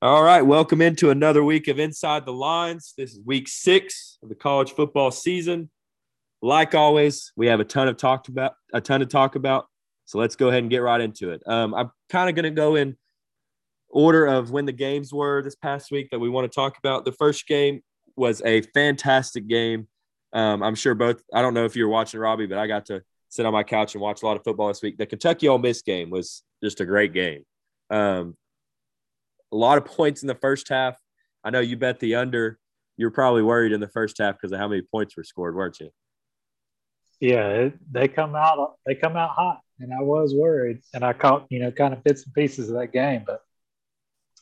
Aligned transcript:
All 0.00 0.22
right, 0.22 0.42
welcome 0.42 0.80
into 0.80 1.10
another 1.10 1.42
week 1.42 1.66
of 1.66 1.80
Inside 1.80 2.24
the 2.24 2.32
Lines. 2.32 2.94
This 2.96 3.14
is 3.14 3.20
week 3.26 3.48
six 3.48 4.16
of 4.22 4.28
the 4.28 4.36
college 4.36 4.70
football 4.70 5.10
season. 5.10 5.70
Like 6.40 6.76
always, 6.76 7.32
we 7.34 7.48
have 7.48 7.58
a 7.58 7.64
ton 7.64 7.88
of 7.88 7.96
talked 7.96 8.28
about, 8.28 8.52
a 8.72 8.80
ton 8.80 9.00
to 9.00 9.06
talk 9.06 9.34
about. 9.34 9.66
So 10.04 10.18
let's 10.20 10.36
go 10.36 10.50
ahead 10.50 10.62
and 10.62 10.70
get 10.70 10.82
right 10.82 11.00
into 11.00 11.32
it. 11.32 11.42
Um, 11.48 11.74
I'm 11.74 11.90
kind 12.10 12.28
of 12.28 12.36
going 12.36 12.44
to 12.44 12.56
go 12.56 12.76
in 12.76 12.96
order 13.88 14.24
of 14.24 14.52
when 14.52 14.66
the 14.66 14.72
games 14.72 15.12
were 15.12 15.42
this 15.42 15.56
past 15.56 15.90
week 15.90 16.10
that 16.12 16.20
we 16.20 16.28
want 16.28 16.44
to 16.44 16.54
talk 16.54 16.78
about. 16.78 17.04
The 17.04 17.10
first 17.10 17.48
game 17.48 17.80
was 18.14 18.40
a 18.44 18.62
fantastic 18.62 19.48
game. 19.48 19.88
Um, 20.32 20.62
I'm 20.62 20.76
sure 20.76 20.94
both. 20.94 21.20
I 21.34 21.42
don't 21.42 21.54
know 21.54 21.64
if 21.64 21.74
you 21.74 21.82
were 21.82 21.92
watching 21.92 22.20
Robbie, 22.20 22.46
but 22.46 22.58
I 22.58 22.68
got 22.68 22.86
to 22.86 23.02
sit 23.30 23.46
on 23.46 23.52
my 23.52 23.64
couch 23.64 23.96
and 23.96 24.00
watch 24.00 24.22
a 24.22 24.26
lot 24.26 24.36
of 24.36 24.44
football 24.44 24.68
this 24.68 24.80
week. 24.80 24.96
The 24.96 25.06
Kentucky 25.06 25.48
Ole 25.48 25.58
Miss 25.58 25.82
game 25.82 26.08
was 26.08 26.44
just 26.62 26.80
a 26.80 26.86
great 26.86 27.12
game. 27.12 27.44
Um, 27.90 28.36
a 29.52 29.56
lot 29.56 29.78
of 29.78 29.84
points 29.84 30.22
in 30.22 30.28
the 30.28 30.34
first 30.34 30.68
half. 30.68 30.96
I 31.44 31.50
know 31.50 31.60
you 31.60 31.76
bet 31.76 32.00
the 32.00 32.16
under. 32.16 32.58
You're 32.96 33.10
probably 33.10 33.42
worried 33.42 33.72
in 33.72 33.80
the 33.80 33.88
first 33.88 34.18
half 34.18 34.34
because 34.34 34.52
of 34.52 34.58
how 34.58 34.68
many 34.68 34.82
points 34.82 35.16
were 35.16 35.24
scored, 35.24 35.54
weren't 35.54 35.78
you? 35.80 35.90
Yeah, 37.20 37.48
it, 37.48 37.74
they 37.90 38.08
come 38.08 38.34
out. 38.34 38.76
They 38.86 38.94
come 38.94 39.16
out 39.16 39.30
hot, 39.30 39.60
and 39.80 39.92
I 39.92 40.02
was 40.02 40.34
worried. 40.34 40.80
And 40.94 41.04
I 41.04 41.12
caught 41.12 41.46
you 41.50 41.60
know 41.60 41.70
kind 41.70 41.92
of 41.94 42.04
bits 42.04 42.24
and 42.24 42.34
pieces 42.34 42.68
of 42.68 42.76
that 42.76 42.92
game, 42.92 43.24
but 43.26 43.42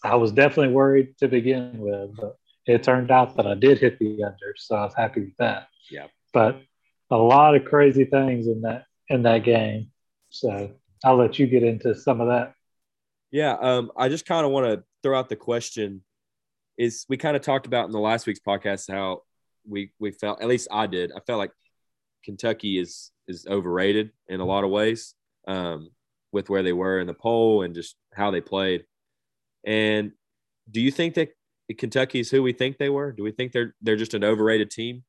I 0.02 0.16
was 0.16 0.32
definitely 0.32 0.74
worried 0.74 1.16
to 1.18 1.28
begin 1.28 1.78
with. 1.78 2.16
But 2.16 2.36
it 2.66 2.82
turned 2.82 3.10
out 3.10 3.36
that 3.36 3.46
I 3.46 3.54
did 3.54 3.78
hit 3.78 3.98
the 3.98 4.24
under, 4.24 4.54
so 4.56 4.76
I 4.76 4.84
was 4.84 4.94
happy 4.94 5.20
with 5.20 5.36
that. 5.38 5.68
Yeah. 5.90 6.06
But 6.32 6.60
a 7.10 7.16
lot 7.16 7.54
of 7.54 7.64
crazy 7.64 8.04
things 8.04 8.46
in 8.46 8.62
that 8.62 8.84
in 9.08 9.22
that 9.22 9.44
game. 9.44 9.90
So 10.30 10.72
I'll 11.04 11.16
let 11.16 11.38
you 11.38 11.46
get 11.46 11.62
into 11.62 11.94
some 11.94 12.20
of 12.20 12.28
that. 12.28 12.54
Yeah, 13.30 13.52
um, 13.52 13.90
I 13.96 14.08
just 14.08 14.26
kind 14.26 14.44
of 14.44 14.52
want 14.52 14.66
to 14.66 14.84
throw 15.06 15.18
out 15.18 15.28
the 15.28 15.36
question: 15.36 16.02
Is 16.76 17.06
we 17.08 17.16
kind 17.16 17.36
of 17.36 17.42
talked 17.42 17.66
about 17.66 17.86
in 17.86 17.92
the 17.92 18.00
last 18.00 18.26
week's 18.26 18.40
podcast 18.40 18.90
how 18.90 19.22
we 19.68 19.92
we 20.00 20.10
felt 20.10 20.42
at 20.42 20.48
least 20.48 20.68
I 20.70 20.86
did. 20.86 21.12
I 21.12 21.20
felt 21.20 21.38
like 21.38 21.52
Kentucky 22.24 22.78
is 22.78 23.12
is 23.28 23.46
overrated 23.48 24.10
in 24.28 24.40
a 24.40 24.44
lot 24.44 24.64
of 24.64 24.70
ways 24.70 25.14
um, 25.46 25.90
with 26.32 26.50
where 26.50 26.62
they 26.62 26.72
were 26.72 26.98
in 26.98 27.06
the 27.06 27.14
poll 27.14 27.62
and 27.62 27.74
just 27.74 27.96
how 28.14 28.30
they 28.30 28.40
played. 28.40 28.84
And 29.64 30.12
do 30.70 30.80
you 30.80 30.90
think 30.90 31.14
that 31.14 31.30
Kentucky 31.78 32.20
is 32.20 32.30
who 32.30 32.42
we 32.42 32.52
think 32.52 32.78
they 32.78 32.88
were? 32.88 33.12
Do 33.12 33.22
we 33.22 33.30
think 33.30 33.52
they're 33.52 33.74
they're 33.80 33.96
just 33.96 34.14
an 34.14 34.24
overrated 34.24 34.70
team, 34.72 35.04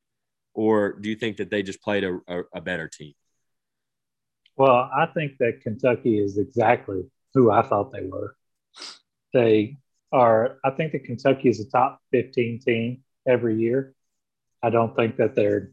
or 0.54 0.94
do 0.94 1.10
you 1.10 1.16
think 1.16 1.38
that 1.38 1.50
they 1.50 1.64
just 1.64 1.82
played 1.82 2.04
a, 2.04 2.20
a, 2.28 2.42
a 2.56 2.62
better 2.62 2.88
team? 2.88 3.14
Well, 4.56 4.90
I 4.96 5.08
think 5.08 5.38
that 5.40 5.62
Kentucky 5.62 6.20
is 6.20 6.38
exactly 6.38 7.04
who 7.34 7.52
I 7.52 7.64
thought 7.64 7.92
they 7.92 8.06
were. 8.06 8.36
They 9.34 9.78
are, 10.12 10.58
I 10.64 10.72
think 10.72 10.92
that 10.94 11.04
Kentucky 11.04 11.50
is 11.50 11.60
a 11.60 11.70
top 11.70 12.00
15 12.12 12.60
team 12.60 13.04
every 13.28 13.60
year. 13.60 13.94
I 14.64 14.70
don't 14.70 14.96
think 14.96 15.18
that 15.18 15.36
they're, 15.36 15.72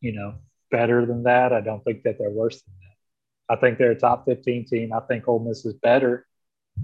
you 0.00 0.12
know, 0.12 0.34
better 0.70 1.06
than 1.06 1.24
that. 1.24 1.52
I 1.52 1.60
don't 1.60 1.82
think 1.84 2.02
that 2.02 2.18
they're 2.18 2.30
worse 2.30 2.60
than 2.62 2.74
that. 2.80 3.54
I 3.54 3.60
think 3.60 3.78
they're 3.78 3.92
a 3.92 3.98
top 3.98 4.26
15 4.26 4.66
team. 4.66 4.92
I 4.92 5.00
think 5.00 5.26
Ole 5.26 5.38
Miss 5.38 5.64
is 5.64 5.74
better. 5.74 6.26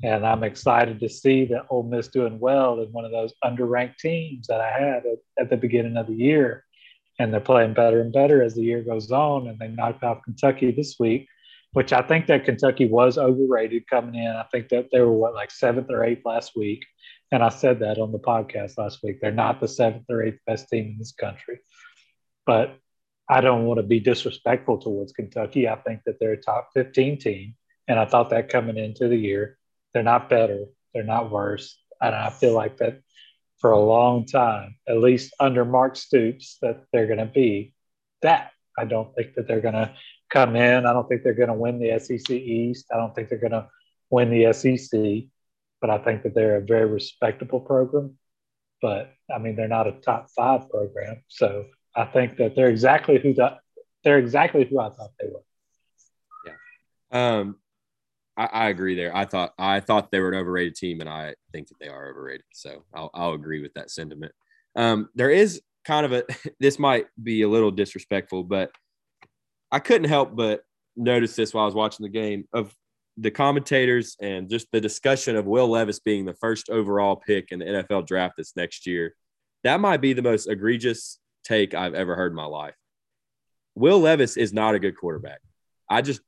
And 0.02 0.26
I'm 0.26 0.42
excited 0.42 1.00
to 1.00 1.08
see 1.08 1.44
that 1.46 1.66
Ole 1.70 1.84
Miss 1.84 2.08
doing 2.08 2.40
well 2.40 2.80
in 2.80 2.90
one 2.90 3.04
of 3.04 3.12
those 3.12 3.34
underranked 3.44 3.98
teams 3.98 4.46
that 4.48 4.60
I 4.60 4.70
had 4.70 5.04
at, 5.06 5.18
at 5.38 5.50
the 5.50 5.56
beginning 5.56 5.96
of 5.96 6.06
the 6.06 6.14
year. 6.14 6.64
And 7.18 7.32
they're 7.32 7.40
playing 7.40 7.74
better 7.74 8.00
and 8.00 8.12
better 8.12 8.42
as 8.42 8.54
the 8.54 8.62
year 8.62 8.82
goes 8.82 9.12
on. 9.12 9.46
And 9.46 9.58
they 9.58 9.68
knocked 9.68 10.02
off 10.02 10.24
Kentucky 10.24 10.72
this 10.72 10.96
week 10.98 11.28
which 11.74 11.92
I 11.92 12.02
think 12.02 12.26
that 12.26 12.44
Kentucky 12.44 12.86
was 12.86 13.18
overrated 13.18 13.86
coming 13.88 14.14
in. 14.14 14.28
I 14.28 14.44
think 14.50 14.70
that 14.70 14.88
they 14.90 15.00
were 15.00 15.12
what 15.12 15.34
like 15.34 15.50
seventh 15.50 15.90
or 15.90 16.02
eighth 16.04 16.24
last 16.24 16.52
week, 16.56 16.84
and 17.30 17.42
I 17.42 17.50
said 17.50 17.80
that 17.80 17.98
on 17.98 18.12
the 18.12 18.18
podcast 18.18 18.78
last 18.78 19.00
week. 19.02 19.20
They're 19.20 19.32
not 19.32 19.60
the 19.60 19.68
seventh 19.68 20.04
or 20.08 20.22
eighth 20.22 20.38
best 20.46 20.68
team 20.68 20.86
in 20.86 20.98
this 20.98 21.12
country, 21.12 21.60
but 22.46 22.78
I 23.28 23.40
don't 23.40 23.66
want 23.66 23.78
to 23.78 23.82
be 23.82 24.00
disrespectful 24.00 24.78
towards 24.78 25.12
Kentucky. 25.12 25.68
I 25.68 25.76
think 25.76 26.00
that 26.06 26.18
they're 26.18 26.32
a 26.32 26.40
top 26.40 26.70
fifteen 26.72 27.18
team, 27.18 27.56
and 27.88 27.98
I 27.98 28.06
thought 28.06 28.30
that 28.30 28.48
coming 28.48 28.78
into 28.78 29.08
the 29.08 29.16
year, 29.16 29.58
they're 29.92 30.02
not 30.02 30.30
better, 30.30 30.66
they're 30.94 31.02
not 31.02 31.30
worse, 31.30 31.78
and 32.00 32.14
I 32.14 32.30
feel 32.30 32.54
like 32.54 32.78
that 32.78 33.00
for 33.58 33.72
a 33.72 33.80
long 33.80 34.26
time, 34.26 34.76
at 34.86 34.98
least 34.98 35.34
under 35.40 35.64
Mark 35.64 35.96
Stoops, 35.96 36.58
that 36.62 36.84
they're 36.92 37.06
going 37.06 37.18
to 37.18 37.26
be 37.26 37.74
that. 38.22 38.50
I 38.76 38.84
don't 38.84 39.14
think 39.14 39.34
that 39.34 39.48
they're 39.48 39.60
going 39.60 39.74
to 39.74 39.94
come 40.34 40.56
in. 40.56 40.84
I 40.84 40.92
don't 40.92 41.08
think 41.08 41.22
they're 41.22 41.32
going 41.32 41.48
to 41.48 41.54
win 41.54 41.78
the 41.78 41.98
SEC 41.98 42.28
East. 42.30 42.86
I 42.92 42.96
don't 42.96 43.14
think 43.14 43.28
they're 43.28 43.38
going 43.38 43.52
to 43.52 43.68
win 44.10 44.30
the 44.30 44.52
SEC, 44.52 45.30
but 45.80 45.90
I 45.90 45.98
think 45.98 46.24
that 46.24 46.34
they're 46.34 46.56
a 46.56 46.64
very 46.64 46.86
respectable 46.86 47.60
program. 47.60 48.18
But 48.82 49.14
I 49.34 49.38
mean, 49.38 49.54
they're 49.54 49.68
not 49.68 49.86
a 49.86 49.92
top 49.92 50.28
five 50.36 50.68
program, 50.68 51.22
so 51.28 51.66
I 51.94 52.04
think 52.04 52.36
that 52.36 52.56
they're 52.56 52.68
exactly 52.68 53.18
who 53.18 53.32
the, 53.32 53.56
they're 54.02 54.18
exactly 54.18 54.64
who 54.64 54.80
I 54.80 54.90
thought 54.90 55.12
they 55.18 55.28
were. 55.28 55.44
Yeah, 56.44 57.38
um, 57.38 57.56
I, 58.36 58.46
I, 58.46 58.68
agree 58.68 58.94
there. 58.94 59.16
I 59.16 59.24
thought 59.24 59.54
I 59.58 59.80
thought 59.80 60.10
they 60.10 60.18
were 60.18 60.32
an 60.32 60.38
overrated 60.38 60.74
team, 60.74 61.00
and 61.00 61.08
I 61.08 61.34
think 61.52 61.68
that 61.68 61.78
they 61.80 61.88
are 61.88 62.10
overrated. 62.10 62.44
So 62.52 62.84
I'll, 62.92 63.10
I'll 63.14 63.32
agree 63.32 63.62
with 63.62 63.72
that 63.74 63.90
sentiment. 63.90 64.32
Um, 64.76 65.08
there 65.14 65.30
is 65.30 65.62
kind 65.86 66.04
of 66.04 66.12
a 66.12 66.24
this 66.60 66.78
might 66.78 67.06
be 67.22 67.42
a 67.42 67.48
little 67.48 67.70
disrespectful, 67.70 68.42
but 68.42 68.70
I 69.74 69.80
couldn't 69.80 70.08
help 70.08 70.36
but 70.36 70.62
notice 70.94 71.34
this 71.34 71.52
while 71.52 71.64
I 71.64 71.66
was 71.66 71.74
watching 71.74 72.04
the 72.04 72.08
game 72.08 72.46
of 72.52 72.72
the 73.16 73.32
commentators 73.32 74.16
and 74.20 74.48
just 74.48 74.68
the 74.70 74.80
discussion 74.80 75.34
of 75.34 75.46
Will 75.46 75.66
Levis 75.66 75.98
being 75.98 76.24
the 76.24 76.34
first 76.34 76.70
overall 76.70 77.16
pick 77.16 77.50
in 77.50 77.58
the 77.58 77.64
NFL 77.64 78.06
draft 78.06 78.34
this 78.36 78.54
next 78.54 78.86
year. 78.86 79.16
That 79.64 79.80
might 79.80 80.00
be 80.00 80.12
the 80.12 80.22
most 80.22 80.46
egregious 80.46 81.18
take 81.42 81.74
I've 81.74 81.94
ever 81.94 82.14
heard 82.14 82.30
in 82.30 82.36
my 82.36 82.44
life. 82.44 82.76
Will 83.74 83.98
Levis 83.98 84.36
is 84.36 84.52
not 84.52 84.76
a 84.76 84.78
good 84.78 84.96
quarterback. 84.96 85.40
I 85.90 86.02
just, 86.02 86.20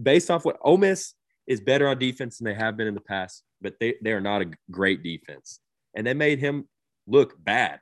based 0.00 0.30
off 0.30 0.44
what 0.44 0.58
Ole 0.60 0.76
Miss 0.76 1.14
is 1.46 1.62
better 1.62 1.88
on 1.88 1.98
defense 1.98 2.36
than 2.36 2.44
they 2.44 2.54
have 2.54 2.76
been 2.76 2.86
in 2.86 2.94
the 2.94 3.00
past, 3.00 3.44
but 3.62 3.76
they, 3.80 3.94
they 4.02 4.12
are 4.12 4.20
not 4.20 4.42
a 4.42 4.50
great 4.70 5.02
defense. 5.02 5.60
And 5.96 6.06
they 6.06 6.12
made 6.12 6.38
him 6.38 6.68
look 7.06 7.32
bad. 7.42 7.80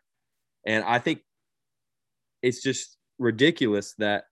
And 0.64 0.84
I 0.84 1.00
think 1.00 1.22
it's 2.40 2.62
just 2.62 2.96
ridiculous 3.18 3.92
that 3.98 4.26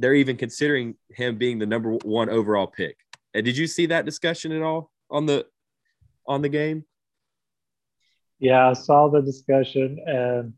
they're 0.00 0.14
even 0.14 0.36
considering 0.36 0.94
him 1.10 1.36
being 1.36 1.58
the 1.58 1.66
number 1.66 1.92
one 2.04 2.30
overall 2.30 2.66
pick. 2.66 2.96
And 3.34 3.44
did 3.44 3.56
you 3.56 3.66
see 3.66 3.86
that 3.86 4.06
discussion 4.06 4.50
at 4.50 4.62
all 4.62 4.90
on 5.10 5.26
the 5.26 5.46
on 6.26 6.42
the 6.42 6.48
game? 6.48 6.84
Yeah, 8.38 8.70
I 8.70 8.72
saw 8.72 9.08
the 9.08 9.20
discussion, 9.20 9.98
and 10.06 10.54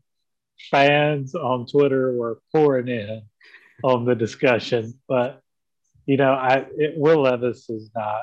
fans 0.71 1.35
on 1.35 1.67
Twitter 1.67 2.13
were 2.13 2.39
pouring 2.53 2.87
in 2.87 3.23
on 3.83 4.05
the 4.05 4.15
discussion. 4.15 4.93
But 5.07 5.41
you 6.05 6.17
know, 6.17 6.31
I 6.31 6.65
it, 6.77 6.93
Will 6.95 7.23
Levis 7.23 7.69
is 7.69 7.91
not 7.93 8.21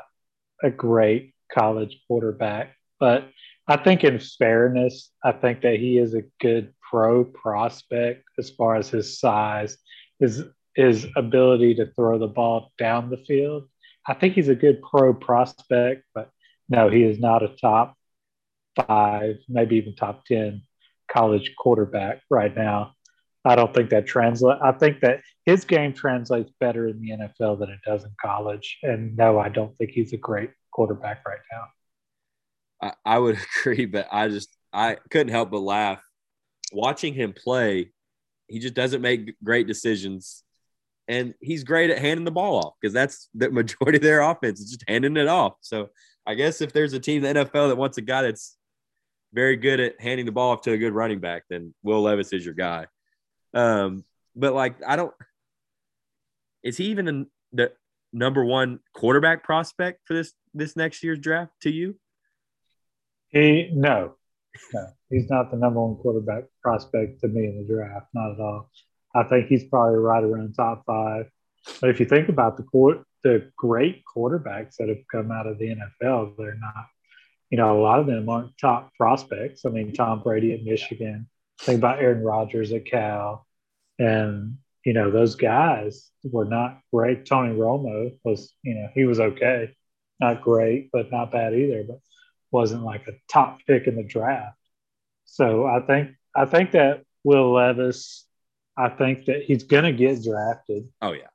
a 0.62 0.70
great 0.70 1.34
college 1.52 2.00
quarterback, 2.08 2.74
but 2.98 3.28
I 3.68 3.76
think 3.76 4.02
in 4.02 4.18
fairness, 4.18 5.10
I 5.22 5.32
think 5.32 5.60
that 5.62 5.76
he 5.76 5.98
is 5.98 6.14
a 6.14 6.24
good 6.40 6.72
pro 6.90 7.24
prospect 7.24 8.24
as 8.38 8.50
far 8.50 8.76
as 8.76 8.88
his 8.88 9.20
size. 9.20 9.76
His 10.18 10.42
his 10.74 11.06
ability 11.16 11.74
to 11.76 11.86
throw 11.94 12.18
the 12.18 12.26
ball 12.26 12.72
down 12.78 13.10
the 13.10 13.16
field. 13.16 13.68
I 14.06 14.14
think 14.14 14.34
he's 14.34 14.48
a 14.48 14.54
good 14.54 14.82
pro 14.82 15.12
prospect, 15.14 16.04
but 16.14 16.30
no, 16.68 16.88
he 16.88 17.02
is 17.02 17.18
not 17.18 17.42
a 17.42 17.48
top 17.48 17.96
five, 18.86 19.36
maybe 19.48 19.76
even 19.76 19.94
top 19.94 20.24
10 20.24 20.62
college 21.10 21.54
quarterback 21.58 22.22
right 22.30 22.54
now. 22.56 22.94
I 23.44 23.56
don't 23.56 23.74
think 23.74 23.90
that 23.90 24.06
translates. 24.06 24.60
I 24.62 24.72
think 24.72 25.00
that 25.00 25.20
his 25.46 25.64
game 25.64 25.92
translates 25.94 26.52
better 26.60 26.88
in 26.88 27.00
the 27.00 27.10
NFL 27.10 27.58
than 27.58 27.70
it 27.70 27.80
does 27.84 28.04
in 28.04 28.10
college. 28.20 28.78
And 28.82 29.16
no, 29.16 29.38
I 29.38 29.48
don't 29.48 29.76
think 29.78 29.90
he's 29.90 30.12
a 30.12 30.18
great 30.18 30.50
quarterback 30.72 31.26
right 31.26 31.40
now. 31.50 31.64
I, 32.82 33.14
I 33.14 33.18
would 33.18 33.38
agree, 33.60 33.86
but 33.86 34.08
I 34.12 34.28
just 34.28 34.54
I 34.72 34.98
couldn't 35.10 35.32
help 35.32 35.50
but 35.50 35.60
laugh 35.60 36.02
watching 36.72 37.14
him 37.14 37.32
play. 37.32 37.92
He 38.46 38.58
just 38.58 38.74
doesn't 38.74 39.00
make 39.00 39.34
great 39.42 39.66
decisions 39.66 40.44
and 41.08 41.34
he's 41.40 41.64
great 41.64 41.90
at 41.90 41.98
handing 41.98 42.24
the 42.24 42.30
ball 42.30 42.58
off 42.58 42.74
because 42.80 42.92
that's 42.92 43.28
the 43.34 43.50
majority 43.50 43.96
of 43.96 44.02
their 44.02 44.20
offense 44.20 44.60
is 44.60 44.70
just 44.70 44.84
handing 44.88 45.16
it 45.16 45.28
off. 45.28 45.54
So 45.60 45.90
I 46.26 46.34
guess 46.34 46.60
if 46.60 46.72
there's 46.72 46.92
a 46.92 47.00
team 47.00 47.24
in 47.24 47.34
the 47.34 47.44
NFL 47.44 47.68
that 47.68 47.76
wants 47.76 47.98
a 47.98 48.02
guy 48.02 48.22
that's 48.22 48.56
very 49.32 49.56
good 49.56 49.80
at 49.80 50.00
handing 50.00 50.26
the 50.26 50.32
ball 50.32 50.52
off 50.52 50.62
to 50.62 50.72
a 50.72 50.78
good 50.78 50.92
running 50.92 51.20
back, 51.20 51.44
then 51.48 51.74
Will 51.82 52.02
Levis 52.02 52.32
is 52.32 52.44
your 52.44 52.54
guy. 52.54 52.86
Um, 53.54 54.04
but 54.36 54.54
like, 54.54 54.76
I 54.86 54.96
don't. 54.96 55.14
Is 56.62 56.76
he 56.76 56.86
even 56.86 57.26
the 57.52 57.72
number 58.12 58.44
one 58.44 58.80
quarterback 58.94 59.44
prospect 59.44 60.00
for 60.04 60.14
this 60.14 60.32
this 60.54 60.76
next 60.76 61.02
year's 61.02 61.18
draft 61.18 61.52
to 61.62 61.70
you? 61.70 61.96
He 63.28 63.70
no, 63.72 64.14
no, 64.74 64.86
he's 65.08 65.30
not 65.30 65.50
the 65.50 65.56
number 65.56 65.80
one 65.80 65.96
quarterback 65.96 66.44
prospect 66.62 67.20
to 67.20 67.28
me 67.28 67.46
in 67.46 67.66
the 67.66 67.72
draft. 67.72 68.08
Not 68.12 68.32
at 68.32 68.40
all. 68.40 68.70
I 69.14 69.24
think 69.24 69.46
he's 69.46 69.64
probably 69.64 69.98
right 69.98 70.22
around 70.22 70.54
top 70.54 70.84
five. 70.86 71.30
But 71.80 71.90
if 71.90 72.00
you 72.00 72.06
think 72.06 72.28
about 72.28 72.56
the 72.56 72.62
court, 72.62 73.04
the 73.22 73.50
great 73.56 74.02
quarterbacks 74.04 74.76
that 74.78 74.88
have 74.88 75.04
come 75.10 75.30
out 75.30 75.46
of 75.46 75.58
the 75.58 75.76
NFL, 75.76 76.36
they're 76.36 76.54
not 76.54 76.86
you 77.50 77.58
know, 77.58 77.78
a 77.78 77.82
lot 77.82 77.98
of 77.98 78.06
them 78.06 78.28
aren't 78.28 78.56
top 78.58 78.94
prospects. 78.94 79.64
I 79.66 79.70
mean, 79.70 79.92
Tom 79.92 80.22
Brady 80.22 80.54
at 80.54 80.62
Michigan, 80.62 81.28
think 81.60 81.78
about 81.78 81.98
Aaron 81.98 82.22
Rodgers 82.22 82.72
at 82.72 82.86
Cal. 82.86 83.46
And, 83.98 84.58
you 84.84 84.92
know, 84.92 85.10
those 85.10 85.34
guys 85.34 86.10
were 86.22 86.44
not 86.44 86.80
great. 86.92 87.26
Tony 87.26 87.54
Romo 87.54 88.16
was, 88.24 88.54
you 88.62 88.74
know, 88.74 88.88
he 88.94 89.04
was 89.04 89.18
okay. 89.18 89.74
Not 90.20 90.42
great, 90.42 90.90
but 90.92 91.10
not 91.10 91.32
bad 91.32 91.54
either, 91.54 91.82
but 91.86 91.98
wasn't 92.52 92.84
like 92.84 93.08
a 93.08 93.12
top 93.30 93.58
pick 93.66 93.86
in 93.86 93.96
the 93.96 94.04
draft. 94.04 94.56
So 95.24 95.66
I 95.66 95.80
think 95.80 96.10
I 96.34 96.44
think 96.44 96.72
that 96.72 97.02
Will 97.24 97.52
Levis, 97.52 98.26
I 98.76 98.88
think 98.88 99.26
that 99.26 99.42
he's 99.42 99.64
gonna 99.64 99.92
get 99.92 100.22
drafted. 100.22 100.88
Oh 101.02 101.12
yeah. 101.12 101.28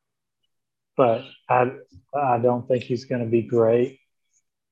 But 0.97 1.25
I 1.49 1.71
I 2.15 2.37
don't 2.39 2.67
think 2.67 2.83
he's 2.83 3.05
gonna 3.05 3.25
be 3.25 3.41
great 3.41 3.99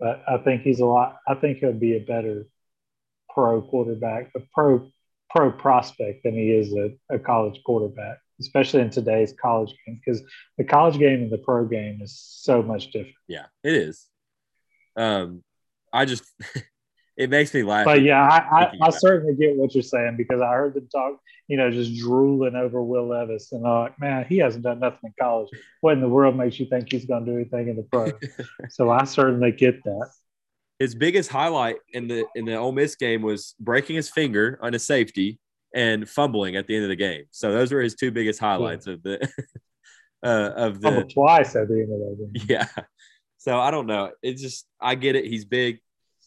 but 0.04 0.21
I 0.27 0.38
think 0.38 0.63
he's 0.63 0.81
a 0.81 0.86
lot. 0.86 1.18
I 1.25 1.36
think 1.36 1.60
he'll 1.60 1.71
be 1.71 1.95
a 1.95 2.01
better 2.01 2.45
pro 3.30 3.62
quarterback, 3.62 4.31
a 4.36 4.42
pro 4.54 4.92
pro 5.30 5.50
prospect 5.50 6.24
than 6.24 6.33
he 6.33 6.51
is 6.51 6.74
a, 6.74 6.92
a 7.10 7.18
college 7.18 7.62
quarterback, 7.65 8.18
especially 8.42 8.81
in 8.81 8.89
today's 8.89 9.33
college 9.42 9.74
game 9.86 10.01
because 10.04 10.21
the 10.57 10.65
college 10.65 11.00
game 11.00 11.24
and 11.24 11.31
the 11.31 11.38
pro 11.38 11.65
game 11.65 12.01
is 12.01 12.19
so 12.19 12.62
much 12.62 12.88
different. 12.88 13.15
Yeah, 13.30 13.45
it 13.63 13.75
is. 13.75 14.06
Um, 14.98 15.42
I 15.94 16.04
just 16.04 16.25
it 17.15 17.30
makes 17.30 17.54
me 17.54 17.63
laugh. 17.63 17.86
But 17.86 18.01
yeah, 18.01 18.21
I, 18.21 18.63
I, 18.63 18.71
I 18.81 18.89
certainly 18.89 19.36
get 19.36 19.56
what 19.56 19.74
you're 19.74 19.83
saying 19.83 20.15
because 20.18 20.42
I 20.42 20.51
heard 20.54 20.74
them 20.74 20.88
talk, 20.92 21.19
you 21.48 21.57
know, 21.57 21.69
just 21.69 21.95
drooling 21.95 22.56
over 22.56 22.81
Will 22.81 23.07
Levis, 23.07 23.51
and 23.51 23.65
I'm 23.65 23.83
like, 23.83 24.00
man, 24.00 24.25
he 24.27 24.38
hasn't 24.38 24.63
done 24.63 24.80
nothing 24.80 25.00
in 25.04 25.13
college. 25.19 25.50
What 25.81 25.94
in 25.94 26.01
the 26.01 26.10
world 26.10 26.36
makes 26.36 26.60
you 26.60 26.65
think 26.65 26.92
he's 26.92 27.06
going 27.06 27.25
to 27.25 27.31
do 27.31 27.38
anything 27.38 27.69
in 27.69 27.75
the 27.75 27.83
pro? 27.83 28.12
so 28.69 28.89
I 28.89 29.04
certainly 29.04 29.51
get 29.51 29.83
that. 29.83 30.10
His 30.80 30.95
biggest 30.95 31.30
highlight 31.30 31.77
in 31.94 32.07
the 32.07 32.25
in 32.36 32.45
the 32.45 32.56
Ole 32.56 32.71
Miss 32.71 32.95
game 32.95 33.21
was 33.21 33.56
breaking 33.60 33.95
his 33.95 34.10
finger 34.10 34.57
on 34.62 34.74
a 34.74 34.80
safety 34.80 35.39
and 35.74 36.10
fumbling 36.10 36.56
at 36.56 36.68
the 36.68 36.75
end 36.75 36.83
of 36.83 36.89
the 36.89 36.95
game. 36.95 37.25
So 37.31 37.51
those 37.51 37.71
were 37.71 37.81
his 37.81 37.95
two 37.95 38.12
biggest 38.12 38.39
highlights 38.39 38.88
yeah. 38.88 38.94
of 38.94 39.04
the 39.04 39.30
uh, 40.24 40.51
of 40.56 40.81
the 40.81 40.89
Fumbled 40.89 41.13
twice 41.13 41.56
at 41.56 41.68
the 41.68 41.75
end 41.75 41.94
of 41.94 42.00
that 42.00 42.31
game. 42.33 42.45
Yeah. 42.50 42.68
So 43.38 43.60
I 43.60 43.71
don't 43.71 43.88
know. 43.88 44.12
It's 44.21 44.42
just 44.42 44.65
I 44.81 44.95
get 44.95 45.15
it. 45.15 45.25
He's 45.25 45.45
big 45.45 45.80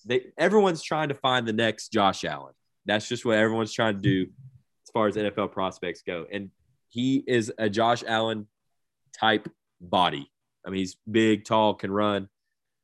they 0.06 0.26
everyone's 0.38 0.82
trying 0.82 1.08
to 1.08 1.14
find 1.14 1.46
the 1.46 1.52
next 1.52 1.92
Josh 1.92 2.24
Allen. 2.24 2.54
That's 2.86 3.08
just 3.08 3.24
what 3.24 3.36
everyone's 3.36 3.72
trying 3.72 3.96
to 3.96 4.00
do 4.00 4.22
as 4.22 4.90
far 4.92 5.08
as 5.08 5.16
NFL 5.16 5.52
prospects 5.52 6.02
go. 6.06 6.26
And 6.30 6.50
he 6.88 7.22
is 7.26 7.52
a 7.58 7.68
Josh 7.68 8.04
Allen 8.06 8.46
type 9.18 9.48
body. 9.80 10.30
I 10.66 10.70
mean, 10.70 10.78
he's 10.78 10.96
big, 11.10 11.44
tall, 11.44 11.74
can 11.74 11.90
run. 11.90 12.28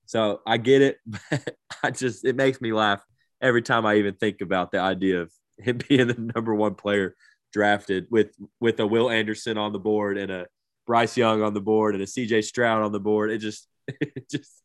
So 0.06 0.40
I 0.46 0.56
get 0.56 0.82
it. 0.82 0.98
I 1.82 1.90
just 1.90 2.24
it 2.24 2.36
makes 2.36 2.60
me 2.60 2.72
laugh 2.72 3.02
every 3.40 3.62
time 3.62 3.86
I 3.86 3.96
even 3.96 4.14
think 4.14 4.40
about 4.40 4.70
the 4.70 4.78
idea 4.78 5.22
of 5.22 5.32
him 5.58 5.78
being 5.88 6.08
the 6.08 6.32
number 6.34 6.54
one 6.54 6.74
player 6.74 7.14
drafted 7.52 8.06
with 8.10 8.34
with 8.60 8.80
a 8.80 8.86
Will 8.86 9.10
Anderson 9.10 9.58
on 9.58 9.72
the 9.72 9.78
board 9.78 10.18
and 10.18 10.30
a 10.30 10.46
Bryce 10.86 11.16
Young 11.16 11.42
on 11.42 11.54
the 11.54 11.60
board 11.60 11.94
and 11.94 12.02
a 12.02 12.06
CJ 12.06 12.44
Stroud 12.44 12.82
on 12.82 12.92
the 12.92 13.00
board. 13.00 13.30
It 13.30 13.38
just 13.38 13.68
it 13.88 14.28
just 14.30 14.61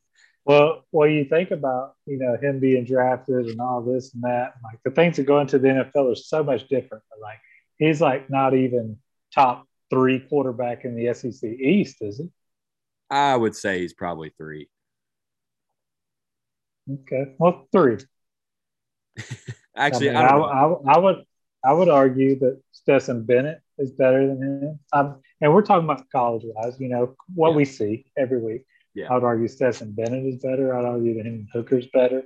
well, 0.47 0.85
well, 0.93 1.09
you 1.09 1.25
think 1.25 1.51
about 1.51 1.95
you 2.05 2.17
know 2.17 2.37
him 2.41 2.59
being 2.59 2.85
drafted 2.85 3.47
and 3.47 3.59
all 3.59 3.81
this 3.81 4.13
and 4.13 4.23
that. 4.23 4.53
Like 4.63 4.79
the 4.85 4.91
things 4.91 5.17
that 5.17 5.25
go 5.25 5.41
into 5.41 5.59
the 5.59 5.67
NFL 5.67 6.13
are 6.13 6.15
so 6.15 6.41
much 6.41 6.69
different. 6.69 7.03
Like 7.21 7.39
he's 7.77 7.99
like 7.99 8.29
not 8.29 8.53
even 8.55 8.97
top 9.35 9.67
three 9.89 10.19
quarterback 10.19 10.85
in 10.85 10.95
the 10.95 11.13
SEC 11.13 11.43
East, 11.43 11.97
is 11.99 12.19
he? 12.19 12.29
I 13.09 13.35
would 13.35 13.57
say 13.57 13.81
he's 13.81 13.93
probably 13.93 14.31
three. 14.37 14.69
Okay, 16.89 17.33
well, 17.37 17.67
three. 17.73 17.97
Actually, 19.75 20.11
I, 20.11 20.13
mean, 20.13 20.43
I, 20.43 20.47
I, 20.47 20.95
I, 20.95 20.97
would 20.97 21.23
I 21.65 21.73
would 21.73 21.89
argue 21.89 22.39
that 22.39 22.61
Stetson 22.71 23.23
Bennett 23.23 23.61
is 23.77 23.91
better 23.91 24.25
than 24.25 24.41
him. 24.41 24.79
Um, 24.93 25.21
and 25.41 25.53
we're 25.53 25.61
talking 25.61 25.83
about 25.83 26.09
college 26.09 26.43
wise, 26.45 26.79
you 26.79 26.87
know, 26.87 27.15
what 27.35 27.49
yeah. 27.49 27.55
we 27.57 27.65
see 27.65 28.05
every 28.17 28.39
week. 28.39 28.63
Yeah. 28.97 29.09
I 29.11 29.13
would 29.13 29.23
argue 29.23 29.47
Stetson 29.47 29.91
Bennett 29.91 30.25
is 30.25 30.41
better. 30.41 30.75
I'd 30.75 30.83
argue 30.83 31.17
that 31.17 31.27
him 31.27 31.47
Hooker's 31.53 31.85
better. 31.93 32.23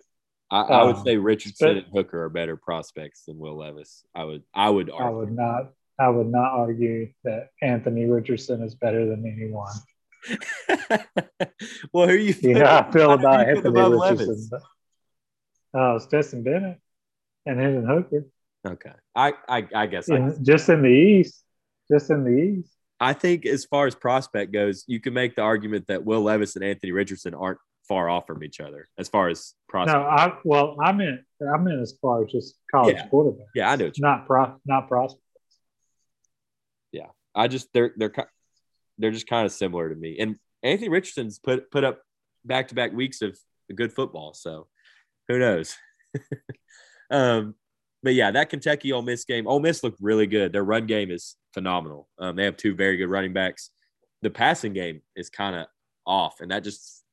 I, 0.50 0.62
I 0.62 0.83
would 0.83 0.95
um, 0.95 1.03
say 1.03 1.18
Richardson 1.18 1.77
and 1.77 1.85
Hooker 1.91 2.23
are 2.23 2.29
better 2.29 2.56
prospects 2.56 3.25
than 3.25 3.38
Will 3.38 3.57
Levis. 3.57 4.06
I 4.15 4.23
would 4.23 4.44
I 4.53 4.69
would 4.69 4.89
argue. 4.89 5.06
I 5.06 5.09
would 5.09 5.31
not 5.33 5.73
I 6.00 6.07
would 6.07 6.27
not 6.27 6.50
argue 6.53 7.12
that 7.25 7.50
Anthony 7.62 8.06
Richardson 8.06 8.63
is 8.63 8.73
better 8.73 9.06
than 9.06 9.25
anyone. 9.25 9.73
well, 11.91 12.07
who 12.07 12.13
are 12.13 12.15
you? 12.15 12.35
You 12.39 12.53
know, 12.53 12.65
I 12.65 12.89
feel 12.89 13.12
about 13.12 13.50
Anthony 13.50 13.67
about 13.67 13.91
Richardson. 13.91 14.62
Oh, 15.74 15.95
uh, 15.95 16.00
Stetson 16.00 16.41
Bennett 16.41 16.79
and 17.45 17.59
Hendon 17.59 17.85
Hooker. 17.85 18.27
Okay, 18.65 18.94
I 19.13 19.33
I, 19.50 19.67
I 19.75 19.85
guess 19.88 20.07
in, 20.07 20.24
I 20.24 20.35
just 20.41 20.69
in 20.69 20.83
the 20.83 20.89
East, 20.89 21.44
just 21.91 22.09
in 22.09 22.24
the 22.24 22.31
East. 22.31 22.71
I 23.01 23.13
think 23.13 23.48
as 23.48 23.65
far 23.65 23.88
as 23.88 23.95
prospect 23.95 24.53
goes, 24.53 24.86
you 24.88 25.00
can 25.00 25.15
make 25.15 25.36
the 25.36 25.42
argument 25.42 25.88
that 25.88 26.06
Will 26.06 26.21
Levis 26.21 26.56
and 26.56 26.63
Anthony 26.63 26.92
Richardson 26.92 27.33
aren't 27.33 27.57
far 27.88 28.07
off 28.07 28.27
from 28.27 28.44
each 28.44 28.59
other 28.59 28.88
as 29.00 29.09
far 29.09 29.27
as 29.27 29.56
prospect. 29.68 29.98
No, 29.98 30.03
I 30.03 30.38
well, 30.45 30.77
I 30.80 30.92
meant 30.92 31.21
I 31.42 31.57
meant 31.57 31.81
as 31.81 31.98
far 32.00 32.24
as 32.24 32.31
just 32.31 32.56
college 32.69 32.95
yeah. 32.95 33.07
quarterback. 33.07 33.48
Yeah, 33.56 33.71
I 33.71 33.75
know. 33.75 33.92
Not 33.98 34.27
pro, 34.27 34.56
not 34.68 34.88
prospects. 34.88 35.24
Yeah, 36.92 37.07
I 37.33 37.48
just 37.48 37.69
they're 37.74 37.92
they're 37.98 38.13
they're 39.00 39.12
just 39.12 39.27
kind 39.27 39.48
of 39.48 39.51
similar 39.51 39.89
to 39.89 39.95
me. 39.95 40.18
And 40.19 40.38
Anthony 40.62 40.89
Richardson's 40.89 41.39
put 41.39 41.71
put 41.71 41.83
up 41.83 42.03
back 42.45 42.68
to 42.68 42.75
back 42.75 42.94
weeks 42.94 43.24
of 43.24 43.36
good 43.75 43.94
football, 43.94 44.36
so 44.36 44.68
who 45.27 45.39
knows? 45.39 45.75
um, 47.12 47.56
but 48.03 48.13
yeah, 48.13 48.31
that 48.31 48.50
Kentucky 48.50 48.92
Ole 48.92 49.01
Miss 49.01 49.25
game, 49.25 49.48
Ole 49.48 49.59
Miss 49.59 49.83
looked 49.83 50.00
really 50.01 50.27
good. 50.27 50.53
Their 50.53 50.63
run 50.63 50.88
game 50.88 51.12
is 51.12 51.36
phenomenal. 51.53 52.07
Um, 52.19 52.36
they 52.36 52.45
have 52.45 52.57
two 52.57 52.75
very 52.75 52.98
good 52.98 53.09
running 53.09 53.33
backs. 53.33 53.69
The 54.21 54.30
passing 54.30 54.74
game 54.74 55.01
is 55.15 55.30
kind 55.30 55.56
of 55.56 55.68
off, 56.06 56.42
and 56.42 56.51
that 56.51 56.63
just 56.63 57.03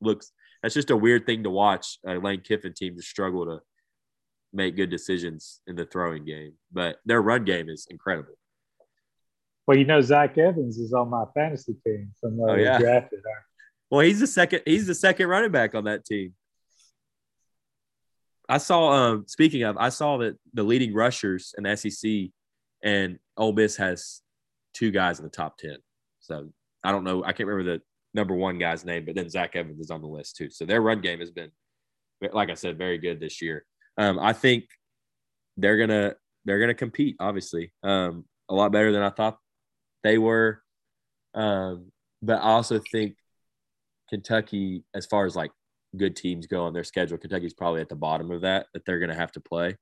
looks. 0.00 0.32
That's 0.62 0.74
just 0.74 0.90
a 0.90 0.96
weird 0.96 1.26
thing 1.26 1.44
to 1.44 1.50
watch. 1.50 1.98
A 2.06 2.14
Lane 2.14 2.40
Kiffin 2.40 2.74
team 2.74 2.96
to 2.96 3.02
struggle 3.02 3.44
to 3.46 3.60
make 4.52 4.76
good 4.76 4.90
decisions 4.90 5.60
in 5.66 5.76
the 5.76 5.84
throwing 5.84 6.24
game, 6.24 6.54
but 6.72 6.98
their 7.04 7.22
run 7.22 7.44
game 7.44 7.68
is 7.68 7.86
incredible. 7.90 8.34
Well, 9.66 9.76
you 9.76 9.84
know, 9.84 10.00
Zach 10.00 10.38
Evans 10.38 10.78
is 10.78 10.94
on 10.94 11.10
my 11.10 11.24
fantasy 11.34 11.76
team 11.84 12.12
from 12.18 12.40
uh, 12.40 12.52
oh, 12.52 12.54
yeah. 12.54 12.78
drafted. 12.78 13.20
Well, 13.90 14.00
he's 14.00 14.20
the 14.20 14.26
second. 14.26 14.62
He's 14.64 14.86
the 14.86 14.94
second 14.94 15.28
running 15.28 15.52
back 15.52 15.74
on 15.74 15.84
that 15.84 16.06
team. 16.06 16.32
I 18.48 18.58
saw. 18.58 18.92
Um, 18.92 19.24
speaking 19.26 19.62
of, 19.62 19.76
I 19.76 19.90
saw 19.90 20.18
that 20.18 20.36
the 20.54 20.62
leading 20.62 20.94
rushers 20.94 21.54
in 21.56 21.64
the 21.64 21.76
SEC 21.76 22.30
and 22.82 23.18
Ole 23.36 23.52
Miss 23.52 23.76
has 23.76 24.22
two 24.74 24.90
guys 24.90 25.18
in 25.18 25.24
the 25.24 25.30
top 25.30 25.58
ten. 25.58 25.76
So 26.20 26.48
I 26.84 26.92
don't 26.92 27.04
know. 27.04 27.22
I 27.24 27.32
can't 27.32 27.48
remember 27.48 27.78
the 27.78 27.82
number 28.14 28.34
one 28.34 28.58
guy's 28.58 28.84
name, 28.84 29.04
but 29.04 29.14
then 29.14 29.28
Zach 29.28 29.54
Evans 29.56 29.80
is 29.80 29.90
on 29.90 30.00
the 30.00 30.08
list 30.08 30.36
too. 30.36 30.50
So 30.50 30.64
their 30.64 30.80
run 30.80 31.00
game 31.00 31.20
has 31.20 31.30
been, 31.30 31.50
like 32.32 32.50
I 32.50 32.54
said, 32.54 32.78
very 32.78 32.98
good 32.98 33.20
this 33.20 33.42
year. 33.42 33.64
Um, 33.96 34.18
I 34.18 34.32
think 34.32 34.64
they're 35.56 35.76
gonna 35.76 36.14
they're 36.44 36.60
gonna 36.60 36.74
compete. 36.74 37.16
Obviously, 37.20 37.72
um, 37.82 38.24
a 38.48 38.54
lot 38.54 38.72
better 38.72 38.92
than 38.92 39.02
I 39.02 39.10
thought 39.10 39.38
they 40.02 40.18
were. 40.18 40.62
Um, 41.34 41.92
but 42.22 42.38
I 42.38 42.50
also 42.50 42.80
think 42.90 43.16
Kentucky, 44.08 44.84
as 44.94 45.06
far 45.06 45.26
as 45.26 45.36
like 45.36 45.50
good 45.96 46.16
teams 46.16 46.46
go 46.46 46.64
on 46.64 46.72
their 46.72 46.84
schedule. 46.84 47.18
Kentucky's 47.18 47.54
probably 47.54 47.80
at 47.80 47.88
the 47.88 47.96
bottom 47.96 48.30
of 48.30 48.42
that 48.42 48.66
that 48.74 48.84
they're 48.84 48.98
going 48.98 49.10
to 49.10 49.16
have 49.16 49.32
to 49.32 49.40
play 49.40 49.76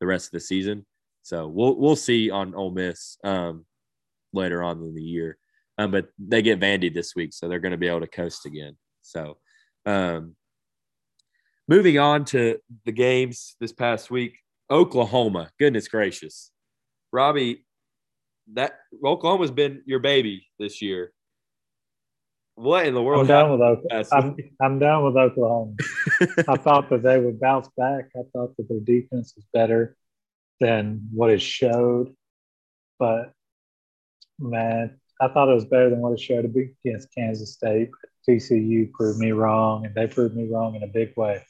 the 0.00 0.06
rest 0.06 0.26
of 0.26 0.32
the 0.32 0.40
season. 0.40 0.84
So 1.22 1.46
we'll 1.46 1.76
we'll 1.76 1.96
see 1.96 2.30
on 2.30 2.54
Ole 2.54 2.70
Miss 2.70 3.18
um, 3.24 3.64
later 4.32 4.62
on 4.62 4.82
in 4.82 4.94
the 4.94 5.02
year. 5.02 5.38
Um, 5.78 5.90
but 5.90 6.08
they 6.18 6.40
get 6.40 6.60
Vandy 6.60 6.92
this 6.92 7.14
week, 7.14 7.34
so 7.34 7.48
they're 7.48 7.58
going 7.58 7.72
to 7.72 7.78
be 7.78 7.88
able 7.88 8.00
to 8.00 8.06
coast 8.06 8.46
again. 8.46 8.76
So 9.02 9.36
um, 9.84 10.36
moving 11.68 11.98
on 11.98 12.24
to 12.26 12.58
the 12.84 12.92
games 12.92 13.56
this 13.60 13.72
past 13.72 14.10
week, 14.10 14.38
Oklahoma. 14.70 15.50
Goodness 15.58 15.88
gracious, 15.88 16.50
Robbie, 17.12 17.66
that 18.54 18.78
Oklahoma's 19.04 19.50
been 19.50 19.82
your 19.84 19.98
baby 19.98 20.46
this 20.58 20.80
year. 20.80 21.12
What 22.56 22.86
in 22.86 22.94
the 22.94 23.02
world? 23.02 23.20
I'm 23.20 23.26
down 23.26 23.52
with 23.52 23.60
Oklahoma. 23.60 24.08
I'm, 24.12 24.36
I'm 24.62 24.78
done 24.78 25.04
with 25.04 25.16
Oklahoma. 25.16 25.74
I 26.48 26.56
thought 26.56 26.88
that 26.88 27.02
they 27.02 27.20
would 27.20 27.38
bounce 27.38 27.68
back. 27.76 28.06
I 28.16 28.22
thought 28.32 28.56
that 28.56 28.68
their 28.68 28.80
defense 28.80 29.34
was 29.36 29.44
better 29.52 29.94
than 30.58 31.08
what 31.12 31.30
it 31.30 31.42
showed. 31.42 32.14
But 32.98 33.32
man, 34.38 34.98
I 35.20 35.28
thought 35.28 35.50
it 35.50 35.54
was 35.54 35.66
better 35.66 35.90
than 35.90 36.00
what 36.00 36.14
it 36.14 36.20
showed 36.20 36.46
against 36.46 37.14
Kansas 37.14 37.52
State. 37.52 37.90
TCU 38.26 38.90
proved 38.90 39.18
me 39.18 39.32
wrong, 39.32 39.84
and 39.84 39.94
they 39.94 40.06
proved 40.06 40.34
me 40.34 40.48
wrong 40.50 40.74
in 40.76 40.82
a 40.82 40.88
big 40.88 41.12
way 41.14 41.44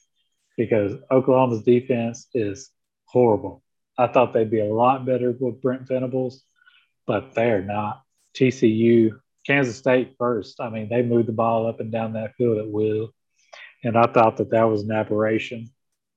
because 0.57 0.95
Oklahoma's 1.11 1.63
defense 1.63 2.27
is 2.35 2.71
horrible. 3.05 3.63
I 3.97 4.09
thought 4.09 4.33
they'd 4.33 4.51
be 4.51 4.61
a 4.61 4.75
lot 4.75 5.07
better 5.07 5.35
with 5.39 5.63
Brent 5.63 5.87
Venables, 5.87 6.43
but 7.07 7.35
they're 7.35 7.63
not. 7.63 8.03
TCU 8.35 9.21
Kansas 9.47 9.77
State 9.77 10.15
first. 10.19 10.61
I 10.61 10.71
mean, 10.71 10.89
they 10.89 11.03
moved 11.03 11.29
the 11.29 11.33
ball 11.33 11.67
up 11.69 11.81
and 11.81 11.93
down 11.93 12.15
that 12.15 12.35
field 12.37 12.59
at 12.59 12.69
will. 12.69 13.11
And 13.85 13.97
I 13.97 14.07
thought 14.07 14.39
that 14.39 14.51
that 14.51 14.65
was 14.65 14.83
an 14.83 14.93
aberration. 14.93 15.71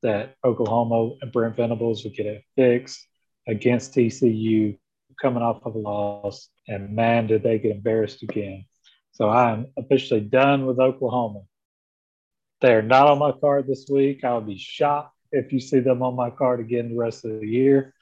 that 0.04 0.36
Oklahoma 0.46 1.16
and 1.22 1.32
Brent 1.32 1.58
Venables 1.58 2.04
would 2.04 2.16
get 2.16 2.26
it 2.26 2.44
fixed 2.56 3.06
against 3.48 3.94
TCU 3.94 4.78
coming 5.22 5.44
off 5.44 5.62
of 5.66 5.76
a 5.76 5.80
loss. 5.80 6.50
And 6.68 6.96
man, 6.96 7.28
did 7.28 7.44
they 7.44 7.60
get 7.60 7.76
embarrassed 7.76 8.24
again. 8.24 8.66
So 9.12 9.30
I'm 9.30 9.68
officially 9.78 10.22
done 10.22 10.66
with 10.66 10.80
Oklahoma. 10.80 11.42
They're 12.62 12.82
not 12.82 13.08
on 13.08 13.20
my 13.20 13.34
card 13.34 13.68
this 13.68 13.88
week. 13.90 14.24
I 14.24 14.36
would 14.36 14.48
be 14.48 14.58
shocked 14.58 15.16
if 15.32 15.54
you 15.54 15.60
see 15.60 15.80
them 15.80 16.02
on 16.04 16.16
my 16.16 16.30
card 16.30 16.60
again 16.62 16.90
the 16.90 16.98
rest 16.98 17.26
of 17.26 17.40
the 17.40 17.48
year. 17.48 17.94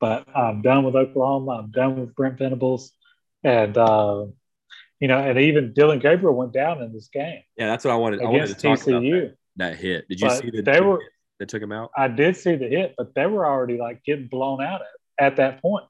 But 0.00 0.26
I'm 0.34 0.62
done 0.62 0.84
with 0.84 0.96
Oklahoma. 0.96 1.52
I'm 1.52 1.70
done 1.70 2.00
with 2.00 2.14
Brent 2.14 2.38
Venables. 2.38 2.92
And, 3.44 3.76
uh, 3.76 4.26
you 5.00 5.08
know, 5.08 5.18
and 5.18 5.38
even 5.38 5.72
Dillon 5.72 5.98
Gabriel 5.98 6.34
went 6.34 6.52
down 6.52 6.82
in 6.82 6.92
this 6.92 7.08
game. 7.12 7.42
Yeah, 7.56 7.66
that's 7.66 7.84
what 7.84 7.92
I 7.92 7.96
wanted. 7.96 8.22
I 8.22 8.24
wanted 8.24 8.48
to 8.48 8.54
talk 8.54 8.78
TCU. 8.78 8.88
about 8.88 9.02
that, 9.02 9.36
that 9.56 9.76
hit. 9.76 10.08
Did 10.08 10.20
you 10.20 10.28
but 10.28 10.40
see 10.40 10.50
the, 10.50 10.62
they 10.62 10.80
were, 10.80 11.02
that 11.38 11.48
took 11.48 11.62
him 11.62 11.72
out? 11.72 11.90
I 11.96 12.08
did 12.08 12.36
see 12.36 12.56
the 12.56 12.68
hit, 12.68 12.94
but 12.96 13.14
they 13.14 13.26
were 13.26 13.46
already 13.46 13.78
like 13.78 14.02
getting 14.04 14.28
blown 14.28 14.62
out 14.62 14.80
at, 15.18 15.26
at 15.26 15.36
that 15.36 15.60
point. 15.60 15.84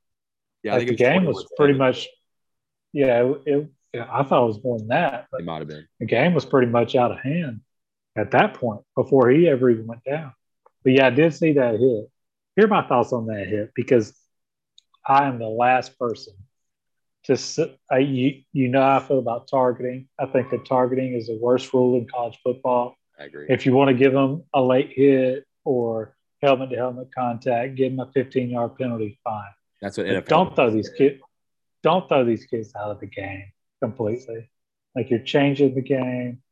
Yeah, 0.62 0.74
like 0.74 0.88
the 0.88 0.96
game 0.96 1.24
was 1.24 1.46
pretty 1.56 1.74
much. 1.74 2.08
Yeah, 2.92 3.34
it, 3.46 3.70
it, 3.94 4.00
I 4.10 4.22
thought 4.24 4.44
it 4.44 4.46
was 4.46 4.64
more 4.64 4.78
than 4.78 4.88
that. 4.88 5.26
But 5.30 5.42
It 5.42 5.44
might 5.46 5.58
have 5.58 5.68
been. 5.68 5.86
The 6.00 6.06
game 6.06 6.34
was 6.34 6.44
pretty 6.44 6.70
much 6.70 6.96
out 6.96 7.12
of 7.12 7.18
hand 7.18 7.60
at 8.16 8.32
that 8.32 8.54
point 8.54 8.80
before 8.96 9.30
he 9.30 9.48
ever 9.48 9.70
even 9.70 9.86
went 9.86 10.02
down. 10.04 10.32
But 10.82 10.94
yeah, 10.94 11.06
I 11.06 11.10
did 11.10 11.34
see 11.34 11.52
that 11.52 11.78
hit. 11.78 12.10
Here 12.56 12.64
are 12.64 12.68
my 12.68 12.86
thoughts 12.86 13.12
on 13.12 13.26
that 13.26 13.46
hit 13.46 13.72
because 13.74 14.18
I 15.06 15.26
am 15.26 15.38
the 15.38 15.46
last 15.46 15.98
person 15.98 16.34
to 17.26 17.76
I, 17.90 17.98
you, 17.98 18.42
you 18.52 18.68
know 18.68 18.80
how 18.80 18.96
I 18.96 19.00
feel 19.00 19.18
about 19.18 19.48
targeting. 19.48 20.08
I 20.18 20.26
think 20.26 20.50
that 20.50 20.66
targeting 20.66 21.14
is 21.14 21.26
the 21.26 21.38
worst 21.40 21.72
rule 21.72 21.96
in 21.96 22.06
college 22.08 22.38
football. 22.42 22.96
I 23.18 23.24
agree. 23.24 23.46
If 23.48 23.66
you 23.66 23.72
want 23.72 23.88
to 23.88 23.94
give 23.94 24.12
them 24.12 24.44
a 24.54 24.62
late 24.62 24.92
hit 24.94 25.44
or 25.64 26.14
helmet 26.42 26.70
to 26.70 26.76
helmet 26.76 27.08
contact, 27.14 27.74
give 27.74 27.96
them 27.96 28.06
a 28.06 28.10
15 28.12 28.50
yard 28.50 28.76
penalty, 28.76 29.18
fine. 29.24 29.44
That's 29.80 29.98
what 29.98 30.06
NFL 30.06 30.26
don't 30.26 30.56
throw 30.56 30.70
these 30.70 30.88
kids 30.88 31.20
don't 31.86 32.08
throw 32.08 32.24
these 32.24 32.44
kids 32.46 32.72
out 32.74 32.90
of 32.90 32.98
the 32.98 33.06
game 33.06 33.44
completely. 33.80 34.50
Like 34.96 35.08
you're 35.08 35.20
changing 35.20 35.76
the 35.76 35.82
game. 35.82 36.42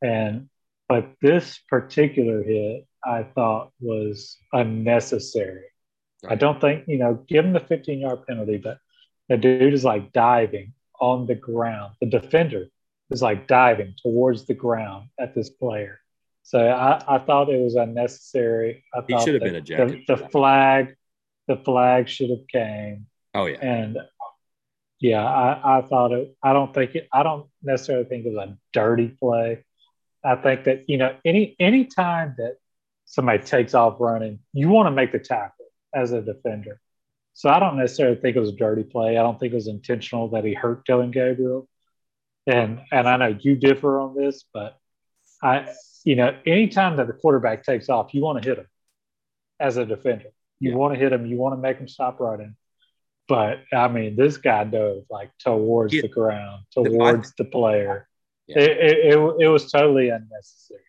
And 0.00 0.48
but 0.88 1.08
this 1.20 1.58
particular 1.68 2.44
hit 2.44 2.86
I 3.04 3.24
thought 3.24 3.72
was 3.80 4.38
unnecessary. 4.52 5.64
Right. 6.22 6.32
I 6.32 6.34
don't 6.36 6.60
think, 6.60 6.84
you 6.86 6.98
know, 6.98 7.24
give 7.26 7.44
him 7.44 7.52
the 7.52 7.60
15 7.60 7.98
yard 7.98 8.24
penalty, 8.26 8.58
but 8.58 8.78
the 9.28 9.36
dude 9.36 9.74
is 9.74 9.84
like 9.84 10.12
diving 10.12 10.72
on 11.00 11.26
the 11.26 11.34
ground. 11.34 11.94
The 12.00 12.06
defender 12.06 12.66
is 13.10 13.22
like 13.22 13.46
diving 13.46 13.94
towards 14.02 14.46
the 14.46 14.54
ground 14.54 15.08
at 15.18 15.34
this 15.34 15.50
player. 15.50 16.00
So 16.42 16.58
I, 16.58 17.02
I 17.08 17.18
thought 17.18 17.48
it 17.48 17.60
was 17.60 17.74
unnecessary. 17.74 18.84
I 18.94 19.00
he 19.06 19.18
should 19.20 19.34
have 19.34 19.42
been 19.42 19.54
ejected. 19.54 20.04
The, 20.06 20.16
the 20.16 20.28
flag, 20.28 20.94
the 21.48 21.56
flag 21.56 22.08
should 22.08 22.30
have 22.30 22.46
came. 22.50 23.06
Oh 23.34 23.46
yeah. 23.46 23.58
And 23.60 23.98
yeah, 25.00 25.24
I, 25.24 25.78
I 25.78 25.82
thought 25.82 26.12
it. 26.12 26.36
I 26.42 26.52
don't 26.52 26.72
think 26.72 26.94
it. 26.94 27.08
I 27.12 27.22
don't 27.22 27.46
necessarily 27.62 28.04
think 28.04 28.26
it 28.26 28.34
was 28.34 28.48
a 28.48 28.58
dirty 28.72 29.08
play. 29.08 29.64
I 30.24 30.36
think 30.36 30.64
that 30.64 30.84
you 30.88 30.98
know 30.98 31.16
any 31.24 31.56
any 31.58 31.86
time 31.86 32.34
that 32.38 32.56
somebody 33.04 33.42
takes 33.42 33.74
off 33.74 33.96
running, 33.98 34.38
you 34.52 34.68
want 34.68 34.86
to 34.86 34.90
make 34.90 35.12
the 35.12 35.18
tackle 35.18 35.66
as 35.94 36.12
a 36.12 36.22
defender. 36.22 36.80
So 37.34 37.50
I 37.50 37.58
don't 37.58 37.76
necessarily 37.76 38.16
think 38.16 38.36
it 38.36 38.40
was 38.40 38.50
a 38.50 38.56
dirty 38.56 38.84
play. 38.84 39.18
I 39.18 39.22
don't 39.22 39.38
think 39.38 39.52
it 39.52 39.56
was 39.56 39.66
intentional 39.66 40.28
that 40.30 40.44
he 40.44 40.54
hurt 40.54 40.86
Dillon 40.86 41.10
Gabriel. 41.10 41.68
And 42.46 42.80
and 42.92 43.08
I 43.08 43.16
know 43.16 43.36
you 43.40 43.56
differ 43.56 44.00
on 44.00 44.14
this, 44.14 44.44
but 44.52 44.78
I 45.42 45.68
you 46.04 46.16
know, 46.16 46.36
anytime 46.46 46.96
that 46.98 47.06
the 47.08 47.12
quarterback 47.12 47.64
takes 47.64 47.88
off, 47.88 48.14
you 48.14 48.22
want 48.22 48.42
to 48.42 48.48
hit 48.48 48.58
him 48.58 48.66
as 49.58 49.76
a 49.78 49.84
defender. 49.84 50.28
You 50.60 50.70
yeah. 50.70 50.76
want 50.76 50.94
to 50.94 51.00
hit 51.00 51.12
him, 51.12 51.26
you 51.26 51.36
want 51.36 51.54
to 51.54 51.60
make 51.60 51.78
him 51.78 51.88
stop 51.88 52.20
running. 52.20 52.54
But 53.26 53.64
I 53.72 53.88
mean, 53.88 54.14
this 54.14 54.36
guy 54.36 54.64
dove 54.64 55.04
like 55.10 55.30
towards 55.38 55.92
yeah. 55.92 56.02
the 56.02 56.08
ground, 56.08 56.64
towards 56.72 57.32
the 57.36 57.46
player. 57.46 58.06
Yeah. 58.46 58.60
It, 58.60 58.70
it, 58.70 58.98
it, 59.14 59.36
it 59.40 59.48
was 59.48 59.72
totally 59.72 60.10
unnecessary 60.10 60.80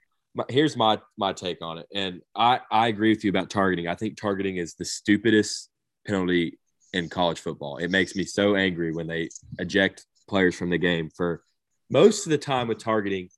here's 0.49 0.75
my 0.75 0.99
my 1.17 1.31
take 1.31 1.61
on 1.61 1.77
it 1.77 1.87
and 1.93 2.21
i 2.35 2.59
i 2.69 2.87
agree 2.87 3.09
with 3.09 3.23
you 3.23 3.29
about 3.29 3.49
targeting 3.49 3.87
i 3.87 3.95
think 3.95 4.17
targeting 4.17 4.57
is 4.57 4.73
the 4.73 4.83
stupidest 4.83 5.69
penalty 6.05 6.57
in 6.93 7.09
college 7.09 7.39
football. 7.39 7.77
It 7.77 7.91
makes 7.91 8.15
me 8.15 8.23
so 8.23 8.55
angry 8.55 8.91
when 8.91 9.07
they 9.07 9.29
eject 9.59 10.05
players 10.27 10.55
from 10.55 10.69
the 10.69 10.77
game 10.77 11.09
for 11.09 11.43
most 11.89 12.25
of 12.25 12.31
the 12.31 12.37
time 12.37 12.67
with 12.67 12.79
targeting. 12.79 13.29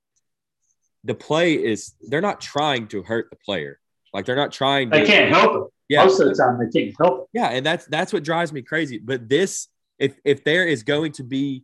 The 1.03 1.15
play 1.15 1.53
is 1.53 1.93
they're 2.01 2.21
not 2.21 2.41
trying 2.41 2.87
to 2.89 3.03
hurt 3.03 3.29
the 3.29 3.37
player. 3.37 3.79
Like 4.13 4.25
they're 4.25 4.35
not 4.35 4.51
trying 4.51 4.91
to, 4.91 4.99
They 4.99 5.05
can't 5.05 5.33
help 5.33 5.55
it. 5.55 5.73
Yeah. 5.89 6.03
Most 6.03 6.19
of 6.19 6.27
the 6.27 6.35
time 6.35 6.59
they 6.59 6.79
can't 6.79 6.95
help 6.99 7.23
it. 7.23 7.27
Yeah, 7.33 7.49
and 7.49 7.65
that's 7.65 7.85
that's 7.85 8.11
what 8.11 8.23
drives 8.23 8.51
me 8.51 8.61
crazy. 8.61 8.97
But 8.97 9.29
this 9.29 9.67
if 9.99 10.17
if 10.25 10.43
there 10.43 10.65
is 10.65 10.83
going 10.83 11.13
to 11.13 11.23
be 11.23 11.63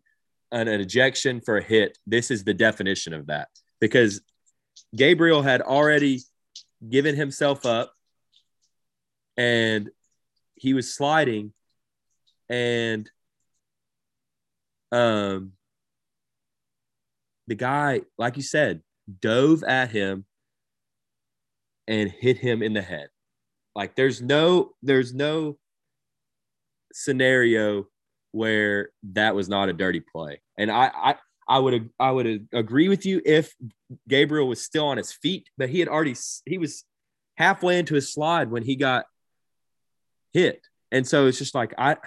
an, 0.52 0.68
an 0.68 0.80
ejection 0.80 1.42
for 1.42 1.58
a 1.58 1.64
hit, 1.64 1.98
this 2.08 2.32
is 2.32 2.44
the 2.44 2.54
definition 2.54 3.14
of 3.14 3.28
that. 3.28 3.50
Because 3.80 4.22
Gabriel 4.96 5.42
had 5.42 5.62
already 5.62 6.22
given 6.88 7.16
himself 7.16 7.66
up 7.66 7.94
and 9.36 9.90
he 10.64 10.74
was 10.74 10.96
sliding 10.96 11.52
and 12.50 13.10
um 14.94 15.52
the 17.48 17.56
guy 17.56 18.00
like 18.18 18.38
you 18.38 18.44
said 18.44 18.82
dove 19.20 19.62
at 19.64 19.92
him 19.92 20.26
and 21.86 22.10
hit 22.10 22.38
him 22.38 22.64
in 22.64 22.72
the 22.72 22.82
head. 22.82 23.10
Like 23.76 23.98
there's 23.98 24.22
no 24.22 24.72
there's 24.82 25.14
no 25.14 25.58
scenario 26.94 27.88
where 28.32 28.92
that 29.12 29.36
was 29.36 29.50
not 29.50 29.68
a 29.68 29.74
dirty 29.74 30.00
play. 30.00 30.42
And 30.58 30.72
i 30.72 30.92
i 30.96 31.16
I 31.46 31.60
would 31.60 31.90
I 32.00 32.10
would 32.10 32.48
agree 32.54 32.88
with 32.88 33.06
you 33.06 33.22
if 33.26 33.54
Gabriel 34.08 34.48
was 34.48 34.64
still 34.64 34.86
on 34.86 34.96
his 34.96 35.12
feet, 35.12 35.50
but 35.58 35.68
he 35.68 35.80
had 35.80 35.90
already 35.90 36.16
he 36.46 36.58
was 36.58 36.86
halfway 37.36 37.80
into 37.80 37.96
his 37.96 38.14
slide 38.14 38.50
when 38.50 38.64
he 38.64 38.78
got 38.78 39.06
hit. 40.34 40.66
And 40.92 41.08
so 41.08 41.28
it's 41.28 41.38
just 41.38 41.56
like 41.56 41.74
I 41.78 41.98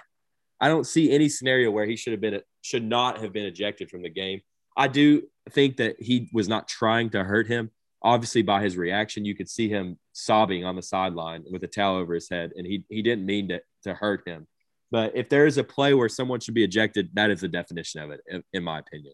I 0.59 0.67
don't 0.67 0.85
see 0.85 1.11
any 1.11 1.29
scenario 1.29 1.71
where 1.71 1.85
he 1.85 1.95
should 1.95 2.13
have 2.13 2.21
been 2.21 2.41
should 2.61 2.83
not 2.83 3.21
have 3.21 3.33
been 3.33 3.45
ejected 3.45 3.89
from 3.89 4.01
the 4.01 4.09
game. 4.09 4.41
I 4.75 4.87
do 4.87 5.23
think 5.49 5.77
that 5.77 5.95
he 5.99 6.29
was 6.33 6.47
not 6.47 6.67
trying 6.67 7.09
to 7.11 7.23
hurt 7.23 7.47
him. 7.47 7.71
Obviously, 8.03 8.43
by 8.43 8.61
his 8.61 8.77
reaction, 8.77 9.25
you 9.25 9.35
could 9.35 9.49
see 9.49 9.69
him 9.69 9.97
sobbing 10.13 10.63
on 10.65 10.75
the 10.75 10.83
sideline 10.83 11.43
with 11.51 11.63
a 11.63 11.67
towel 11.67 11.95
over 11.95 12.13
his 12.13 12.29
head, 12.29 12.51
and 12.55 12.65
he 12.65 12.83
he 12.89 13.01
didn't 13.01 13.25
mean 13.25 13.49
to 13.49 13.61
to 13.83 13.93
hurt 13.93 14.27
him. 14.27 14.47
But 14.91 15.15
if 15.15 15.29
there 15.29 15.45
is 15.45 15.57
a 15.57 15.63
play 15.63 15.93
where 15.93 16.09
someone 16.09 16.39
should 16.39 16.53
be 16.53 16.63
ejected, 16.63 17.09
that 17.15 17.29
is 17.29 17.41
the 17.41 17.47
definition 17.47 18.01
of 18.01 18.11
it, 18.11 18.21
in, 18.27 18.43
in 18.53 18.63
my 18.63 18.79
opinion. 18.79 19.13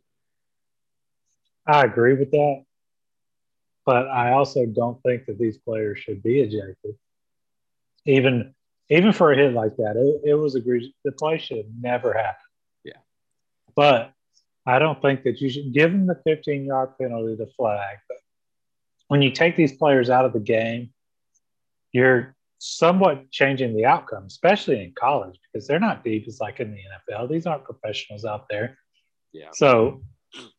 I 1.65 1.83
agree 1.83 2.13
with 2.13 2.29
that, 2.31 2.63
but 3.85 4.07
I 4.07 4.33
also 4.33 4.65
don't 4.65 5.01
think 5.01 5.25
that 5.25 5.39
these 5.39 5.57
players 5.57 5.97
should 5.99 6.21
be 6.21 6.41
ejected. 6.41 6.95
Even 8.05 8.53
even 8.89 9.13
for 9.13 9.31
a 9.31 9.35
hit 9.35 9.53
like 9.53 9.75
that, 9.77 9.95
it, 9.95 10.29
it 10.31 10.33
was 10.33 10.55
agreed. 10.55 10.93
The 11.03 11.11
play 11.11 11.37
should 11.37 11.65
never 11.79 12.13
happen. 12.13 12.35
Yeah. 12.83 12.99
But 13.75 14.11
I 14.65 14.79
don't 14.79 15.01
think 15.01 15.23
that 15.23 15.41
you 15.41 15.49
should 15.49 15.73
give 15.73 15.91
them 15.91 16.07
the 16.07 16.19
15 16.25 16.65
yard 16.65 16.97
penalty, 16.99 17.35
the 17.35 17.51
flag. 17.57 17.97
But 18.07 18.17
when 19.07 19.21
you 19.21 19.31
take 19.31 19.55
these 19.55 19.73
players 19.73 20.09
out 20.09 20.25
of 20.25 20.33
the 20.33 20.39
game, 20.39 20.91
you're 21.91 22.35
somewhat 22.59 23.29
changing 23.29 23.75
the 23.75 23.85
outcome, 23.85 24.25
especially 24.25 24.81
in 24.81 24.93
college, 24.97 25.37
because 25.51 25.67
they're 25.67 25.79
not 25.79 26.03
deep 26.03 26.25
as 26.27 26.39
like 26.39 26.59
in 26.59 26.71
the 26.71 27.13
NFL. 27.13 27.29
These 27.29 27.45
aren't 27.45 27.65
professionals 27.65 28.25
out 28.25 28.47
there. 28.49 28.77
Yeah. 29.33 29.49
So 29.53 30.01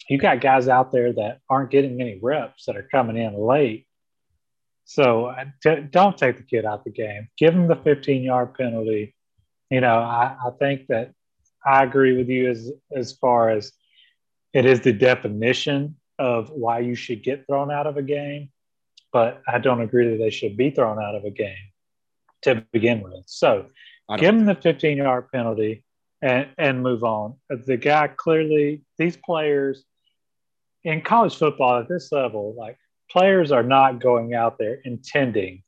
you 0.09 0.19
got 0.19 0.40
guys 0.40 0.69
out 0.69 0.93
there 0.93 1.12
that 1.14 1.40
aren't 1.49 1.71
getting 1.71 1.97
many 1.97 2.19
reps 2.23 2.66
that 2.66 2.76
are 2.76 2.88
coming 2.90 3.16
in 3.16 3.35
late 3.35 3.87
so 4.85 5.26
uh, 5.26 5.45
t- 5.62 5.87
don't 5.91 6.17
take 6.17 6.37
the 6.37 6.43
kid 6.43 6.64
out 6.64 6.85
the 6.85 6.91
game. 6.91 7.29
Give 7.38 7.55
him 7.55 7.69
the 7.69 7.76
15 7.76 8.23
yard 8.23 8.55
penalty. 8.55 9.14
You 9.71 9.81
know, 9.81 9.99
I, 9.99 10.37
I 10.47 10.50
think 10.59 10.87
that 10.88 11.12
I 11.64 11.83
agree 11.83 12.17
with 12.17 12.29
you 12.29 12.50
as 12.50 12.71
as 12.95 13.12
far 13.12 13.50
as 13.50 13.73
it 14.53 14.67
is 14.67 14.81
the 14.81 14.93
definition 14.93 15.97
of 16.19 16.50
why 16.50 16.81
you 16.81 16.95
should 16.95 17.23
get 17.23 17.47
thrown 17.47 17.73
out 17.73 17.87
of 17.87 17.97
a 17.97 18.03
game, 18.03 18.50
but 19.12 19.43
I 19.49 19.59
don't 19.59 19.81
agree 19.81 20.11
that 20.11 20.19
they 20.19 20.31
should 20.31 20.57
be 20.57 20.71
thrown 20.71 21.03
out 21.03 21.14
of 21.14 21.25
a 21.25 21.31
game 21.31 21.73
to 22.43 22.64
begin 22.73 23.03
with. 23.03 23.25
So 23.26 23.67
give 24.19 24.35
him 24.35 24.45
the 24.45 24.55
15 24.55 24.99
yard 24.99 25.31
penalty 25.33 25.83
and, 26.23 26.49
and 26.57 26.83
move 26.83 27.03
on. 27.03 27.35
The 27.49 27.76
guy 27.76 28.09
clearly, 28.09 28.83
these 28.99 29.17
players 29.17 29.85
in 30.85 31.00
college 31.00 31.37
football 31.37 31.81
at 31.81 31.88
this 31.88 32.12
level, 32.12 32.55
like 32.57 32.79
players 33.14 33.52
are 33.52 33.62
not 33.62 34.02
going 34.02 34.35
out 34.35 34.59
there 34.59 34.80
intending 34.85 35.62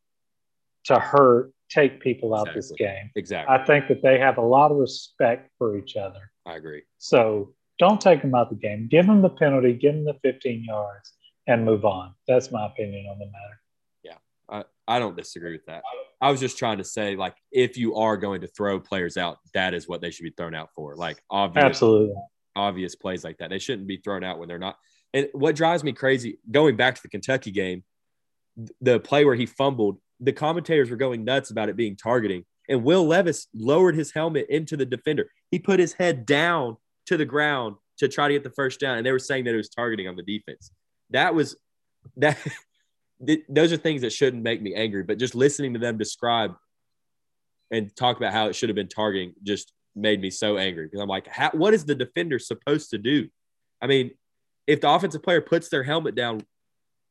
to 0.85 0.99
hurt, 0.99 1.53
take 1.71 2.01
people 2.01 2.35
out 2.35 2.49
exactly. 2.49 2.61
this 2.61 2.73
game. 2.77 3.11
Exactly. 3.15 3.55
I 3.55 3.65
think 3.65 3.89
that 3.89 4.03
they 4.03 4.19
have 4.19 4.39
a 4.39 4.43
lot 4.43 4.73
of 4.73 4.79
respect 4.79 5.51
for 5.57 5.79
each 5.79 5.97
other. 5.97 6.33
I 6.45 6.57
agree. 6.57 6.83
So 6.99 7.55
don't 7.79 8.01
take 8.01 8.23
them 8.23 8.35
out 8.35 8.51
the 8.51 8.57
game. 8.57 8.89
Give 8.91 9.07
them 9.07 9.23
the 9.23 9.29
penalty, 9.29 9.75
give 9.75 9.95
them 9.95 10.05
the 10.05 10.17
15 10.23 10.65
yards, 10.65 11.13
and 11.47 11.65
move 11.65 11.85
on. 11.85 12.15
That's 12.27 12.51
my 12.51 12.67
opinion 12.67 13.07
on 13.07 13.19
the 13.19 13.27
matter. 13.27 13.61
Yeah, 14.03 14.19
I, 14.49 14.65
I 14.97 14.99
don't 14.99 15.17
disagree 15.17 15.53
with 15.53 15.67
that. 15.67 15.83
I 16.21 16.31
was 16.31 16.41
just 16.41 16.59
trying 16.59 16.79
to 16.79 16.85
say, 16.85 17.15
like, 17.15 17.37
if 17.53 17.77
you 17.77 17.95
are 17.97 18.17
going 18.17 18.41
to 18.41 18.49
throw 18.49 18.81
players 18.81 19.17
out, 19.17 19.39
that 19.55 19.73
is 19.73 19.87
what 19.87 20.01
they 20.01 20.11
should 20.11 20.25
be 20.25 20.33
thrown 20.37 20.55
out 20.55 20.71
for. 20.75 20.97
Like, 20.97 21.23
obvious, 21.31 21.65
Absolutely. 21.65 22.17
obvious 22.57 22.97
plays 22.97 23.23
like 23.23 23.39
that. 23.39 23.51
They 23.51 23.59
shouldn't 23.61 23.87
be 23.87 23.99
thrown 23.99 24.25
out 24.25 24.39
when 24.41 24.49
they're 24.49 24.59
not. 24.59 24.79
And 25.15 25.29
what 25.33 25.57
drives 25.57 25.83
me 25.83 25.93
crazy, 25.93 26.39
going 26.51 26.77
back 26.77 26.95
to 26.97 27.03
the 27.03 27.09
Kentucky 27.09 27.51
game, 27.51 27.85
the 28.81 29.01
play 29.01 29.25
where 29.25 29.35
he 29.35 29.47
fumbled, 29.47 29.99
the 30.21 30.33
commentators 30.33 30.91
were 30.91 30.97
going 30.97 31.25
nuts 31.25 31.51
about 31.51 31.69
it 31.69 31.77
being 31.77 31.97
targeting. 31.97 32.45
And 32.69 32.83
Will 32.83 33.07
Levis 33.07 33.47
lowered 33.55 33.95
his 33.95 34.13
helmet 34.13 34.47
into 34.49 34.77
the 34.77 34.87
defender. 34.87 35.31
He 35.51 35.59
put 35.59 35.79
his 35.79 35.93
head 35.93 36.27
down 36.27 36.77
to 37.07 37.17
the 37.17 37.25
ground 37.25 37.77
to 37.99 38.09
try 38.09 38.29
to 38.29 38.35
get 38.35 38.45
the 38.45 38.51
first 38.51 38.81
down. 38.81 38.99
And 38.99 39.07
they 39.07 39.13
were 39.13 39.19
saying 39.19 39.45
that 39.45 39.55
it 39.55 39.59
was 39.59 39.69
targeting 39.69 40.09
on 40.09 40.17
the 40.17 40.23
defense. 40.23 40.71
That 41.11 41.35
was 41.35 41.57
that 42.17 42.39
those 43.49 43.73
are 43.73 43.77
things 43.77 44.03
that 44.03 44.13
shouldn't 44.13 44.43
make 44.43 44.61
me 44.61 44.75
angry, 44.75 45.03
but 45.03 45.19
just 45.19 45.35
listening 45.35 45.75
to 45.75 45.79
them 45.79 45.97
describe 45.97 46.55
and 47.71 47.95
talk 47.97 48.17
about 48.17 48.33
how 48.33 48.49
it 48.49 48.55
should 48.55 48.69
have 48.69 48.77
been 48.77 48.89
targeting 48.89 49.33
just 49.43 49.73
made 49.95 50.21
me 50.21 50.31
so 50.31 50.59
angry 50.59 50.87
because 50.87 51.01
I'm 51.01 51.09
like, 51.09 51.27
how, 51.27 51.51
what 51.53 51.75
is 51.75 51.85
the 51.85 51.95
defender 51.95 52.39
supposed 52.39 52.91
to 52.91 52.99
do? 52.99 53.29
I 53.81 53.87
mean, 53.87 54.11
if 54.67 54.81
the 54.81 54.91
offensive 54.91 55.23
player 55.23 55.41
puts 55.41 55.69
their 55.69 55.83
helmet 55.83 56.15
down, 56.15 56.43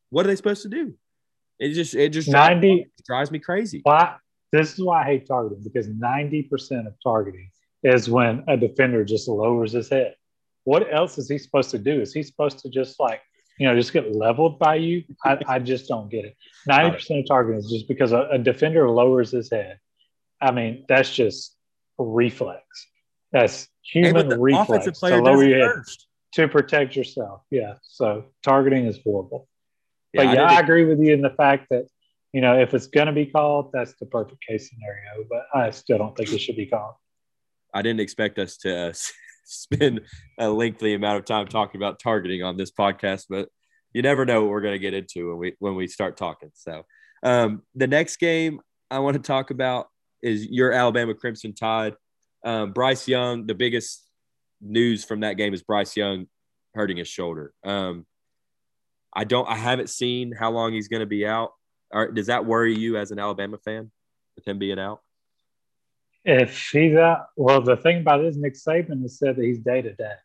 what 0.09 0.25
are 0.25 0.27
they 0.27 0.35
supposed 0.35 0.63
to 0.63 0.69
do? 0.69 0.93
It 1.59 1.73
just 1.73 1.95
it 1.95 2.09
just 2.09 2.29
drives, 2.29 2.61
90 2.61 2.87
drives 3.05 3.31
me 3.31 3.39
crazy. 3.39 3.81
Why? 3.83 4.15
This 4.51 4.73
is 4.73 4.83
why 4.83 5.01
I 5.03 5.05
hate 5.05 5.27
targeting 5.27 5.63
because 5.63 5.87
90% 5.87 6.87
of 6.87 6.93
targeting 7.03 7.49
is 7.83 8.09
when 8.09 8.43
a 8.47 8.55
defender 8.57 9.03
just 9.03 9.27
lowers 9.27 9.73
his 9.73 9.89
head. 9.89 10.15
What 10.63 10.93
else 10.93 11.17
is 11.17 11.29
he 11.29 11.37
supposed 11.37 11.71
to 11.71 11.77
do? 11.77 12.01
Is 12.01 12.13
he 12.13 12.23
supposed 12.23 12.59
to 12.59 12.69
just 12.69 12.99
like, 12.99 13.21
you 13.59 13.67
know, 13.67 13.75
just 13.75 13.93
get 13.93 14.15
leveled 14.15 14.59
by 14.59 14.75
you? 14.75 15.03
I, 15.23 15.39
I 15.47 15.59
just 15.59 15.87
don't 15.87 16.09
get 16.09 16.25
it. 16.25 16.35
90% 16.69 17.19
of 17.19 17.27
targeting 17.27 17.59
is 17.59 17.69
just 17.69 17.87
because 17.87 18.11
a, 18.11 18.27
a 18.31 18.37
defender 18.37 18.89
lowers 18.89 19.31
his 19.31 19.51
head. 19.51 19.79
I 20.41 20.51
mean, 20.51 20.85
that's 20.87 21.13
just 21.13 21.55
reflex. 21.97 22.63
That's 23.31 23.67
human 23.83 24.29
the 24.29 24.39
reflex 24.39 24.87
offensive 24.87 25.09
to 25.09 25.21
lower 25.21 25.43
your 25.43 25.59
head 25.59 25.75
first. 25.75 26.07
To 26.35 26.47
protect 26.47 26.95
yourself. 26.95 27.41
Yeah. 27.49 27.75
So 27.81 28.25
targeting 28.43 28.85
is 28.85 28.99
horrible. 29.03 29.47
Yeah, 30.13 30.25
but 30.25 30.35
yeah, 30.35 30.45
I, 30.45 30.49
didn't- 30.49 30.63
agree 30.65 30.85
with 30.85 30.99
you 30.99 31.13
in 31.13 31.21
the 31.21 31.31
fact 31.31 31.67
that 31.71 31.87
you 32.33 32.41
know 32.41 32.59
if 32.59 32.73
it's 32.73 32.87
going 32.87 33.07
to 33.07 33.13
be 33.13 33.25
called, 33.25 33.71
that's 33.73 33.95
the 33.99 34.05
perfect 34.05 34.45
case 34.45 34.69
scenario. 34.69 35.25
But 35.29 35.47
I 35.53 35.71
still 35.71 35.97
don't 35.97 36.15
think 36.15 36.31
it 36.31 36.39
should 36.39 36.57
be 36.57 36.67
called. 36.67 36.95
I 37.73 37.81
didn't 37.81 38.01
expect 38.01 38.39
us 38.39 38.57
to 38.57 38.89
uh, 38.89 38.93
spend 39.45 40.01
a 40.39 40.49
lengthy 40.49 40.93
amount 40.93 41.17
of 41.17 41.25
time 41.25 41.47
talking 41.47 41.79
about 41.79 41.99
targeting 41.99 42.43
on 42.43 42.57
this 42.57 42.71
podcast, 42.71 43.25
but 43.29 43.49
you 43.93 44.01
never 44.01 44.25
know 44.25 44.41
what 44.41 44.49
we're 44.49 44.61
going 44.61 44.73
to 44.73 44.79
get 44.79 44.93
into 44.93 45.29
when 45.29 45.37
we 45.37 45.55
when 45.59 45.75
we 45.75 45.87
start 45.87 46.17
talking. 46.17 46.51
So, 46.53 46.83
um, 47.23 47.63
the 47.75 47.87
next 47.87 48.17
game 48.17 48.59
I 48.91 48.99
want 48.99 49.15
to 49.15 49.23
talk 49.23 49.51
about 49.51 49.87
is 50.21 50.45
your 50.45 50.71
Alabama 50.71 51.13
Crimson 51.13 51.53
Tide. 51.53 51.95
Um, 52.43 52.73
Bryce 52.73 53.07
Young. 53.07 53.47
The 53.47 53.55
biggest 53.55 54.04
news 54.61 55.03
from 55.05 55.21
that 55.21 55.33
game 55.37 55.53
is 55.53 55.63
Bryce 55.63 55.95
Young 55.95 56.27
hurting 56.73 56.97
his 56.97 57.07
shoulder. 57.07 57.53
Um, 57.63 58.05
I 59.13 59.23
don't. 59.23 59.47
I 59.47 59.55
haven't 59.55 59.89
seen 59.89 60.31
how 60.33 60.51
long 60.51 60.73
he's 60.73 60.87
going 60.87 60.99
to 61.01 61.05
be 61.05 61.25
out. 61.25 61.51
Or 61.91 62.11
does 62.11 62.27
that 62.27 62.45
worry 62.45 62.75
you 62.75 62.97
as 62.97 63.11
an 63.11 63.19
Alabama 63.19 63.57
fan 63.57 63.91
with 64.35 64.47
him 64.47 64.59
being 64.59 64.79
out? 64.79 65.01
If 66.25 66.69
he's 66.71 66.95
out, 66.95 67.27
well, 67.37 67.61
the 67.61 67.77
thing 67.77 67.99
about 68.01 68.21
it 68.21 68.25
is 68.27 68.37
Nick 68.37 68.55
Saban 68.55 69.01
has 69.03 69.17
said 69.19 69.35
that 69.35 69.43
he's 69.45 69.59
day 69.59 69.81
to 69.81 69.93
day, 69.93 70.15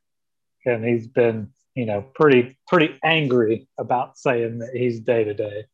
and 0.64 0.84
he's 0.84 1.06
been 1.06 1.50
you 1.74 1.86
know 1.86 2.02
pretty 2.14 2.58
pretty 2.66 2.98
angry 3.04 3.68
about 3.78 4.18
saying 4.18 4.58
that 4.58 4.70
he's 4.74 5.00
day 5.00 5.24
to 5.24 5.34
day. 5.34 5.66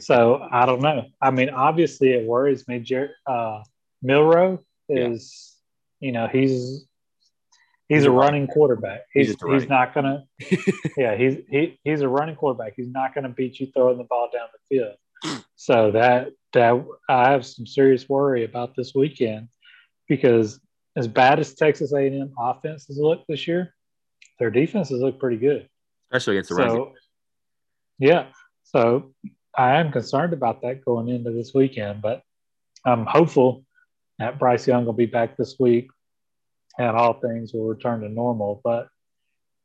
So 0.00 0.46
I 0.50 0.64
don't 0.64 0.80
know. 0.80 1.06
I 1.20 1.30
mean, 1.32 1.50
obviously 1.50 2.12
it 2.12 2.24
worries 2.26 2.66
me. 2.68 2.78
Jer- 2.78 3.14
uh, 3.26 3.62
Milroe 4.02 4.64
Yeah. 4.88 5.08
is, 5.08 5.56
you 6.00 6.12
know, 6.12 6.26
he's 6.28 6.86
He's 7.92 8.00
he's, 8.00 8.06
a 8.06 8.10
running 8.10 8.32
running 8.32 8.46
quarterback. 8.46 9.02
He's 9.12 9.28
He's 9.28 9.36
he's 9.50 9.68
not 9.68 9.92
gonna. 9.94 10.24
yeah, 10.96 11.14
he's 11.14 11.36
he, 11.50 11.78
he's 11.84 12.00
a 12.00 12.08
running 12.08 12.36
quarterback. 12.36 12.72
He's 12.74 12.88
not 12.88 13.14
gonna 13.14 13.28
beat 13.28 13.60
you 13.60 13.66
throwing 13.74 13.98
the 13.98 14.04
ball 14.04 14.30
down 14.32 14.48
the 14.52 14.76
field. 14.76 14.96
So 15.54 15.92
that 15.92 16.30
that 16.54 16.84
I 17.08 17.30
have 17.30 17.46
some 17.46 17.66
serious 17.66 18.08
worry 18.08 18.44
about 18.44 18.74
this 18.74 18.94
weekend 18.96 19.46
because 20.08 20.58
as 20.96 21.06
bad 21.06 21.38
as 21.38 21.54
Texas 21.54 21.92
A&M 21.92 22.32
offenses 22.36 22.98
look 22.98 23.24
this 23.28 23.46
year, 23.46 23.72
their 24.40 24.50
defenses 24.50 25.00
look 25.00 25.20
pretty 25.20 25.36
good. 25.36 25.68
Especially 26.10 26.38
against 26.38 26.50
the. 26.50 26.56
So, 26.56 26.92
yeah. 28.00 28.26
So 28.64 29.14
I 29.56 29.76
am 29.76 29.92
concerned 29.92 30.32
about 30.32 30.62
that 30.62 30.84
going 30.84 31.08
into 31.08 31.30
this 31.30 31.52
weekend, 31.54 32.02
but 32.02 32.22
I'm 32.84 33.06
hopeful 33.06 33.64
that 34.18 34.40
Bryce 34.40 34.66
Young 34.66 34.84
will 34.84 34.94
be 34.94 35.06
back 35.06 35.36
this 35.36 35.56
week 35.60 35.88
and 36.78 36.96
all 36.96 37.14
things 37.14 37.52
will 37.52 37.66
return 37.66 38.00
to 38.00 38.08
normal. 38.08 38.60
But 38.64 38.88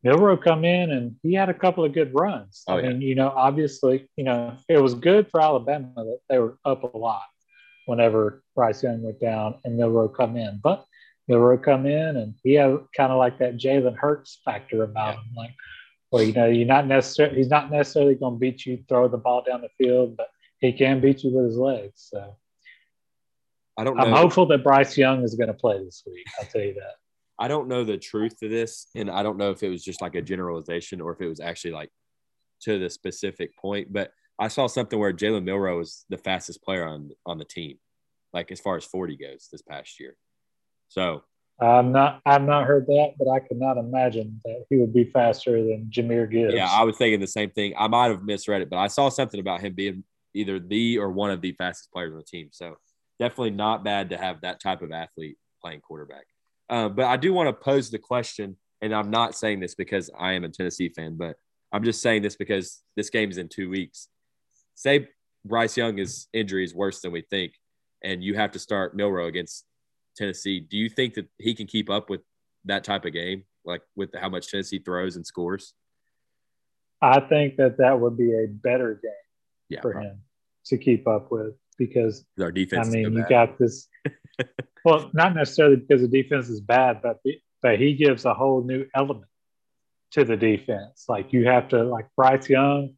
Milroe 0.03 0.37
come 0.37 0.63
in 0.63 0.91
and 0.91 1.15
he 1.23 1.33
had 1.33 1.49
a 1.49 1.53
couple 1.53 1.83
of 1.83 1.93
good 1.93 2.13
runs. 2.13 2.63
Oh, 2.67 2.75
I 2.75 2.81
yeah. 2.81 2.89
mean, 2.89 3.01
you 3.01 3.15
know, 3.15 3.29
obviously, 3.35 4.07
you 4.15 4.23
know, 4.23 4.55
it 4.69 4.77
was 4.81 4.93
good 4.93 5.29
for 5.29 5.41
Alabama 5.41 5.91
that 5.95 6.19
they 6.29 6.39
were 6.39 6.57
up 6.65 6.83
a 6.83 6.97
lot 6.97 7.23
whenever 7.85 8.43
Bryce 8.55 8.83
Young 8.83 9.01
went 9.01 9.19
down 9.19 9.55
and 9.63 9.77
Milroe 9.77 10.09
come 10.09 10.35
in. 10.37 10.59
But 10.61 10.85
Milroe 11.27 11.57
come 11.57 11.85
in 11.85 12.17
and 12.17 12.35
he 12.43 12.53
had 12.53 12.77
kind 12.95 13.11
of 13.11 13.17
like 13.17 13.39
that 13.39 13.57
Jalen 13.57 13.95
Hurts 13.97 14.39
factor 14.45 14.83
about 14.83 15.15
Yeah. 15.15 15.21
him. 15.21 15.29
Like, 15.35 15.55
well, 16.11 16.23
you 16.23 16.33
know, 16.33 16.45
you're 16.45 16.67
not 16.67 16.87
necessarily 16.87 17.35
he's 17.37 17.49
not 17.49 17.71
necessarily 17.71 18.15
going 18.15 18.35
to 18.35 18.39
beat 18.39 18.65
you, 18.65 18.83
throw 18.87 19.07
the 19.07 19.17
ball 19.17 19.41
down 19.43 19.61
the 19.61 19.69
field, 19.77 20.15
but 20.15 20.29
he 20.59 20.71
can 20.71 21.01
beat 21.01 21.23
you 21.23 21.31
with 21.35 21.45
his 21.45 21.57
legs. 21.57 22.07
So 22.09 22.37
I 23.77 23.83
don't 23.83 23.95
know. 23.95 24.03
I'm 24.03 24.11
hopeful 24.11 24.47
that 24.47 24.63
Bryce 24.63 24.97
Young 24.97 25.23
is 25.23 25.35
going 25.35 25.47
to 25.47 25.53
play 25.53 25.83
this 25.83 26.03
week. 26.05 26.25
I'll 26.39 26.47
tell 26.47 26.61
you 26.61 26.73
that. 26.75 26.95
I 27.39 27.47
don't 27.47 27.67
know 27.67 27.83
the 27.83 27.97
truth 27.97 28.39
to 28.39 28.49
this, 28.49 28.87
and 28.95 29.11
I 29.11 29.21
don't 29.21 29.37
know 29.37 29.51
if 29.51 29.61
it 29.61 29.69
was 29.69 29.83
just 29.83 30.01
like 30.01 30.15
a 30.15 30.21
generalization 30.21 30.99
or 30.99 31.13
if 31.13 31.21
it 31.21 31.27
was 31.27 31.39
actually 31.39 31.73
like 31.73 31.91
to 32.61 32.79
the 32.79 32.89
specific 32.89 33.55
point. 33.57 33.93
But 33.93 34.11
I 34.39 34.47
saw 34.47 34.67
something 34.67 34.97
where 34.97 35.13
Jalen 35.13 35.43
Milroe 35.43 35.77
was 35.77 36.05
the 36.09 36.17
fastest 36.17 36.63
player 36.63 36.85
on 36.85 37.11
on 37.25 37.37
the 37.37 37.45
team, 37.45 37.77
like 38.33 38.51
as 38.51 38.59
far 38.59 38.75
as 38.77 38.85
forty 38.85 39.15
goes 39.15 39.49
this 39.51 39.61
past 39.61 39.99
year. 39.99 40.15
So 40.87 41.23
I'm 41.61 41.91
not. 41.91 42.21
I've 42.25 42.43
not 42.43 42.65
heard 42.65 42.87
that, 42.87 43.13
but 43.19 43.29
I 43.29 43.39
could 43.39 43.57
not 43.57 43.77
imagine 43.77 44.41
that 44.45 44.65
he 44.69 44.77
would 44.77 44.93
be 44.93 45.05
faster 45.05 45.63
than 45.63 45.91
Jahmyr 45.91 46.29
Gibbs. 46.29 46.53
yeah, 46.53 46.69
I 46.71 46.83
was 46.83 46.97
thinking 46.97 47.19
the 47.19 47.27
same 47.27 47.51
thing. 47.51 47.73
I 47.77 47.87
might 47.87 48.07
have 48.07 48.23
misread 48.23 48.61
it, 48.61 48.69
but 48.69 48.77
I 48.77 48.87
saw 48.87 49.09
something 49.09 49.39
about 49.39 49.61
him 49.61 49.73
being 49.73 50.03
either 50.33 50.59
the 50.59 50.97
or 50.99 51.11
one 51.11 51.31
of 51.31 51.41
the 51.41 51.51
fastest 51.53 51.91
players 51.91 52.13
on 52.13 52.17
the 52.17 52.25
team. 52.25 52.49
So 52.51 52.77
definitely 53.19 53.51
not 53.51 53.83
bad 53.83 54.09
to 54.09 54.17
have 54.17 54.41
that 54.41 54.61
type 54.61 54.81
of 54.81 54.91
athlete 54.91 55.37
playing 55.61 55.81
quarterback. 55.81 56.25
Uh, 56.69 56.89
but 56.89 57.05
I 57.05 57.17
do 57.17 57.33
want 57.33 57.47
to 57.47 57.53
pose 57.53 57.89
the 57.89 57.99
question, 57.99 58.57
and 58.81 58.93
I'm 58.93 59.09
not 59.09 59.35
saying 59.35 59.59
this 59.59 59.75
because 59.75 60.09
I 60.17 60.33
am 60.33 60.43
a 60.43 60.49
Tennessee 60.49 60.89
fan, 60.89 61.15
but 61.17 61.35
I'm 61.71 61.83
just 61.83 62.01
saying 62.01 62.21
this 62.21 62.35
because 62.35 62.81
this 62.95 63.09
game 63.09 63.29
is 63.29 63.37
in 63.37 63.47
two 63.49 63.69
weeks. 63.69 64.09
Say 64.75 65.07
Bryce 65.45 65.77
Young's 65.77 66.27
injury 66.33 66.63
is 66.63 66.75
worse 66.75 67.01
than 67.01 67.11
we 67.11 67.21
think, 67.21 67.53
and 68.03 68.23
you 68.23 68.35
have 68.35 68.51
to 68.51 68.59
start 68.59 68.95
Milroe 68.95 69.27
against 69.27 69.65
Tennessee. 70.15 70.59
Do 70.59 70.77
you 70.77 70.89
think 70.89 71.13
that 71.15 71.27
he 71.37 71.53
can 71.55 71.67
keep 71.67 71.89
up 71.89 72.09
with 72.09 72.21
that 72.65 72.83
type 72.83 73.05
of 73.05 73.13
game, 73.13 73.43
like 73.65 73.81
with 73.95 74.09
how 74.15 74.29
much 74.29 74.49
Tennessee 74.49 74.79
throws 74.79 75.15
and 75.15 75.25
scores? 75.25 75.73
I 77.01 77.19
think 77.21 77.57
that 77.57 77.77
that 77.77 77.99
would 77.99 78.17
be 78.17 78.33
a 78.33 78.47
better 78.47 78.99
game 79.01 79.11
Yeah, 79.69 79.81
for 79.81 79.91
probably. 79.93 80.09
him 80.09 80.21
to 80.65 80.77
keep 80.77 81.07
up 81.07 81.31
with 81.31 81.53
because 81.77 82.25
our 82.39 82.51
defense. 82.51 82.87
I 82.87 82.91
mean, 82.91 83.13
you 83.13 83.21
bad. 83.21 83.29
got 83.29 83.59
this. 83.59 83.87
well, 84.85 85.09
not 85.13 85.35
necessarily 85.35 85.77
because 85.77 86.01
the 86.01 86.07
defense 86.07 86.49
is 86.49 86.61
bad, 86.61 87.01
but 87.01 87.19
but 87.61 87.79
he 87.79 87.95
gives 87.95 88.25
a 88.25 88.33
whole 88.33 88.63
new 88.63 88.85
element 88.95 89.29
to 90.11 90.23
the 90.23 90.37
defense. 90.37 91.05
Like 91.07 91.33
you 91.33 91.45
have 91.47 91.69
to 91.69 91.83
like 91.83 92.07
Bryce 92.15 92.49
Young 92.49 92.95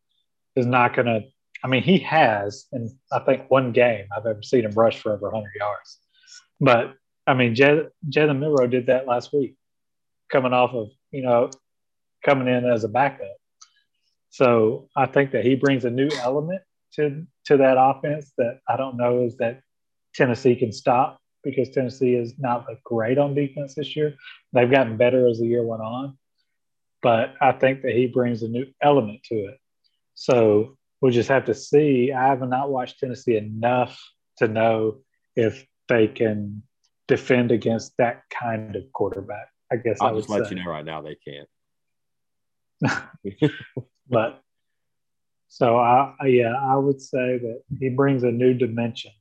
is 0.56 0.66
not 0.66 0.96
going 0.96 1.08
to. 1.08 1.22
I 1.64 1.68
mean, 1.68 1.84
he 1.84 2.00
has, 2.00 2.68
and 2.72 2.90
I 3.12 3.20
think 3.20 3.52
one 3.52 3.74
game 3.74 4.06
I've 4.16 4.26
ever 4.26 4.42
seen 4.42 4.64
him 4.64 4.72
rush 4.72 5.00
for 5.00 5.12
over 5.12 5.30
100 5.30 5.52
yards. 5.60 6.00
But 6.62 6.96
I 7.28 7.34
mean, 7.34 7.54
Jalen 7.54 8.40
Milroe 8.40 8.68
did 8.68 8.88
that 8.88 9.08
last 9.08 9.34
week, 9.34 9.56
coming 10.32 10.54
off 10.54 10.74
of 10.74 10.90
you 11.12 11.22
know 11.22 11.50
coming 12.24 12.48
in 12.48 12.66
as 12.66 12.84
a 12.84 12.88
backup. 12.88 13.36
So 14.30 14.90
I 14.96 15.06
think 15.06 15.32
that 15.32 15.46
he 15.46 15.56
brings 15.56 15.86
a 15.86 15.90
new 15.90 16.10
element 16.22 16.62
to 16.94 17.26
to 17.50 17.58
that 17.58 17.78
offense 17.80 18.32
that 18.38 18.60
I 18.68 18.78
don't 18.78 18.96
know 18.96 19.24
is 19.24 19.38
that 19.38 19.62
Tennessee 20.14 20.56
can 20.56 20.72
stop 20.72 21.20
because 21.44 21.70
Tennessee 21.70 22.14
is 22.14 22.38
not 22.38 22.66
like 22.68 22.84
great 22.84 23.18
on 23.18 23.34
defense 23.34 23.74
this 23.74 23.96
year. 23.96 24.14
They've 24.54 24.70
gotten 24.70 24.98
better 24.98 25.28
as 25.28 25.40
the 25.40 25.48
year 25.48 25.64
went 25.66 25.82
on, 25.82 26.16
but 27.02 27.34
I 27.42 27.54
think 27.54 27.82
that 27.82 27.94
he 27.94 28.06
brings 28.06 28.44
a 28.44 28.48
new 28.48 28.68
element 28.84 29.24
to 29.26 29.36
it. 29.36 29.58
So 30.14 30.78
we'll 31.02 31.12
just 31.12 31.30
have 31.30 31.46
to 31.46 31.56
see. 31.56 32.12
I 32.12 32.28
have 32.28 32.48
not 32.48 32.70
watched 32.70 33.00
Tennessee 33.00 33.36
enough 33.36 34.00
to 34.38 34.48
know 34.48 35.00
if 35.36 35.66
they 35.88 36.08
can 36.08 36.62
defend 37.08 37.52
against 37.52 37.98
that 37.98 38.22
kind 38.30 38.76
of 38.76 38.84
quarterback. 38.94 39.50
I 39.72 39.78
guess 39.78 39.98
I 40.02 40.06
I'll 40.06 40.14
would 40.14 40.20
just 40.20 40.30
let 40.30 40.46
say. 40.46 40.56
you 40.56 40.64
know 40.64 40.70
right 40.70 40.86
now 40.86 41.02
they 41.02 41.16
can't. 41.16 41.50
But 44.12 44.42
So 45.50 45.78
I, 45.78 46.14
yeah, 46.26 46.54
I 46.54 46.76
would 46.78 47.02
say 47.02 47.40
that 47.40 47.64
he 47.80 47.90
brings 47.90 48.24
a 48.24 48.32
new 48.32 48.54
dimension. 48.54 49.12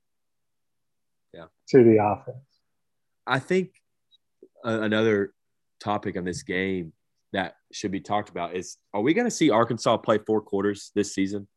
Yeah. 1.33 1.47
To 1.71 1.83
the 1.83 2.03
offense. 2.03 2.37
I 3.27 3.39
think 3.39 3.73
another 4.63 5.33
topic 5.81 6.17
on 6.17 6.25
this 6.25 6.43
game 6.43 6.93
that 7.33 7.57
should 7.73 7.91
be 7.91 8.01
talked 8.01 8.29
about 8.29 8.55
is: 8.55 8.77
Are 8.93 9.01
we 9.01 9.15
going 9.15 9.27
to 9.27 9.31
see 9.31 9.51
Arkansas 9.51 9.97
play 9.99 10.19
four 10.19 10.41
quarters 10.41 10.91
this 10.95 11.15
season? 11.15 11.49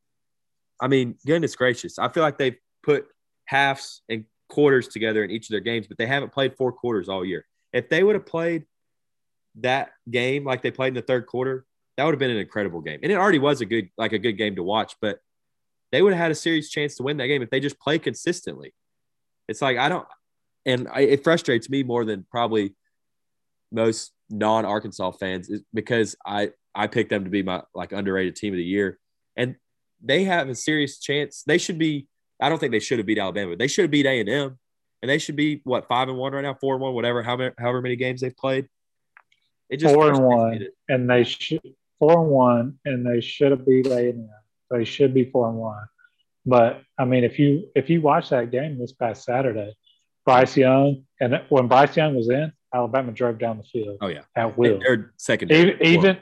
I 0.81 0.87
mean, 0.87 1.15
goodness 1.25 1.55
gracious, 1.55 1.99
I 1.99 2.09
feel 2.09 2.23
like 2.23 2.37
they've 2.37 2.57
put 2.81 3.05
halves 3.45 4.01
and 4.09 4.25
quarters 4.49 4.87
together 4.87 5.23
in 5.23 5.31
each 5.31 5.47
of 5.47 5.51
their 5.51 5.59
games, 5.59 5.87
but 5.87 5.97
they 5.97 6.07
haven't 6.07 6.33
played 6.33 6.55
four 6.57 6.71
quarters 6.71 7.07
all 7.07 7.23
year. 7.23 7.45
If 7.71 7.89
they 7.89 8.03
would 8.03 8.15
have 8.15 8.25
played 8.25 8.65
that 9.59 9.91
game 10.09 10.43
like 10.43 10.61
they 10.61 10.71
played 10.71 10.89
in 10.89 10.93
the 10.95 11.01
third 11.01 11.27
quarter, 11.27 11.65
that 11.97 12.05
would 12.05 12.13
have 12.13 12.19
been 12.19 12.31
an 12.31 12.37
incredible 12.37 12.81
game. 12.81 12.99
And 13.03 13.11
it 13.11 13.15
already 13.15 13.39
was 13.39 13.61
a 13.61 13.65
good, 13.65 13.89
like 13.97 14.13
a 14.13 14.19
good 14.19 14.33
game 14.33 14.55
to 14.55 14.63
watch, 14.63 14.95
but 15.01 15.19
they 15.91 16.01
would 16.01 16.13
have 16.13 16.21
had 16.21 16.31
a 16.31 16.35
serious 16.35 16.69
chance 16.69 16.95
to 16.95 17.03
win 17.03 17.17
that 17.17 17.27
game 17.27 17.41
if 17.41 17.49
they 17.49 17.59
just 17.59 17.79
play 17.79 17.99
consistently. 17.99 18.73
It's 19.47 19.61
like, 19.61 19.77
I 19.77 19.89
don't, 19.89 20.07
and 20.65 20.87
I, 20.91 21.01
it 21.01 21.23
frustrates 21.23 21.69
me 21.69 21.83
more 21.83 22.05
than 22.05 22.25
probably 22.31 22.75
most 23.71 24.11
non 24.29 24.65
Arkansas 24.65 25.11
fans 25.11 25.51
because 25.73 26.15
I, 26.25 26.51
I 26.73 26.87
picked 26.87 27.09
them 27.09 27.25
to 27.25 27.29
be 27.29 27.43
my 27.43 27.63
like 27.75 27.91
underrated 27.91 28.35
team 28.35 28.53
of 28.53 28.57
the 28.57 28.63
year. 28.63 28.97
And 29.35 29.55
they 30.01 30.23
have 30.23 30.47
a 30.47 30.55
serious 30.55 30.99
chance. 30.99 31.43
They 31.45 31.57
should 31.57 31.77
be, 31.77 32.07
I 32.39 32.49
don't 32.49 32.59
think 32.59 32.71
they 32.71 32.79
should 32.79 32.99
have 32.99 33.05
beat 33.05 33.19
Alabama. 33.19 33.55
They 33.55 33.67
should 33.67 33.83
have 33.83 33.91
beat 33.91 34.05
A&M 34.05 34.57
and 35.01 35.09
they 35.09 35.17
should 35.17 35.35
be 35.35 35.61
what 35.63 35.87
five 35.87 36.09
and 36.09 36.17
one 36.17 36.33
right 36.33 36.41
now, 36.41 36.53
four 36.53 36.75
and 36.75 36.81
one, 36.81 36.93
whatever, 36.93 37.23
however, 37.23 37.53
however 37.57 37.81
many 37.81 37.95
games 37.95 38.21
they've 38.21 38.35
played. 38.35 38.67
It 39.69 39.77
just 39.77 39.93
four 39.93 40.09
and 40.09 40.23
one, 40.23 40.67
and 40.89 41.09
they 41.09 41.23
should 41.23 41.61
four 42.01 42.19
and 42.19 42.31
one, 42.31 42.79
and 42.83 43.05
they 43.05 43.21
should 43.21 43.51
A 43.51 43.55
and 43.55 44.23
M. 44.23 44.29
They 44.71 44.83
should 44.83 45.13
be 45.13 45.29
four 45.29 45.47
and 45.47 45.57
one. 45.57 45.85
But 46.45 46.81
I 46.97 47.05
mean, 47.05 47.23
if 47.23 47.37
you 47.37 47.69
if 47.75 47.89
you 47.89 48.01
watch 48.01 48.29
that 48.29 48.49
game 48.49 48.79
this 48.79 48.91
past 48.91 49.23
Saturday, 49.23 49.75
Bryce 50.25 50.57
Young 50.57 51.03
and 51.19 51.39
when 51.49 51.67
Bryce 51.67 51.95
Young 51.95 52.15
was 52.15 52.29
in, 52.29 52.51
Alabama 52.73 53.11
drove 53.11 53.37
down 53.37 53.57
the 53.57 53.63
field. 53.63 53.99
Oh 54.01 54.07
yeah, 54.07 54.23
at 54.35 54.57
will. 54.57 54.79
Their 54.79 55.13
secondary, 55.17 55.75
even, 55.75 55.85
even 55.85 56.17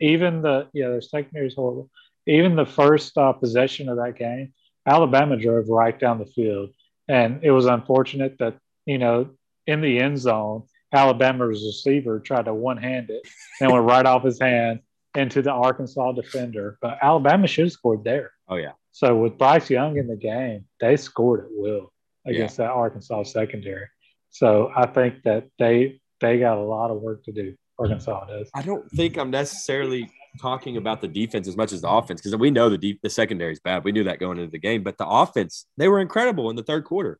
even 0.00 0.42
the 0.42 0.68
yeah, 0.74 0.88
their 0.88 1.00
secondary 1.00 1.46
is 1.46 1.54
horrible. 1.54 1.88
Even 2.26 2.54
the 2.54 2.66
first 2.66 3.16
uh, 3.16 3.32
possession 3.32 3.88
of 3.88 3.96
that 3.96 4.16
game, 4.16 4.52
Alabama 4.86 5.38
drove 5.38 5.68
right 5.68 5.98
down 5.98 6.18
the 6.18 6.26
field, 6.26 6.70
and 7.08 7.42
it 7.42 7.52
was 7.52 7.64
unfortunate 7.64 8.36
that 8.38 8.58
you 8.84 8.98
know 8.98 9.30
in 9.66 9.80
the 9.80 9.98
end 9.98 10.18
zone 10.18 10.64
Alabama's 10.92 11.64
receiver 11.64 12.20
tried 12.20 12.44
to 12.44 12.52
one 12.52 12.76
hand 12.76 13.08
it 13.08 13.26
and 13.60 13.72
went 13.72 13.84
right 13.84 14.04
off 14.04 14.24
his 14.24 14.38
hand 14.38 14.80
into 15.16 15.42
the 15.42 15.50
Arkansas 15.50 16.12
defender. 16.12 16.78
But 16.80 16.98
Alabama 17.02 17.46
should 17.46 17.66
have 17.66 17.72
scored 17.72 18.04
there. 18.04 18.32
Oh, 18.48 18.56
yeah. 18.56 18.72
So 18.92 19.16
with 19.16 19.38
Bryce 19.38 19.70
Young 19.70 19.96
in 19.96 20.06
the 20.06 20.16
game, 20.16 20.66
they 20.80 20.96
scored 20.96 21.40
at 21.40 21.50
will 21.50 21.92
against 22.26 22.58
yeah. 22.58 22.66
that 22.66 22.72
Arkansas 22.72 23.24
secondary. 23.24 23.86
So 24.30 24.70
I 24.74 24.86
think 24.86 25.22
that 25.24 25.48
they 25.58 26.00
they 26.20 26.38
got 26.38 26.56
a 26.56 26.62
lot 26.62 26.90
of 26.90 27.00
work 27.00 27.24
to 27.24 27.32
do. 27.32 27.54
Arkansas 27.78 28.26
does. 28.26 28.50
I 28.54 28.62
don't 28.62 28.88
think 28.92 29.16
I'm 29.16 29.30
necessarily 29.30 30.08
talking 30.40 30.76
about 30.76 31.00
the 31.00 31.08
defense 31.08 31.48
as 31.48 31.56
much 31.56 31.72
as 31.72 31.82
the 31.82 31.88
offense 31.88 32.20
because 32.20 32.36
we 32.36 32.50
know 32.50 32.68
the 32.68 32.78
deep, 32.78 33.00
the 33.02 33.10
secondary 33.10 33.52
is 33.52 33.60
bad. 33.60 33.84
We 33.84 33.92
knew 33.92 34.04
that 34.04 34.20
going 34.20 34.38
into 34.38 34.50
the 34.50 34.58
game, 34.58 34.82
but 34.82 34.98
the 34.98 35.06
offense 35.06 35.66
they 35.76 35.88
were 35.88 36.00
incredible 36.00 36.48
in 36.50 36.56
the 36.56 36.62
third 36.62 36.84
quarter, 36.84 37.18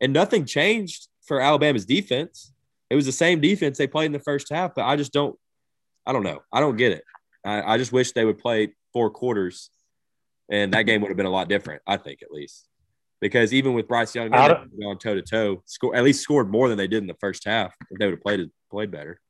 and 0.00 0.12
nothing 0.12 0.44
changed 0.44 1.08
for 1.22 1.40
Alabama's 1.40 1.84
defense. 1.84 2.52
It 2.88 2.96
was 2.96 3.06
the 3.06 3.12
same 3.12 3.40
defense 3.40 3.78
they 3.78 3.86
played 3.86 4.06
in 4.06 4.12
the 4.12 4.18
first 4.18 4.48
half, 4.50 4.74
but 4.74 4.84
I 4.84 4.96
just 4.96 5.12
don't, 5.12 5.36
I 6.04 6.12
don't 6.12 6.24
know. 6.24 6.40
I 6.52 6.58
don't 6.58 6.76
get 6.76 6.92
it. 6.92 7.04
I, 7.44 7.74
I 7.74 7.78
just 7.78 7.92
wish 7.92 8.12
they 8.12 8.24
would 8.24 8.38
play 8.38 8.74
four 8.92 9.10
quarters, 9.10 9.70
and 10.50 10.72
that 10.74 10.82
game 10.82 11.00
would 11.00 11.08
have 11.08 11.16
been 11.16 11.26
a 11.26 11.30
lot 11.30 11.48
different. 11.48 11.82
I 11.86 11.96
think 11.96 12.22
at 12.22 12.30
least 12.30 12.68
because 13.20 13.52
even 13.52 13.74
with 13.74 13.86
Bryce 13.86 14.14
Young 14.14 14.30
going 14.30 14.98
toe 14.98 15.14
to 15.14 15.22
toe, 15.22 15.62
score 15.66 15.94
at 15.94 16.02
least 16.02 16.22
scored 16.22 16.50
more 16.50 16.68
than 16.68 16.78
they 16.78 16.88
did 16.88 17.02
in 17.02 17.06
the 17.06 17.16
first 17.20 17.44
half. 17.44 17.74
If 17.90 17.98
they 17.98 18.06
would 18.06 18.14
have 18.14 18.22
played 18.22 18.50
played 18.70 18.90
better. 18.90 19.20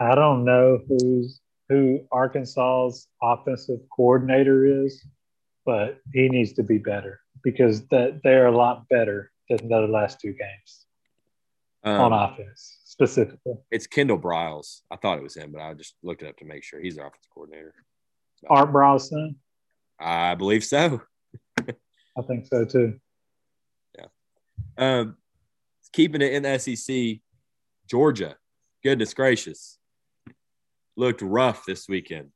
I 0.00 0.14
don't 0.14 0.44
know 0.44 0.80
who's 0.88 1.40
who 1.68 2.00
Arkansas's 2.10 3.06
offensive 3.22 3.80
coordinator 3.94 4.84
is, 4.84 5.04
but 5.64 5.98
he 6.12 6.28
needs 6.28 6.52
to 6.54 6.62
be 6.62 6.78
better 6.78 7.20
because 7.44 7.86
that 7.88 8.20
they're 8.24 8.46
a 8.46 8.56
lot 8.56 8.88
better 8.88 9.30
than 9.48 9.68
the 9.68 9.80
last 9.80 10.20
two 10.20 10.32
games 10.32 10.86
um, 11.84 12.00
on 12.00 12.12
offense 12.12 12.79
specifically. 13.00 13.54
It's 13.70 13.86
Kendall 13.86 14.18
Briles. 14.18 14.80
I 14.90 14.96
thought 14.96 15.16
it 15.16 15.22
was 15.22 15.36
him, 15.36 15.52
but 15.52 15.62
I 15.62 15.72
just 15.72 15.94
looked 16.02 16.22
it 16.22 16.28
up 16.28 16.36
to 16.38 16.44
make 16.44 16.62
sure 16.62 16.80
he's 16.80 16.96
the 16.96 17.02
offense 17.02 17.26
coordinator. 17.32 17.74
Art 18.48 18.72
Briles' 18.72 19.34
I 19.98 20.34
believe 20.34 20.64
so. 20.64 21.00
I 21.60 22.22
think 22.26 22.46
so 22.46 22.64
too. 22.66 22.98
Yeah. 23.96 24.06
Um, 24.76 25.16
keeping 25.92 26.20
it 26.20 26.32
in 26.32 26.42
the 26.42 26.58
SEC, 26.58 27.20
Georgia, 27.88 28.36
goodness 28.84 29.14
gracious, 29.14 29.78
looked 30.96 31.22
rough 31.22 31.64
this 31.64 31.88
weekend. 31.88 32.28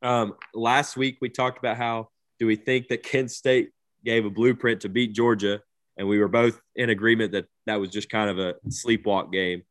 Um, 0.00 0.34
last 0.54 0.96
week 0.96 1.18
we 1.20 1.28
talked 1.28 1.58
about 1.58 1.76
how 1.76 2.08
do 2.38 2.46
we 2.46 2.56
think 2.56 2.88
that 2.88 3.02
Kent 3.02 3.30
State 3.30 3.70
gave 4.04 4.24
a 4.24 4.30
blueprint 4.30 4.82
to 4.82 4.88
beat 4.88 5.12
Georgia 5.12 5.60
and 5.98 6.08
we 6.08 6.18
were 6.18 6.28
both 6.28 6.60
in 6.76 6.90
agreement 6.90 7.32
that 7.32 7.46
that 7.66 7.80
was 7.80 7.90
just 7.90 8.08
kind 8.08 8.30
of 8.30 8.38
a 8.38 8.54
sleepwalk 8.68 9.32
game. 9.32 9.62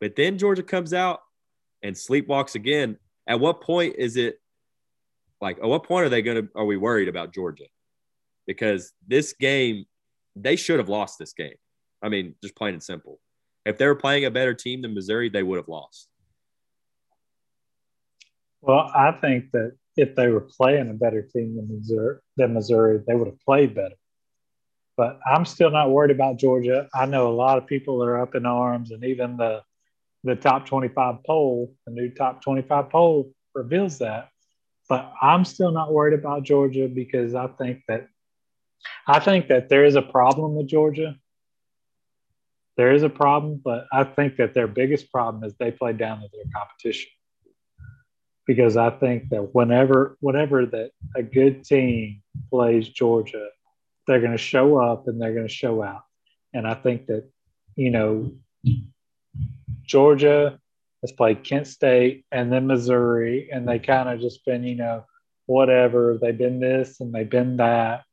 But 0.00 0.16
then 0.16 0.38
Georgia 0.38 0.62
comes 0.62 0.94
out 0.94 1.20
and 1.82 1.94
sleepwalks 1.94 2.54
again. 2.54 2.96
At 3.28 3.40
what 3.40 3.60
point 3.60 3.96
is 3.98 4.16
it 4.16 4.40
like? 5.40 5.58
At 5.58 5.66
what 5.66 5.84
point 5.84 6.06
are 6.06 6.08
they 6.08 6.22
going 6.22 6.46
to? 6.46 6.48
Are 6.56 6.64
we 6.64 6.78
worried 6.78 7.08
about 7.08 7.34
Georgia? 7.34 7.66
Because 8.46 8.92
this 9.06 9.34
game, 9.34 9.84
they 10.34 10.56
should 10.56 10.78
have 10.78 10.88
lost 10.88 11.18
this 11.18 11.34
game. 11.34 11.56
I 12.02 12.08
mean, 12.08 12.34
just 12.42 12.56
plain 12.56 12.74
and 12.74 12.82
simple. 12.82 13.20
If 13.64 13.78
they 13.78 13.86
were 13.86 13.96
playing 13.96 14.24
a 14.24 14.30
better 14.30 14.54
team 14.54 14.82
than 14.82 14.94
Missouri, 14.94 15.28
they 15.28 15.42
would 15.42 15.56
have 15.56 15.68
lost. 15.68 16.08
Well, 18.62 18.90
I 18.94 19.12
think 19.20 19.50
that 19.52 19.76
if 19.96 20.14
they 20.14 20.28
were 20.28 20.40
playing 20.40 20.90
a 20.90 20.94
better 20.94 21.22
team 21.22 21.56
than 21.56 21.68
Missouri, 21.68 22.18
than 22.36 22.54
Missouri, 22.54 23.00
they 23.06 23.14
would 23.14 23.26
have 23.26 23.40
played 23.40 23.74
better. 23.74 23.94
But 24.96 25.20
I'm 25.30 25.44
still 25.44 25.70
not 25.70 25.90
worried 25.90 26.10
about 26.10 26.38
Georgia. 26.38 26.88
I 26.94 27.06
know 27.06 27.28
a 27.28 27.34
lot 27.34 27.58
of 27.58 27.66
people 27.66 28.02
are 28.02 28.20
up 28.20 28.34
in 28.34 28.46
arms, 28.46 28.90
and 28.90 29.04
even 29.04 29.36
the 29.36 29.62
the 30.24 30.34
top 30.34 30.66
25 30.66 31.22
poll, 31.24 31.72
the 31.86 31.92
new 31.92 32.10
top 32.10 32.42
25 32.42 32.90
poll 32.90 33.32
reveals 33.54 33.98
that. 33.98 34.28
But 34.88 35.12
I'm 35.22 35.44
still 35.44 35.70
not 35.70 35.92
worried 35.92 36.18
about 36.18 36.42
Georgia 36.42 36.88
because 36.88 37.34
I 37.34 37.46
think 37.46 37.82
that 37.88 38.08
I 39.06 39.20
think 39.20 39.48
that 39.48 39.68
there 39.68 39.84
is 39.84 39.96
a 39.96 40.02
problem 40.02 40.54
with 40.54 40.68
Georgia. 40.68 41.16
There 42.76 42.92
is 42.92 43.02
a 43.02 43.08
problem, 43.08 43.60
but 43.64 43.86
I 43.92 44.04
think 44.04 44.36
that 44.36 44.52
their 44.54 44.66
biggest 44.66 45.10
problem 45.10 45.44
is 45.44 45.54
they 45.54 45.70
play 45.70 45.92
down 45.92 46.20
to 46.20 46.28
their 46.32 46.44
competition. 46.54 47.10
Because 48.46 48.76
I 48.76 48.90
think 48.90 49.30
that 49.30 49.54
whenever 49.54 50.16
whenever 50.20 50.66
that 50.66 50.90
a 51.16 51.22
good 51.22 51.64
team 51.64 52.22
plays 52.50 52.88
Georgia, 52.88 53.48
they're 54.06 54.20
going 54.20 54.32
to 54.32 54.38
show 54.38 54.78
up 54.78 55.08
and 55.08 55.20
they're 55.20 55.34
going 55.34 55.48
to 55.48 55.52
show 55.52 55.82
out. 55.82 56.02
And 56.54 56.66
I 56.66 56.74
think 56.74 57.06
that, 57.06 57.28
you 57.74 57.90
know, 57.90 58.32
Georgia 59.84 60.58
has 61.02 61.12
played 61.12 61.44
Kent 61.44 61.66
State 61.66 62.24
and 62.32 62.52
then 62.52 62.66
Missouri, 62.66 63.50
and 63.52 63.68
they 63.68 63.78
kind 63.78 64.08
of 64.08 64.20
just 64.20 64.44
been, 64.44 64.64
you 64.64 64.76
know, 64.76 65.04
whatever. 65.46 66.18
They've 66.20 66.36
been 66.36 66.60
this 66.60 67.00
and 67.00 67.12
they've 67.12 67.28
been 67.28 67.58
that. 67.58 68.04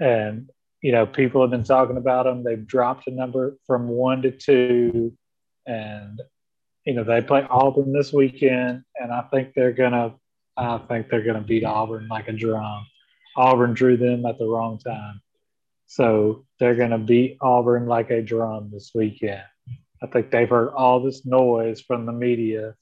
And, 0.00 0.50
you 0.80 0.92
know, 0.92 1.06
people 1.06 1.40
have 1.40 1.50
been 1.50 1.64
talking 1.64 1.96
about 1.96 2.24
them. 2.24 2.44
They've 2.44 2.66
dropped 2.66 3.06
a 3.06 3.10
number 3.10 3.56
from 3.66 3.88
one 3.88 4.22
to 4.22 4.30
two. 4.30 5.16
And, 5.66 6.20
you 6.84 6.94
know, 6.94 7.04
they 7.04 7.22
play 7.22 7.46
Auburn 7.48 7.92
this 7.92 8.12
weekend. 8.12 8.84
And 8.96 9.12
I 9.12 9.22
think 9.32 9.54
they're 9.54 9.72
going 9.72 9.92
to, 9.92 10.14
I 10.56 10.78
think 10.78 11.08
they're 11.08 11.24
going 11.24 11.40
to 11.40 11.40
beat 11.40 11.64
Auburn 11.64 12.06
like 12.08 12.28
a 12.28 12.32
drum. 12.32 12.86
Auburn 13.36 13.74
drew 13.74 13.96
them 13.96 14.26
at 14.26 14.38
the 14.38 14.46
wrong 14.46 14.78
time. 14.78 15.20
So 15.86 16.44
they're 16.58 16.74
going 16.74 16.90
to 16.90 16.98
beat 16.98 17.38
Auburn 17.40 17.86
like 17.86 18.10
a 18.10 18.22
drum 18.22 18.70
this 18.72 18.92
weekend. 18.94 19.42
I 20.02 20.06
think 20.06 20.30
they've 20.30 20.48
heard 20.48 20.70
all 20.70 21.00
this 21.00 21.24
noise 21.24 21.80
from 21.80 22.06
the 22.06 22.12
media 22.12 22.74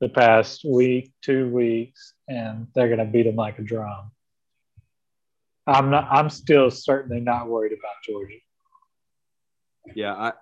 the 0.00 0.08
past 0.08 0.64
week, 0.64 1.12
two 1.22 1.48
weeks, 1.48 2.14
and 2.28 2.66
they're 2.74 2.88
going 2.88 2.98
to 2.98 3.04
beat 3.04 3.22
them 3.22 3.36
like 3.36 3.58
a 3.58 3.62
drum. 3.62 4.10
I'm 5.66 5.90
not. 5.90 6.08
I'm 6.10 6.28
still 6.28 6.70
certainly 6.70 7.20
not 7.20 7.48
worried 7.48 7.72
about 7.72 7.94
Georgia. 8.04 8.34
Yeah, 9.94 10.12
I, 10.12 10.32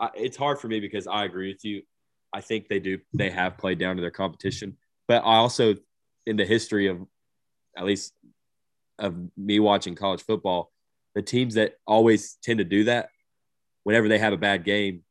I, 0.00 0.10
it's 0.16 0.36
hard 0.36 0.58
for 0.58 0.66
me 0.66 0.80
because 0.80 1.06
I 1.06 1.24
agree 1.24 1.52
with 1.52 1.64
you. 1.64 1.82
I 2.32 2.40
think 2.40 2.66
they 2.66 2.80
do. 2.80 2.98
They 3.12 3.30
have 3.30 3.56
played 3.56 3.78
down 3.78 3.94
to 3.94 4.02
their 4.02 4.10
competition, 4.10 4.76
but 5.06 5.22
I 5.24 5.36
also, 5.36 5.76
in 6.26 6.36
the 6.36 6.44
history 6.44 6.88
of, 6.88 6.98
at 7.76 7.84
least 7.84 8.14
of 8.98 9.16
me 9.36 9.60
watching 9.60 9.94
college 9.94 10.22
football, 10.22 10.70
the 11.14 11.22
teams 11.22 11.54
that 11.54 11.74
always 11.86 12.36
tend 12.42 12.58
to 12.58 12.64
do 12.64 12.84
that, 12.84 13.08
whenever 13.84 14.08
they 14.08 14.18
have 14.18 14.32
a 14.32 14.38
bad 14.38 14.64
game, 14.64 15.02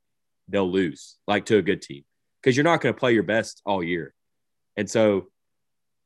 they'll 0.49 0.69
lose, 0.69 1.17
like 1.27 1.45
to 1.45 1.57
a 1.57 1.61
good 1.61 1.81
team, 1.81 2.03
because 2.41 2.55
you're 2.57 2.63
not 2.63 2.81
going 2.81 2.93
to 2.93 2.99
play 2.99 3.13
your 3.13 3.23
best 3.23 3.61
all 3.65 3.83
year. 3.83 4.13
And 4.75 4.89
so 4.89 5.27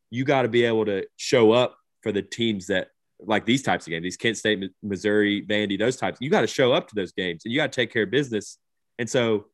you 0.10 0.24
got 0.24 0.44
to 0.44 0.48
be 0.48 0.64
able 0.64 0.86
to 0.86 1.08
show 1.16 1.52
up 1.52 1.78
for 2.02 2.12
the 2.12 2.22
teams 2.22 2.68
that 2.68 2.90
like 3.20 3.46
these 3.46 3.64
types 3.64 3.88
of 3.88 3.92
games, 3.92 4.04
these 4.04 4.18
Kent 4.18 4.38
State, 4.38 4.72
Missouri, 4.84 5.46
Vandy, 5.46 5.78
those 5.78 5.98
types. 5.98 6.20
You 6.22 6.30
got 6.30 6.42
to 6.42 6.48
show 6.48 6.72
up 6.72 6.88
to 6.90 6.96
those 6.96 7.12
games 7.12 7.44
and 7.44 7.52
you 7.52 7.60
got 7.60 7.72
to 7.72 7.76
take 7.76 7.92
care 7.92 8.04
of 8.04 8.12
business. 8.12 8.60
And 9.00 9.10
so, 9.10 9.46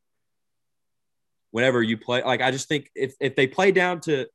whenever 1.51 1.81
you 1.81 1.97
play, 1.97 2.23
like 2.23 2.41
I 2.41 2.51
just 2.51 2.67
think 2.67 2.89
if 2.95 3.15
if 3.19 3.35
they 3.35 3.47
play 3.47 3.71
down 3.71 4.01
to 4.01 4.27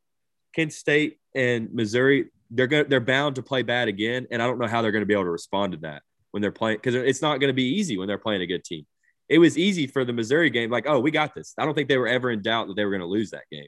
Kent 0.54 0.72
State 0.72 1.18
and 1.34 1.72
Missouri, 1.72 2.26
they're 2.50 2.66
going 2.66 2.84
to 2.84 2.90
they're 2.90 3.00
bound 3.00 3.36
to 3.36 3.42
play 3.42 3.62
bad 3.62 3.88
again. 3.88 4.26
And 4.30 4.42
I 4.42 4.46
don't 4.46 4.58
know 4.58 4.66
how 4.66 4.82
they're 4.82 4.92
going 4.92 5.02
to 5.02 5.06
be 5.06 5.14
able 5.14 5.24
to 5.24 5.30
respond 5.30 5.72
to 5.72 5.78
that 5.78 6.02
when 6.30 6.40
they're 6.40 6.52
playing 6.52 6.78
because 6.78 6.94
it's 6.94 7.22
not 7.22 7.38
going 7.38 7.48
to 7.48 7.54
be 7.54 7.76
easy 7.78 7.98
when 7.98 8.08
they're 8.08 8.18
playing 8.18 8.42
a 8.42 8.46
good 8.46 8.64
team. 8.64 8.86
It 9.28 9.38
was 9.38 9.58
easy 9.58 9.86
for 9.86 10.04
the 10.04 10.12
Missouri 10.12 10.48
game, 10.48 10.70
like, 10.70 10.86
oh, 10.86 11.00
we 11.00 11.10
got 11.10 11.34
this. 11.34 11.52
I 11.58 11.66
don't 11.66 11.74
think 11.74 11.88
they 11.88 11.98
were 11.98 12.08
ever 12.08 12.30
in 12.30 12.40
doubt 12.40 12.68
that 12.68 12.76
they 12.76 12.84
were 12.84 12.90
going 12.90 13.02
to 13.02 13.06
lose 13.06 13.30
that 13.30 13.44
game. 13.52 13.66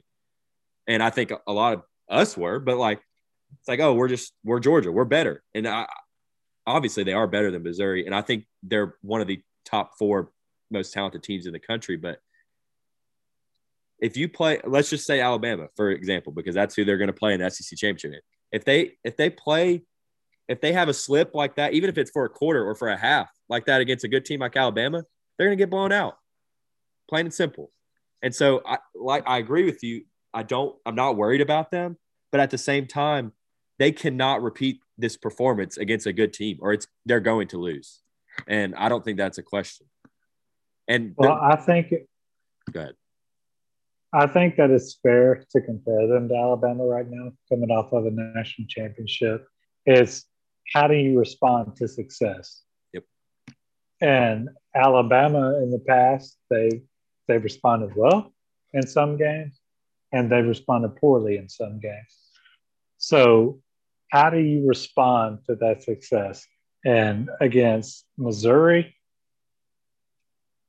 And 0.87 1.03
I 1.03 1.11
think 1.11 1.31
a 1.45 1.53
lot 1.53 1.73
of 1.73 1.83
us 2.09 2.35
were, 2.35 2.59
but 2.59 2.77
like 2.77 2.99
it's 3.59 3.67
like, 3.67 3.79
oh, 3.79 3.93
we're 3.93 4.07
just 4.07 4.33
we're 4.43 4.59
Georgia, 4.59 4.91
we're 4.91 5.05
better, 5.05 5.43
and 5.53 5.67
I, 5.67 5.87
obviously 6.65 7.03
they 7.03 7.13
are 7.13 7.27
better 7.27 7.51
than 7.51 7.63
Missouri, 7.63 8.05
and 8.05 8.15
I 8.15 8.21
think 8.21 8.45
they're 8.63 8.95
one 9.01 9.21
of 9.21 9.27
the 9.27 9.41
top 9.65 9.97
four 9.97 10.31
most 10.69 10.93
talented 10.93 11.23
teams 11.23 11.45
in 11.45 11.53
the 11.53 11.59
country. 11.59 11.97
But 11.97 12.19
if 13.99 14.17
you 14.17 14.29
play, 14.29 14.59
let's 14.65 14.89
just 14.89 15.05
say 15.05 15.21
Alabama, 15.21 15.67
for 15.75 15.91
example, 15.91 16.33
because 16.33 16.55
that's 16.55 16.75
who 16.75 16.85
they're 16.85 16.97
going 16.97 17.07
to 17.07 17.13
play 17.13 17.33
in 17.33 17.41
the 17.41 17.49
SEC 17.49 17.77
championship. 17.77 18.23
If 18.51 18.65
they 18.65 18.93
if 19.03 19.17
they 19.17 19.29
play, 19.29 19.83
if 20.47 20.61
they 20.61 20.73
have 20.73 20.89
a 20.89 20.93
slip 20.93 21.33
like 21.33 21.55
that, 21.55 21.73
even 21.73 21.89
if 21.89 21.97
it's 21.97 22.11
for 22.11 22.25
a 22.25 22.29
quarter 22.29 22.67
or 22.67 22.75
for 22.75 22.89
a 22.89 22.97
half 22.97 23.29
like 23.49 23.65
that 23.65 23.81
against 23.81 24.03
a 24.03 24.07
good 24.07 24.25
team 24.25 24.41
like 24.41 24.55
Alabama, 24.55 25.03
they're 25.37 25.47
going 25.47 25.57
to 25.57 25.61
get 25.61 25.69
blown 25.69 25.91
out, 25.91 26.17
plain 27.09 27.25
and 27.25 27.33
simple. 27.33 27.71
And 28.21 28.35
so, 28.35 28.61
I 28.65 28.77
like 28.93 29.23
I 29.27 29.37
agree 29.37 29.65
with 29.65 29.83
you. 29.83 30.03
I 30.33 30.43
don't. 30.43 30.75
I'm 30.85 30.95
not 30.95 31.15
worried 31.15 31.41
about 31.41 31.71
them, 31.71 31.97
but 32.31 32.39
at 32.39 32.51
the 32.51 32.57
same 32.57 32.87
time, 32.87 33.33
they 33.79 33.91
cannot 33.91 34.43
repeat 34.43 34.79
this 34.97 35.17
performance 35.17 35.77
against 35.77 36.05
a 36.05 36.13
good 36.13 36.33
team, 36.33 36.59
or 36.61 36.73
it's 36.73 36.87
they're 37.05 37.19
going 37.19 37.47
to 37.49 37.57
lose. 37.57 38.01
And 38.47 38.75
I 38.75 38.89
don't 38.89 39.03
think 39.03 39.17
that's 39.17 39.37
a 39.37 39.43
question. 39.43 39.87
And 40.87 41.13
well, 41.17 41.35
the, 41.35 41.43
I 41.43 41.55
think. 41.55 41.93
Go 42.71 42.79
ahead. 42.79 42.95
I 44.13 44.27
think 44.27 44.57
that 44.57 44.69
it's 44.69 44.99
fair 45.01 45.45
to 45.51 45.61
compare 45.61 46.07
them 46.07 46.27
to 46.27 46.35
Alabama 46.35 46.85
right 46.85 47.09
now, 47.09 47.31
coming 47.49 47.71
off 47.71 47.93
of 47.93 48.05
a 48.05 48.11
national 48.11 48.67
championship. 48.67 49.47
Is 49.85 50.25
how 50.73 50.87
do 50.87 50.95
you 50.95 51.17
respond 51.17 51.75
to 51.77 51.87
success? 51.87 52.61
Yep. 52.93 53.03
And 54.01 54.49
Alabama 54.75 55.57
in 55.63 55.71
the 55.71 55.79
past, 55.79 56.37
they 56.49 56.81
they've 57.27 57.43
responded 57.43 57.95
well 57.95 58.33
in 58.73 58.85
some 58.85 59.17
games, 59.17 59.59
and 60.11 60.29
they've 60.29 60.45
responded 60.45 60.97
poorly 60.97 61.37
in 61.37 61.47
some 61.47 61.79
games. 61.79 62.17
So 62.97 63.61
how 64.09 64.29
do 64.29 64.39
you 64.39 64.67
respond 64.67 65.39
to 65.47 65.55
that 65.55 65.83
success? 65.83 66.45
And 66.83 67.29
against 67.39 68.05
Missouri, 68.17 68.95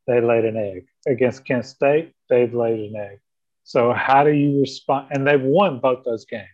they 0.06 0.20
laid 0.20 0.44
an 0.44 0.56
egg. 0.56 0.86
Against 1.06 1.44
Kent 1.44 1.66
State, 1.66 2.14
they've 2.28 2.52
laid 2.54 2.90
an 2.90 2.96
egg. 2.96 3.18
So 3.64 3.92
how 3.92 4.24
do 4.24 4.30
you 4.30 4.60
respond? 4.60 5.08
And 5.10 5.26
they've 5.26 5.40
won 5.40 5.78
both 5.78 6.04
those 6.04 6.24
games. 6.24 6.48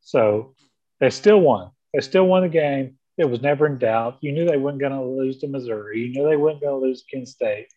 So 0.00 0.54
they 0.98 1.10
still 1.10 1.40
won. 1.40 1.70
They 1.94 2.00
still 2.00 2.26
won 2.26 2.42
the 2.42 2.48
game. 2.48 2.98
It 3.16 3.28
was 3.28 3.42
never 3.42 3.66
in 3.66 3.78
doubt. 3.78 4.18
You 4.20 4.32
knew 4.32 4.46
they 4.46 4.56
weren't 4.56 4.80
going 4.80 4.92
to 4.92 5.02
lose 5.02 5.38
to 5.38 5.48
Missouri. 5.48 6.00
You 6.00 6.12
knew 6.12 6.28
they 6.28 6.36
weren't 6.36 6.60
going 6.60 6.80
to 6.80 6.86
lose 6.86 7.02
to 7.02 7.16
Kent 7.16 7.28
State. 7.28 7.68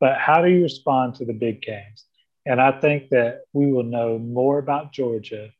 But 0.00 0.16
how 0.18 0.42
do 0.42 0.50
you 0.50 0.62
respond 0.62 1.16
to 1.16 1.24
the 1.24 1.32
big 1.32 1.62
games? 1.62 2.04
And 2.44 2.60
I 2.60 2.72
think 2.80 3.10
that 3.10 3.42
we 3.52 3.72
will 3.72 3.82
know 3.82 4.18
more 4.18 4.58
about 4.58 4.92
Georgia 4.92 5.50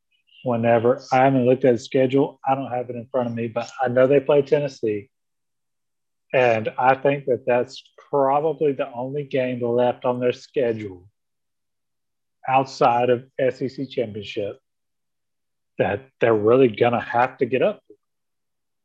whenever 0.45 1.03
I 1.13 1.25
haven't 1.25 1.47
looked 1.47 1.65
at 1.65 1.73
the 1.73 1.79
schedule. 1.79 2.41
I 2.47 2.55
don't 2.55 2.71
have 2.71 2.89
it 2.91 2.97
in 2.97 3.09
front 3.11 3.29
of 3.29 3.35
me, 3.35 3.49
but 3.49 3.69
I 3.83 3.89
know 3.89 4.07
they 4.07 4.21
play 4.21 4.43
Tennessee. 4.43 5.11
And 6.33 6.69
I 6.79 6.95
think 6.95 7.27
that 7.27 7.45
that's 7.47 7.83
probably 8.11 8.73
the 8.73 8.91
only 8.93 9.25
game 9.25 9.61
left 9.61 10.05
on 10.05 10.21
their 10.21 10.33
schedule 10.33 11.09
outside 12.49 13.11
of 13.11 13.25
SEC 13.51 13.89
championship 13.89 14.59
that 15.79 16.09
they're 16.21 16.35
really 16.35 16.69
going 16.69 16.93
to 16.93 17.01
have 17.01 17.39
to 17.39 17.47
get 17.47 17.63
up. 17.63 17.83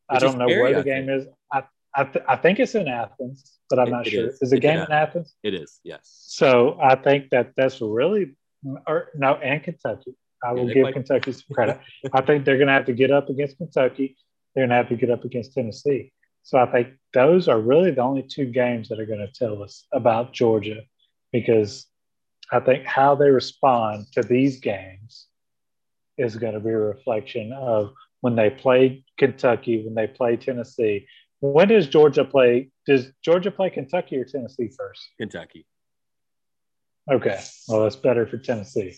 I 0.10 0.20
don't 0.20 0.38
know 0.38 0.48
scary, 0.48 0.62
where 0.62 0.76
the 0.76 0.84
game 0.84 1.10
is. 1.10 1.26
I, 1.52 1.64
I, 1.96 2.04
th- 2.04 2.26
I, 2.28 2.36
think 2.36 2.60
it's 2.60 2.76
in 2.76 2.88
Athens, 2.88 3.60
but 3.70 3.80
I'm 3.80 3.88
it, 3.88 3.92
not 3.92 4.08
it 4.08 4.12
sure. 4.12 4.28
Is, 4.28 4.42
is 4.42 4.50
the 4.50 4.60
game 4.60 4.80
in 4.80 4.92
Athens? 4.92 5.34
It 5.44 5.54
is, 5.54 5.80
yes. 5.84 6.02
So 6.28 6.78
I 6.82 6.96
think 6.96 7.30
that 7.30 7.54
that's 7.56 7.80
really, 7.80 8.36
or 8.88 9.10
no, 9.16 9.36
and 9.36 9.64
Kentucky. 9.64 10.16
I 10.44 10.54
will 10.54 10.68
yeah, 10.68 10.86
give 10.86 10.94
Kentucky 10.94 11.32
some 11.32 11.54
credit. 11.54 11.80
I 12.14 12.22
think 12.22 12.46
they're 12.46 12.58
going 12.58 12.68
to 12.68 12.74
have 12.74 12.88
to 12.88 12.94
get 12.94 13.12
up 13.12 13.30
against 13.30 13.58
Kentucky. 13.58 14.18
They're 14.54 14.64
going 14.64 14.70
to 14.70 14.76
have 14.76 14.90
to 14.90 14.96
get 14.96 15.12
up 15.12 15.24
against 15.24 15.54
Tennessee. 15.54 16.12
So 16.44 16.58
I 16.58 16.66
think 16.66 16.90
those 17.14 17.48
are 17.48 17.60
really 17.60 17.92
the 17.92 18.02
only 18.02 18.24
two 18.24 18.46
games 18.46 18.90
that 18.90 19.00
are 19.00 19.06
going 19.06 19.20
to 19.20 19.32
tell 19.32 19.62
us 19.62 19.86
about 19.94 20.34
Georgia 20.34 20.82
because 21.32 21.86
I 22.52 22.60
think 22.60 22.86
how 22.86 23.16
they 23.16 23.30
respond 23.30 24.08
to 24.14 24.22
these 24.22 24.60
games 24.60 25.28
is 26.18 26.36
going 26.36 26.54
to 26.54 26.60
be 26.60 26.70
a 26.70 26.78
reflection 26.78 27.54
of 27.54 27.94
when 28.20 28.36
they 28.36 28.50
play 28.50 29.06
Kentucky, 29.18 29.84
when 29.84 29.96
they 29.96 30.08
play 30.08 30.36
Tennessee. 30.38 31.08
When 31.40 31.70
does 31.70 31.88
Georgia 31.88 32.26
play? 32.26 32.72
Does 32.86 33.12
Georgia 33.24 33.52
play 33.52 33.70
Kentucky 33.70 34.18
or 34.18 34.26
Tennessee 34.26 34.70
first? 34.78 35.02
Kentucky. 35.18 35.66
Okay. 37.12 37.40
Well, 37.68 37.84
that's 37.84 37.96
better 37.96 38.28
for 38.28 38.38
Tennessee. 38.38 38.96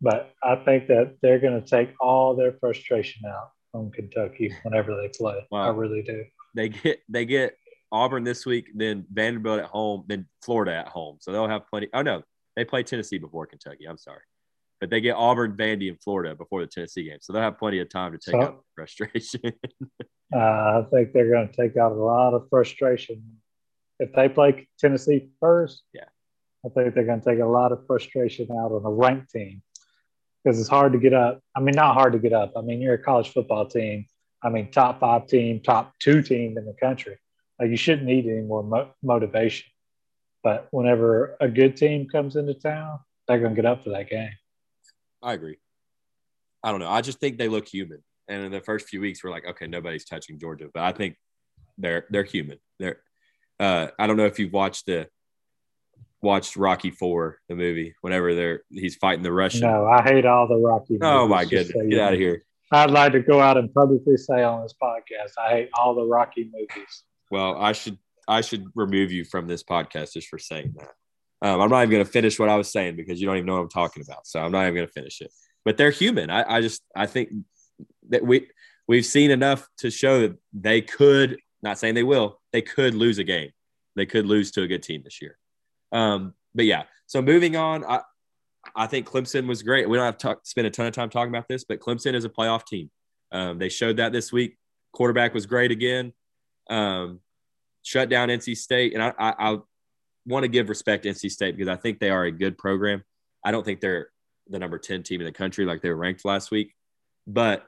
But 0.00 0.32
I 0.42 0.56
think 0.56 0.88
that 0.88 1.16
they're 1.22 1.38
going 1.38 1.60
to 1.60 1.68
take 1.68 1.90
all 2.00 2.34
their 2.34 2.52
frustration 2.58 3.22
out 3.26 3.50
on 3.74 3.90
Kentucky 3.90 4.52
whenever 4.62 4.96
they 4.96 5.08
play. 5.16 5.46
Wow. 5.50 5.66
I 5.66 5.70
really 5.70 6.02
do. 6.02 6.24
They 6.54 6.70
get 6.70 7.00
they 7.08 7.26
get 7.26 7.56
Auburn 7.92 8.24
this 8.24 8.44
week, 8.46 8.70
then 8.74 9.06
Vanderbilt 9.12 9.60
at 9.60 9.66
home, 9.66 10.04
then 10.08 10.26
Florida 10.42 10.74
at 10.74 10.88
home. 10.88 11.18
So 11.20 11.32
they'll 11.32 11.48
have 11.48 11.66
plenty. 11.68 11.88
Oh 11.92 12.02
no, 12.02 12.22
they 12.58 12.64
play 12.64 12.82
Tennessee 12.82 13.18
before 13.18 13.46
Kentucky. 13.46 13.86
I'm 13.86 13.98
sorry, 13.98 14.22
but 14.80 14.90
they 14.90 15.00
get 15.00 15.14
Auburn, 15.14 15.56
Vandy, 15.56 15.88
and 15.88 16.00
Florida 16.02 16.34
before 16.34 16.60
the 16.60 16.66
Tennessee 16.66 17.04
game. 17.04 17.18
So 17.20 17.32
they'll 17.32 17.42
have 17.42 17.58
plenty 17.58 17.78
of 17.78 17.88
time 17.88 18.12
to 18.12 18.18
take 18.18 18.40
so, 18.40 18.42
out 18.42 18.64
frustration. 18.74 19.40
uh, 20.34 20.36
I 20.36 20.84
think 20.90 21.12
they're 21.12 21.30
going 21.30 21.48
to 21.48 21.56
take 21.56 21.76
out 21.76 21.92
a 21.92 21.94
lot 21.94 22.34
of 22.34 22.48
frustration 22.50 23.22
if 24.00 24.12
they 24.12 24.28
play 24.28 24.68
Tennessee 24.80 25.28
first. 25.38 25.82
Yeah, 25.92 26.06
I 26.66 26.68
think 26.70 26.94
they're 26.94 27.06
going 27.06 27.20
to 27.20 27.30
take 27.30 27.38
a 27.38 27.46
lot 27.46 27.70
of 27.70 27.86
frustration 27.86 28.50
out 28.50 28.72
on 28.72 28.84
a 28.84 28.90
ranked 28.90 29.30
team 29.30 29.62
because 30.42 30.58
it's 30.58 30.68
hard 30.68 30.92
to 30.94 30.98
get 30.98 31.14
up. 31.14 31.40
I 31.56 31.60
mean, 31.60 31.76
not 31.76 31.94
hard 31.94 32.12
to 32.14 32.18
get 32.18 32.32
up. 32.32 32.54
I 32.56 32.62
mean, 32.62 32.80
you're 32.80 32.94
a 32.94 33.02
college 33.02 33.32
football 33.32 33.66
team. 33.66 34.06
I 34.42 34.48
mean, 34.48 34.70
top 34.72 34.98
five 34.98 35.28
team, 35.28 35.60
top 35.60 35.94
two 36.00 36.22
team 36.22 36.58
in 36.58 36.64
the 36.64 36.74
country. 36.74 37.18
Like 37.60 37.70
you 37.70 37.76
shouldn't 37.76 38.06
need 38.06 38.26
any 38.26 38.42
more 38.42 38.62
mo- 38.62 38.90
motivation. 39.02 39.70
But 40.42 40.68
whenever 40.70 41.36
a 41.40 41.48
good 41.48 41.76
team 41.76 42.08
comes 42.08 42.36
into 42.36 42.54
town, 42.54 43.00
they're 43.26 43.40
going 43.40 43.54
to 43.54 43.56
get 43.56 43.66
up 43.66 43.84
for 43.84 43.90
that 43.90 44.08
game. 44.08 44.30
I 45.22 45.32
agree. 45.32 45.56
I 46.62 46.70
don't 46.70 46.80
know. 46.80 46.90
I 46.90 47.00
just 47.00 47.18
think 47.18 47.38
they 47.38 47.48
look 47.48 47.68
human. 47.68 48.02
And 48.28 48.44
in 48.44 48.52
the 48.52 48.60
first 48.60 48.88
few 48.88 49.00
weeks, 49.00 49.24
we're 49.24 49.30
like, 49.30 49.46
okay, 49.46 49.66
nobody's 49.66 50.04
touching 50.04 50.38
Georgia, 50.38 50.68
but 50.72 50.82
I 50.82 50.92
think 50.92 51.16
they're 51.78 52.04
they're 52.10 52.24
human. 52.24 52.58
They're. 52.78 53.00
Uh, 53.58 53.88
I 53.98 54.06
don't 54.06 54.16
know 54.16 54.26
if 54.26 54.38
you've 54.38 54.52
watched 54.52 54.86
the 54.86 55.08
watched 56.20 56.56
Rocky 56.56 56.90
Four, 56.90 57.38
the 57.48 57.56
movie, 57.56 57.94
whenever 58.02 58.34
they're 58.34 58.62
he's 58.70 58.96
fighting 58.96 59.22
the 59.22 59.32
Russian. 59.32 59.62
No, 59.62 59.86
I 59.86 60.02
hate 60.02 60.26
all 60.26 60.46
the 60.46 60.56
Rocky. 60.56 60.94
Movies, 60.94 61.02
oh 61.04 61.26
my 61.26 61.44
goodness, 61.44 61.72
get 61.88 62.00
out 62.00 62.12
of 62.12 62.18
here! 62.18 62.44
I'd 62.70 62.90
like 62.90 63.12
to 63.12 63.20
go 63.20 63.40
out 63.40 63.56
and 63.56 63.72
publicly 63.72 64.16
say 64.16 64.42
on 64.42 64.62
this 64.62 64.74
podcast, 64.80 65.32
I 65.38 65.50
hate 65.50 65.70
all 65.74 65.94
the 65.94 66.04
Rocky 66.04 66.50
movies. 66.52 67.04
Well, 67.30 67.56
I 67.58 67.72
should 67.72 67.98
I 68.28 68.42
should 68.42 68.66
remove 68.74 69.10
you 69.10 69.24
from 69.24 69.46
this 69.46 69.62
podcast 69.62 70.12
just 70.12 70.28
for 70.28 70.38
saying 70.38 70.74
that. 70.76 70.90
Um, 71.40 71.60
I'm 71.60 71.70
not 71.70 71.82
even 71.82 71.90
going 71.90 72.04
to 72.04 72.10
finish 72.10 72.38
what 72.38 72.48
I 72.48 72.56
was 72.56 72.70
saying 72.70 72.96
because 72.96 73.20
you 73.20 73.26
don't 73.26 73.36
even 73.36 73.46
know 73.46 73.54
what 73.54 73.62
I'm 73.62 73.68
talking 73.68 74.02
about. 74.02 74.26
So 74.26 74.40
I'm 74.40 74.52
not 74.52 74.62
even 74.62 74.74
going 74.74 74.86
to 74.86 74.92
finish 74.92 75.20
it. 75.20 75.32
But 75.64 75.76
they're 75.76 75.90
human. 75.90 76.30
I, 76.30 76.56
I 76.56 76.60
just 76.60 76.82
I 76.94 77.06
think 77.06 77.30
that 78.10 78.24
we 78.24 78.48
we've 78.86 79.06
seen 79.06 79.30
enough 79.30 79.68
to 79.78 79.90
show 79.90 80.20
that 80.20 80.36
they 80.52 80.80
could. 80.80 81.38
Not 81.62 81.78
saying 81.78 81.94
they 81.94 82.04
will. 82.04 82.40
They 82.52 82.62
could 82.62 82.94
lose 82.94 83.18
a 83.18 83.24
game. 83.24 83.50
They 83.96 84.06
could 84.06 84.26
lose 84.26 84.50
to 84.52 84.62
a 84.62 84.66
good 84.68 84.82
team 84.82 85.02
this 85.02 85.20
year. 85.20 85.36
Um, 85.90 86.34
but 86.54 86.66
yeah, 86.66 86.84
so 87.06 87.20
moving 87.20 87.56
on, 87.56 87.84
I, 87.84 88.00
I 88.76 88.86
think 88.86 89.08
Clemson 89.08 89.46
was 89.46 89.62
great. 89.62 89.88
We 89.88 89.96
don't 89.96 90.06
have 90.06 90.18
to 90.18 90.38
spend 90.44 90.66
a 90.66 90.70
ton 90.70 90.86
of 90.86 90.92
time 90.92 91.10
talking 91.10 91.34
about 91.34 91.48
this, 91.48 91.64
but 91.64 91.80
Clemson 91.80 92.14
is 92.14 92.24
a 92.24 92.28
playoff 92.28 92.64
team. 92.66 92.90
Um, 93.32 93.58
they 93.58 93.68
showed 93.68 93.96
that 93.96 94.12
this 94.12 94.32
week. 94.32 94.56
Quarterback 94.92 95.34
was 95.34 95.46
great 95.46 95.70
again. 95.70 96.12
Um, 96.70 97.20
shut 97.82 98.08
down 98.08 98.28
NC 98.28 98.56
State, 98.56 98.94
and 98.94 99.02
I, 99.02 99.12
I, 99.18 99.34
I 99.38 99.58
want 100.26 100.44
to 100.44 100.48
give 100.48 100.68
respect 100.68 101.04
to 101.04 101.10
NC 101.10 101.30
State 101.30 101.56
because 101.56 101.68
I 101.68 101.76
think 101.76 101.98
they 101.98 102.10
are 102.10 102.24
a 102.24 102.32
good 102.32 102.58
program. 102.58 103.02
I 103.44 103.50
don't 103.50 103.64
think 103.64 103.80
they're 103.80 104.10
the 104.48 104.58
number 104.58 104.78
10 104.78 105.02
team 105.02 105.20
in 105.20 105.26
the 105.26 105.32
country 105.32 105.64
like 105.64 105.82
they 105.82 105.88
were 105.88 105.96
ranked 105.96 106.24
last 106.24 106.50
week, 106.50 106.74
but 107.26 107.64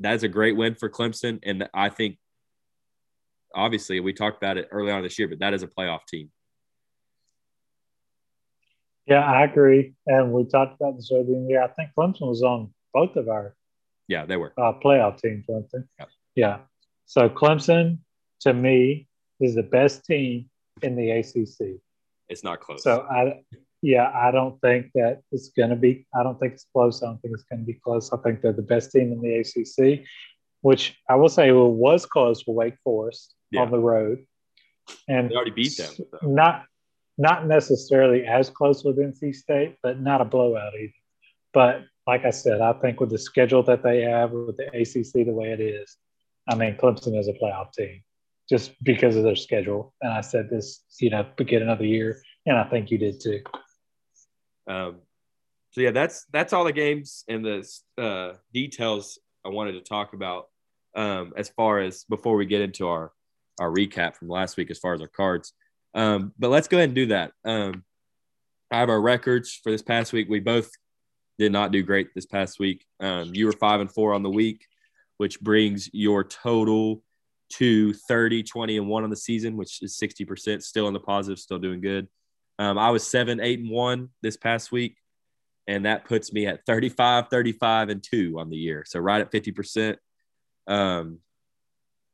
that 0.00 0.14
is 0.14 0.22
a 0.22 0.28
great 0.28 0.56
win 0.56 0.74
for 0.74 0.88
Clemson. 0.88 1.40
And 1.42 1.68
I 1.72 1.88
think, 1.88 2.18
obviously, 3.54 4.00
we 4.00 4.12
talked 4.12 4.36
about 4.36 4.58
it 4.58 4.68
early 4.70 4.90
on 4.90 5.02
this 5.02 5.18
year, 5.18 5.28
but 5.28 5.38
that 5.40 5.54
is 5.54 5.62
a 5.62 5.68
playoff 5.68 6.06
team. 6.08 6.30
Yeah, 9.06 9.20
I 9.20 9.44
agree. 9.44 9.94
And 10.06 10.32
we 10.32 10.44
talked 10.44 10.80
about 10.80 10.96
this 10.96 11.10
earlier 11.12 11.36
in 11.36 11.44
the 11.44 11.50
year. 11.50 11.62
I 11.62 11.68
think 11.68 11.90
Clemson 11.96 12.28
was 12.28 12.42
on 12.42 12.72
both 12.92 13.16
of 13.16 13.28
our 13.28 13.54
Yeah, 14.08 14.24
they 14.24 14.36
were 14.36 14.52
uh, 14.56 14.72
playoff 14.82 15.20
team. 15.20 15.44
Clemson. 15.48 15.86
Yep. 15.98 16.08
Yeah. 16.34 16.58
So 17.06 17.28
Clemson, 17.28 17.98
to 18.40 18.54
me, 18.54 19.08
is 19.40 19.54
the 19.54 19.62
best 19.62 20.04
team 20.04 20.48
in 20.82 20.96
the 20.96 21.10
ACC. 21.10 21.80
It's 22.28 22.44
not 22.44 22.60
close. 22.60 22.82
So 22.82 23.06
I, 23.10 23.40
yeah, 23.82 24.10
I 24.14 24.30
don't 24.30 24.58
think 24.60 24.90
that 24.94 25.20
it's 25.30 25.50
going 25.50 25.70
to 25.70 25.76
be. 25.76 26.06
I 26.18 26.22
don't 26.22 26.38
think 26.40 26.54
it's 26.54 26.66
close. 26.72 27.02
I 27.02 27.06
don't 27.06 27.20
think 27.20 27.34
it's 27.34 27.44
going 27.44 27.60
to 27.60 27.66
be 27.66 27.74
close. 27.84 28.12
I 28.12 28.16
think 28.18 28.40
they're 28.40 28.52
the 28.52 28.62
best 28.62 28.92
team 28.92 29.12
in 29.12 29.20
the 29.20 29.34
ACC, 29.40 30.06
which 30.62 30.96
I 31.08 31.16
will 31.16 31.28
say 31.28 31.52
well, 31.52 31.70
was 31.70 32.06
close 32.06 32.42
for 32.42 32.54
Wake 32.54 32.76
Forest 32.82 33.34
Yeah. 33.50 33.62
on 33.62 33.70
the 33.70 33.78
road, 33.78 34.24
and 35.08 35.30
they 35.30 35.34
already 35.34 35.50
beat 35.50 35.76
them. 35.76 35.92
so. 35.94 36.06
not 36.22 36.64
not 37.18 37.46
necessarily 37.46 38.24
as 38.26 38.50
close 38.50 38.82
with 38.82 38.96
NC 38.98 39.34
State, 39.34 39.76
but 39.82 40.00
not 40.00 40.20
a 40.20 40.24
blowout 40.24 40.74
either. 40.74 40.92
But 41.52 41.82
like 42.06 42.24
I 42.24 42.30
said, 42.30 42.60
I 42.60 42.72
think 42.72 43.00
with 43.00 43.10
the 43.10 43.18
schedule 43.18 43.62
that 43.64 43.82
they 43.82 44.02
have 44.02 44.32
with 44.32 44.56
the 44.56 44.66
ACC 44.68 45.26
the 45.26 45.32
way 45.32 45.52
it 45.52 45.60
is, 45.60 45.96
I 46.48 46.54
mean 46.54 46.76
Clemson 46.76 47.18
is 47.18 47.28
a 47.28 47.34
playoff 47.34 47.72
team 47.72 48.02
just 48.48 48.72
because 48.82 49.16
of 49.16 49.24
their 49.24 49.36
schedule. 49.36 49.94
And 50.02 50.12
I 50.12 50.20
said 50.20 50.50
this, 50.50 50.82
you 51.00 51.10
know, 51.10 51.26
beginning 51.36 51.68
another 51.68 51.86
year, 51.86 52.22
and 52.46 52.56
I 52.56 52.64
think 52.64 52.90
you 52.90 52.98
did 52.98 53.20
too. 53.20 53.40
Um, 54.66 54.96
so 55.70 55.80
yeah, 55.80 55.90
that's 55.90 56.24
that's 56.32 56.52
all 56.52 56.64
the 56.64 56.72
games 56.72 57.24
and 57.28 57.44
the 57.44 57.68
uh, 57.98 58.36
details 58.52 59.18
I 59.44 59.48
wanted 59.48 59.72
to 59.72 59.80
talk 59.80 60.12
about. 60.12 60.46
Um, 60.96 61.32
as 61.36 61.48
far 61.48 61.80
as 61.80 62.04
before 62.04 62.36
we 62.36 62.46
get 62.46 62.60
into 62.60 62.86
our 62.86 63.12
our 63.60 63.70
recap 63.70 64.16
from 64.16 64.28
last 64.28 64.56
week, 64.56 64.70
as 64.70 64.78
far 64.78 64.94
as 64.94 65.00
our 65.00 65.08
cards. 65.08 65.52
Um, 65.94 66.32
but 66.38 66.48
let's 66.48 66.68
go 66.68 66.76
ahead 66.76 66.90
and 66.90 66.94
do 66.94 67.06
that. 67.06 67.32
Um, 67.44 67.84
I 68.70 68.80
have 68.80 68.90
our 68.90 69.00
records 69.00 69.58
for 69.62 69.70
this 69.70 69.82
past 69.82 70.12
week. 70.12 70.28
We 70.28 70.40
both 70.40 70.70
did 71.38 71.52
not 71.52 71.72
do 71.72 71.82
great 71.82 72.14
this 72.14 72.26
past 72.26 72.58
week. 72.58 72.84
Um, 73.00 73.34
you 73.34 73.46
were 73.46 73.52
five 73.52 73.80
and 73.80 73.92
four 73.92 74.14
on 74.14 74.22
the 74.22 74.30
week, 74.30 74.66
which 75.18 75.40
brings 75.40 75.90
your 75.92 76.24
total 76.24 77.02
to 77.58 77.92
30, 77.92 78.42
20, 78.42 78.76
and 78.78 78.88
one 78.88 79.04
on 79.04 79.10
the 79.10 79.16
season, 79.16 79.56
which 79.56 79.82
is 79.82 79.98
60%, 79.98 80.62
still 80.62 80.88
in 80.88 80.94
the 80.94 81.00
positive, 81.00 81.38
still 81.38 81.58
doing 81.58 81.80
good. 81.80 82.08
Um, 82.58 82.78
I 82.78 82.90
was 82.90 83.06
seven, 83.06 83.40
eight, 83.40 83.60
and 83.60 83.70
one 83.70 84.10
this 84.22 84.36
past 84.36 84.72
week, 84.72 84.96
and 85.66 85.86
that 85.86 86.04
puts 86.04 86.32
me 86.32 86.46
at 86.46 86.64
35, 86.66 87.28
35, 87.28 87.88
and 87.88 88.02
two 88.02 88.36
on 88.38 88.50
the 88.50 88.56
year. 88.56 88.84
So 88.86 89.00
right 89.00 89.20
at 89.20 89.32
50%. 89.32 89.96
Um, 90.66 91.18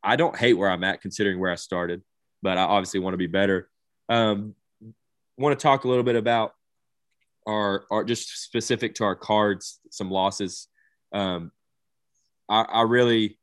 I 0.02 0.16
don't 0.16 0.36
hate 0.36 0.54
where 0.54 0.70
I'm 0.70 0.84
at 0.84 1.02
considering 1.02 1.38
where 1.38 1.50
I 1.50 1.56
started, 1.56 2.02
but 2.42 2.58
I 2.58 2.62
obviously 2.62 3.00
want 3.00 3.14
to 3.14 3.18
be 3.18 3.26
better. 3.26 3.68
Um, 4.08 4.54
want 5.36 5.58
to 5.58 5.62
talk 5.62 5.84
a 5.84 5.88
little 5.88 6.04
bit 6.04 6.16
about 6.16 6.52
our, 7.46 7.84
our 7.90 8.04
just 8.04 8.42
specific 8.42 8.94
to 8.96 9.04
our 9.04 9.16
cards, 9.16 9.80
some 9.90 10.10
losses. 10.10 10.68
Um, 11.12 11.52
I, 12.48 12.62
I 12.62 12.82
really 12.82 13.38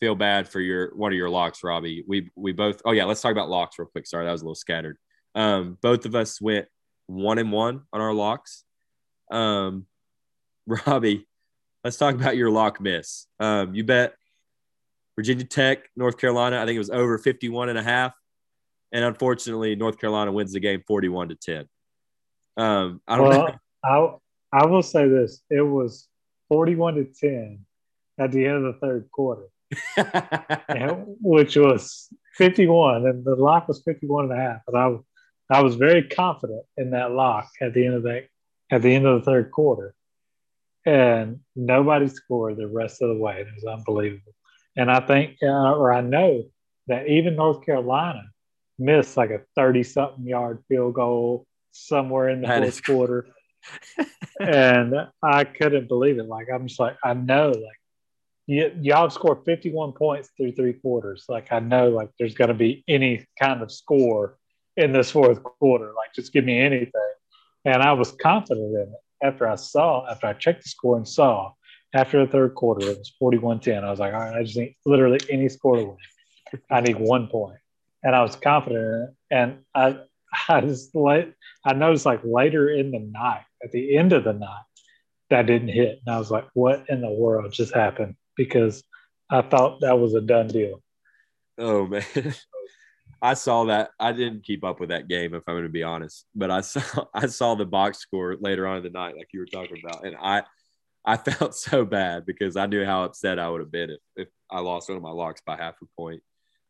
feel 0.00 0.14
bad 0.14 0.48
for 0.48 0.60
your 0.60 0.94
one 0.94 1.12
of 1.12 1.16
your 1.16 1.30
locks, 1.30 1.62
Robbie. 1.62 2.04
We 2.06 2.30
we 2.36 2.52
both. 2.52 2.82
Oh 2.84 2.92
yeah, 2.92 3.04
let's 3.04 3.20
talk 3.20 3.32
about 3.32 3.48
locks 3.48 3.78
real 3.78 3.88
quick. 3.88 4.06
Sorry, 4.06 4.24
that 4.24 4.32
was 4.32 4.42
a 4.42 4.44
little 4.44 4.54
scattered. 4.54 4.98
Um, 5.34 5.78
both 5.80 6.06
of 6.06 6.14
us 6.14 6.40
went 6.40 6.66
one 7.06 7.38
and 7.38 7.52
one 7.52 7.82
on 7.92 8.00
our 8.00 8.14
locks. 8.14 8.64
Um, 9.30 9.86
Robbie, 10.66 11.26
let's 11.84 11.96
talk 11.96 12.14
about 12.14 12.36
your 12.36 12.50
lock 12.50 12.80
miss. 12.80 13.26
Um, 13.40 13.74
you 13.74 13.84
bet 13.84 14.14
Virginia 15.16 15.44
Tech, 15.44 15.88
North 15.96 16.18
Carolina. 16.18 16.60
I 16.60 16.66
think 16.66 16.76
it 16.76 16.80
was 16.80 16.90
over 16.90 17.18
51 17.18 17.70
and 17.70 17.78
a 17.78 17.82
half. 17.82 18.14
And 18.92 19.04
unfortunately, 19.04 19.76
North 19.76 19.98
Carolina 19.98 20.32
wins 20.32 20.52
the 20.52 20.60
game 20.60 20.82
41 20.86 21.30
to 21.30 21.34
10. 21.34 21.68
Um, 22.58 23.00
I 23.06 23.16
don't 23.16 23.30
know. 23.30 23.48
I 23.84 24.14
I 24.52 24.66
will 24.66 24.82
say 24.82 25.08
this: 25.08 25.42
it 25.50 25.62
was 25.62 26.08
forty-one 26.48 26.94
to 26.96 27.04
ten 27.04 27.64
at 28.18 28.32
the 28.32 28.44
end 28.44 28.56
of 28.56 28.74
the 28.74 28.80
third 28.80 29.08
quarter, 29.12 29.48
which 31.20 31.56
was 31.56 32.08
fifty-one, 32.36 33.06
and 33.06 33.24
the 33.24 33.34
lock 33.36 33.68
was 33.68 33.82
51 33.84 34.24
and 34.30 34.32
a 34.32 34.36
half. 34.36 34.60
And 34.66 34.76
I, 34.76 35.58
I 35.58 35.62
was 35.62 35.74
very 35.76 36.08
confident 36.08 36.62
in 36.76 36.90
that 36.90 37.12
lock 37.12 37.48
at 37.60 37.74
the 37.74 37.86
end 37.86 37.94
of 37.94 38.02
that 38.04 38.28
at 38.70 38.82
the 38.82 38.94
end 38.94 39.06
of 39.06 39.20
the 39.20 39.24
third 39.24 39.50
quarter, 39.50 39.94
and 40.86 41.40
nobody 41.56 42.08
scored 42.08 42.56
the 42.56 42.66
rest 42.68 43.02
of 43.02 43.08
the 43.08 43.16
way. 43.16 43.40
It 43.40 43.48
was 43.54 43.64
unbelievable. 43.64 44.34
And 44.76 44.90
I 44.90 45.00
think, 45.00 45.36
uh, 45.42 45.46
or 45.74 45.92
I 45.92 46.00
know 46.00 46.44
that 46.86 47.08
even 47.08 47.36
North 47.36 47.64
Carolina 47.64 48.22
missed 48.78 49.16
like 49.16 49.30
a 49.30 49.40
thirty-something 49.54 50.26
yard 50.26 50.62
field 50.68 50.94
goal 50.94 51.46
somewhere 51.72 52.28
in 52.30 52.40
the 52.40 52.46
That 52.48 52.58
fourth 52.62 52.68
is- 52.68 52.80
quarter 52.80 53.26
and 54.40 54.94
I 55.22 55.44
couldn't 55.44 55.88
believe 55.88 56.18
it. 56.18 56.26
Like 56.26 56.46
I'm 56.52 56.68
just 56.68 56.80
like 56.80 56.96
I 57.04 57.12
know, 57.14 57.48
like 57.48 57.80
y- 58.48 58.72
y'all 58.80 59.02
have 59.02 59.12
scored 59.12 59.44
51 59.44 59.92
points 59.92 60.30
through 60.36 60.52
three 60.52 60.72
quarters. 60.72 61.26
Like 61.28 61.52
I 61.52 61.60
know, 61.60 61.88
like 61.90 62.10
there's 62.18 62.34
going 62.34 62.48
to 62.48 62.54
be 62.54 62.82
any 62.88 63.26
kind 63.38 63.62
of 63.62 63.70
score 63.70 64.38
in 64.76 64.92
this 64.92 65.10
fourth 65.10 65.42
quarter. 65.42 65.92
Like 65.94 66.14
just 66.14 66.32
give 66.32 66.44
me 66.44 66.58
anything, 66.58 67.12
and 67.64 67.82
I 67.82 67.92
was 67.92 68.12
confident 68.12 68.74
in 68.74 68.92
it 68.92 69.26
after 69.26 69.48
I 69.48 69.56
saw, 69.56 70.08
after 70.10 70.26
I 70.26 70.32
checked 70.32 70.62
the 70.62 70.68
score 70.68 70.96
and 70.96 71.06
saw 71.06 71.52
after 71.94 72.24
the 72.24 72.30
third 72.30 72.54
quarter 72.54 72.86
it 72.86 72.98
was 72.98 73.14
41-10. 73.22 73.82
I 73.82 73.90
was 73.90 73.98
like, 73.98 74.12
all 74.12 74.20
right, 74.20 74.36
I 74.36 74.42
just 74.42 74.56
need 74.56 74.76
literally 74.84 75.20
any 75.30 75.48
score 75.48 75.76
to 75.76 75.84
win. 75.84 75.96
I 76.70 76.80
need 76.80 76.98
one 76.98 77.28
point, 77.28 77.58
and 78.02 78.14
I 78.16 78.22
was 78.22 78.36
confident 78.36 78.84
in 78.84 79.02
it, 79.02 79.10
and 79.30 79.58
I. 79.74 79.98
I 80.50 80.60
just 80.60 80.94
let 80.94 81.32
I 81.64 81.72
noticed 81.72 82.04
like 82.04 82.20
later 82.22 82.68
in 82.68 82.90
the 82.90 82.98
night, 82.98 83.44
at 83.64 83.72
the 83.72 83.96
end 83.96 84.12
of 84.12 84.24
the 84.24 84.34
night, 84.34 84.62
that 85.30 85.46
didn't 85.46 85.68
hit. 85.68 86.00
And 86.04 86.14
I 86.14 86.18
was 86.18 86.30
like, 86.30 86.46
what 86.52 86.84
in 86.90 87.00
the 87.00 87.10
world 87.10 87.50
just 87.50 87.74
happened? 87.74 88.14
Because 88.38 88.82
I 89.30 89.42
thought 89.42 89.82
that 89.82 89.98
was 89.98 90.14
a 90.14 90.22
done 90.22 90.48
deal. 90.48 90.82
Oh 91.58 91.86
man. 91.86 92.02
I 93.20 93.34
saw 93.34 93.64
that. 93.64 93.90
I 93.98 94.12
didn't 94.12 94.44
keep 94.44 94.62
up 94.62 94.78
with 94.78 94.90
that 94.90 95.08
game 95.08 95.34
if 95.34 95.42
I'm 95.48 95.54
going 95.54 95.64
to 95.64 95.68
be 95.68 95.82
honest, 95.82 96.24
but 96.34 96.50
I 96.50 96.60
saw 96.62 97.04
I 97.12 97.26
saw 97.26 97.54
the 97.56 97.66
box 97.66 97.98
score 97.98 98.36
later 98.40 98.66
on 98.66 98.76
in 98.78 98.82
the 98.84 98.90
night 98.90 99.16
like 99.16 99.28
you 99.34 99.40
were 99.40 99.46
talking 99.46 99.82
about 99.84 100.06
and 100.06 100.16
I 100.20 100.44
I 101.04 101.16
felt 101.30 101.54
so 101.56 101.84
bad 101.84 102.24
because 102.26 102.56
I 102.56 102.66
knew 102.66 102.84
how 102.84 103.04
upset 103.04 103.38
I 103.38 103.48
would 103.50 103.60
have 103.60 103.72
been 103.72 103.90
if, 103.90 104.00
if 104.16 104.28
I 104.50 104.60
lost 104.60 104.88
one 104.88 104.96
of 104.96 105.02
my 105.02 105.10
locks 105.10 105.42
by 105.44 105.56
half 105.56 105.74
a 105.82 105.86
point. 106.00 106.22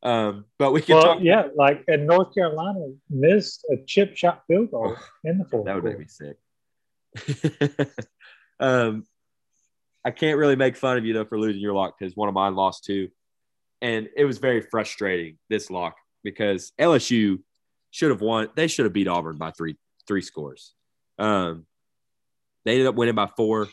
Um, 0.02 0.44
but 0.59 0.72
we 0.72 0.81
can 0.81 0.96
Well, 0.96 1.04
talk 1.04 1.18
yeah, 1.22 1.48
like 1.57 1.85
and 1.88 2.07
North 2.07 2.33
Carolina 2.35 2.87
missed 3.11 3.66
a 3.70 3.76
chip 3.85 4.16
shot 4.16 4.44
field 4.46 4.70
goal 4.70 4.96
in 5.24 5.38
the 5.38 5.44
fourth 5.44 5.66
that 5.66 5.74
would 5.74 5.83
quarter. 5.83 5.98
make 5.98 6.09
me 6.09 7.66
sick. 7.76 7.90
um, 8.61 9.04
I 10.04 10.11
can't 10.11 10.38
really 10.38 10.56
make 10.56 10.76
fun 10.76 10.96
of 10.96 11.04
you 11.04 11.12
though 11.14 11.24
for 11.24 11.38
losing 11.38 11.61
your 11.61 11.74
lock 11.74 11.98
because 11.98 12.16
one 12.16 12.28
of 12.28 12.34
mine 12.34 12.54
lost 12.54 12.84
too, 12.84 13.08
and 13.80 14.08
it 14.16 14.24
was 14.24 14.38
very 14.38 14.61
frustrating 14.61 15.38
this 15.48 15.70
lock 15.70 15.96
because 16.24 16.72
LSU 16.80 17.40
should 17.90 18.11
have 18.11 18.20
won. 18.20 18.48
They 18.54 18.68
should 18.68 18.84
have 18.84 18.92
beat 18.92 19.08
Auburn 19.08 19.37
by 19.37 19.50
three 19.50 19.76
three 20.06 20.22
scores. 20.22 20.74
Um, 21.18 21.66
they 22.64 22.72
ended 22.72 22.87
up 22.87 22.94
winning 22.94 23.14
by 23.14 23.28
four, 23.37 23.68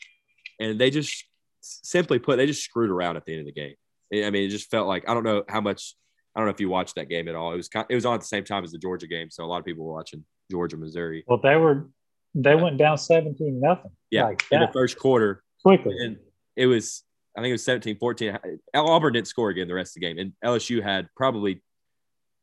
and 0.59 0.79
they 0.79 0.89
just 0.89 1.25
simply 1.61 2.19
put 2.19 2.38
they 2.38 2.45
just 2.45 2.63
screwed 2.63 2.89
around 2.89 3.17
at 3.17 3.25
the 3.25 3.33
end 3.33 3.41
of 3.41 3.45
the 3.45 3.51
game. 3.51 3.75
I 4.13 4.29
mean, 4.29 4.43
it 4.43 4.49
just 4.49 4.69
felt 4.69 4.88
like 4.88 5.07
I 5.09 5.13
don't 5.13 5.23
know 5.23 5.43
how 5.49 5.61
much. 5.61 5.95
I 6.35 6.41
don't 6.41 6.47
know 6.47 6.53
if 6.53 6.59
you 6.59 6.67
watched 6.67 6.95
that 6.95 7.07
game 7.07 7.29
at 7.29 7.35
all. 7.35 7.53
It 7.53 7.57
was 7.57 7.69
kind, 7.69 7.85
it 7.89 7.95
was 7.95 8.05
on 8.05 8.15
at 8.15 8.19
the 8.19 8.27
same 8.27 8.43
time 8.43 8.65
as 8.65 8.71
the 8.73 8.77
Georgia 8.77 9.07
game, 9.07 9.29
so 9.31 9.45
a 9.45 9.47
lot 9.47 9.59
of 9.59 9.65
people 9.65 9.85
were 9.85 9.93
watching 9.93 10.25
Georgia 10.51 10.75
Missouri. 10.75 11.23
Well, 11.27 11.39
they 11.41 11.55
were 11.55 11.88
they 12.33 12.55
went 12.55 12.77
down 12.77 12.97
17 12.97 13.59
nothing. 13.59 13.91
Yeah, 14.11 14.25
like 14.25 14.43
in 14.51 14.59
the 14.59 14.69
first 14.73 14.99
quarter, 14.99 15.41
quickly. 15.65 15.95
and 15.99 16.17
it 16.56 16.67
was 16.67 17.04
I 17.36 17.41
think 17.41 17.49
it 17.49 17.54
was 17.54 17.65
17 17.65 17.97
14 17.97 18.38
Auburn 18.75 19.13
didn't 19.13 19.28
score 19.28 19.49
again 19.49 19.67
the 19.67 19.73
rest 19.73 19.91
of 19.91 20.01
the 20.01 20.08
game 20.08 20.19
and 20.19 20.34
LSU 20.43 20.82
had 20.82 21.10
probably 21.15 21.62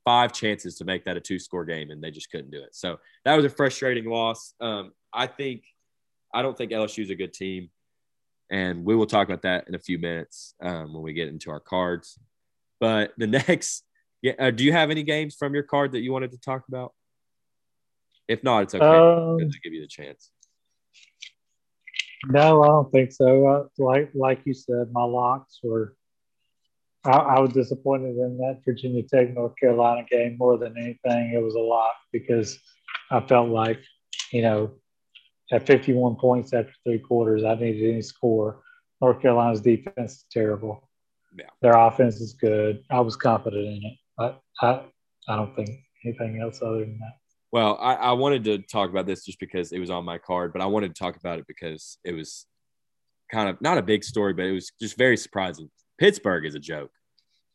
five 0.04 0.32
chances 0.32 0.76
to 0.76 0.84
make 0.84 1.04
that 1.04 1.16
a 1.16 1.20
two 1.20 1.38
score 1.38 1.64
game 1.64 1.90
and 1.90 2.02
they 2.02 2.10
just 2.10 2.30
couldn't 2.30 2.50
do 2.50 2.60
it. 2.62 2.74
So 2.74 2.98
that 3.24 3.36
was 3.36 3.44
a 3.44 3.50
frustrating 3.50 4.06
loss. 4.06 4.54
Um, 4.60 4.92
I 5.12 5.28
think 5.28 5.62
I 6.34 6.42
don't 6.42 6.56
think 6.56 6.72
LSU 6.72 7.04
is 7.04 7.10
a 7.10 7.14
good 7.14 7.32
team 7.32 7.70
and 8.50 8.84
we 8.84 8.96
will 8.96 9.06
talk 9.06 9.28
about 9.28 9.42
that 9.42 9.68
in 9.68 9.74
a 9.74 9.78
few 9.78 9.98
minutes 9.98 10.54
um, 10.60 10.92
when 10.92 11.02
we 11.02 11.12
get 11.12 11.28
into 11.28 11.50
our 11.50 11.60
cards. 11.60 12.18
But 12.80 13.12
the 13.16 13.26
next 13.48 13.84
yeah 14.20 14.32
uh, 14.38 14.50
do 14.50 14.64
you 14.64 14.72
have 14.72 14.90
any 14.90 15.04
games 15.04 15.36
from 15.36 15.54
your 15.54 15.62
card 15.62 15.92
that 15.92 16.00
you 16.00 16.12
wanted 16.12 16.32
to 16.32 16.38
talk 16.38 16.64
about? 16.66 16.92
If 18.26 18.42
not 18.42 18.64
it's 18.64 18.74
okay. 18.74 18.84
Um, 18.84 19.38
give 19.38 19.72
you 19.72 19.80
the 19.80 19.86
chance 19.86 20.31
No, 22.26 22.62
I 22.62 22.66
don't 22.66 22.90
think 22.92 23.12
so. 23.12 23.46
Uh, 23.46 23.64
like 23.78 24.10
like 24.14 24.40
you 24.44 24.54
said, 24.54 24.88
my 24.92 25.04
locks 25.04 25.58
were. 25.62 25.96
I, 27.04 27.10
I 27.10 27.40
was 27.40 27.52
disappointed 27.52 28.16
in 28.16 28.38
that 28.38 28.60
Virginia 28.64 29.02
Tech 29.02 29.34
North 29.34 29.54
Carolina 29.58 30.06
game 30.08 30.36
more 30.38 30.56
than 30.56 30.76
anything. 30.78 31.32
It 31.34 31.42
was 31.42 31.56
a 31.56 31.58
lock 31.58 31.96
because 32.12 32.60
I 33.10 33.18
felt 33.20 33.48
like, 33.48 33.80
you 34.30 34.42
know, 34.42 34.70
at 35.50 35.66
51 35.66 36.14
points 36.14 36.52
after 36.52 36.72
three 36.84 37.00
quarters, 37.00 37.42
I 37.42 37.56
needed 37.56 37.90
any 37.90 38.02
score. 38.02 38.62
North 39.00 39.20
Carolina's 39.20 39.60
defense 39.60 40.12
is 40.12 40.24
terrible. 40.30 40.88
Yeah. 41.36 41.46
Their 41.60 41.76
offense 41.76 42.20
is 42.20 42.34
good. 42.34 42.84
I 42.88 43.00
was 43.00 43.16
confident 43.16 43.66
in 43.66 43.82
it. 43.82 43.98
I 44.18 44.64
I, 44.64 44.84
I 45.28 45.36
don't 45.36 45.56
think 45.56 45.70
anything 46.04 46.40
else 46.40 46.62
other 46.62 46.80
than 46.80 46.98
that. 47.00 47.21
Well, 47.52 47.76
I, 47.78 47.94
I 47.94 48.12
wanted 48.12 48.44
to 48.44 48.58
talk 48.58 48.88
about 48.88 49.06
this 49.06 49.26
just 49.26 49.38
because 49.38 49.72
it 49.72 49.78
was 49.78 49.90
on 49.90 50.06
my 50.06 50.16
card, 50.16 50.54
but 50.54 50.62
I 50.62 50.66
wanted 50.66 50.94
to 50.94 50.98
talk 50.98 51.16
about 51.16 51.38
it 51.38 51.46
because 51.46 51.98
it 52.02 52.12
was 52.12 52.46
kind 53.30 53.48
of 53.48 53.60
not 53.60 53.76
a 53.76 53.82
big 53.82 54.02
story, 54.04 54.32
but 54.32 54.46
it 54.46 54.52
was 54.52 54.72
just 54.80 54.96
very 54.96 55.18
surprising. 55.18 55.70
Pittsburgh 55.98 56.46
is 56.46 56.54
a 56.54 56.58
joke. 56.58 56.90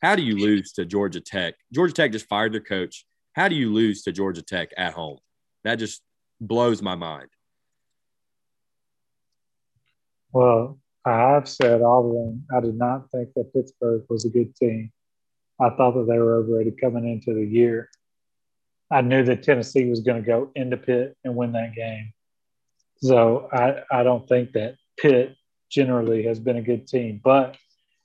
How 0.04 0.16
do 0.16 0.22
you 0.22 0.38
lose 0.38 0.72
to 0.74 0.86
Georgia 0.86 1.20
Tech? 1.20 1.56
Georgia 1.74 1.94
Tech 1.94 2.12
just 2.12 2.28
fired 2.28 2.54
their 2.54 2.62
coach. 2.62 3.06
How 3.34 3.48
do 3.48 3.56
you 3.56 3.74
lose 3.74 4.04
to 4.04 4.12
Georgia 4.12 4.44
Tech 4.44 4.70
at 4.78 4.94
home? 4.94 5.18
That 5.64 5.76
just 5.76 6.04
blows 6.40 6.84
my 6.84 6.96
mind. 6.96 7.30
Well, 10.32 10.78
I've 11.06 11.50
said 11.50 11.82
all 11.82 12.06
along, 12.06 12.44
I 12.56 12.60
did 12.60 12.78
not 12.78 13.10
think 13.10 13.30
that 13.36 13.54
Pittsburgh 13.54 14.04
was 14.10 14.26
a 14.26 14.30
good 14.30 14.56
team. 14.56 14.92
I 15.60 15.72
thought 15.72 15.96
that 15.96 16.06
they 16.08 16.20
were 16.20 16.36
overrated 16.36 16.80
coming 16.80 17.10
into 17.10 17.34
the 17.34 17.46
year. 17.48 17.90
I 18.90 19.02
knew 19.02 19.24
that 19.24 19.44
Tennessee 19.44 19.90
was 19.90 20.02
going 20.02 20.22
to 20.22 20.26
go 20.26 20.52
into 20.56 20.78
Pitt 20.78 21.18
and 21.24 21.36
win 21.36 21.52
that 21.54 21.76
game. 21.76 22.14
So 23.02 23.50
I, 23.52 23.82
I 23.92 24.04
don't 24.04 24.28
think 24.28 24.54
that 24.54 24.76
Pitt 24.98 25.36
generally 25.70 26.24
has 26.24 26.40
been 26.40 26.58
a 26.58 26.62
good 26.62 26.88
team. 26.88 27.20
But 27.24 27.58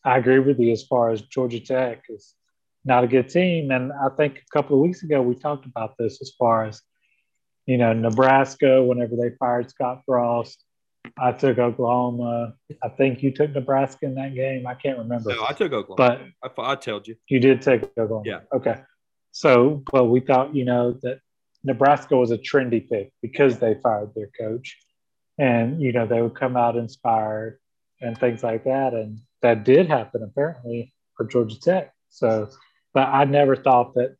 I 0.05 0.18
agree 0.18 0.41
with 0.41 0.59
you 0.59 0.72
as 0.72 0.83
far 0.83 1.11
as 1.11 1.22
Georgia 1.22 1.61
Tech 1.61 2.05
is 2.09 2.35
not 2.85 3.05
a 3.05 3.07
good 3.07 3.28
team. 3.28 3.70
And 3.70 3.93
I 3.93 4.09
think 4.16 4.39
a 4.39 4.53
couple 4.53 4.76
of 4.76 4.83
weeks 4.83 5.03
ago 5.03 5.22
we 5.22 5.37
talked 5.37 5.66
about 5.66 5.97
this 5.99 6.20
as 6.20 6.33
far 6.37 6.64
as, 6.64 6.83
you 7.66 7.78
know, 7.78 7.93
Nebraska, 7.93 8.83
whenever 8.83 9.14
they 9.14 9.30
fired 9.39 9.70
Scott 9.70 10.03
Frost. 10.05 10.64
I 11.18 11.33
took 11.33 11.59
Oklahoma. 11.59 12.55
I 12.83 12.89
think 12.89 13.22
you 13.22 13.33
took 13.33 13.53
Nebraska 13.53 14.07
in 14.07 14.14
that 14.14 14.35
game. 14.35 14.66
I 14.66 14.74
can't 14.74 14.99
remember. 14.99 15.35
No, 15.35 15.45
I 15.49 15.53
took 15.53 15.72
Oklahoma. 15.72 16.33
But 16.43 16.59
I, 16.66 16.72
I 16.72 16.74
told 16.76 17.07
you. 17.09 17.16
You 17.28 17.41
did 17.41 17.61
take 17.62 17.85
Oklahoma. 17.99 18.22
Yeah. 18.24 18.41
Okay. 18.53 18.80
So, 19.33 19.83
but 19.91 20.05
we 20.05 20.20
thought, 20.20 20.55
you 20.55 20.64
know, 20.64 20.99
that 21.03 21.20
Nebraska 21.64 22.16
was 22.16 22.30
a 22.30 22.39
trendy 22.39 22.89
pick 22.89 23.12
because 23.22 23.59
they 23.59 23.74
fired 23.83 24.11
their 24.14 24.30
coach 24.39 24.78
and, 25.39 25.80
you 25.80 25.93
know, 25.93 26.07
they 26.07 26.20
would 26.20 26.35
come 26.35 26.57
out 26.57 26.76
inspired 26.76 27.59
and 28.01 28.18
things 28.18 28.43
like 28.43 28.64
that. 28.64 28.93
And 28.93 29.20
that 29.41 29.64
did 29.64 29.89
happen 29.89 30.22
apparently 30.22 30.93
for 31.16 31.26
Georgia 31.26 31.59
Tech. 31.59 31.93
So, 32.11 32.49
but 32.93 33.09
I 33.09 33.24
never 33.24 33.57
thought 33.57 33.95
that 33.95 34.16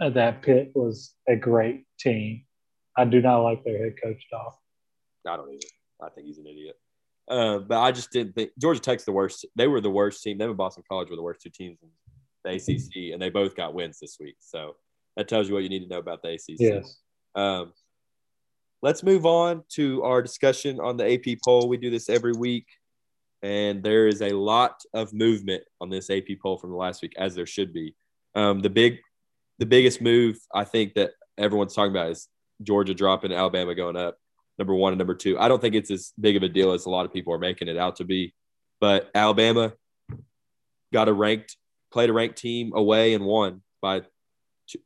uh, 0.00 0.10
that 0.10 0.42
Pitt 0.42 0.72
was 0.74 1.14
a 1.28 1.36
great 1.36 1.84
team. 1.98 2.44
I 2.96 3.04
do 3.04 3.20
not 3.20 3.40
like 3.40 3.64
their 3.64 3.78
head 3.78 3.94
coach 4.02 4.24
at 4.32 4.36
all. 4.36 4.62
I 5.26 5.36
don't 5.36 5.52
either. 5.52 5.66
I 6.00 6.08
think 6.08 6.26
he's 6.26 6.38
an 6.38 6.46
idiot. 6.46 6.76
Uh, 7.28 7.58
but 7.58 7.80
I 7.80 7.92
just 7.92 8.10
didn't 8.10 8.34
think 8.34 8.52
Georgia 8.58 8.80
Tech's 8.80 9.04
the 9.04 9.12
worst. 9.12 9.44
They 9.56 9.66
were 9.66 9.82
the 9.82 9.90
worst 9.90 10.22
team. 10.22 10.38
Them 10.38 10.48
and 10.48 10.56
Boston 10.56 10.84
College 10.88 11.10
were 11.10 11.16
the 11.16 11.22
worst 11.22 11.42
two 11.42 11.50
teams 11.50 11.78
in 11.82 11.90
the 12.48 12.56
ACC, 12.56 13.12
and 13.12 13.20
they 13.20 13.30
both 13.30 13.54
got 13.54 13.74
wins 13.74 13.98
this 14.00 14.16
week. 14.20 14.36
So 14.40 14.76
that 15.16 15.28
tells 15.28 15.48
you 15.48 15.54
what 15.54 15.62
you 15.62 15.68
need 15.68 15.82
to 15.82 15.88
know 15.88 15.98
about 15.98 16.22
the 16.22 16.30
ACC. 16.30 16.56
Yes. 16.58 16.98
Um, 17.34 17.72
let's 18.82 19.02
move 19.02 19.26
on 19.26 19.64
to 19.70 20.02
our 20.02 20.22
discussion 20.22 20.80
on 20.80 20.96
the 20.96 21.14
AP 21.14 21.38
poll. 21.44 21.68
We 21.68 21.76
do 21.76 21.90
this 21.90 22.08
every 22.08 22.32
week, 22.32 22.66
and 23.42 23.82
there 23.82 24.06
is 24.06 24.22
a 24.22 24.32
lot 24.32 24.80
of 24.94 25.12
movement 25.12 25.62
on 25.80 25.90
this 25.90 26.10
AP 26.10 26.26
poll 26.42 26.58
from 26.58 26.70
the 26.70 26.76
last 26.76 27.02
week, 27.02 27.14
as 27.16 27.34
there 27.34 27.46
should 27.46 27.72
be. 27.72 27.94
Um, 28.34 28.60
the 28.60 28.70
big, 28.70 28.98
the 29.58 29.66
biggest 29.66 30.00
move 30.00 30.38
I 30.54 30.64
think 30.64 30.94
that 30.94 31.12
everyone's 31.36 31.74
talking 31.74 31.92
about 31.92 32.10
is 32.10 32.28
Georgia 32.62 32.94
dropping, 32.94 33.32
Alabama 33.32 33.74
going 33.74 33.96
up. 33.96 34.18
Number 34.58 34.74
one 34.74 34.92
and 34.92 34.98
number 34.98 35.14
two. 35.14 35.38
I 35.38 35.46
don't 35.46 35.60
think 35.60 35.76
it's 35.76 35.90
as 35.90 36.12
big 36.18 36.36
of 36.36 36.42
a 36.42 36.48
deal 36.48 36.72
as 36.72 36.86
a 36.86 36.90
lot 36.90 37.06
of 37.06 37.12
people 37.12 37.32
are 37.32 37.38
making 37.38 37.68
it 37.68 37.76
out 37.76 37.96
to 37.96 38.04
be. 38.04 38.34
But 38.80 39.08
Alabama 39.14 39.72
got 40.92 41.08
a 41.08 41.12
ranked, 41.12 41.56
played 41.90 42.10
a 42.10 42.12
ranked 42.12 42.38
team 42.38 42.72
away 42.74 43.14
and 43.14 43.24
won 43.24 43.62
by 43.80 44.02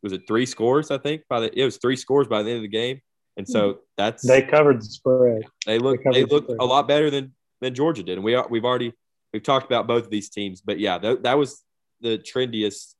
was 0.02 0.12
it 0.12 0.22
three 0.28 0.46
scores? 0.46 0.90
I 0.90 0.98
think 0.98 1.22
by 1.28 1.40
the 1.40 1.58
it 1.58 1.64
was 1.64 1.78
three 1.78 1.96
scores 1.96 2.28
by 2.28 2.42
the 2.42 2.50
end 2.50 2.58
of 2.58 2.62
the 2.62 2.68
game, 2.68 3.00
and 3.36 3.48
so 3.48 3.80
that's 3.96 4.26
they 4.26 4.42
covered 4.42 4.80
the 4.80 4.84
spread. 4.84 5.42
They 5.66 5.78
look 5.78 6.00
they, 6.04 6.10
they 6.10 6.24
look 6.24 6.46
the 6.46 6.56
a 6.60 6.64
lot 6.64 6.86
better 6.86 7.10
than 7.10 7.34
than 7.60 7.74
Georgia 7.74 8.02
did, 8.02 8.14
and 8.14 8.24
we 8.24 8.34
are, 8.34 8.46
we've 8.48 8.64
already 8.64 8.92
we've 9.32 9.42
talked 9.42 9.66
about 9.66 9.86
both 9.86 10.04
of 10.04 10.10
these 10.10 10.28
teams, 10.28 10.60
but 10.60 10.78
yeah, 10.78 10.98
that, 10.98 11.22
that 11.22 11.38
was 11.38 11.62
the 12.00 12.18
trendiest 12.18 12.94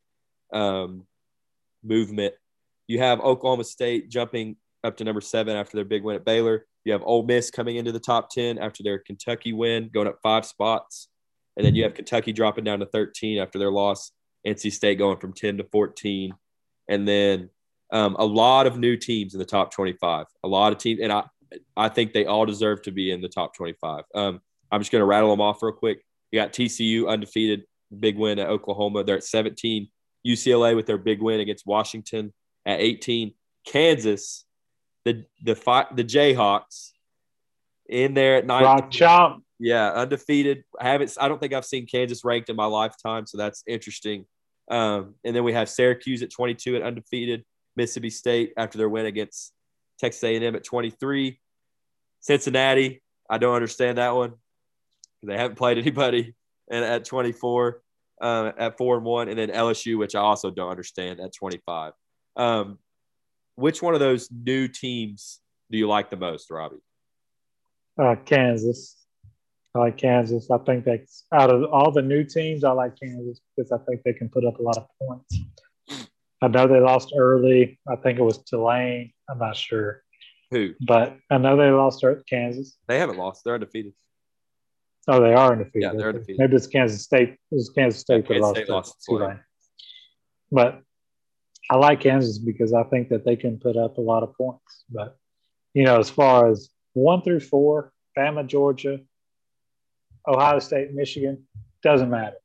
um, 0.53 1.07
movement. 1.85 2.35
You 2.89 2.99
have 2.99 3.21
Oklahoma 3.21 3.65
State 3.65 4.11
jumping 4.11 4.57
up 4.85 4.97
to 4.97 5.05
number 5.05 5.21
seven 5.21 5.57
after 5.57 5.77
their 5.77 5.85
big 5.85 6.03
win 6.03 6.17
at 6.17 6.25
Baylor. 6.25 6.67
You 6.85 6.93
have 6.93 7.03
Ole 7.05 7.25
Miss 7.25 7.51
coming 7.51 7.77
into 7.77 7.93
the 7.93 8.01
top 8.01 8.31
ten 8.31 8.59
after 8.59 8.83
their 8.83 8.99
Kentucky 8.99 9.53
win, 9.53 9.91
going 9.93 10.09
up 10.09 10.19
five 10.23 10.45
spots, 10.45 11.09
and 11.57 11.67
then 11.67 11.75
you 11.75 11.83
have 11.85 11.95
Kentucky 11.95 12.33
dropping 12.33 12.65
down 12.65 12.81
to 12.81 12.87
thirteen 12.87 13.39
after 13.39 13.59
their 13.59 13.71
loss. 13.71 14.13
NC 14.47 14.73
State 14.73 14.99
going 14.99 15.19
from 15.19 15.33
ten 15.33 15.59
to 15.59 15.65
fourteen 15.65 16.35
and 16.89 17.07
then 17.07 17.49
um, 17.93 18.17
a 18.19 18.25
lot 18.25 18.67
of 18.67 18.79
new 18.79 18.97
teams 18.97 19.35
in 19.35 19.39
the 19.39 19.47
top 19.47 19.73
25. 19.73 20.27
A 20.45 20.49
lot 20.49 20.73
of 20.73 20.79
teams, 20.79 21.01
and 21.01 21.13
I 21.13 21.25
I 21.77 21.89
think 21.89 22.13
they 22.13 22.25
all 22.25 22.47
deserve 22.47 22.83
to 22.83 22.91
be 22.91 23.11
in 23.11 23.21
the 23.21 23.29
top 23.29 23.55
25. 23.55 24.05
Um, 24.15 24.41
I'm 24.71 24.81
just 24.81 24.91
going 24.91 25.01
to 25.01 25.07
rattle 25.07 25.31
them 25.31 25.43
off 25.43 25.63
real 25.63 25.73
quick. 25.73 26.03
You 26.31 26.41
got 26.41 26.55
TCU 26.55 27.09
undefeated, 27.09 27.65
big 28.01 28.17
win 28.17 28.39
at 28.39 28.49
Oklahoma. 28.49 29.05
They're 29.05 29.19
at 29.19 29.25
17. 29.25 29.89
UCLA 30.27 30.75
with 30.75 30.87
their 30.87 30.97
big 30.97 31.21
win 31.21 31.41
against 31.41 31.67
Washington 31.67 32.33
at 32.65 32.81
18. 32.81 33.35
Kansas, 33.67 34.45
the 35.05 35.27
the 35.43 35.55
the 35.95 36.05
Jayhawks 36.05 36.93
in 37.87 38.15
there 38.15 38.37
at 38.37 38.47
19. 38.47 38.65
Rock 38.65 38.91
chalk. 38.91 39.41
Yeah, 39.63 39.93
undefeated. 39.93 40.65
I 40.81 40.89
haven't. 40.89 41.17
I 41.21 41.29
don't 41.29 41.41
think 41.41 41.53
I've 41.53 41.65
seen 41.65 41.87
Kansas 41.87 42.25
ranked 42.25 42.51
in 42.51 42.57
my 42.57 42.65
lifetime, 42.65 43.27
so 43.27 43.39
that's 43.39 43.63
interesting. 43.65 44.27
Um, 44.69 45.15
and 45.25 45.37
then 45.37 45.45
we 45.45 45.53
have 45.53 45.69
Syracuse 45.69 46.21
at 46.21 46.33
22 46.33 46.75
at 46.75 46.83
undefeated, 46.83 47.45
Mississippi 47.77 48.11
State 48.11 48.55
after 48.57 48.77
their 48.77 48.89
win 48.89 49.07
against 49.07 49.53
Texas 50.01 50.25
A&M 50.25 50.57
at 50.57 50.65
23, 50.65 51.39
Cincinnati. 52.19 53.05
I 53.31 53.39
don't 53.39 53.55
understand 53.55 53.99
that 53.99 54.17
one. 54.17 54.33
They 55.23 55.39
haven't 55.39 55.59
played 55.59 55.79
anybody, 55.79 56.35
and 56.69 56.85
at 56.85 57.05
24, 57.05 57.83
uh, 58.21 58.53
at 58.59 58.77
four 58.77 58.97
and 58.97 59.07
one, 59.07 59.29
and 59.29 59.39
then 59.39 59.51
LSU, 59.51 59.97
which 59.97 60.17
I 60.17 60.21
also 60.23 60.51
don't 60.51 60.71
understand 60.71 61.21
at 61.21 61.33
25. 61.33 61.93
Um, 62.35 62.81
which 63.55 63.81
one 63.81 63.95
of 63.95 64.01
those 64.01 64.29
new 64.29 64.67
teams 64.67 65.39
do 65.71 65.79
you 65.79 65.87
like 65.87 66.11
the 66.11 66.17
most, 66.17 66.51
Robbie? 66.51 66.83
Uh, 67.97 68.17
Kansas. 68.25 68.97
I 69.75 69.79
like 69.79 69.97
Kansas. 69.97 70.51
I 70.51 70.59
think 70.59 70.85
that's 70.85 71.25
out 71.33 71.51
of 71.51 71.64
all 71.64 71.91
the 71.91 72.03
new 72.03 72.25
teams, 72.25 72.62
I 72.62 72.73
like 72.73 72.99
Kansas 73.01 73.41
because 73.57 73.73
I 73.73 73.79
think 73.79 74.03
they 74.03 74.12
can 74.12 74.29
put 74.29 74.45
up 74.45 74.59
a 74.59 74.62
lot 74.62 74.77
of 74.77 74.87
points. 75.01 75.39
I 76.43 76.49
know 76.49 76.66
they 76.66 76.81
lost 76.81 77.14
early. 77.16 77.81
I 77.89 77.97
think 77.97 78.18
it 78.18 78.23
was 78.23 78.39
Tulane. 78.39 79.12
I'm 79.31 79.39
not 79.39 79.57
sure. 79.57 80.03
Who? 80.51 80.75
But 80.87 81.16
I 81.31 81.39
know 81.39 81.57
they 81.57 81.70
lost 81.70 82.01
to 82.01 82.23
Kansas. 82.29 82.77
They 82.87 82.99
haven't 82.99 83.16
lost. 83.16 83.45
They're 83.45 83.55
undefeated. 83.55 83.95
Oh, 85.09 85.20
they 85.20 85.33
are 85.33 85.53
undefeated. 85.53 85.83
Yeah, 85.83 85.93
they're 85.95 86.11
undefeated. 86.11 86.39
Maybe 86.39 86.57
it's 86.57 86.66
Kansas 86.66 87.03
State. 87.03 87.31
It 87.31 87.39
was 87.51 87.70
Kansas 87.70 88.01
State 88.01 88.29
that 88.29 88.41
lost, 88.41 88.57
State 88.57 88.68
lost 88.68 89.01
to 89.07 89.16
Tulane. 89.16 89.41
But 90.51 90.83
I 91.70 91.77
like 91.77 92.01
Kansas 92.01 92.39
because 92.39 92.75
I 92.75 92.83
think 92.85 93.09
that 93.09 93.25
they 93.25 93.37
can 93.37 93.59
put 93.59 93.77
up 93.77 93.97
a 93.97 94.03
lot 94.03 94.23
of 94.23 94.35
points. 94.35 94.85
But 94.91 95.16
you 95.73 95.85
know, 95.85 95.99
as 95.99 96.11
far 96.11 96.51
as 96.51 96.68
one 96.93 97.23
through 97.23 97.41
four, 97.41 97.93
Bama, 98.18 98.47
Georgia, 98.47 99.01
Ohio 100.27 100.59
State, 100.59 100.93
Michigan, 100.93 101.47
doesn't 101.83 102.11
matter. 102.11 102.37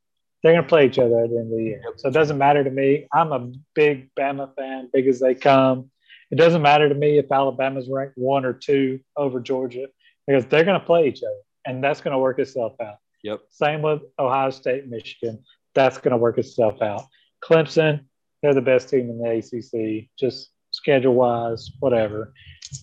They're 0.43 0.53
going 0.53 0.63
to 0.63 0.69
play 0.69 0.85
each 0.85 0.99
other 0.99 1.23
at 1.23 1.29
the 1.29 1.37
end 1.37 1.51
of 1.51 1.57
the 1.57 1.63
year. 1.63 1.81
So 1.97 2.09
it 2.09 2.13
doesn't 2.13 2.37
matter 2.37 2.63
to 2.63 2.69
me. 2.69 3.07
I'm 3.13 3.31
a 3.31 3.51
big 3.73 4.09
Bama 4.15 4.55
fan, 4.55 4.89
big 4.93 5.07
as 5.07 5.19
they 5.19 5.35
come. 5.35 5.89
It 6.31 6.35
doesn't 6.35 6.61
matter 6.61 6.89
to 6.89 6.95
me 6.95 7.17
if 7.17 7.31
Alabama's 7.31 7.89
ranked 7.89 8.17
one 8.17 8.45
or 8.45 8.53
two 8.53 8.99
over 9.15 9.39
Georgia 9.39 9.87
because 10.25 10.45
they're 10.45 10.65
going 10.65 10.79
to 10.79 10.85
play 10.85 11.07
each 11.07 11.23
other 11.23 11.39
and 11.65 11.83
that's 11.83 12.01
going 12.01 12.11
to 12.11 12.17
work 12.17 12.39
itself 12.39 12.73
out. 12.81 12.97
Yep. 13.23 13.41
Same 13.49 13.81
with 13.81 14.01
Ohio 14.19 14.49
State, 14.49 14.87
Michigan. 14.87 15.43
That's 15.73 15.97
going 15.97 16.11
to 16.11 16.17
work 16.17 16.37
itself 16.37 16.81
out. 16.81 17.03
Clemson, 17.43 18.05
they're 18.41 18.53
the 18.53 18.61
best 18.61 18.89
team 18.89 19.09
in 19.09 19.19
the 19.19 19.37
ACC, 19.37 20.09
just 20.17 20.49
schedule 20.71 21.13
wise, 21.13 21.71
whatever. 21.79 22.33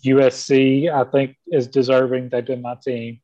USC, 0.05 0.91
I 0.93 1.05
think, 1.11 1.37
is 1.49 1.67
deserving. 1.67 2.31
They've 2.31 2.45
been 2.45 2.63
my 2.63 2.77
team. 2.83 3.21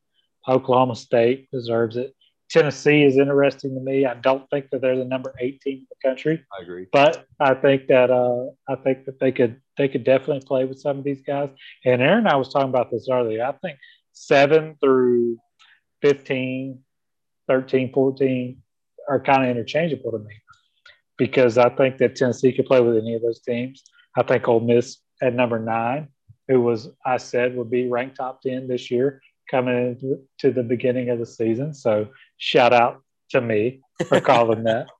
Oklahoma 0.50 0.96
State 0.96 1.48
deserves 1.50 1.96
it. 1.96 2.14
Tennessee 2.50 3.04
is 3.04 3.16
interesting 3.16 3.74
to 3.74 3.80
me. 3.80 4.04
I 4.04 4.14
don't 4.14 4.48
think 4.50 4.70
that 4.70 4.80
they're 4.80 4.96
the 4.96 5.04
number 5.04 5.32
eight 5.38 5.60
team 5.60 5.78
in 5.78 5.86
the 5.88 6.08
country. 6.08 6.44
I 6.58 6.62
agree, 6.62 6.86
but 6.92 7.24
I 7.38 7.54
think 7.54 7.86
that 7.86 8.10
uh, 8.10 8.46
I 8.68 8.74
think 8.74 9.04
that 9.04 9.20
they 9.20 9.30
could 9.30 9.60
they 9.78 9.88
could 9.88 10.02
definitely 10.02 10.44
play 10.44 10.64
with 10.64 10.80
some 10.80 10.98
of 10.98 11.04
these 11.04 11.22
guys. 11.22 11.50
And 11.84 12.02
Aaron 12.02 12.18
and 12.18 12.28
I 12.28 12.36
was 12.36 12.52
talking 12.52 12.68
about 12.68 12.90
this 12.90 13.08
earlier. 13.08 13.44
I 13.44 13.52
think 13.52 13.78
seven 14.12 14.76
through 14.82 15.38
15, 16.02 16.80
13, 17.46 17.92
14 17.92 18.62
are 19.08 19.20
kind 19.20 19.44
of 19.44 19.50
interchangeable 19.50 20.10
to 20.10 20.18
me 20.18 20.34
because 21.16 21.56
I 21.56 21.68
think 21.68 21.98
that 21.98 22.16
Tennessee 22.16 22.52
could 22.52 22.66
play 22.66 22.80
with 22.80 22.96
any 22.96 23.14
of 23.14 23.22
those 23.22 23.40
teams. 23.40 23.84
I 24.16 24.24
think 24.24 24.48
Ole 24.48 24.60
Miss 24.60 24.98
at 25.22 25.34
number 25.34 25.60
nine, 25.60 26.08
who 26.48 26.60
was 26.60 26.88
I 27.06 27.18
said 27.18 27.56
would 27.56 27.70
be 27.70 27.88
ranked 27.88 28.16
top 28.16 28.42
ten 28.42 28.66
this 28.66 28.90
year, 28.90 29.22
coming 29.50 29.98
into 30.00 30.52
the 30.52 30.62
beginning 30.62 31.10
of 31.10 31.18
the 31.18 31.26
season. 31.26 31.74
So 31.74 32.08
shout 32.36 32.72
out 32.72 33.02
to 33.30 33.40
me 33.40 33.80
for 34.06 34.20
calling 34.20 34.64
that. 34.64 34.88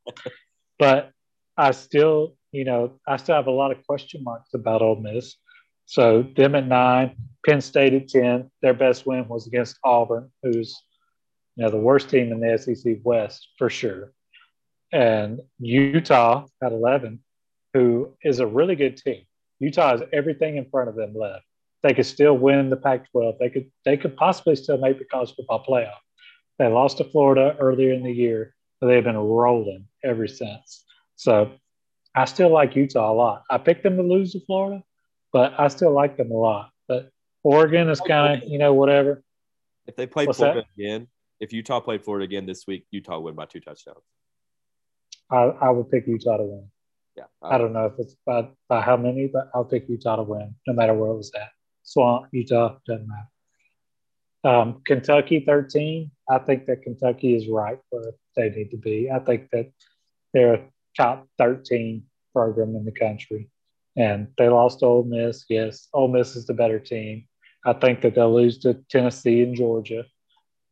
But 0.78 1.12
I 1.58 1.72
still, 1.72 2.36
you 2.52 2.64
know, 2.64 2.98
I 3.06 3.18
still 3.18 3.34
have 3.34 3.48
a 3.48 3.50
lot 3.50 3.70
of 3.70 3.86
question 3.86 4.24
marks 4.24 4.54
about 4.54 4.80
Ole 4.80 4.96
Miss. 4.96 5.36
So 5.84 6.22
them 6.22 6.54
at 6.54 6.66
nine, 6.66 7.16
Penn 7.44 7.60
State 7.60 7.92
at 7.92 8.08
ten. 8.08 8.50
Their 8.62 8.72
best 8.72 9.04
win 9.04 9.28
was 9.28 9.46
against 9.46 9.76
Auburn, 9.84 10.30
who's 10.42 10.74
you 11.56 11.64
know, 11.64 11.70
the 11.70 11.76
worst 11.76 12.08
team 12.08 12.32
in 12.32 12.40
the 12.40 12.56
SEC 12.56 12.96
West 13.02 13.48
for 13.58 13.68
sure. 13.68 14.12
And 14.92 15.40
Utah 15.58 16.46
at 16.62 16.72
11, 16.72 17.20
who 17.74 18.16
is 18.22 18.38
a 18.38 18.46
really 18.46 18.76
good 18.76 18.96
team. 18.96 19.24
Utah 19.58 19.90
has 19.90 20.02
everything 20.12 20.56
in 20.56 20.70
front 20.70 20.88
of 20.88 20.96
them 20.96 21.14
left. 21.14 21.44
They 21.82 21.94
could 21.94 22.06
still 22.06 22.36
win 22.36 22.68
the 22.68 22.76
Pac-12. 22.76 23.38
They 23.38 23.50
could 23.50 23.70
they 23.84 23.96
could 23.96 24.16
possibly 24.16 24.56
still 24.56 24.78
make 24.78 24.98
the 24.98 25.04
college 25.04 25.34
football 25.34 25.64
playoff. 25.66 26.00
They 26.58 26.66
lost 26.66 26.98
to 26.98 27.04
Florida 27.04 27.56
earlier 27.58 27.94
in 27.94 28.02
the 28.02 28.12
year, 28.12 28.54
but 28.80 28.88
they've 28.88 29.04
been 29.04 29.16
rolling 29.16 29.86
ever 30.04 30.26
since. 30.28 30.84
So 31.16 31.52
I 32.14 32.26
still 32.26 32.50
like 32.50 32.76
Utah 32.76 33.10
a 33.10 33.14
lot. 33.14 33.44
I 33.50 33.58
picked 33.58 33.82
them 33.82 33.96
to 33.96 34.02
lose 34.02 34.32
to 34.32 34.40
Florida, 34.40 34.82
but 35.32 35.58
I 35.58 35.68
still 35.68 35.92
like 35.92 36.16
them 36.16 36.30
a 36.30 36.36
lot. 36.36 36.70
But 36.86 37.10
Oregon 37.42 37.88
is 37.88 38.00
kind 38.00 38.42
of, 38.42 38.48
you 38.48 38.58
know, 38.58 38.74
whatever. 38.74 39.22
If 39.86 39.96
they 39.96 40.06
play 40.06 40.26
What's 40.26 40.38
Florida 40.38 40.60
that? 40.60 40.82
again, 40.82 41.08
if 41.40 41.52
Utah 41.52 41.80
played 41.80 42.04
Florida 42.04 42.24
again 42.24 42.46
this 42.46 42.66
week, 42.66 42.84
Utah 42.90 43.16
would 43.16 43.24
win 43.24 43.34
by 43.34 43.46
two 43.46 43.60
touchdowns. 43.60 44.04
I, 45.30 45.36
I 45.36 45.70
would 45.70 45.90
pick 45.90 46.06
Utah 46.06 46.36
to 46.36 46.44
win. 46.44 46.70
Yeah. 47.16 47.24
I, 47.42 47.54
I 47.54 47.58
don't 47.58 47.72
know 47.72 47.86
if 47.86 47.94
it's 47.98 48.16
by, 48.26 48.48
by 48.68 48.82
how 48.82 48.96
many, 48.96 49.28
but 49.32 49.50
I'll 49.54 49.64
pick 49.64 49.88
Utah 49.88 50.16
to 50.16 50.22
win 50.22 50.54
no 50.66 50.74
matter 50.74 50.92
where 50.94 51.10
it 51.10 51.16
was 51.16 51.32
at. 51.34 51.48
Swamp, 51.90 52.26
Utah, 52.30 52.76
doesn't 52.86 53.08
matter. 53.08 53.28
Um, 54.44 54.80
Kentucky 54.86 55.42
13. 55.44 56.10
I 56.30 56.38
think 56.38 56.66
that 56.66 56.82
Kentucky 56.82 57.34
is 57.34 57.48
right 57.48 57.78
where 57.90 58.12
they 58.36 58.48
need 58.48 58.70
to 58.70 58.76
be. 58.76 59.10
I 59.10 59.18
think 59.18 59.50
that 59.50 59.72
they're 60.32 60.54
a 60.54 60.64
top 60.96 61.26
13 61.38 62.04
program 62.32 62.76
in 62.76 62.84
the 62.84 62.92
country. 62.92 63.50
And 63.96 64.28
they 64.38 64.48
lost 64.48 64.78
to 64.80 64.86
Ole 64.86 65.02
Miss. 65.02 65.44
Yes, 65.48 65.88
Ole 65.92 66.06
Miss 66.06 66.36
is 66.36 66.46
the 66.46 66.54
better 66.54 66.78
team. 66.78 67.26
I 67.66 67.72
think 67.72 68.02
that 68.02 68.14
they'll 68.14 68.32
lose 68.32 68.58
to 68.60 68.74
Tennessee 68.88 69.42
and 69.42 69.56
Georgia, 69.56 70.04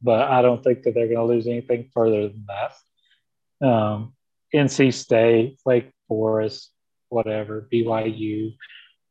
but 0.01 0.23
I 0.23 0.41
don't 0.41 0.63
think 0.63 0.85
that 0.85 0.95
they're 0.95 1.09
going 1.09 1.19
to 1.19 1.25
lose 1.25 1.49
anything 1.49 1.91
further 1.93 2.29
than 2.29 2.47
that. 2.47 3.69
Um, 3.69 4.15
NC 4.55 4.95
State, 4.95 5.59
Wake 5.67 5.91
Forest, 6.07 6.71
whatever, 7.09 7.69
BYU, 7.73 8.55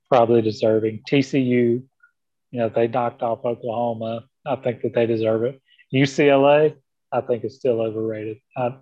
probably 0.09 0.41
deserving. 0.41 1.01
TCU, 1.07 1.83
you 2.57 2.63
know, 2.63 2.69
they 2.69 2.87
knocked 2.87 3.21
off 3.21 3.45
Oklahoma. 3.45 4.23
I 4.43 4.55
think 4.55 4.81
that 4.81 4.95
they 4.95 5.05
deserve 5.05 5.43
it. 5.43 5.61
UCLA, 5.93 6.75
I 7.11 7.21
think 7.21 7.45
is 7.45 7.55
still 7.55 7.81
overrated. 7.81 8.37
I, 8.57 8.77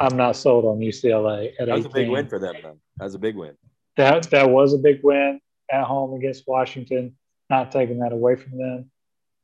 I'm 0.00 0.16
not 0.16 0.34
sold 0.34 0.64
on 0.64 0.80
UCLA 0.80 1.52
at 1.60 1.68
That 1.68 1.76
was 1.76 1.86
18. 1.86 1.90
a 1.90 1.94
big 1.94 2.10
win 2.10 2.28
for 2.28 2.40
them, 2.40 2.54
though. 2.64 2.78
That 2.96 3.04
was 3.04 3.14
a 3.14 3.20
big 3.20 3.36
win. 3.36 3.56
That 3.96 4.28
that 4.30 4.50
was 4.50 4.74
a 4.74 4.78
big 4.78 5.04
win 5.04 5.40
at 5.70 5.84
home 5.84 6.18
against 6.18 6.48
Washington. 6.48 7.14
Not 7.48 7.70
taking 7.70 8.00
that 8.00 8.10
away 8.10 8.34
from 8.34 8.58
them, 8.58 8.90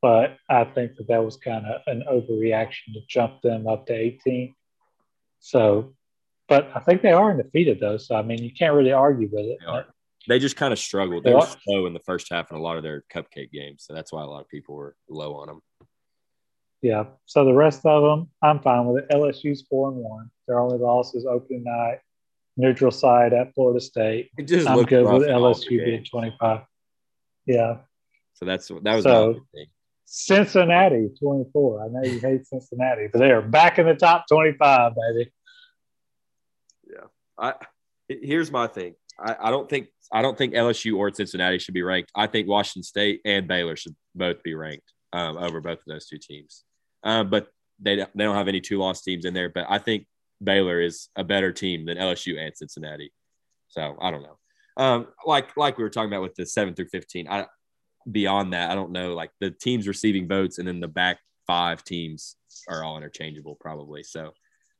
but 0.02 0.36
I 0.48 0.64
think 0.64 0.96
that 0.96 1.06
that 1.06 1.24
was 1.24 1.36
kind 1.36 1.66
of 1.66 1.82
an 1.86 2.02
overreaction 2.10 2.94
to 2.94 3.00
jump 3.08 3.42
them 3.42 3.68
up 3.68 3.86
to 3.86 3.94
18. 3.94 4.52
So, 5.38 5.94
but 6.48 6.68
I 6.74 6.80
think 6.80 7.02
they 7.02 7.12
are 7.12 7.30
undefeated 7.30 7.78
though. 7.78 7.98
So 7.98 8.16
I 8.16 8.22
mean, 8.22 8.42
you 8.42 8.52
can't 8.52 8.74
really 8.74 8.90
argue 8.90 9.28
with 9.30 9.44
it. 9.44 9.58
They, 10.28 10.34
they 10.34 10.38
just 10.38 10.56
kind 10.56 10.72
of 10.72 10.78
struggled. 10.78 11.24
They, 11.24 11.30
they 11.30 11.36
were 11.36 11.46
slow 11.64 11.86
in 11.86 11.92
the 11.92 12.00
first 12.00 12.28
half 12.30 12.50
in 12.50 12.56
a 12.56 12.60
lot 12.60 12.76
of 12.76 12.82
their 12.82 13.04
cupcake 13.12 13.50
games, 13.52 13.84
so 13.86 13.94
that's 13.94 14.12
why 14.12 14.22
a 14.22 14.26
lot 14.26 14.40
of 14.40 14.48
people 14.48 14.74
were 14.74 14.94
low 15.08 15.34
on 15.34 15.46
them. 15.48 15.60
Yeah. 16.82 17.04
So 17.26 17.44
the 17.44 17.52
rest 17.52 17.84
of 17.84 18.02
them, 18.02 18.30
I'm 18.42 18.60
fine 18.60 18.86
with 18.86 19.04
it. 19.04 19.10
LSU's 19.10 19.62
four 19.68 19.88
and 19.88 19.98
one. 19.98 20.30
Their 20.48 20.58
only 20.60 20.78
loss 20.78 21.14
is 21.14 21.26
opening 21.26 21.64
night, 21.64 21.98
neutral 22.56 22.90
side 22.90 23.32
at 23.32 23.54
Florida 23.54 23.80
State. 23.80 24.30
It 24.38 24.48
just 24.48 24.68
I'm 24.68 24.82
good 24.84 25.04
with 25.04 25.28
LSU 25.28 25.84
being 25.84 26.04
25. 26.04 26.62
Yeah. 27.46 27.78
So 28.34 28.44
that's 28.46 28.68
that 28.68 28.94
was 28.94 29.04
so, 29.04 29.40
Cincinnati 30.06 31.10
24. 31.20 31.84
I 31.84 31.88
know 31.88 32.10
you 32.10 32.18
hate 32.18 32.46
Cincinnati, 32.46 33.08
but 33.12 33.18
they 33.18 33.30
are 33.30 33.42
back 33.42 33.78
in 33.78 33.86
the 33.86 33.94
top 33.94 34.24
25, 34.28 34.92
baby. 34.94 35.32
Yeah. 36.88 37.04
I 37.38 37.54
here's 38.08 38.50
my 38.50 38.66
thing. 38.66 38.94
I, 39.22 39.36
I 39.44 39.50
don't 39.50 39.68
think 39.68 39.88
I 40.12 40.22
don't 40.22 40.36
think 40.36 40.54
LSU 40.54 40.96
or 40.96 41.12
Cincinnati 41.12 41.58
should 41.58 41.74
be 41.74 41.82
ranked. 41.82 42.10
I 42.14 42.26
think 42.26 42.48
Washington 42.48 42.82
State 42.82 43.20
and 43.24 43.46
Baylor 43.46 43.76
should 43.76 43.94
both 44.14 44.42
be 44.42 44.54
ranked 44.54 44.92
um, 45.12 45.36
over 45.36 45.60
both 45.60 45.78
of 45.78 45.84
those 45.86 46.06
two 46.06 46.18
teams. 46.18 46.64
Um, 47.04 47.30
but 47.30 47.48
they 47.78 47.96
they 47.96 48.24
don't 48.24 48.36
have 48.36 48.48
any 48.48 48.60
two 48.60 48.78
loss 48.78 49.02
teams 49.02 49.24
in 49.24 49.34
there. 49.34 49.48
But 49.48 49.66
I 49.68 49.78
think 49.78 50.06
Baylor 50.42 50.80
is 50.80 51.08
a 51.16 51.24
better 51.24 51.52
team 51.52 51.86
than 51.86 51.98
LSU 51.98 52.38
and 52.38 52.56
Cincinnati. 52.56 53.12
So 53.68 53.96
I 54.00 54.10
don't 54.10 54.22
know. 54.22 54.38
Um, 54.76 55.08
like 55.26 55.56
like 55.56 55.78
we 55.78 55.84
were 55.84 55.90
talking 55.90 56.10
about 56.10 56.22
with 56.22 56.34
the 56.34 56.46
seven 56.46 56.74
through 56.74 56.88
fifteen. 56.88 57.28
I 57.28 57.46
beyond 58.10 58.52
that, 58.52 58.70
I 58.70 58.74
don't 58.74 58.92
know. 58.92 59.14
Like 59.14 59.30
the 59.40 59.50
teams 59.50 59.86
receiving 59.86 60.26
votes 60.26 60.58
and 60.58 60.66
then 60.66 60.80
the 60.80 60.88
back 60.88 61.18
five 61.46 61.84
teams 61.84 62.36
are 62.68 62.82
all 62.82 62.96
interchangeable 62.96 63.56
probably. 63.60 64.02
So 64.02 64.32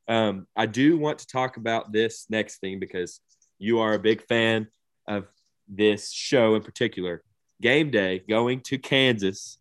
um, 0.08 0.46
I 0.56 0.66
do 0.66 0.98
want 0.98 1.18
to 1.20 1.26
talk 1.26 1.56
about 1.56 1.92
this 1.92 2.26
next 2.30 2.58
thing 2.58 2.80
because 2.80 3.20
you 3.60 3.78
are 3.78 3.92
a 3.92 3.98
big 3.98 4.22
fan 4.22 4.66
of 5.06 5.26
this 5.68 6.10
show 6.10 6.56
in 6.56 6.62
particular. 6.62 7.22
Game 7.62 7.90
day 7.90 8.22
going 8.28 8.62
to 8.62 8.78
Kansas. 8.78 9.58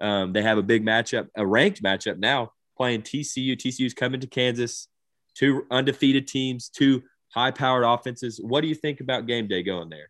Um, 0.00 0.32
they 0.32 0.42
have 0.42 0.58
a 0.58 0.62
big 0.62 0.84
matchup, 0.84 1.28
a 1.34 1.44
ranked 1.44 1.82
matchup 1.82 2.18
now, 2.18 2.52
playing 2.76 3.02
TCU. 3.02 3.56
TCU's 3.56 3.94
coming 3.94 4.20
to 4.20 4.26
Kansas. 4.26 4.86
Two 5.34 5.66
undefeated 5.70 6.28
teams, 6.28 6.68
two 6.68 7.02
high 7.32 7.50
powered 7.50 7.84
offenses. 7.84 8.40
What 8.42 8.60
do 8.60 8.68
you 8.68 8.74
think 8.74 9.00
about 9.00 9.26
game 9.26 9.48
day 9.48 9.62
going 9.62 9.88
there? 9.88 10.08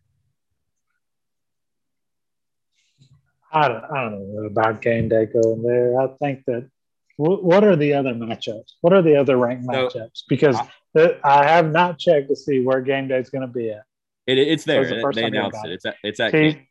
I 3.51 3.67
don't, 3.67 3.83
I 3.83 4.03
don't 4.03 4.35
know 4.35 4.45
about 4.45 4.81
game 4.81 5.09
day 5.09 5.25
going 5.25 5.63
there. 5.63 5.99
I 5.99 6.07
think 6.19 6.43
that 6.45 6.69
what 7.17 7.63
are 7.63 7.75
the 7.75 7.93
other 7.93 8.13
matchups? 8.13 8.73
What 8.81 8.93
are 8.93 9.01
the 9.01 9.17
other 9.17 9.37
ranked 9.37 9.67
matchups? 9.67 10.23
Because 10.27 10.55
I, 10.55 10.69
I 10.95 11.45
have 11.45 11.71
not 11.71 11.99
checked 11.99 12.29
to 12.29 12.35
see 12.35 12.61
where 12.61 12.81
game 12.81 13.07
day 13.07 13.19
is 13.19 13.29
going 13.29 13.41
to 13.41 13.47
be 13.47 13.71
at. 13.71 13.83
It, 14.27 14.37
it's 14.37 14.63
there. 14.63 14.85
The 14.85 15.11
they 15.13 15.23
announced 15.23 15.59
it. 15.65 15.71
it. 15.71 15.73
It's 15.73 15.85
at, 15.85 15.95
it's 16.03 16.19
at 16.19 16.31
T, 16.31 16.67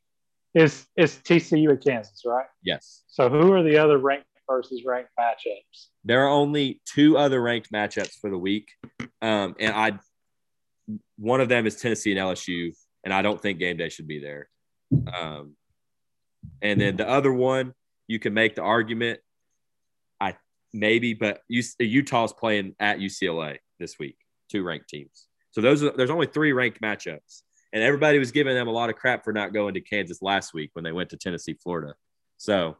it's, 0.55 0.87
it's 0.97 1.16
TCU 1.16 1.73
at 1.73 1.85
Kansas, 1.85 2.23
right? 2.25 2.47
Yes. 2.62 3.05
So 3.09 3.29
who 3.29 3.53
are 3.53 3.62
the 3.62 3.79
other 3.79 3.99
ranked 3.99 4.27
versus 4.49 4.83
ranked 4.85 5.11
matchups? 5.19 5.89
There 6.05 6.25
are 6.25 6.29
only 6.29 6.81
two 6.85 7.16
other 7.16 7.41
ranked 7.41 7.73
matchups 7.73 8.19
for 8.21 8.31
the 8.31 8.39
week, 8.39 8.69
um, 9.23 9.55
and 9.59 9.75
I 9.75 9.99
one 11.16 11.41
of 11.41 11.49
them 11.49 11.66
is 11.66 11.77
Tennessee 11.77 12.16
and 12.16 12.21
LSU, 12.21 12.75
and 13.05 13.12
I 13.12 13.23
don't 13.23 13.41
think 13.41 13.59
game 13.59 13.77
day 13.77 13.89
should 13.89 14.09
be 14.09 14.21
there. 14.21 14.49
Um, 14.93 15.55
and 16.62 16.81
then 16.81 16.97
the 16.97 17.09
other 17.09 17.33
one, 17.33 17.75
you 18.07 18.19
can 18.19 18.33
make 18.33 18.55
the 18.55 18.62
argument, 18.62 19.21
I 20.21 20.37
maybe, 20.73 21.14
but 21.14 21.43
Utah's 21.49 22.33
playing 22.33 22.75
at 22.81 22.99
UCLA 22.99 23.59
this 23.79 23.99
week, 23.99 24.16
two 24.51 24.62
ranked 24.62 24.89
teams. 24.89 25.26
So 25.51 25.61
those 25.61 25.83
are, 25.83 25.93
there's 25.97 26.11
only 26.11 26.26
three 26.26 26.53
ranked 26.53 26.81
matchups, 26.81 27.43
and 27.72 27.83
everybody 27.83 28.18
was 28.18 28.31
giving 28.31 28.55
them 28.55 28.68
a 28.68 28.72
lot 28.72 28.91
of 28.91 28.97
crap 28.97 29.24
for 29.24 29.33
not 29.33 29.53
going 29.53 29.74
to 29.74 29.81
Kansas 29.81 30.22
last 30.22 30.55
week 30.55 30.70
when 30.74 30.85
they 30.85 30.93
went 30.93 31.11
to 31.11 31.16
Tennessee, 31.16 31.55
Florida. 31.55 31.95
So, 32.37 32.76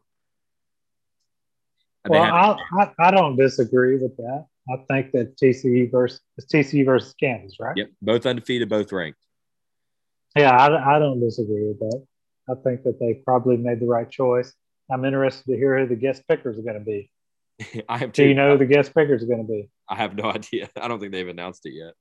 well, 2.07 2.21
I, 2.21 2.57
I, 2.79 2.91
I 2.99 3.11
don't 3.11 3.35
disagree 3.35 3.97
with 3.97 4.15
that. 4.17 4.45
I 4.69 4.77
think 4.87 5.11
that 5.13 5.35
TCU 5.37 5.91
versus 5.91 6.21
TCU 6.53 6.85
versus 6.85 7.13
Kansas, 7.19 7.57
right? 7.59 7.75
Yep, 7.75 7.89
both 8.01 8.25
undefeated, 8.25 8.69
both 8.69 8.91
ranked. 8.91 9.19
Yeah, 10.37 10.51
I, 10.51 10.95
I 10.95 10.99
don't 10.99 11.19
disagree 11.19 11.67
with 11.67 11.79
that. 11.79 12.05
I 12.49 12.53
think 12.63 12.83
that 12.83 12.99
they 12.99 13.15
probably 13.25 13.57
made 13.57 13.79
the 13.79 13.87
right 13.87 14.09
choice. 14.09 14.53
I'm 14.91 15.05
interested 15.05 15.51
to 15.51 15.57
hear 15.57 15.77
who 15.79 15.87
the 15.87 15.95
guest 15.95 16.23
pickers 16.27 16.57
are 16.57 16.63
going 16.63 16.79
to 16.79 16.85
be. 16.85 17.11
I 17.89 17.97
have. 17.97 18.11
Do 18.11 18.25
you 18.25 18.33
know 18.33 18.53
who 18.53 18.57
the 18.57 18.65
guest 18.65 18.93
pickers 18.93 19.21
is 19.21 19.27
going 19.27 19.45
to 19.45 19.47
be? 19.47 19.69
I 19.87 19.95
have 19.95 20.15
no 20.15 20.23
idea. 20.31 20.69
I 20.79 20.87
don't 20.87 20.99
think 20.99 21.11
they've 21.11 21.27
announced 21.27 21.65
it 21.65 21.73
yet. 21.73 21.93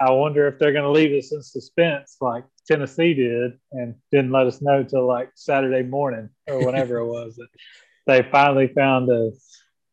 I 0.00 0.10
wonder 0.10 0.48
if 0.48 0.58
they're 0.58 0.72
going 0.72 0.84
to 0.84 0.90
leave 0.90 1.16
us 1.16 1.32
in 1.32 1.40
suspense 1.40 2.16
like 2.20 2.44
Tennessee 2.66 3.14
did 3.14 3.52
and 3.70 3.94
didn't 4.10 4.32
let 4.32 4.46
us 4.46 4.60
know 4.60 4.82
till 4.82 5.06
like 5.06 5.30
Saturday 5.36 5.82
morning 5.88 6.30
or 6.48 6.66
whenever 6.66 6.98
it 6.98 7.06
was 7.06 7.36
that 7.36 7.46
they 8.06 8.28
finally 8.28 8.66
found 8.66 9.08
a, 9.08 9.30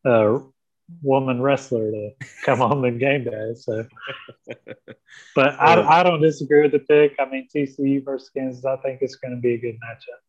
a 0.04 0.40
woman 1.02 1.40
wrestler 1.40 1.90
to 1.92 2.10
come 2.44 2.60
on 2.60 2.82
the 2.82 2.90
game 2.90 3.24
day. 3.24 3.54
So, 3.54 3.86
but 5.36 5.60
I, 5.60 6.00
I 6.00 6.02
don't 6.02 6.20
disagree 6.20 6.62
with 6.62 6.72
the 6.72 6.80
pick. 6.80 7.14
I 7.20 7.26
mean, 7.26 7.46
TCU 7.54 8.04
versus 8.04 8.28
Kansas, 8.36 8.64
I 8.64 8.76
think 8.78 9.02
it's 9.02 9.16
going 9.16 9.36
to 9.36 9.40
be 9.40 9.54
a 9.54 9.58
good 9.58 9.76
matchup. 9.76 10.20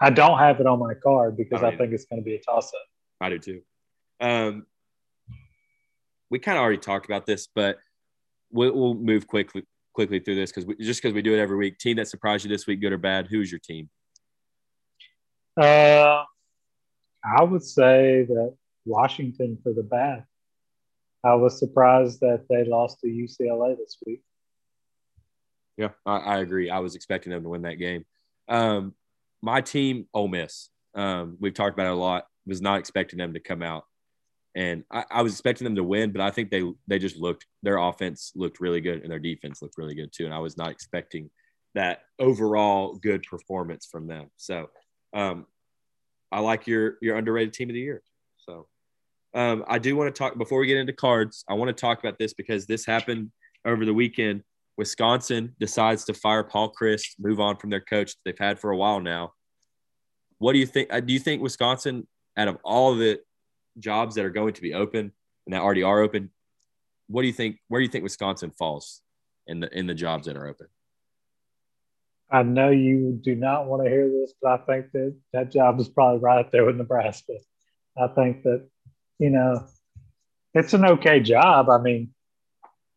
I 0.00 0.08
don't 0.08 0.38
have 0.38 0.58
it 0.60 0.66
on 0.66 0.78
my 0.78 0.94
card 0.94 1.36
because 1.36 1.62
I, 1.62 1.68
I 1.68 1.76
think 1.76 1.92
it's 1.92 2.06
going 2.06 2.22
to 2.22 2.24
be 2.24 2.34
a 2.34 2.40
toss 2.40 2.68
up. 2.68 2.89
I 3.20 3.28
do 3.28 3.38
too. 3.38 3.60
Um, 4.20 4.66
we 6.30 6.38
kind 6.38 6.56
of 6.56 6.62
already 6.62 6.78
talked 6.78 7.06
about 7.06 7.26
this, 7.26 7.48
but 7.54 7.78
we'll, 8.50 8.72
we'll 8.72 8.94
move 8.94 9.26
quickly 9.26 9.64
quickly 9.92 10.20
through 10.20 10.36
this 10.36 10.52
because 10.52 10.72
just 10.78 11.02
because 11.02 11.14
we 11.14 11.22
do 11.22 11.34
it 11.34 11.40
every 11.40 11.56
week. 11.56 11.78
Team 11.78 11.96
that 11.96 12.08
surprised 12.08 12.44
you 12.44 12.48
this 12.48 12.66
week, 12.66 12.80
good 12.80 12.92
or 12.92 12.98
bad? 12.98 13.26
Who's 13.28 13.50
your 13.50 13.58
team? 13.58 13.90
Uh, 15.60 16.22
I 17.24 17.42
would 17.42 17.62
say 17.62 18.24
that 18.28 18.54
Washington 18.84 19.58
for 19.62 19.72
the 19.72 19.82
bad. 19.82 20.24
I 21.22 21.34
was 21.34 21.58
surprised 21.58 22.20
that 22.20 22.46
they 22.48 22.64
lost 22.64 23.00
to 23.00 23.08
UCLA 23.08 23.76
this 23.76 23.98
week. 24.06 24.22
Yeah, 25.76 25.90
I, 26.06 26.16
I 26.16 26.38
agree. 26.38 26.70
I 26.70 26.78
was 26.78 26.94
expecting 26.94 27.30
them 27.30 27.42
to 27.42 27.48
win 27.48 27.62
that 27.62 27.74
game. 27.74 28.06
Um, 28.48 28.94
my 29.42 29.60
team, 29.60 30.06
Ole 30.14 30.28
Miss. 30.28 30.70
Um, 30.94 31.36
we've 31.40 31.54
talked 31.54 31.74
about 31.74 31.86
it 31.86 31.92
a 31.92 31.94
lot. 31.94 32.24
Was 32.46 32.60
not 32.60 32.78
expecting 32.78 33.18
them 33.18 33.34
to 33.34 33.40
come 33.40 33.62
out 33.62 33.84
And 34.54 34.84
I, 34.90 35.04
I, 35.10 35.22
was 35.22 35.32
expecting 35.32 35.64
them 35.64 35.76
to 35.76 35.84
win, 35.84 36.10
but 36.10 36.20
I 36.20 36.30
think 36.30 36.50
they 36.50 36.62
they 36.88 36.98
just 36.98 37.16
looked 37.16 37.46
their 37.62 37.78
offense 37.78 38.32
looked 38.34 38.60
really 38.60 38.80
good 38.80 39.02
and 39.02 39.10
their 39.10 39.18
defense 39.18 39.62
looked 39.62 39.78
really 39.78 39.94
good 39.94 40.12
too. 40.12 40.24
And 40.24 40.34
I 40.34 40.38
was 40.38 40.56
not 40.56 40.70
expecting 40.70 41.30
that 41.74 42.02
overall 42.18 42.94
good 42.94 43.22
performance 43.22 43.86
from 43.86 44.06
them. 44.06 44.30
So 44.36 44.70
um, 45.12 45.46
I 46.32 46.40
like 46.40 46.66
your 46.66 46.96
your 47.00 47.16
underrated 47.16 47.52
team 47.52 47.70
of 47.70 47.74
the 47.74 47.80
year. 47.80 48.02
So 48.38 48.66
um, 49.34 49.64
I 49.68 49.78
do 49.78 49.94
want 49.96 50.12
to 50.12 50.18
talk 50.18 50.36
before 50.36 50.60
we 50.60 50.66
get 50.66 50.78
into 50.78 50.92
cards. 50.92 51.44
I 51.48 51.54
want 51.54 51.68
to 51.68 51.80
talk 51.80 52.00
about 52.00 52.18
this 52.18 52.32
because 52.34 52.66
this 52.66 52.84
happened 52.84 53.30
over 53.64 53.84
the 53.84 53.94
weekend. 53.94 54.42
Wisconsin 54.76 55.54
decides 55.60 56.04
to 56.06 56.14
fire 56.14 56.42
Paul 56.42 56.72
Chryst, 56.72 57.16
move 57.18 57.38
on 57.38 57.56
from 57.56 57.70
their 57.70 57.80
coach 57.82 58.14
they've 58.24 58.38
had 58.38 58.58
for 58.58 58.70
a 58.70 58.76
while 58.76 59.00
now. 59.00 59.32
What 60.38 60.54
do 60.54 60.58
you 60.58 60.66
think? 60.66 60.92
Uh, 60.92 61.00
do 61.00 61.12
you 61.12 61.18
think 61.18 61.42
Wisconsin, 61.42 62.08
out 62.40 62.48
of 62.48 62.56
all 62.64 62.94
the 62.94 63.20
jobs 63.78 64.14
that 64.14 64.24
are 64.24 64.30
going 64.30 64.54
to 64.54 64.62
be 64.62 64.72
open 64.72 65.12
and 65.46 65.54
that 65.54 65.60
already 65.60 65.82
are 65.82 66.00
open, 66.00 66.30
what 67.08 67.22
do 67.22 67.26
you 67.26 67.34
think? 67.34 67.58
Where 67.68 67.80
do 67.80 67.84
you 67.84 67.90
think 67.90 68.02
Wisconsin 68.04 68.50
falls 68.50 69.02
in 69.46 69.60
the 69.60 69.78
in 69.78 69.86
the 69.86 69.94
jobs 69.94 70.26
that 70.26 70.36
are 70.36 70.46
open? 70.46 70.68
I 72.30 72.44
know 72.44 72.70
you 72.70 73.18
do 73.20 73.34
not 73.34 73.66
want 73.66 73.84
to 73.84 73.90
hear 73.90 74.08
this, 74.08 74.32
but 74.40 74.60
I 74.60 74.64
think 74.64 74.92
that 74.92 75.16
that 75.32 75.52
job 75.52 75.80
is 75.80 75.88
probably 75.88 76.20
right 76.20 76.38
up 76.38 76.52
there 76.52 76.64
with 76.64 76.76
Nebraska. 76.76 77.34
I 78.00 78.06
think 78.06 78.44
that 78.44 78.66
you 79.18 79.30
know 79.30 79.66
it's 80.54 80.72
an 80.72 80.84
okay 80.84 81.20
job. 81.20 81.68
I 81.68 81.78
mean, 81.78 82.14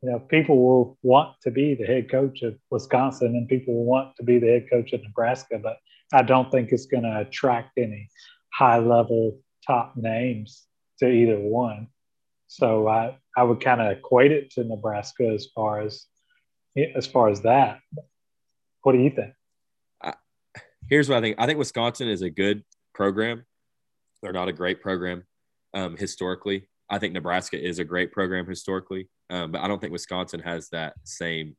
you 0.02 0.12
know, 0.12 0.20
people 0.20 0.58
will 0.58 0.98
want 1.02 1.36
to 1.42 1.52
be 1.52 1.76
the 1.76 1.86
head 1.86 2.10
coach 2.10 2.44
of 2.44 2.56
Wisconsin 2.70 3.36
and 3.36 3.50
people 3.50 3.74
will 3.74 3.86
want 3.86 4.16
to 4.18 4.24
be 4.24 4.40
the 4.40 4.48
head 4.48 4.70
coach 4.70 4.94
of 4.94 5.04
Nebraska, 5.04 5.60
but 5.60 5.78
I 6.14 6.22
don't 6.22 6.52
think 6.52 6.72
it's 6.72 6.86
going 6.86 7.04
to 7.04 7.22
attract 7.22 7.78
any 7.78 8.10
high 8.54 8.80
level 8.80 9.40
top 9.66 9.94
names 9.96 10.64
to 11.00 11.10
either 11.10 11.40
one. 11.40 11.88
So 12.48 12.88
I, 12.88 13.18
I 13.36 13.44
would 13.44 13.62
kind 13.62 13.82
of 13.82 13.98
equate 13.98 14.32
it 14.32 14.52
to 14.52 14.64
Nebraska 14.64 15.28
as 15.28 15.48
far 15.56 15.82
as 15.82 16.06
as 16.96 17.06
far 17.06 17.30
as 17.30 17.42
that. 17.42 17.80
What 18.82 18.94
do 18.94 19.00
you 19.00 19.12
think? 19.12 19.34
here's 20.90 21.10
what 21.10 21.18
I 21.18 21.22
think. 21.22 21.36
I 21.40 21.46
think 21.46 21.60
Wisconsin 21.60 22.08
is 22.08 22.22
a 22.22 22.30
good 22.30 22.64
program. 22.94 23.46
They're 24.22 24.34
not 24.34 24.48
a 24.48 24.54
great 24.54 24.82
program 24.82 25.24
um, 25.74 25.98
historically. 25.98 26.70
I 26.90 27.00
think 27.00 27.14
Nebraska 27.14 27.60
is 27.60 27.80
a 27.80 27.84
great 27.84 28.12
program 28.12 28.46
historically, 28.46 29.10
um, 29.30 29.52
but 29.52 29.62
I 29.62 29.68
don't 29.68 29.80
think 29.80 29.94
Wisconsin 29.94 30.40
has 30.42 30.70
that 30.70 30.94
same 31.04 31.56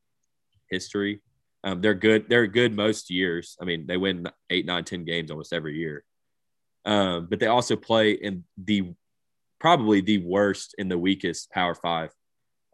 history. 0.70 1.20
Um, 1.64 1.80
they're 1.80 1.94
good. 1.94 2.26
They're 2.28 2.46
good 2.46 2.76
most 2.76 3.10
years. 3.10 3.56
I 3.60 3.64
mean, 3.64 3.86
they 3.86 3.96
win 3.96 4.26
eight, 4.50 4.66
nine, 4.66 4.84
ten 4.84 5.04
games 5.04 5.30
almost 5.30 5.52
every 5.52 5.76
year. 5.76 6.04
Um, 6.84 7.26
but 7.30 7.40
they 7.40 7.46
also 7.46 7.76
play 7.76 8.12
in 8.12 8.44
the 8.58 8.92
probably 9.58 10.00
the 10.00 10.18
worst 10.18 10.74
in 10.78 10.88
the 10.88 10.98
weakest 10.98 11.50
Power 11.50 11.74
Five 11.74 12.10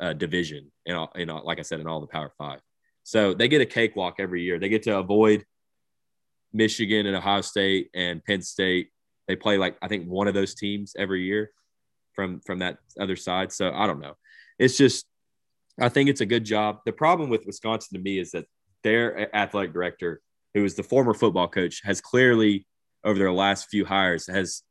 uh, 0.00 0.12
division. 0.12 0.70
In 0.86 1.06
in 1.14 1.30
all, 1.30 1.44
like 1.44 1.58
I 1.58 1.62
said, 1.62 1.80
in 1.80 1.86
all 1.86 2.00
the 2.00 2.06
Power 2.06 2.32
Five. 2.36 2.60
So 3.02 3.34
they 3.34 3.48
get 3.48 3.60
a 3.60 3.66
cakewalk 3.66 4.16
every 4.18 4.42
year. 4.42 4.58
They 4.58 4.68
get 4.68 4.82
to 4.84 4.98
avoid 4.98 5.44
Michigan 6.52 7.06
and 7.06 7.16
Ohio 7.16 7.40
State 7.40 7.90
and 7.94 8.24
Penn 8.24 8.42
State. 8.42 8.88
They 9.28 9.36
play 9.36 9.58
like 9.58 9.76
I 9.82 9.88
think 9.88 10.08
one 10.08 10.28
of 10.28 10.34
those 10.34 10.54
teams 10.54 10.94
every 10.98 11.22
year 11.22 11.52
from 12.14 12.40
from 12.40 12.58
that 12.58 12.78
other 12.98 13.16
side. 13.16 13.52
So 13.52 13.72
I 13.72 13.86
don't 13.86 14.00
know. 14.00 14.14
It's 14.58 14.76
just 14.76 15.06
I 15.80 15.88
think 15.88 16.10
it's 16.10 16.20
a 16.20 16.26
good 16.26 16.44
job. 16.44 16.80
The 16.84 16.92
problem 16.92 17.30
with 17.30 17.46
Wisconsin 17.46 17.96
to 17.96 18.02
me 18.02 18.18
is 18.18 18.32
that 18.32 18.46
their 18.82 19.34
athletic 19.34 19.72
director, 19.72 20.20
who 20.54 20.64
is 20.64 20.74
the 20.74 20.82
former 20.82 21.14
football 21.14 21.48
coach, 21.48 21.80
has 21.84 22.00
clearly 22.00 22.66
over 23.04 23.18
their 23.18 23.32
last 23.32 23.68
few 23.68 23.84
hires 23.84 24.26
has 24.26 24.62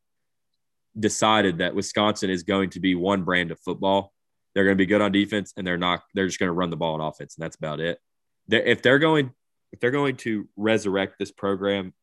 decided 0.98 1.60
that 1.60 1.76
Wisconsin 1.76 2.30
is 2.30 2.44
going 2.44 2.72
to 2.72 2.80
be 2.80 2.96
one 2.96 3.24
brand 3.24 3.52
of 3.52 3.60
football. 3.60 4.14
They're 4.54 4.64
going 4.64 4.78
to 4.78 4.82
be 4.82 4.86
good 4.86 5.02
on 5.02 5.12
defense, 5.12 5.54
and 5.56 5.66
they're 5.66 5.78
not. 5.78 6.02
They're 6.14 6.26
just 6.26 6.40
going 6.40 6.48
to 6.48 6.54
run 6.54 6.70
the 6.70 6.78
ball 6.78 6.96
on 6.96 7.02
offense, 7.02 7.36
and 7.36 7.44
that's 7.44 7.56
about 7.56 7.80
it. 7.80 8.00
They're, 8.48 8.64
if 8.64 8.82
they're 8.82 9.00
going, 9.00 9.32
if 9.72 9.80
they're 9.80 9.92
going 9.92 10.18
to 10.18 10.48
resurrect 10.58 11.16
this 11.20 11.32
program, 11.32 11.94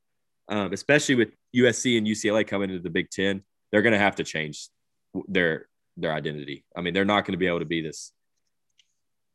um, 0.48 0.72
especially 0.72 1.16
with 1.16 1.30
USC 1.54 1.98
and 1.98 2.06
UCLA 2.06 2.46
coming 2.46 2.70
into 2.70 2.82
the 2.82 2.90
Big 2.90 3.10
Ten, 3.10 3.42
they're 3.70 3.82
going 3.82 3.92
to 3.92 3.98
have 3.98 4.16
to 4.16 4.24
change 4.24 4.68
their 5.28 5.68
their 5.96 6.12
identity. 6.12 6.64
I 6.76 6.82
mean, 6.82 6.94
they're 6.94 7.04
not 7.04 7.24
going 7.24 7.32
to 7.32 7.38
be 7.38 7.46
able 7.46 7.60
to 7.60 7.64
be 7.64 7.80
this. 7.80 8.12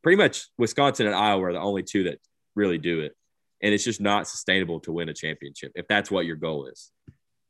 Pretty 0.03 0.15
much, 0.15 0.47
Wisconsin 0.57 1.05
and 1.05 1.15
Iowa 1.15 1.45
are 1.45 1.53
the 1.53 1.59
only 1.59 1.83
two 1.83 2.03
that 2.05 2.19
really 2.55 2.77
do 2.77 3.01
it, 3.01 3.15
and 3.61 3.73
it's 3.73 3.83
just 3.83 4.01
not 4.01 4.27
sustainable 4.27 4.79
to 4.81 4.91
win 4.91 5.09
a 5.09 5.13
championship 5.13 5.71
if 5.75 5.87
that's 5.87 6.09
what 6.11 6.25
your 6.25 6.35
goal 6.35 6.67
is. 6.67 6.91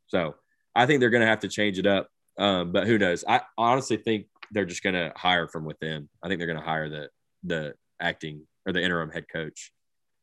So, 0.07 0.35
I 0.75 0.85
think 0.85 0.99
they're 0.99 1.09
going 1.09 1.21
to 1.21 1.27
have 1.27 1.41
to 1.41 1.49
change 1.49 1.79
it 1.79 1.87
up. 1.87 2.07
Um, 2.37 2.71
but 2.71 2.87
who 2.87 2.97
knows? 2.97 3.23
I 3.27 3.41
honestly 3.57 3.97
think 3.97 4.27
they're 4.51 4.65
just 4.65 4.83
going 4.83 4.95
to 4.95 5.11
hire 5.15 5.47
from 5.47 5.65
within. 5.65 6.09
I 6.23 6.27
think 6.27 6.39
they're 6.39 6.47
going 6.47 6.59
to 6.59 6.65
hire 6.65 6.89
the 6.89 7.09
the 7.43 7.73
acting 7.99 8.47
or 8.65 8.73
the 8.73 8.81
interim 8.81 9.09
head 9.09 9.25
coach. 9.31 9.71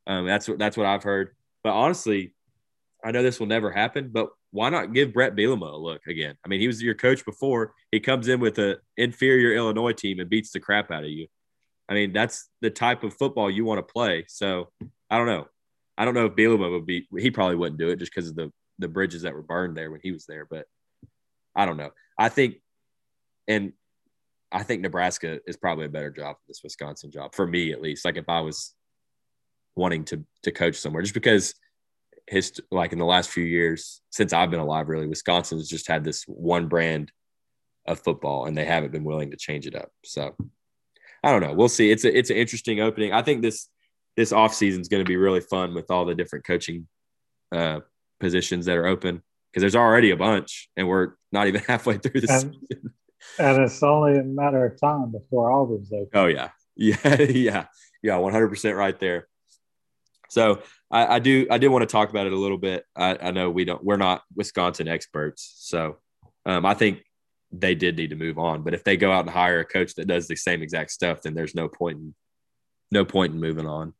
Um, 0.06 0.26
that's 0.26 0.48
what 0.48 0.58
that's 0.58 0.76
what 0.76 0.86
I've 0.86 1.02
heard. 1.02 1.34
But 1.62 1.72
honestly, 1.72 2.34
I 3.04 3.10
know 3.10 3.22
this 3.22 3.38
will 3.38 3.46
never 3.46 3.70
happen, 3.70 4.10
but 4.12 4.30
why 4.50 4.70
not 4.70 4.94
give 4.94 5.12
Brett 5.12 5.36
Bielema 5.36 5.72
a 5.72 5.76
look 5.76 6.06
again? 6.06 6.36
I 6.44 6.48
mean, 6.48 6.60
he 6.60 6.66
was 6.66 6.82
your 6.82 6.94
coach 6.94 7.24
before. 7.24 7.74
He 7.92 8.00
comes 8.00 8.28
in 8.28 8.40
with 8.40 8.58
an 8.58 8.76
inferior 8.96 9.54
Illinois 9.54 9.92
team 9.92 10.20
and 10.20 10.30
beats 10.30 10.50
the 10.50 10.60
crap 10.60 10.90
out 10.90 11.04
of 11.04 11.10
you. 11.10 11.26
I 11.88 11.94
mean, 11.94 12.12
that's 12.12 12.48
the 12.60 12.70
type 12.70 13.04
of 13.04 13.14
football 13.14 13.50
you 13.50 13.64
want 13.64 13.86
to 13.86 13.92
play. 13.92 14.24
So 14.28 14.70
I 15.10 15.18
don't 15.18 15.26
know. 15.26 15.48
I 15.98 16.04
don't 16.04 16.14
know 16.14 16.26
if 16.26 16.36
Bielema 16.36 16.70
would 16.70 16.86
be. 16.86 17.08
He 17.18 17.32
probably 17.32 17.56
wouldn't 17.56 17.80
do 17.80 17.88
it 17.88 17.98
just 17.98 18.14
because 18.14 18.30
of 18.30 18.36
the 18.36 18.52
the 18.78 18.88
bridges 18.88 19.22
that 19.22 19.34
were 19.34 19.42
burned 19.42 19.76
there 19.76 19.90
when 19.90 20.00
he 20.00 20.12
was 20.12 20.24
there. 20.26 20.46
But 20.48 20.66
I 21.56 21.66
don't 21.66 21.76
know. 21.76 21.90
I 22.16 22.28
think, 22.28 22.62
and 23.48 23.72
I 24.52 24.62
think 24.62 24.80
Nebraska 24.80 25.40
is 25.46 25.56
probably 25.56 25.86
a 25.86 25.90
better 25.90 26.10
job 26.10 26.36
than 26.36 26.44
this 26.46 26.62
Wisconsin 26.62 27.10
job 27.10 27.34
for 27.34 27.46
me 27.46 27.72
at 27.72 27.82
least. 27.82 28.04
Like 28.04 28.16
if 28.16 28.28
I 28.28 28.40
was 28.40 28.74
wanting 29.74 30.04
to 30.06 30.24
to 30.44 30.52
coach 30.52 30.76
somewhere, 30.76 31.02
just 31.02 31.14
because 31.14 31.54
his 32.28 32.60
like 32.70 32.92
in 32.92 32.98
the 32.98 33.04
last 33.04 33.30
few 33.30 33.44
years 33.44 34.00
since 34.10 34.32
I've 34.32 34.50
been 34.52 34.60
alive, 34.60 34.88
really, 34.88 35.08
Wisconsin's 35.08 35.68
just 35.68 35.88
had 35.88 36.04
this 36.04 36.22
one 36.28 36.68
brand 36.68 37.10
of 37.88 37.98
football, 37.98 38.46
and 38.46 38.56
they 38.56 38.64
haven't 38.64 38.92
been 38.92 39.04
willing 39.04 39.32
to 39.32 39.36
change 39.36 39.66
it 39.66 39.74
up. 39.74 39.90
So 40.04 40.36
I 41.24 41.32
don't 41.32 41.42
know. 41.42 41.54
We'll 41.54 41.68
see. 41.68 41.90
It's 41.90 42.04
a 42.04 42.16
it's 42.16 42.30
an 42.30 42.36
interesting 42.36 42.80
opening. 42.80 43.12
I 43.12 43.22
think 43.22 43.42
this 43.42 43.68
this 44.18 44.32
off 44.32 44.52
season 44.52 44.80
is 44.80 44.88
going 44.88 45.02
to 45.02 45.08
be 45.08 45.16
really 45.16 45.40
fun 45.40 45.74
with 45.74 45.92
all 45.92 46.04
the 46.04 46.14
different 46.14 46.44
coaching 46.44 46.88
uh, 47.52 47.78
positions 48.18 48.66
that 48.66 48.76
are 48.76 48.88
open 48.88 49.22
because 49.52 49.60
there's 49.60 49.76
already 49.76 50.10
a 50.10 50.16
bunch, 50.16 50.68
and 50.76 50.88
we're 50.88 51.12
not 51.30 51.46
even 51.46 51.60
halfway 51.68 51.98
through 51.98 52.20
the 52.20 52.32
and, 52.32 52.54
season. 52.68 52.94
And 53.38 53.62
it's 53.62 53.82
only 53.82 54.16
a 54.16 54.22
matter 54.22 54.64
of 54.64 54.80
time 54.80 55.10
before 55.10 55.50
all 55.50 55.64
Auburn's 55.64 55.92
open. 55.92 56.08
Oh 56.14 56.26
yeah, 56.26 56.50
yeah, 56.76 57.20
yeah, 57.20 57.64
yeah, 58.02 58.16
one 58.16 58.32
hundred 58.32 58.48
percent 58.48 58.76
right 58.76 58.98
there. 58.98 59.28
So 60.28 60.62
I, 60.90 61.16
I, 61.16 61.18
do 61.18 61.46
I 61.50 61.58
did 61.58 61.68
want 61.68 61.82
to 61.82 61.92
talk 61.92 62.10
about 62.10 62.26
it 62.26 62.32
a 62.32 62.38
little 62.38 62.58
bit. 62.58 62.84
I, 62.96 63.18
I, 63.20 63.30
know 63.32 63.50
we 63.50 63.64
don't 63.64 63.82
we're 63.82 63.96
not 63.96 64.22
Wisconsin 64.36 64.86
experts, 64.86 65.52
so 65.58 65.98
um, 66.46 66.64
I 66.64 66.74
think 66.74 67.02
they 67.50 67.74
did 67.74 67.96
need 67.96 68.10
to 68.10 68.16
move 68.16 68.38
on. 68.38 68.62
But 68.62 68.74
if 68.74 68.84
they 68.84 68.96
go 68.96 69.10
out 69.10 69.24
and 69.24 69.30
hire 69.30 69.60
a 69.60 69.64
coach 69.64 69.94
that 69.96 70.06
does 70.06 70.28
the 70.28 70.36
same 70.36 70.62
exact 70.62 70.92
stuff, 70.92 71.22
then 71.22 71.34
there's 71.34 71.56
no 71.56 71.68
point 71.68 71.98
in 71.98 72.14
no 72.92 73.04
point 73.04 73.34
in 73.34 73.40
moving 73.40 73.66
on. 73.66 73.94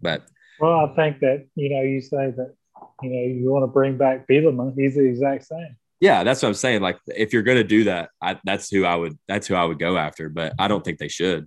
But 0.00 0.22
well, 0.60 0.90
I 0.90 0.94
think 0.94 1.20
that 1.20 1.46
you 1.54 1.70
know 1.70 1.82
you 1.82 2.00
say 2.00 2.32
that 2.36 2.54
you 3.02 3.10
know 3.10 3.40
you 3.40 3.50
want 3.50 3.62
to 3.62 3.68
bring 3.68 3.96
back 3.96 4.26
Bielema. 4.28 4.74
He's 4.76 4.94
the 4.94 5.04
exact 5.04 5.46
same. 5.46 5.76
Yeah, 6.00 6.22
that's 6.22 6.42
what 6.42 6.48
I'm 6.48 6.54
saying. 6.54 6.80
Like 6.80 6.98
if 7.08 7.32
you're 7.32 7.42
going 7.42 7.58
to 7.58 7.64
do 7.64 7.84
that, 7.84 8.10
I, 8.22 8.38
that's 8.44 8.70
who 8.70 8.84
I 8.84 8.94
would 8.94 9.18
that's 9.26 9.46
who 9.46 9.54
I 9.54 9.64
would 9.64 9.78
go 9.78 9.96
after. 9.96 10.28
But 10.28 10.54
I 10.58 10.68
don't 10.68 10.84
think 10.84 10.98
they 10.98 11.08
should. 11.08 11.46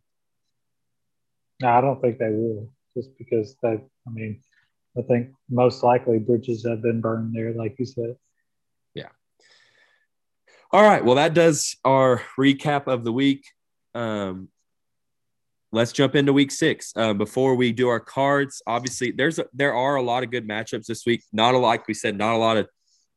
No, 1.62 1.70
I 1.70 1.82
don't 1.82 2.02
think 2.02 2.18
they 2.18 2.30
will, 2.30 2.70
just 2.96 3.18
because 3.18 3.56
they. 3.62 3.80
I 4.08 4.10
mean, 4.10 4.42
I 4.98 5.02
think 5.04 5.30
most 5.50 5.84
likely 5.84 6.20
bridges 6.20 6.66
have 6.68 6.82
been 6.82 7.02
burned 7.02 7.36
there, 7.36 7.54
like 7.54 7.76
you 7.80 7.86
said. 7.86 8.16
Yeah. 8.94 9.10
All 10.72 10.84
right. 10.84 11.04
Well, 11.04 11.16
that 11.16 11.34
does 11.34 11.78
our 11.86 12.22
recap 12.38 12.88
of 12.88 13.04
the 13.04 13.14
week. 13.14 13.46
Um, 13.94 14.50
let's 15.72 15.92
jump 15.92 16.16
into 16.16 16.34
week 16.34 16.52
six. 16.52 16.94
Uh, 16.96 17.14
before 17.14 17.56
we 17.56 17.72
do 17.72 17.88
our 17.90 18.00
cards, 18.00 18.62
obviously 18.68 19.12
there's 19.12 19.40
a, 19.40 19.46
there 19.54 19.74
are 19.74 19.96
a 19.96 20.02
lot 20.02 20.24
of 20.24 20.32
good 20.32 20.48
matchups 20.48 20.86
this 20.86 21.06
week. 21.06 21.24
Not 21.32 21.54
a 21.54 21.58
like 21.58 21.88
we 21.88 21.94
said, 21.94 22.18
not 22.18 22.34
a 22.34 22.38
lot 22.38 22.58
of 22.58 22.68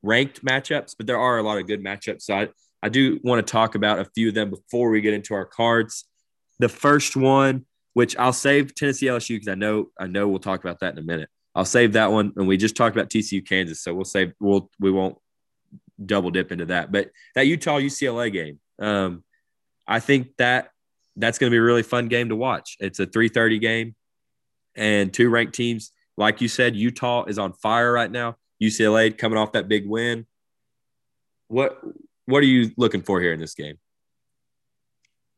ranked 0.02 0.44
matchups, 0.44 0.94
but 0.96 1.06
there 1.06 1.18
are 1.18 1.38
a 1.38 1.42
lot 1.42 1.58
of 1.58 1.66
good 1.66 1.82
matchups. 1.82 2.22
So 2.22 2.34
I, 2.34 2.48
I 2.82 2.88
do 2.88 3.18
want 3.24 3.44
to 3.44 3.50
talk 3.50 3.74
about 3.74 3.98
a 3.98 4.04
few 4.04 4.28
of 4.28 4.34
them 4.34 4.50
before 4.50 4.90
we 4.90 5.00
get 5.00 5.14
into 5.14 5.34
our 5.34 5.46
cards. 5.46 6.04
The 6.58 6.68
first 6.68 7.16
one 7.16 7.66
which 7.94 8.16
I'll 8.18 8.32
save 8.32 8.74
Tennessee 8.74 9.06
LSU 9.06 9.36
because 9.36 9.48
I 9.48 9.54
know 9.54 9.86
I 9.98 10.06
know 10.06 10.28
we'll 10.28 10.40
talk 10.40 10.60
about 10.60 10.80
that 10.80 10.92
in 10.92 10.98
a 10.98 11.02
minute. 11.02 11.30
I'll 11.54 11.64
save 11.64 11.94
that 11.94 12.12
one, 12.12 12.32
and 12.36 12.46
we 12.46 12.56
just 12.56 12.76
talked 12.76 12.94
about 12.94 13.08
TCU 13.08 13.46
Kansas, 13.48 13.80
so 13.80 13.94
we'll 13.94 14.04
save 14.04 14.32
we'll 14.40 14.68
we 14.78 14.90
won't 14.90 15.16
double 16.04 16.30
dip 16.30 16.52
into 16.52 16.66
that. 16.66 16.92
But 16.92 17.10
that 17.36 17.46
Utah 17.46 17.78
UCLA 17.78 18.32
game, 18.32 18.58
um, 18.80 19.24
I 19.86 20.00
think 20.00 20.36
that 20.38 20.70
that's 21.16 21.38
going 21.38 21.50
to 21.50 21.54
be 21.54 21.58
a 21.58 21.62
really 21.62 21.82
fun 21.82 22.08
game 22.08 22.28
to 22.28 22.36
watch. 22.36 22.76
It's 22.80 23.00
a 23.00 23.06
3:30 23.06 23.60
game, 23.60 23.94
and 24.74 25.12
two 25.12 25.30
ranked 25.30 25.54
teams, 25.54 25.92
like 26.16 26.40
you 26.40 26.48
said, 26.48 26.76
Utah 26.76 27.24
is 27.24 27.38
on 27.38 27.52
fire 27.52 27.92
right 27.92 28.10
now. 28.10 28.36
UCLA 28.62 29.16
coming 29.16 29.38
off 29.38 29.52
that 29.52 29.68
big 29.68 29.86
win. 29.86 30.26
What 31.48 31.80
what 32.26 32.42
are 32.42 32.46
you 32.46 32.70
looking 32.76 33.02
for 33.02 33.20
here 33.20 33.32
in 33.32 33.40
this 33.40 33.54
game? 33.54 33.78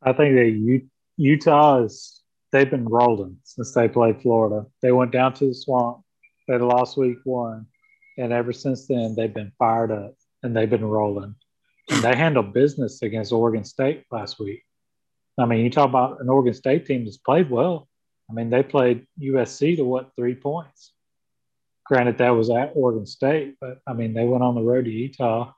I 0.02 0.12
think 0.12 0.34
that 0.36 0.50
U- 0.50 0.88
Utah 1.16 1.82
is 1.82 2.22
they've 2.52 2.70
been 2.70 2.84
rolling 2.84 3.38
since 3.44 3.72
they 3.72 3.88
played 3.88 4.22
Florida. 4.22 4.66
They 4.82 4.92
went 4.92 5.10
down 5.10 5.34
to 5.34 5.46
the 5.46 5.54
swamp. 5.54 6.02
They 6.46 6.58
lost 6.58 6.96
week 6.96 7.18
one, 7.24 7.66
and 8.18 8.32
ever 8.32 8.52
since 8.52 8.86
then 8.86 9.14
they've 9.16 9.32
been 9.32 9.52
fired 9.58 9.90
up 9.90 10.14
and 10.42 10.56
they've 10.56 10.70
been 10.70 10.84
rolling. 10.84 11.34
And 11.90 12.02
they 12.02 12.14
handled 12.16 12.52
business 12.52 13.02
against 13.02 13.32
Oregon 13.32 13.64
State 13.64 14.04
last 14.10 14.38
week. 14.38 14.62
I 15.38 15.44
mean, 15.44 15.64
you 15.64 15.70
talk 15.70 15.88
about 15.88 16.20
an 16.20 16.28
Oregon 16.28 16.54
State 16.54 16.86
team 16.86 17.04
that's 17.04 17.18
played 17.18 17.50
well. 17.50 17.88
I 18.30 18.32
mean, 18.32 18.50
they 18.50 18.62
played 18.62 19.06
USC 19.20 19.76
to 19.76 19.84
what 19.84 20.10
three 20.16 20.34
points. 20.34 20.92
Granted, 21.84 22.18
that 22.18 22.30
was 22.30 22.50
at 22.50 22.72
Oregon 22.74 23.06
State, 23.06 23.56
but 23.60 23.78
I 23.86 23.92
mean, 23.92 24.14
they 24.14 24.24
went 24.24 24.42
on 24.42 24.54
the 24.54 24.62
road 24.62 24.86
to 24.86 24.90
Utah, 24.90 25.52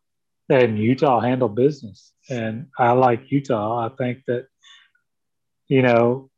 and 0.50 0.78
Utah 0.78 1.20
handled 1.20 1.54
business. 1.54 2.12
And 2.28 2.66
I 2.78 2.92
like 2.92 3.30
Utah. 3.30 3.86
I 3.86 3.88
think 3.96 4.24
that, 4.26 4.46
you 5.68 5.82
know, 5.82 6.28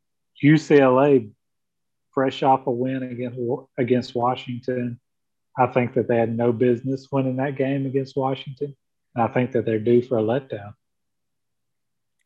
UCLA, 0.41 1.31
fresh 2.13 2.43
off 2.43 2.67
a 2.67 2.71
win 2.71 3.03
against 3.03 3.39
against 3.77 4.15
Washington, 4.15 4.99
I 5.57 5.67
think 5.67 5.93
that 5.95 6.07
they 6.07 6.17
had 6.17 6.35
no 6.35 6.53
business 6.53 7.07
winning 7.11 7.37
that 7.37 7.57
game 7.57 7.85
against 7.85 8.15
Washington. 8.15 8.75
And 9.15 9.23
I 9.23 9.27
think 9.27 9.51
that 9.51 9.65
they're 9.65 9.79
due 9.79 10.01
for 10.01 10.17
a 10.17 10.21
letdown. 10.21 10.73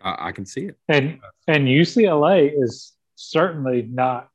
I, 0.06 0.28
I 0.28 0.32
can 0.32 0.46
see 0.46 0.66
it. 0.66 0.78
And 0.88 1.20
and 1.48 1.68
UCLA 1.68 2.52
is 2.56 2.94
certainly 3.16 3.82
not 3.82 4.30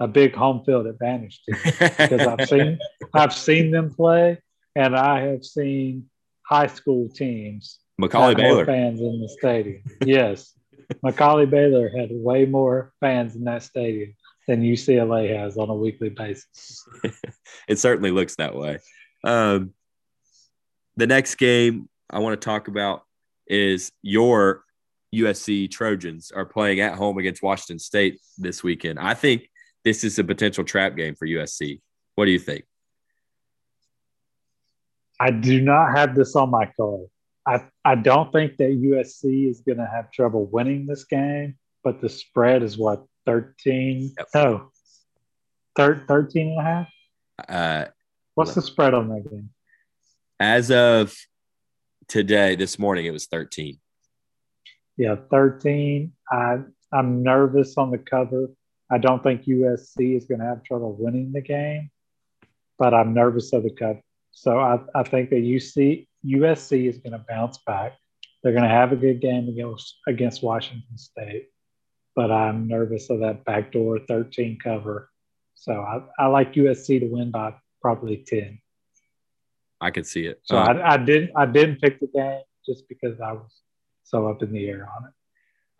a 0.00 0.08
big 0.08 0.34
home 0.34 0.64
field 0.64 0.86
advantage 0.86 1.42
to 1.44 1.52
because 1.52 2.26
I've 2.26 2.48
seen 2.48 2.78
I've 3.14 3.34
seen 3.34 3.70
them 3.70 3.94
play, 3.94 4.38
and 4.74 4.96
I 4.96 5.20
have 5.26 5.44
seen 5.44 6.10
high 6.44 6.66
school 6.66 7.08
teams. 7.08 7.78
McCallie 8.00 8.34
Baylor 8.34 8.64
fans 8.64 9.00
in 9.00 9.20
the 9.20 9.28
stadium. 9.28 9.82
Yes, 10.04 10.54
McCallie 11.04 11.48
Baylor 11.48 11.90
had 11.90 12.08
way 12.10 12.46
more 12.46 12.92
fans 13.00 13.36
in 13.36 13.44
that 13.44 13.62
stadium 13.62 14.14
than 14.48 14.62
UCLA 14.62 15.36
has 15.38 15.58
on 15.58 15.68
a 15.68 15.74
weekly 15.74 16.08
basis. 16.08 16.82
it 17.68 17.78
certainly 17.78 18.10
looks 18.10 18.36
that 18.36 18.54
way. 18.54 18.78
Um, 19.22 19.74
the 20.96 21.06
next 21.06 21.34
game 21.34 21.90
I 22.08 22.20
want 22.20 22.40
to 22.40 22.44
talk 22.44 22.68
about 22.68 23.04
is 23.46 23.92
your 24.02 24.64
USC 25.14 25.70
Trojans 25.70 26.30
are 26.30 26.44
playing 26.44 26.80
at 26.80 26.94
home 26.94 27.18
against 27.18 27.42
Washington 27.42 27.78
State 27.78 28.20
this 28.38 28.62
weekend. 28.62 28.98
I 28.98 29.14
think 29.14 29.48
this 29.84 30.04
is 30.04 30.18
a 30.18 30.24
potential 30.24 30.64
trap 30.64 30.96
game 30.96 31.14
for 31.14 31.26
USC. 31.26 31.80
What 32.14 32.26
do 32.26 32.30
you 32.30 32.38
think? 32.38 32.64
I 35.18 35.30
do 35.30 35.60
not 35.60 35.96
have 35.96 36.14
this 36.14 36.36
on 36.36 36.50
my 36.50 36.70
card. 36.76 37.06
I, 37.46 37.64
I 37.84 37.94
don't 37.94 38.32
think 38.32 38.56
that 38.58 38.70
USC 38.70 39.50
is 39.50 39.60
going 39.60 39.78
to 39.78 39.86
have 39.86 40.10
trouble 40.12 40.46
winning 40.46 40.86
this 40.86 41.04
game, 41.04 41.56
but 41.82 42.00
the 42.00 42.08
spread 42.08 42.62
is 42.62 42.78
what, 42.78 43.04
13? 43.26 44.14
Yep. 44.16 44.28
No, 44.34 44.70
thir- 45.76 46.04
13 46.06 46.48
and 46.48 46.60
a 46.60 46.62
half? 46.62 46.88
Uh, 47.48 47.90
What's 48.34 48.54
the 48.54 48.62
spread 48.62 48.94
on 48.94 49.08
that 49.08 49.28
game? 49.28 49.50
As 50.38 50.70
of 50.70 51.14
today, 52.08 52.56
this 52.56 52.78
morning, 52.78 53.06
it 53.06 53.12
was 53.12 53.26
13. 53.26 53.78
Yeah, 55.00 55.16
13. 55.30 56.12
I, 56.30 56.58
I'm 56.92 57.22
nervous 57.22 57.78
on 57.78 57.90
the 57.90 57.96
cover. 57.96 58.48
I 58.90 58.98
don't 58.98 59.22
think 59.22 59.44
USC 59.44 60.14
is 60.14 60.26
going 60.26 60.40
to 60.40 60.44
have 60.44 60.62
trouble 60.62 60.94
winning 60.94 61.32
the 61.32 61.40
game, 61.40 61.90
but 62.78 62.92
I'm 62.92 63.14
nervous 63.14 63.50
of 63.54 63.62
the 63.62 63.70
cover. 63.70 64.02
So 64.32 64.58
I, 64.58 64.78
I 64.94 65.02
think 65.02 65.30
that 65.30 65.36
UC, 65.36 66.06
USC 66.26 66.86
is 66.86 66.98
going 66.98 67.14
to 67.14 67.24
bounce 67.26 67.56
back. 67.66 67.96
They're 68.42 68.52
going 68.52 68.68
to 68.68 68.68
have 68.68 68.92
a 68.92 68.96
good 68.96 69.22
game 69.22 69.48
against, 69.48 69.96
against 70.06 70.42
Washington 70.42 70.98
State, 70.98 71.48
but 72.14 72.30
I'm 72.30 72.68
nervous 72.68 73.08
of 73.08 73.20
that 73.20 73.46
backdoor 73.46 74.00
13 74.00 74.58
cover. 74.62 75.08
So 75.54 75.72
I, 75.72 76.02
I 76.18 76.26
like 76.26 76.52
USC 76.52 77.00
to 77.00 77.06
win 77.06 77.30
by 77.30 77.54
probably 77.80 78.18
10. 78.18 78.60
I 79.80 79.92
could 79.92 80.06
see 80.06 80.26
it. 80.26 80.42
So 80.42 80.58
uh, 80.58 80.74
I, 80.74 80.92
I 80.92 80.96
didn't 80.98 81.30
I 81.34 81.46
didn't 81.46 81.80
pick 81.80 82.00
the 82.00 82.08
game 82.08 82.42
just 82.66 82.86
because 82.86 83.18
I 83.18 83.32
was 83.32 83.62
so 84.04 84.28
up 84.28 84.42
in 84.42 84.52
the 84.52 84.68
air 84.68 84.88
on 84.96 85.04
it. 85.04 85.12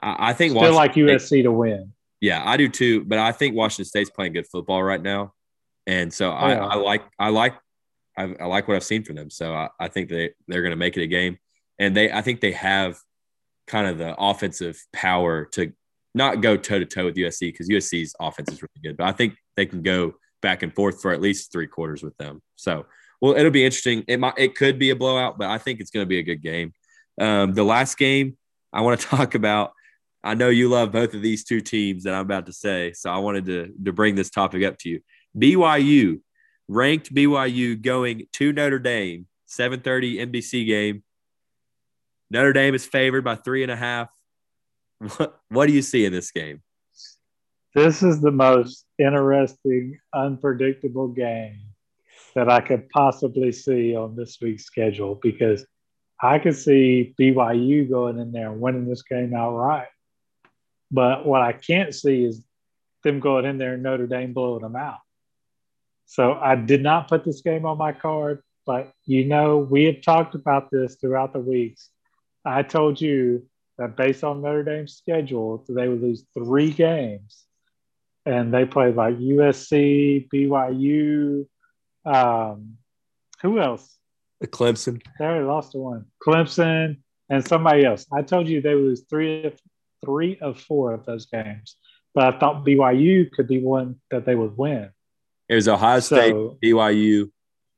I, 0.00 0.30
I 0.30 0.32
think 0.32 0.52
still 0.52 0.74
Washington 0.74 1.06
like 1.06 1.20
USC 1.20 1.26
State, 1.26 1.42
to 1.42 1.52
win. 1.52 1.92
Yeah, 2.20 2.42
I 2.44 2.56
do 2.56 2.68
too. 2.68 3.04
But 3.04 3.18
I 3.18 3.32
think 3.32 3.54
Washington 3.54 3.86
State's 3.86 4.10
playing 4.10 4.32
good 4.32 4.46
football 4.46 4.82
right 4.82 5.00
now, 5.00 5.32
and 5.86 6.12
so 6.12 6.30
I, 6.30 6.52
yeah. 6.52 6.66
I 6.66 6.74
like 6.76 7.04
I 7.18 7.28
like 7.30 7.54
I, 8.16 8.34
I, 8.40 8.46
like 8.46 8.68
what 8.68 8.76
I've 8.76 8.84
seen 8.84 9.04
from 9.04 9.16
them. 9.16 9.30
So 9.30 9.52
I, 9.54 9.68
I 9.78 9.88
think 9.88 10.08
they 10.08 10.30
they're 10.48 10.62
going 10.62 10.70
to 10.70 10.76
make 10.76 10.96
it 10.96 11.02
a 11.02 11.06
game, 11.06 11.38
and 11.78 11.96
they 11.96 12.12
I 12.12 12.22
think 12.22 12.40
they 12.40 12.52
have 12.52 12.98
kind 13.66 13.86
of 13.86 13.98
the 13.98 14.14
offensive 14.18 14.82
power 14.92 15.46
to 15.52 15.72
not 16.14 16.40
go 16.40 16.56
toe 16.56 16.78
to 16.78 16.84
toe 16.84 17.04
with 17.06 17.14
USC 17.14 17.52
because 17.52 17.68
USC's 17.68 18.14
offense 18.20 18.50
is 18.50 18.62
really 18.62 18.82
good, 18.82 18.96
but 18.96 19.06
I 19.06 19.12
think 19.12 19.36
they 19.56 19.66
can 19.66 19.82
go 19.82 20.14
back 20.42 20.62
and 20.62 20.74
forth 20.74 21.00
for 21.00 21.12
at 21.12 21.20
least 21.20 21.52
three 21.52 21.66
quarters 21.66 22.02
with 22.02 22.16
them. 22.16 22.42
So 22.56 22.86
well, 23.20 23.36
it'll 23.36 23.50
be 23.50 23.64
interesting. 23.64 24.04
It 24.08 24.18
might 24.18 24.34
it 24.36 24.56
could 24.56 24.78
be 24.78 24.90
a 24.90 24.96
blowout, 24.96 25.38
but 25.38 25.48
I 25.48 25.58
think 25.58 25.80
it's 25.80 25.90
going 25.90 26.04
to 26.04 26.08
be 26.08 26.18
a 26.18 26.22
good 26.22 26.42
game. 26.42 26.72
Um, 27.20 27.52
the 27.52 27.64
last 27.64 27.98
game 27.98 28.36
I 28.72 28.80
want 28.80 29.00
to 29.00 29.06
talk 29.16 29.34
about. 29.34 29.72
I 30.22 30.34
know 30.34 30.48
you 30.48 30.68
love 30.68 30.92
both 30.92 31.14
of 31.14 31.22
these 31.22 31.44
two 31.44 31.60
teams 31.60 32.04
that 32.04 32.14
I'm 32.14 32.22
about 32.22 32.46
to 32.46 32.52
say, 32.52 32.92
so 32.92 33.10
I 33.10 33.18
wanted 33.18 33.46
to 33.46 33.72
to 33.84 33.92
bring 33.92 34.16
this 34.16 34.30
topic 34.30 34.64
up 34.64 34.78
to 34.78 34.88
you. 34.88 35.00
BYU 35.38 36.20
ranked 36.68 37.14
BYU 37.14 37.80
going 37.80 38.26
to 38.32 38.52
Notre 38.52 38.78
Dame, 38.78 39.26
7:30 39.48 40.18
NBC 40.18 40.66
game. 40.66 41.02
Notre 42.30 42.52
Dame 42.52 42.74
is 42.74 42.86
favored 42.86 43.24
by 43.24 43.34
three 43.34 43.62
and 43.62 43.72
a 43.72 43.76
half. 43.76 44.08
What, 45.16 45.40
what 45.48 45.66
do 45.66 45.72
you 45.72 45.82
see 45.82 46.04
in 46.04 46.12
this 46.12 46.30
game? 46.30 46.62
This 47.74 48.02
is 48.02 48.20
the 48.20 48.30
most 48.30 48.84
interesting, 48.98 49.98
unpredictable 50.12 51.08
game 51.08 51.60
that 52.34 52.50
I 52.50 52.60
could 52.60 52.88
possibly 52.90 53.52
see 53.52 53.96
on 53.96 54.16
this 54.16 54.38
week's 54.40 54.64
schedule 54.64 55.18
because 55.22 55.64
I 56.22 56.38
could 56.38 56.56
see 56.56 57.14
BYU 57.18 57.88
going 57.88 58.18
in 58.18 58.32
there 58.32 58.52
and 58.52 58.60
winning 58.60 58.88
this 58.88 59.02
game 59.02 59.34
outright. 59.34 59.88
But 60.90 61.24
what 61.24 61.40
I 61.40 61.52
can't 61.52 61.94
see 61.94 62.24
is 62.24 62.44
them 63.04 63.20
going 63.20 63.44
in 63.44 63.58
there 63.58 63.74
and 63.74 63.82
Notre 63.82 64.06
Dame 64.06 64.32
blowing 64.32 64.62
them 64.62 64.76
out. 64.76 64.98
So 66.06 66.34
I 66.34 66.56
did 66.56 66.82
not 66.82 67.08
put 67.08 67.24
this 67.24 67.40
game 67.40 67.64
on 67.64 67.78
my 67.78 67.92
card, 67.92 68.42
but 68.66 68.92
you 69.06 69.24
know, 69.24 69.58
we 69.58 69.84
have 69.84 70.02
talked 70.02 70.34
about 70.34 70.70
this 70.70 70.96
throughout 70.96 71.32
the 71.32 71.38
weeks. 71.38 71.88
I 72.44 72.62
told 72.64 73.00
you 73.00 73.46
that 73.78 73.96
based 73.96 74.24
on 74.24 74.42
Notre 74.42 74.64
Dame's 74.64 74.96
schedule, 74.96 75.64
they 75.68 75.88
would 75.88 76.02
lose 76.02 76.24
three 76.34 76.70
games. 76.70 77.44
And 78.26 78.52
they 78.52 78.66
played 78.66 78.96
like 78.96 79.16
USC, 79.16 80.28
BYU, 80.28 81.46
um, 82.04 82.76
who 83.40 83.58
else? 83.58 83.96
Clemson. 84.46 85.02
They 85.18 85.24
already 85.24 85.44
lost 85.44 85.72
to 85.72 85.78
one. 85.78 86.06
Clemson 86.26 86.98
and 87.28 87.46
somebody 87.46 87.84
else. 87.84 88.06
I 88.12 88.22
told 88.22 88.48
you 88.48 88.60
they 88.60 88.74
would 88.74 88.84
lose 88.84 89.04
three 89.08 89.44
of 89.44 89.60
three 90.04 90.38
of 90.40 90.58
four 90.58 90.92
of 90.92 91.04
those 91.04 91.26
games, 91.26 91.76
but 92.14 92.34
I 92.34 92.38
thought 92.38 92.64
BYU 92.64 93.30
could 93.30 93.48
be 93.48 93.60
one 93.60 93.96
that 94.10 94.24
they 94.24 94.34
would 94.34 94.56
win. 94.56 94.90
It 95.48 95.54
was 95.54 95.68
Ohio 95.68 96.00
State, 96.00 96.30
so, 96.30 96.58
BYU, 96.62 97.30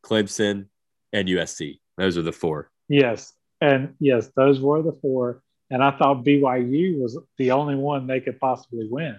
Clemson, 0.04 0.66
and 1.12 1.28
USC. 1.28 1.80
Those 1.96 2.16
are 2.16 2.22
the 2.22 2.32
four. 2.32 2.70
Yes, 2.88 3.32
and 3.60 3.94
yes, 3.98 4.30
those 4.36 4.60
were 4.60 4.82
the 4.82 4.96
four. 5.02 5.42
And 5.70 5.82
I 5.82 5.90
thought 5.96 6.24
BYU 6.24 7.00
was 7.00 7.18
the 7.38 7.52
only 7.52 7.76
one 7.76 8.06
they 8.06 8.20
could 8.20 8.38
possibly 8.38 8.86
win. 8.90 9.18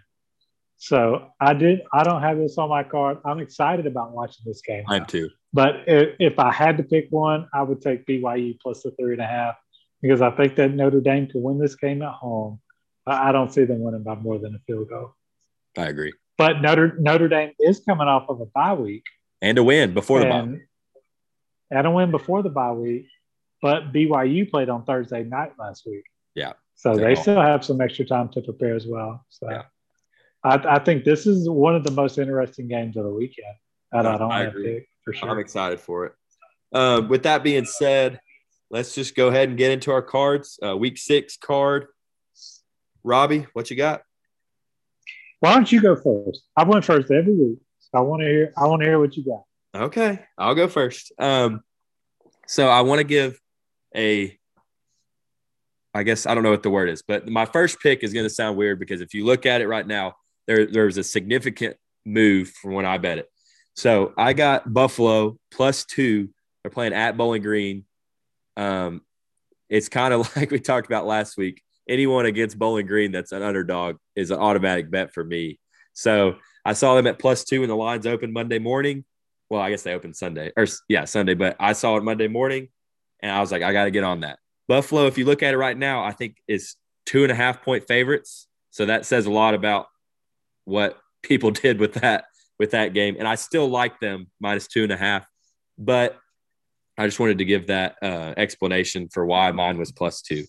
So 0.78 1.30
I 1.40 1.54
did. 1.54 1.82
I 1.92 2.04
don't 2.04 2.22
have 2.22 2.38
this 2.38 2.58
on 2.58 2.70
my 2.70 2.84
card. 2.84 3.18
I'm 3.26 3.40
excited 3.40 3.88
about 3.88 4.12
watching 4.12 4.44
this 4.46 4.62
game. 4.62 4.84
I'm 4.88 5.06
too. 5.06 5.30
But 5.54 5.84
if, 5.88 6.16
if 6.20 6.40
I 6.40 6.52
had 6.52 6.78
to 6.78 6.84
pick 6.84 7.08
one, 7.12 7.48
I 7.54 7.62
would 7.62 7.82
take 7.82 8.06
BYU 8.06 8.60
plus 8.60 8.84
the 8.84 8.92
three 8.92 9.14
and 9.14 9.22
a 9.22 9.28
half 9.28 9.56
because 10.02 10.22
I 10.22 10.32
think 10.32 10.56
that 10.56 10.72
Notre 10.74 11.00
Dame 11.00 11.28
can 11.28 11.42
win 11.42 11.60
this 11.60 11.76
game 11.76 12.02
at 12.02 12.14
home. 12.14 12.60
I 13.06 13.32
don't 13.32 13.54
see 13.54 13.66
them 13.66 13.82
winning 13.82 14.04
by 14.04 14.16
more 14.16 14.40
than 14.40 14.56
a 14.56 14.60
field 14.66 14.90
goal. 14.90 15.16
I 15.78 15.88
agree. 15.88 16.14
But 16.38 16.62
Notre 16.62 16.96
Notre 17.00 17.28
Dame 17.28 17.52
is 17.60 17.82
coming 17.88 18.08
off 18.08 18.30
of 18.30 18.42
a 18.42 18.46
bye 18.46 18.74
week 18.74 19.04
and 19.42 19.58
a 19.58 19.64
win 19.64 19.94
before 19.94 20.20
the 20.20 20.26
bye. 20.26 20.58
And 21.70 21.88
a 21.88 21.92
win 21.92 22.12
before 22.12 22.42
the 22.44 22.50
bye 22.50 22.72
week, 22.72 23.08
but 23.62 23.92
BYU 23.92 24.50
played 24.50 24.70
on 24.70 24.86
Thursday 24.86 25.24
night 25.24 25.54
last 25.60 25.84
week. 25.86 26.06
Yeah. 26.34 26.54
So 26.76 26.96
they 26.96 27.16
still 27.16 27.42
have 27.42 27.64
some 27.64 27.82
extra 27.82 28.06
time 28.06 28.30
to 28.30 28.42
prepare 28.42 28.76
as 28.76 28.88
well. 28.88 29.26
So 29.30 29.50
yeah. 29.50 29.64
I, 30.44 30.76
I, 30.76 30.80
think 30.80 31.04
this 31.04 31.26
is 31.28 31.50
one 31.50 31.76
of 31.76 31.84
the 31.84 31.92
most 31.92 32.18
interesting 32.18 32.68
games 32.68 32.98
of 32.98 33.04
the 33.04 33.14
weekend. 33.14 33.56
I, 33.94 34.00
I 34.00 34.18
don't 34.18 34.32
I 34.32 34.44
agree. 34.44 34.86
For 35.04 35.14
sure. 35.14 35.30
I'm 35.30 35.40
excited 35.40 35.80
for 35.80 36.06
it. 36.06 36.14
Uh, 36.74 37.02
with 37.08 37.24
that 37.24 37.44
being 37.44 37.66
said, 37.66 38.20
let's 38.70 38.96
just 38.96 39.16
go 39.16 39.28
ahead 39.28 39.50
and 39.50 39.58
get 39.58 39.72
into 39.72 39.92
our 39.92 40.02
cards. 40.02 40.60
Uh, 40.66 40.76
week 40.76 40.98
six 40.98 41.38
card. 41.38 41.88
Robbie, 43.04 43.48
what 43.54 43.70
you 43.70 43.76
got? 43.76 44.02
Why 45.40 45.54
don't 45.54 45.72
you 45.72 45.82
go 45.82 45.96
first? 45.96 46.44
I 46.56 46.64
went 46.64 46.86
first 46.86 47.12
every 47.12 47.34
week. 47.34 47.60
So 47.80 48.00
I 48.00 48.02
want 48.02 48.22
to 48.22 48.28
hear. 48.28 48.54
I 48.58 48.66
want 48.66 48.82
to 48.82 48.88
hear 48.88 49.00
what 49.00 49.16
you 49.18 49.26
got. 49.26 49.44
Okay, 49.76 50.20
I'll 50.38 50.56
go 50.56 50.68
first. 50.68 51.12
Um, 51.20 51.62
so 52.48 52.70
I 52.70 52.82
want 52.82 53.00
to 53.00 53.04
give 53.04 53.40
a 53.96 54.38
I 55.94 56.04
guess 56.04 56.26
I 56.26 56.34
don't 56.34 56.44
know 56.44 56.52
what 56.52 56.64
the 56.64 56.70
word 56.72 56.90
is, 56.90 57.04
but 57.04 57.28
my 57.28 57.46
first 57.46 57.80
pick 57.80 58.04
is 58.04 58.14
going 58.14 58.26
to 58.26 58.30
sound 58.30 58.58
weird 58.58 58.80
because 58.80 59.02
if 59.02 59.14
you 59.14 59.26
look 59.26 59.46
at 59.46 59.62
it 59.62 59.68
right 59.68 59.86
now, 59.86 60.16
there 60.48 60.66
there's 60.66 60.98
a 60.98 61.04
significant 61.04 61.78
move 62.06 62.50
from 62.50 62.74
when 62.74 62.86
I 62.86 62.98
bet 62.98 63.20
it. 63.20 63.30
So 63.76 64.14
I 64.18 64.34
got 64.34 64.72
Buffalo 64.72 65.38
plus 65.52 65.86
two. 65.86 66.30
They're 66.64 66.72
playing 66.72 66.94
at 66.94 67.18
Bowling 67.18 67.42
Green. 67.42 67.86
Um, 68.56 69.02
it's 69.70 69.90
kind 69.90 70.14
of 70.14 70.36
like 70.36 70.52
we 70.52 70.60
talked 70.60 70.88
about 70.88 71.06
last 71.06 71.38
week. 71.38 71.62
Anyone 71.88 72.26
against 72.26 72.58
Bowling 72.58 72.88
Green 72.88 73.12
that's 73.12 73.32
an 73.32 73.42
underdog 73.42 73.98
is 74.16 74.32
an 74.32 74.40
automatic 74.40 74.90
bet 74.90 75.14
for 75.14 75.24
me. 75.24 75.60
So 75.94 76.36
I 76.64 76.74
saw 76.74 76.96
them 76.96 77.08
at 77.08 77.20
plus 77.20 77.44
two 77.44 77.60
when 77.60 77.70
the 77.70 77.76
lines 77.76 78.08
opened 78.08 78.34
Monday 78.34 78.60
morning. 78.60 79.04
Well, 79.50 79.62
I 79.62 79.70
guess 79.70 79.84
they 79.84 79.94
opened 79.94 80.16
Sunday 80.16 80.52
or 80.56 80.66
yeah, 80.88 81.06
Sunday, 81.06 81.34
but 81.34 81.56
I 81.60 81.74
saw 81.74 81.98
it 81.98 82.04
Monday 82.04 82.28
morning 82.28 82.70
and 83.22 83.32
I 83.32 83.42
was 83.42 83.52
like, 83.52 83.62
I 83.62 83.74
got 83.74 83.86
to 83.86 83.92
get 83.92 84.04
on 84.04 84.22
that. 84.22 84.40
Buffalo, 84.68 85.08
if 85.08 85.18
you 85.18 85.26
look 85.26 85.44
at 85.44 85.54
it 85.54 85.58
right 85.58 85.78
now, 85.78 86.04
I 86.04 86.12
think 86.12 86.38
is 86.48 86.76
two 87.06 87.24
and 87.24 87.32
a 87.32 87.36
half 87.36 87.62
point 87.64 87.86
favorites. 87.88 88.48
So 88.72 88.86
that 88.86 89.06
says 89.06 89.26
a 89.26 89.32
lot 89.32 89.54
about 89.54 89.88
what 90.66 90.98
people 91.22 91.52
did 91.52 91.80
with 91.80 91.96
that 91.96 92.26
with 92.64 92.72
that 92.72 92.94
game. 92.94 93.18
And 93.20 93.28
I 93.28 93.36
still 93.36 93.68
like 93.68 94.00
them 94.00 94.28
minus 94.40 94.70
two 94.70 94.84
and 94.84 94.92
a 94.94 94.96
half, 94.96 95.28
but 95.78 96.18
I 96.98 97.06
just 97.06 97.20
wanted 97.20 97.40
to 97.40 97.46
give 97.46 97.68
that 97.68 97.98
uh, 98.02 98.34
explanation 98.38 99.10
for 99.12 99.26
why 99.26 99.52
mine 99.52 99.78
was 99.78 99.92
plus 99.92 100.22
two. 100.22 100.46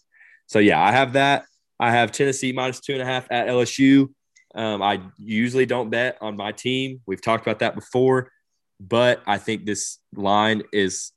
So 0.47 0.61
yeah, 0.61 0.81
I 0.81 0.93
have 0.93 1.15
that. 1.15 1.45
I 1.81 1.91
have 1.91 2.12
Tennessee 2.12 2.53
minus 2.53 2.79
two 2.79 2.93
and 2.93 3.03
a 3.03 3.05
half 3.05 3.27
at 3.33 3.49
LSU. 3.49 4.11
Um, 4.55 4.81
I 4.81 5.01
usually 5.19 5.67
don't 5.67 5.91
bet 5.91 6.17
on 6.21 6.37
my 6.37 6.53
team. 6.53 7.01
We've 7.05 7.21
talked 7.21 7.45
about 7.45 7.59
that 7.59 7.75
before, 7.75 8.31
but 8.79 9.21
I 9.27 9.39
think 9.39 9.67
this 9.67 9.99
line 10.15 10.62
is. 10.73 11.11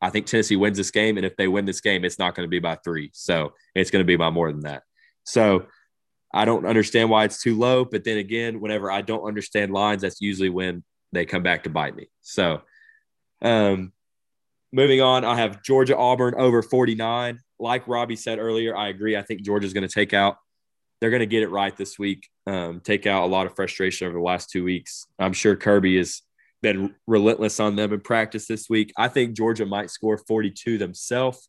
I 0.00 0.08
think 0.10 0.26
Tennessee 0.26 0.56
wins 0.56 0.78
this 0.78 0.92
game, 0.92 1.18
and 1.18 1.26
if 1.26 1.36
they 1.36 1.48
win 1.48 1.66
this 1.66 1.82
game, 1.82 2.06
it's 2.06 2.20
not 2.20 2.34
going 2.34 2.46
to 2.46 2.50
be 2.50 2.60
by 2.60 2.76
three. 2.76 3.10
So 3.12 3.52
it's 3.74 3.90
going 3.90 4.02
to 4.02 4.06
be 4.06 4.16
by 4.16 4.30
more 4.30 4.50
than 4.50 4.62
that. 4.62 4.84
So 5.24 5.66
I 6.32 6.44
don't 6.44 6.66
understand 6.66 7.10
why 7.10 7.24
it's 7.24 7.42
too 7.42 7.56
low. 7.56 7.84
But 7.84 8.04
then 8.04 8.18
again, 8.18 8.60
whenever 8.60 8.90
I 8.90 9.02
don't 9.02 9.26
understand 9.26 9.72
lines, 9.72 10.02
that's 10.02 10.20
usually 10.20 10.50
when 10.50 10.84
they 11.12 11.24
come 11.24 11.42
back 11.42 11.64
to 11.64 11.70
bite 11.70 11.96
me. 11.96 12.08
So, 12.20 12.62
um, 13.42 13.92
moving 14.72 15.00
on, 15.00 15.24
I 15.24 15.36
have 15.36 15.62
Georgia 15.62 15.96
Auburn 15.96 16.34
over 16.36 16.62
49. 16.62 17.40
Like 17.58 17.88
Robbie 17.88 18.16
said 18.16 18.38
earlier, 18.38 18.76
I 18.76 18.88
agree. 18.88 19.16
I 19.16 19.22
think 19.22 19.42
Georgia's 19.42 19.72
going 19.72 19.86
to 19.88 19.92
take 19.92 20.12
out, 20.12 20.36
they're 21.00 21.10
going 21.10 21.20
to 21.20 21.26
get 21.26 21.42
it 21.42 21.48
right 21.48 21.76
this 21.76 21.98
week, 21.98 22.28
um, 22.46 22.80
take 22.80 23.06
out 23.06 23.24
a 23.24 23.26
lot 23.26 23.46
of 23.46 23.56
frustration 23.56 24.06
over 24.06 24.18
the 24.18 24.24
last 24.24 24.50
two 24.50 24.64
weeks. 24.64 25.06
I'm 25.18 25.32
sure 25.32 25.56
Kirby 25.56 25.96
has 25.96 26.22
been 26.62 26.94
relentless 27.06 27.60
on 27.60 27.76
them 27.76 27.92
in 27.92 28.00
practice 28.00 28.46
this 28.46 28.68
week. 28.68 28.92
I 28.96 29.08
think 29.08 29.36
Georgia 29.36 29.64
might 29.64 29.90
score 29.90 30.18
42 30.18 30.78
themselves. 30.78 31.48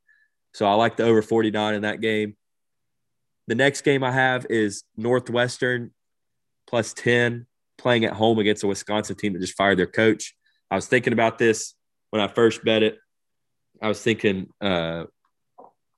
So 0.54 0.66
I 0.66 0.74
like 0.74 0.98
the 0.98 1.04
over 1.04 1.22
49 1.22 1.76
in 1.76 1.82
that 1.84 2.02
game. 2.02 2.36
The 3.50 3.56
next 3.56 3.82
game 3.82 4.04
I 4.04 4.12
have 4.12 4.46
is 4.48 4.84
Northwestern 4.96 5.90
plus 6.68 6.94
10 6.94 7.48
playing 7.80 8.06
at 8.06 8.14
home 8.14 8.38
against 8.38 8.64
a 8.64 8.68
Wisconsin 8.68 9.16
team 9.16 9.34
that 9.34 9.40
just 9.40 9.58
fired 9.58 9.80
their 9.80 9.88
coach. 9.88 10.36
I 10.70 10.76
was 10.76 10.86
thinking 10.86 11.14
about 11.14 11.40
this 11.40 11.74
when 12.12 12.22
I 12.22 12.28
first 12.28 12.64
bet 12.64 12.84
it. 12.84 13.00
I 13.82 13.88
was 13.88 14.04
thinking, 14.04 14.50
uh, 14.62 15.06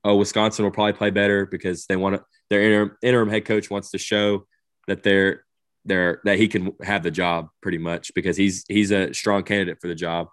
oh, 0.02 0.16
Wisconsin 0.16 0.64
will 0.64 0.72
probably 0.72 0.94
play 0.94 1.10
better 1.10 1.44
because 1.44 1.84
they 1.84 1.96
want 1.96 2.16
to. 2.16 2.24
Their 2.48 2.62
interim, 2.62 2.96
interim 3.02 3.28
head 3.28 3.44
coach 3.44 3.68
wants 3.68 3.90
to 3.90 3.98
show 3.98 4.46
that 4.88 5.02
they're 5.02 5.44
they're 5.84 6.22
that 6.24 6.38
he 6.38 6.48
can 6.48 6.72
have 6.82 7.02
the 7.02 7.10
job 7.10 7.48
pretty 7.60 7.78
much 7.78 8.12
because 8.14 8.36
he's 8.38 8.64
he's 8.68 8.92
a 8.92 9.12
strong 9.12 9.42
candidate 9.42 9.78
for 9.78 9.88
the 9.88 9.94
job. 9.94 10.28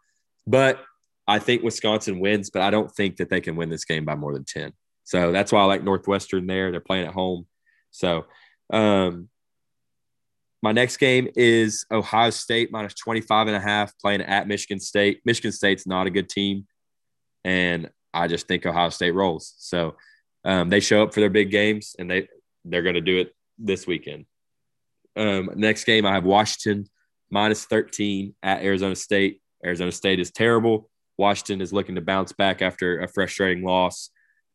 But 0.48 0.82
I 1.28 1.40
think 1.40 1.64
Wisconsin 1.64 2.22
wins, 2.22 2.50
but 2.50 2.62
I 2.62 2.70
don't 2.70 2.90
think 2.90 3.18
that 3.18 3.30
they 3.30 3.42
can 3.42 3.58
win 3.58 3.70
this 3.70 3.84
game 3.84 4.06
by 4.06 4.16
more 4.16 4.34
than 4.34 4.46
10. 4.46 4.72
So 5.10 5.32
that's 5.32 5.52
why 5.52 5.62
I 5.62 5.66
like 5.66 5.84
Northwestern 5.84 6.46
there. 6.46 6.70
They're 6.70 6.80
playing 6.80 7.08
at 7.08 7.16
home. 7.16 7.48
So 7.90 8.28
um, 8.72 9.28
my 10.62 10.72
next 10.72 10.98
game 10.98 11.30
is 11.36 11.84
Ohio 11.90 12.30
State 12.30 12.72
minus 12.72 12.94
25 12.94 13.48
and 13.48 13.56
a 13.56 13.60
half 13.60 13.92
playing 13.98 14.22
at 14.22 14.48
Michigan 14.48 14.80
State. 14.80 15.22
Michigan 15.26 15.52
State's 15.52 15.88
not 15.88 16.06
a 16.06 16.12
good 16.12 16.30
team. 16.30 16.68
And 17.44 17.90
I 18.14 18.28
just 18.28 18.48
think 18.48 18.68
Ohio 18.68 18.90
State 18.90 19.16
rolls. 19.16 19.56
So 19.58 19.96
um, 20.46 20.70
they 20.70 20.80
show 20.80 21.02
up 21.02 21.16
for 21.16 21.22
their 21.22 21.32
big 21.32 21.50
games 21.50 21.96
and 21.98 22.08
they, 22.08 22.28
they're 22.64 22.84
going 22.84 22.94
to 22.94 23.02
do 23.02 23.18
it 23.18 23.36
this 23.58 23.88
weekend. 23.88 24.28
Um, 25.16 25.50
next 25.56 25.86
game, 25.86 26.06
I 26.06 26.14
have 26.14 26.24
Washington 26.24 26.86
minus 27.32 27.66
13 27.66 28.36
at 28.44 28.62
Arizona 28.62 28.96
State. 28.96 29.42
Arizona 29.66 29.92
State 29.92 30.20
is 30.20 30.30
terrible. 30.30 30.88
Washington 31.18 31.62
is 31.62 31.74
looking 31.74 31.96
to 31.96 32.02
bounce 32.02 32.32
back 32.32 32.62
after 32.62 33.00
a 33.00 33.08
frustrating 33.08 33.64
loss. 33.64 34.12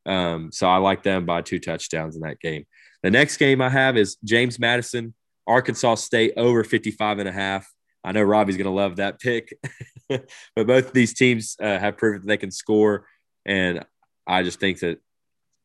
Um, 0.06 0.50
so 0.52 0.68
I 0.68 0.76
like 0.76 1.02
them 1.02 1.26
by 1.26 1.42
two 1.42 1.58
touchdowns 1.58 2.16
in 2.16 2.22
that 2.22 2.40
game. 2.40 2.66
The 3.02 3.10
next 3.10 3.36
game 3.36 3.60
I 3.60 3.68
have 3.68 3.96
is 3.96 4.16
James 4.24 4.58
Madison, 4.58 5.14
Arkansas 5.46 5.96
State 5.96 6.34
over 6.36 6.64
55 6.64 7.18
and 7.18 7.28
a 7.28 7.32
half. 7.32 7.70
I 8.02 8.12
know 8.12 8.22
Robbie's 8.22 8.56
going 8.56 8.66
to 8.66 8.70
love 8.70 8.96
that 8.96 9.18
pick, 9.18 9.58
but 10.08 10.26
both 10.56 10.88
of 10.88 10.92
these 10.92 11.14
teams 11.14 11.56
uh, 11.60 11.78
have 11.78 11.96
proven 11.96 12.20
that 12.20 12.26
they 12.26 12.36
can 12.36 12.50
score. 12.50 13.06
And 13.46 13.84
I 14.26 14.42
just 14.42 14.60
think 14.60 14.80
that 14.80 14.98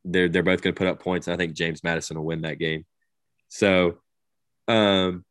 they're, 0.05 0.29
they're 0.29 0.43
both 0.43 0.61
going 0.61 0.73
to 0.73 0.77
put 0.77 0.87
up 0.87 1.01
points. 1.01 1.27
I 1.27 1.35
think 1.35 1.53
James 1.53 1.83
Madison 1.83 2.17
will 2.17 2.25
win 2.25 2.41
that 2.41 2.59
game. 2.59 2.85
So 3.49 3.97
um, 4.67 5.25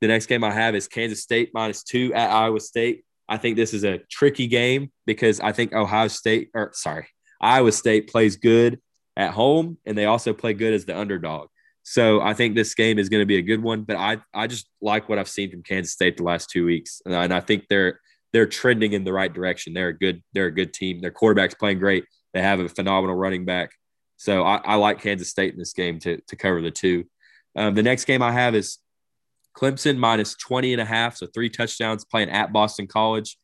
the 0.00 0.08
next 0.08 0.26
game 0.26 0.44
I 0.44 0.50
have 0.50 0.74
is 0.74 0.88
Kansas 0.88 1.22
State 1.22 1.50
minus 1.54 1.82
two 1.82 2.12
at 2.14 2.30
Iowa 2.30 2.60
State. 2.60 3.04
I 3.28 3.38
think 3.38 3.56
this 3.56 3.72
is 3.72 3.84
a 3.84 3.98
tricky 4.10 4.46
game 4.46 4.90
because 5.06 5.40
I 5.40 5.52
think 5.52 5.72
Ohio 5.72 6.08
State, 6.08 6.50
or 6.52 6.72
sorry, 6.74 7.06
Iowa 7.40 7.72
State 7.72 8.08
plays 8.08 8.36
good 8.36 8.80
at 9.16 9.32
home, 9.32 9.78
and 9.86 9.96
they 9.96 10.06
also 10.06 10.32
play 10.32 10.54
good 10.54 10.74
as 10.74 10.84
the 10.84 10.98
underdog. 10.98 11.48
So 11.82 12.20
I 12.20 12.34
think 12.34 12.54
this 12.54 12.74
game 12.74 12.98
is 12.98 13.08
going 13.08 13.22
to 13.22 13.26
be 13.26 13.38
a 13.38 13.42
good 13.42 13.62
one. 13.62 13.82
But 13.82 13.96
I 13.96 14.18
I 14.34 14.46
just 14.46 14.68
like 14.80 15.08
what 15.08 15.18
I've 15.18 15.28
seen 15.28 15.50
from 15.50 15.62
Kansas 15.62 15.92
State 15.92 16.16
the 16.16 16.22
last 16.22 16.50
two 16.50 16.64
weeks, 16.64 17.02
and 17.04 17.14
I, 17.14 17.24
and 17.24 17.34
I 17.34 17.40
think 17.40 17.66
they're 17.68 18.00
they're 18.32 18.46
trending 18.46 18.92
in 18.92 19.04
the 19.04 19.12
right 19.12 19.32
direction. 19.32 19.74
They're 19.74 19.88
a 19.88 19.98
good 19.98 20.22
they're 20.32 20.46
a 20.46 20.54
good 20.54 20.72
team. 20.72 21.00
Their 21.00 21.10
quarterback's 21.10 21.54
playing 21.54 21.78
great. 21.78 22.04
They 22.32 22.42
have 22.42 22.60
a 22.60 22.68
phenomenal 22.68 23.16
running 23.16 23.44
back. 23.44 23.70
So 24.16 24.44
I, 24.44 24.60
I 24.64 24.74
like 24.76 25.00
Kansas 25.00 25.30
State 25.30 25.52
in 25.52 25.58
this 25.58 25.72
game 25.72 25.98
to 26.00 26.20
to 26.28 26.36
cover 26.36 26.60
the 26.60 26.70
two. 26.70 27.04
Um, 27.56 27.74
the 27.74 27.82
next 27.82 28.04
game 28.04 28.22
I 28.22 28.32
have 28.32 28.54
is 28.54 28.78
Clemson 29.56 29.96
minus 29.96 30.36
20 30.36 30.72
and 30.74 30.80
a 30.80 30.84
half, 30.84 31.16
so 31.16 31.26
three 31.26 31.50
touchdowns 31.50 32.04
playing 32.04 32.30
at 32.30 32.52
Boston 32.52 32.86
College. 32.86 33.36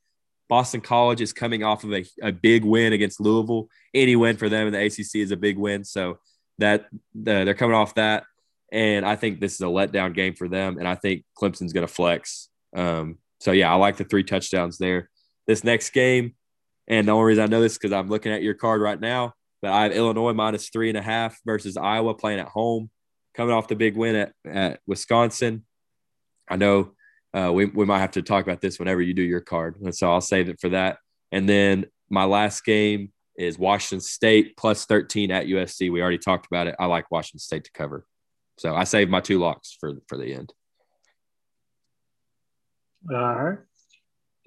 Boston 0.48 0.80
College 0.80 1.20
is 1.20 1.32
coming 1.32 1.64
off 1.64 1.84
of 1.84 1.92
a, 1.92 2.04
a 2.22 2.32
big 2.32 2.64
win 2.64 2.92
against 2.92 3.20
Louisville. 3.20 3.68
Any 3.92 4.16
win 4.16 4.36
for 4.36 4.48
them 4.48 4.66
in 4.66 4.72
the 4.72 4.84
ACC 4.84 5.16
is 5.16 5.30
a 5.30 5.36
big 5.36 5.58
win. 5.58 5.84
So 5.84 6.18
that 6.58 6.86
the, 7.14 7.44
they're 7.44 7.54
coming 7.54 7.74
off 7.74 7.94
that. 7.94 8.24
And 8.72 9.04
I 9.06 9.16
think 9.16 9.40
this 9.40 9.54
is 9.54 9.60
a 9.60 9.64
letdown 9.64 10.14
game 10.14 10.34
for 10.34 10.48
them. 10.48 10.78
And 10.78 10.88
I 10.88 10.94
think 10.94 11.24
Clemson's 11.40 11.72
going 11.72 11.86
to 11.86 11.92
flex. 11.92 12.48
Um, 12.74 13.18
so, 13.40 13.52
yeah, 13.52 13.72
I 13.72 13.76
like 13.76 13.96
the 13.96 14.04
three 14.04 14.24
touchdowns 14.24 14.78
there. 14.78 15.08
This 15.46 15.62
next 15.62 15.90
game, 15.90 16.34
and 16.88 17.06
the 17.06 17.12
only 17.12 17.26
reason 17.26 17.44
I 17.44 17.46
know 17.46 17.60
this 17.60 17.76
because 17.78 17.92
I'm 17.92 18.08
looking 18.08 18.32
at 18.32 18.42
your 18.42 18.54
card 18.54 18.80
right 18.80 19.00
now, 19.00 19.34
but 19.62 19.72
I 19.72 19.84
have 19.84 19.92
Illinois 19.92 20.32
minus 20.32 20.68
three 20.68 20.88
and 20.88 20.98
a 20.98 21.02
half 21.02 21.38
versus 21.44 21.76
Iowa 21.76 22.14
playing 22.14 22.40
at 22.40 22.48
home, 22.48 22.90
coming 23.34 23.54
off 23.54 23.68
the 23.68 23.76
big 23.76 23.96
win 23.96 24.16
at, 24.16 24.32
at 24.44 24.80
Wisconsin. 24.86 25.64
I 26.48 26.56
know 26.56 26.92
uh, 27.36 27.52
we, 27.52 27.66
we 27.66 27.84
might 27.84 27.98
have 27.98 28.12
to 28.12 28.22
talk 28.22 28.44
about 28.44 28.62
this 28.62 28.78
whenever 28.78 29.02
you 29.02 29.12
do 29.12 29.22
your 29.22 29.42
card. 29.42 29.76
And 29.82 29.94
so 29.94 30.10
I'll 30.10 30.22
save 30.22 30.48
it 30.48 30.58
for 30.58 30.70
that. 30.70 30.98
And 31.30 31.46
then 31.46 31.86
my 32.08 32.24
last 32.24 32.64
game 32.64 33.12
is 33.36 33.58
Washington 33.58 34.00
State 34.00 34.56
plus 34.56 34.86
13 34.86 35.30
at 35.30 35.46
USC. 35.46 35.92
We 35.92 36.00
already 36.00 36.18
talked 36.18 36.46
about 36.46 36.66
it. 36.66 36.76
I 36.78 36.86
like 36.86 37.10
Washington 37.10 37.40
State 37.40 37.64
to 37.64 37.72
cover. 37.72 38.06
So 38.56 38.74
I 38.74 38.84
saved 38.84 39.10
my 39.10 39.20
two 39.20 39.38
locks 39.38 39.76
for, 39.78 39.98
for 40.08 40.16
the 40.16 40.32
end. 40.32 40.54
All 43.10 43.34
right. 43.34 43.58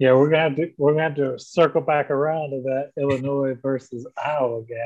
Yeah, 0.00 0.14
we're 0.14 0.30
gonna 0.30 0.48
have 0.48 0.56
to 0.56 0.72
we're 0.78 0.92
gonna 0.92 1.02
have 1.02 1.16
to 1.16 1.38
circle 1.38 1.82
back 1.82 2.10
around 2.10 2.50
to 2.50 2.62
that 2.62 2.92
Illinois 2.98 3.54
versus 3.62 4.06
Iowa 4.16 4.64
game 4.64 4.78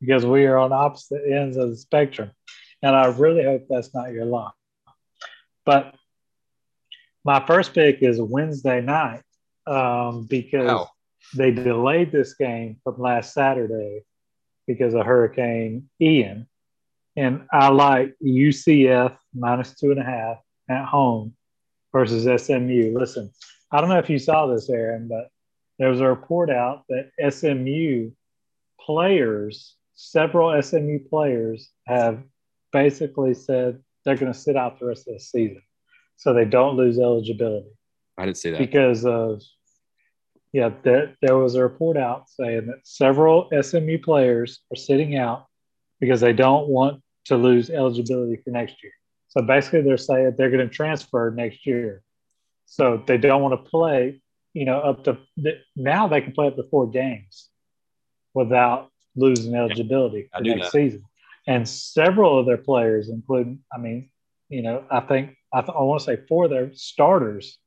because 0.00 0.24
we 0.24 0.46
are 0.46 0.58
on 0.58 0.72
opposite 0.72 1.22
ends 1.28 1.56
of 1.56 1.70
the 1.70 1.76
spectrum, 1.76 2.30
and 2.80 2.94
I 2.94 3.06
really 3.06 3.42
hope 3.42 3.66
that's 3.68 3.92
not 3.92 4.12
your 4.12 4.26
lock. 4.26 4.54
But 5.66 5.96
my 7.24 7.44
first 7.46 7.74
pick 7.74 8.02
is 8.02 8.20
Wednesday 8.20 8.80
night 8.80 9.22
um, 9.66 10.26
because 10.26 10.86
they 11.34 11.50
delayed 11.50 12.12
this 12.12 12.34
game 12.34 12.78
from 12.82 12.98
last 12.98 13.34
Saturday 13.34 14.02
because 14.66 14.94
of 14.94 15.04
Hurricane 15.04 15.88
Ian. 16.00 16.48
And 17.16 17.46
I 17.52 17.68
like 17.68 18.14
UCF 18.24 19.16
minus 19.34 19.74
two 19.74 19.90
and 19.90 20.00
a 20.00 20.04
half 20.04 20.38
at 20.68 20.84
home 20.86 21.34
versus 21.92 22.24
SMU. 22.42 22.96
Listen, 22.96 23.30
I 23.70 23.80
don't 23.80 23.90
know 23.90 23.98
if 23.98 24.08
you 24.08 24.18
saw 24.18 24.46
this, 24.46 24.70
Aaron, 24.70 25.08
but 25.08 25.28
there 25.78 25.90
was 25.90 26.00
a 26.00 26.08
report 26.08 26.50
out 26.50 26.84
that 26.88 27.10
SMU 27.32 28.10
players, 28.80 29.76
several 29.94 30.60
SMU 30.62 31.00
players, 31.08 31.70
have 31.86 32.22
basically 32.72 33.34
said 33.34 33.82
they're 34.04 34.16
going 34.16 34.32
to 34.32 34.38
sit 34.38 34.56
out 34.56 34.78
the 34.78 34.86
rest 34.86 35.08
of 35.08 35.14
the 35.14 35.20
season 35.20 35.62
so 36.20 36.34
they 36.34 36.44
don't 36.44 36.76
lose 36.76 36.98
eligibility. 36.98 37.70
I 38.18 38.26
didn't 38.26 38.36
see 38.36 38.50
that 38.50 38.58
because 38.58 39.06
of 39.06 39.42
yeah, 40.52 40.68
there, 40.82 41.16
there 41.22 41.38
was 41.38 41.54
a 41.54 41.62
report 41.62 41.96
out 41.96 42.28
saying 42.28 42.66
that 42.66 42.80
several 42.82 43.48
SMU 43.62 43.98
players 43.98 44.60
are 44.70 44.76
sitting 44.76 45.16
out 45.16 45.46
because 45.98 46.20
they 46.20 46.34
don't 46.34 46.68
want 46.68 47.02
to 47.26 47.36
lose 47.36 47.70
eligibility 47.70 48.36
for 48.42 48.50
next 48.50 48.82
year. 48.82 48.92
So 49.28 49.40
basically, 49.42 49.80
they're 49.80 49.96
saying 49.96 50.34
they're 50.36 50.50
going 50.50 50.68
to 50.68 50.74
transfer 50.74 51.32
next 51.34 51.66
year. 51.66 52.02
So 52.66 53.02
they 53.06 53.16
don't 53.16 53.40
want 53.40 53.52
to 53.64 53.70
play, 53.70 54.20
you 54.52 54.66
know, 54.66 54.78
up 54.78 55.04
to 55.04 55.16
now 55.74 56.06
they 56.06 56.20
can 56.20 56.32
play 56.32 56.48
up 56.48 56.56
to 56.56 56.64
four 56.64 56.90
games 56.90 57.48
without 58.34 58.90
losing 59.16 59.54
eligibility 59.54 60.28
for 60.36 60.42
next 60.42 60.66
that. 60.66 60.72
season. 60.72 61.04
And 61.46 61.66
several 61.66 62.38
of 62.38 62.44
their 62.44 62.58
players, 62.58 63.08
including, 63.08 63.60
I 63.72 63.78
mean, 63.78 64.10
you 64.50 64.62
know, 64.62 64.84
I 64.90 65.00
think 65.00 65.36
I, 65.52 65.60
th- 65.60 65.74
I 65.76 65.82
want 65.82 66.00
to 66.00 66.04
say 66.04 66.22
four 66.28 66.44
of 66.44 66.50
their 66.50 66.72
starters 66.74 67.58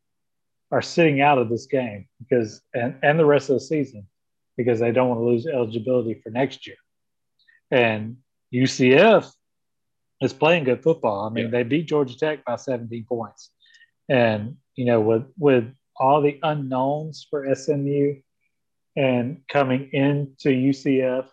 are 0.71 0.81
sitting 0.81 1.21
out 1.21 1.37
of 1.37 1.49
this 1.49 1.67
game 1.67 2.07
because 2.19 2.61
and, 2.73 2.95
and 3.03 3.19
the 3.19 3.25
rest 3.25 3.49
of 3.49 3.55
the 3.55 3.59
season 3.59 4.07
because 4.57 4.79
they 4.79 4.91
don't 4.91 5.09
want 5.09 5.19
to 5.19 5.25
lose 5.25 5.45
eligibility 5.45 6.15
for 6.15 6.29
next 6.29 6.65
year. 6.67 6.77
And 7.71 8.17
UCF 8.53 9.31
is 10.21 10.33
playing 10.33 10.63
good 10.63 10.83
football. 10.83 11.27
I 11.27 11.29
mean, 11.29 11.45
yeah. 11.45 11.51
they 11.51 11.63
beat 11.63 11.87
Georgia 11.87 12.17
Tech 12.17 12.45
by 12.45 12.55
17 12.55 13.05
points. 13.05 13.49
And, 14.09 14.57
you 14.75 14.85
know, 14.85 15.01
with 15.01 15.23
with 15.37 15.73
all 15.95 16.21
the 16.21 16.39
unknowns 16.43 17.27
for 17.29 17.53
SMU 17.53 18.15
and 18.95 19.41
coming 19.49 19.89
into 19.91 20.49
UCF, 20.49 21.27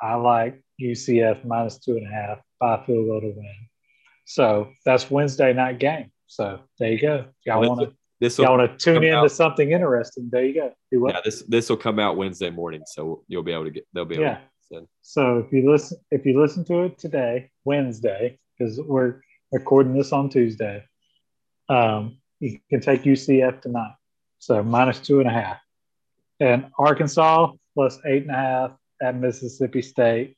I 0.00 0.14
like 0.14 0.62
UCF 0.80 1.44
minus 1.44 1.78
two 1.78 1.96
and 1.96 2.06
a 2.06 2.10
half 2.10 2.38
by 2.60 2.84
field 2.84 3.06
goal 3.06 3.20
to 3.20 3.28
win. 3.28 3.68
So 4.26 4.72
that's 4.84 5.10
Wednesday 5.10 5.52
night 5.52 5.78
game. 5.78 6.10
So 6.26 6.60
there 6.78 6.92
you 6.92 7.00
go. 7.00 7.26
Y'all 7.44 7.66
want 7.66 7.80
to 7.80 7.96
this 8.20 8.38
y'all 8.38 8.56
want 8.56 8.78
to 8.78 8.84
tune 8.84 9.04
into 9.04 9.16
out. 9.16 9.30
something 9.30 9.70
interesting? 9.70 10.28
There 10.30 10.44
you 10.44 10.54
go. 10.54 10.72
Yeah, 10.90 11.20
this 11.24 11.42
this 11.42 11.70
will 11.70 11.76
come 11.76 11.98
out 11.98 12.16
Wednesday 12.16 12.50
morning, 12.50 12.82
so 12.86 13.22
you'll 13.28 13.42
be 13.42 13.52
able 13.52 13.64
to 13.64 13.70
get. 13.70 13.86
They'll 13.92 14.04
be 14.04 14.16
able. 14.16 14.24
Yeah. 14.24 14.38
To 14.72 14.88
so 15.02 15.38
if 15.38 15.52
you 15.52 15.70
listen, 15.70 15.98
if 16.10 16.26
you 16.26 16.40
listen 16.40 16.64
to 16.64 16.84
it 16.84 16.98
today, 16.98 17.50
Wednesday, 17.64 18.38
because 18.58 18.80
we're 18.80 19.20
recording 19.52 19.94
this 19.94 20.12
on 20.12 20.28
Tuesday, 20.28 20.82
um, 21.68 22.18
you 22.40 22.58
can 22.68 22.80
take 22.80 23.02
UCF 23.02 23.60
tonight. 23.60 23.94
So 24.38 24.62
minus 24.62 24.98
two 24.98 25.20
and 25.20 25.28
a 25.28 25.32
half, 25.32 25.58
and 26.40 26.66
Arkansas 26.78 27.52
plus 27.74 28.00
eight 28.06 28.22
and 28.22 28.30
a 28.30 28.34
half 28.34 28.70
at 29.02 29.14
Mississippi 29.14 29.82
State. 29.82 30.36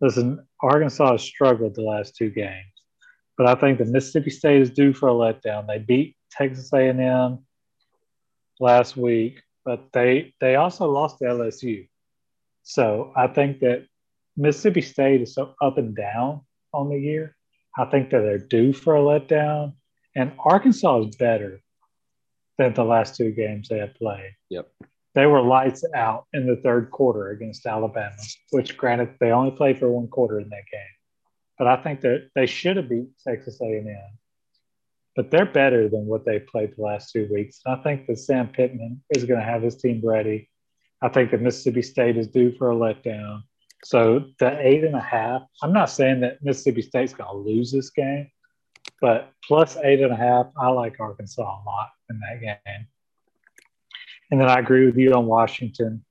Listen, 0.00 0.46
Arkansas 0.62 1.12
has 1.12 1.22
struggled 1.22 1.74
the 1.74 1.82
last 1.82 2.16
two 2.16 2.30
games, 2.30 2.69
but 3.40 3.48
I 3.48 3.58
think 3.58 3.78
that 3.78 3.88
Mississippi 3.88 4.28
State 4.28 4.60
is 4.60 4.68
due 4.68 4.92
for 4.92 5.08
a 5.08 5.12
letdown. 5.12 5.66
They 5.66 5.78
beat 5.78 6.14
Texas 6.30 6.70
A&M 6.74 7.38
last 8.60 8.98
week, 8.98 9.40
but 9.64 9.90
they 9.94 10.34
they 10.42 10.56
also 10.56 10.90
lost 10.90 11.20
to 11.20 11.24
LSU. 11.24 11.88
So 12.64 13.14
I 13.16 13.28
think 13.28 13.60
that 13.60 13.86
Mississippi 14.36 14.82
State 14.82 15.22
is 15.22 15.32
so 15.32 15.54
up 15.62 15.78
and 15.78 15.96
down 15.96 16.42
on 16.74 16.90
the 16.90 16.98
year. 16.98 17.34
I 17.78 17.86
think 17.86 18.10
that 18.10 18.20
they're 18.20 18.36
due 18.36 18.74
for 18.74 18.94
a 18.94 19.00
letdown, 19.00 19.72
and 20.14 20.32
Arkansas 20.44 21.04
is 21.04 21.16
better 21.16 21.62
than 22.58 22.74
the 22.74 22.84
last 22.84 23.16
two 23.16 23.30
games 23.30 23.70
they 23.70 23.78
have 23.78 23.94
played. 23.94 24.34
Yep. 24.50 24.70
They 25.14 25.24
were 25.24 25.40
lights 25.40 25.82
out 25.94 26.26
in 26.34 26.46
the 26.46 26.56
third 26.56 26.90
quarter 26.90 27.30
against 27.30 27.64
Alabama, 27.64 28.22
which 28.50 28.76
granted 28.76 29.14
they 29.18 29.30
only 29.30 29.52
played 29.52 29.78
for 29.78 29.90
one 29.90 30.08
quarter 30.08 30.40
in 30.40 30.50
that 30.50 30.66
game. 30.70 30.99
But 31.60 31.68
I 31.68 31.76
think 31.76 32.00
that 32.00 32.30
they 32.34 32.46
should 32.46 32.76
have 32.76 32.88
beat 32.88 33.10
Texas 33.22 33.60
A&M 33.60 34.18
but 35.16 35.30
they're 35.30 35.44
better 35.44 35.88
than 35.88 36.06
what 36.06 36.24
they 36.24 36.38
played 36.38 36.74
the 36.76 36.82
last 36.82 37.12
two 37.12 37.28
weeks. 37.30 37.60
And 37.64 37.78
I 37.78 37.82
think 37.82 38.06
that 38.06 38.18
Sam 38.18 38.48
Pittman 38.48 39.02
is 39.10 39.24
going 39.24 39.40
to 39.40 39.46
have 39.46 39.62
his 39.62 39.76
team 39.76 40.00
ready. 40.04 40.48
I 41.02 41.08
think 41.08 41.30
that 41.30 41.42
Mississippi 41.42 41.82
State 41.82 42.16
is 42.16 42.28
due 42.28 42.52
for 42.56 42.70
a 42.70 42.74
letdown. 42.74 43.42
So 43.84 44.26
the 44.38 44.58
eight 44.66 44.84
and 44.84 44.94
a 44.94 45.00
half, 45.00 45.42
I'm 45.62 45.72
not 45.72 45.90
saying 45.90 46.20
that 46.20 46.42
Mississippi 46.42 46.82
State's 46.82 47.14
going 47.14 47.30
to 47.30 47.36
lose 47.36 47.72
this 47.72 47.90
game, 47.90 48.30
but 49.00 49.32
plus 49.46 49.76
eight 49.82 50.00
and 50.00 50.12
a 50.12 50.16
half, 50.16 50.46
I 50.58 50.68
like 50.68 51.00
Arkansas 51.00 51.42
a 51.42 51.60
lot 51.66 51.90
in 52.10 52.20
that 52.20 52.40
game. 52.40 52.86
And 54.30 54.40
then 54.40 54.48
I 54.48 54.58
agree 54.58 54.86
with 54.86 54.96
you 54.96 55.12
on 55.12 55.26
Washington. 55.26 56.04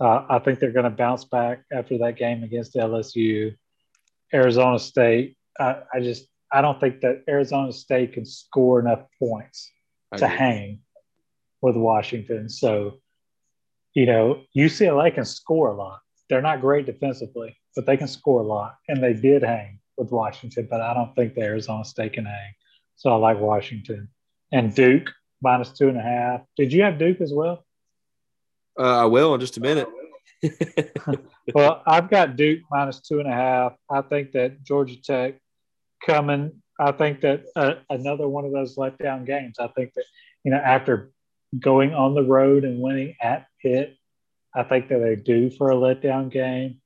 Uh, 0.00 0.26
I 0.28 0.40
think 0.40 0.58
they're 0.58 0.72
going 0.72 0.84
to 0.84 0.90
bounce 0.90 1.24
back 1.24 1.64
after 1.72 1.98
that 1.98 2.16
game 2.16 2.42
against 2.42 2.74
LSU. 2.74 3.56
Arizona 4.34 4.78
State, 4.78 5.36
I, 5.58 5.82
I 5.94 6.00
just 6.00 6.26
I 6.52 6.60
don't 6.60 6.78
think 6.78 7.00
that 7.00 7.24
Arizona 7.28 7.72
State 7.72 8.12
can 8.12 8.26
score 8.26 8.80
enough 8.80 9.00
points 9.18 9.70
to 10.16 10.28
hang 10.28 10.80
with 11.62 11.76
Washington. 11.76 12.48
So, 12.50 13.00
you 13.94 14.04
know, 14.04 14.42
UCLA 14.54 15.14
can 15.14 15.24
score 15.24 15.68
a 15.68 15.74
lot. 15.74 16.00
They're 16.28 16.42
not 16.42 16.60
great 16.60 16.84
defensively, 16.84 17.56
but 17.74 17.86
they 17.86 17.96
can 17.96 18.08
score 18.08 18.40
a 18.40 18.46
lot. 18.46 18.76
And 18.88 19.02
they 19.02 19.14
did 19.14 19.42
hang 19.42 19.80
with 19.96 20.10
Washington, 20.10 20.68
but 20.70 20.82
I 20.82 20.92
don't 20.92 21.14
think 21.14 21.34
the 21.34 21.40
Arizona 21.40 21.84
State 21.84 22.12
can 22.12 22.26
hang. 22.26 22.52
So 22.96 23.10
I 23.10 23.16
like 23.16 23.38
Washington. 23.38 24.08
And 24.52 24.74
Duke 24.74 25.10
minus 25.42 25.70
two 25.70 25.88
and 25.88 25.96
a 25.96 26.02
half. 26.02 26.42
Did 26.56 26.72
you 26.72 26.82
have 26.82 26.98
Duke 26.98 27.20
as 27.20 27.32
well? 27.32 27.64
Uh, 28.78 29.02
I 29.02 29.04
will 29.06 29.34
in 29.34 29.40
just 29.40 29.56
a 29.56 29.60
minute. 29.60 29.88
well, 31.54 31.82
I've 31.86 32.10
got 32.10 32.36
Duke 32.36 32.60
minus 32.70 33.00
two 33.00 33.20
and 33.20 33.28
a 33.28 33.34
half. 33.34 33.74
I 33.90 34.02
think 34.02 34.32
that 34.32 34.62
Georgia 34.62 35.00
Tech 35.00 35.40
coming. 36.04 36.62
I 36.80 36.92
think 36.92 37.20
that 37.20 37.44
uh, 37.54 37.74
another 37.90 38.28
one 38.28 38.44
of 38.44 38.52
those 38.52 38.76
letdown 38.76 39.26
games. 39.26 39.56
I 39.58 39.68
think 39.68 39.92
that 39.94 40.04
you 40.44 40.50
know 40.50 40.58
after 40.58 41.12
going 41.58 41.94
on 41.94 42.14
the 42.14 42.24
road 42.24 42.64
and 42.64 42.80
winning 42.80 43.14
at 43.20 43.46
Pitt, 43.60 43.96
I 44.54 44.62
think 44.64 44.88
that 44.88 44.98
they're 44.98 45.16
due 45.16 45.50
for 45.50 45.70
a 45.70 45.76
letdown 45.76 46.30
game, 46.30 46.80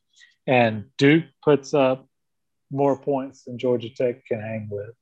and 0.46 0.86
Duke 0.98 1.24
puts 1.42 1.72
up 1.72 2.06
more 2.70 2.98
points 2.98 3.44
than 3.44 3.58
Georgia 3.58 3.90
Tech 3.90 4.26
can 4.26 4.40
hang 4.40 4.68
with. 4.70 4.94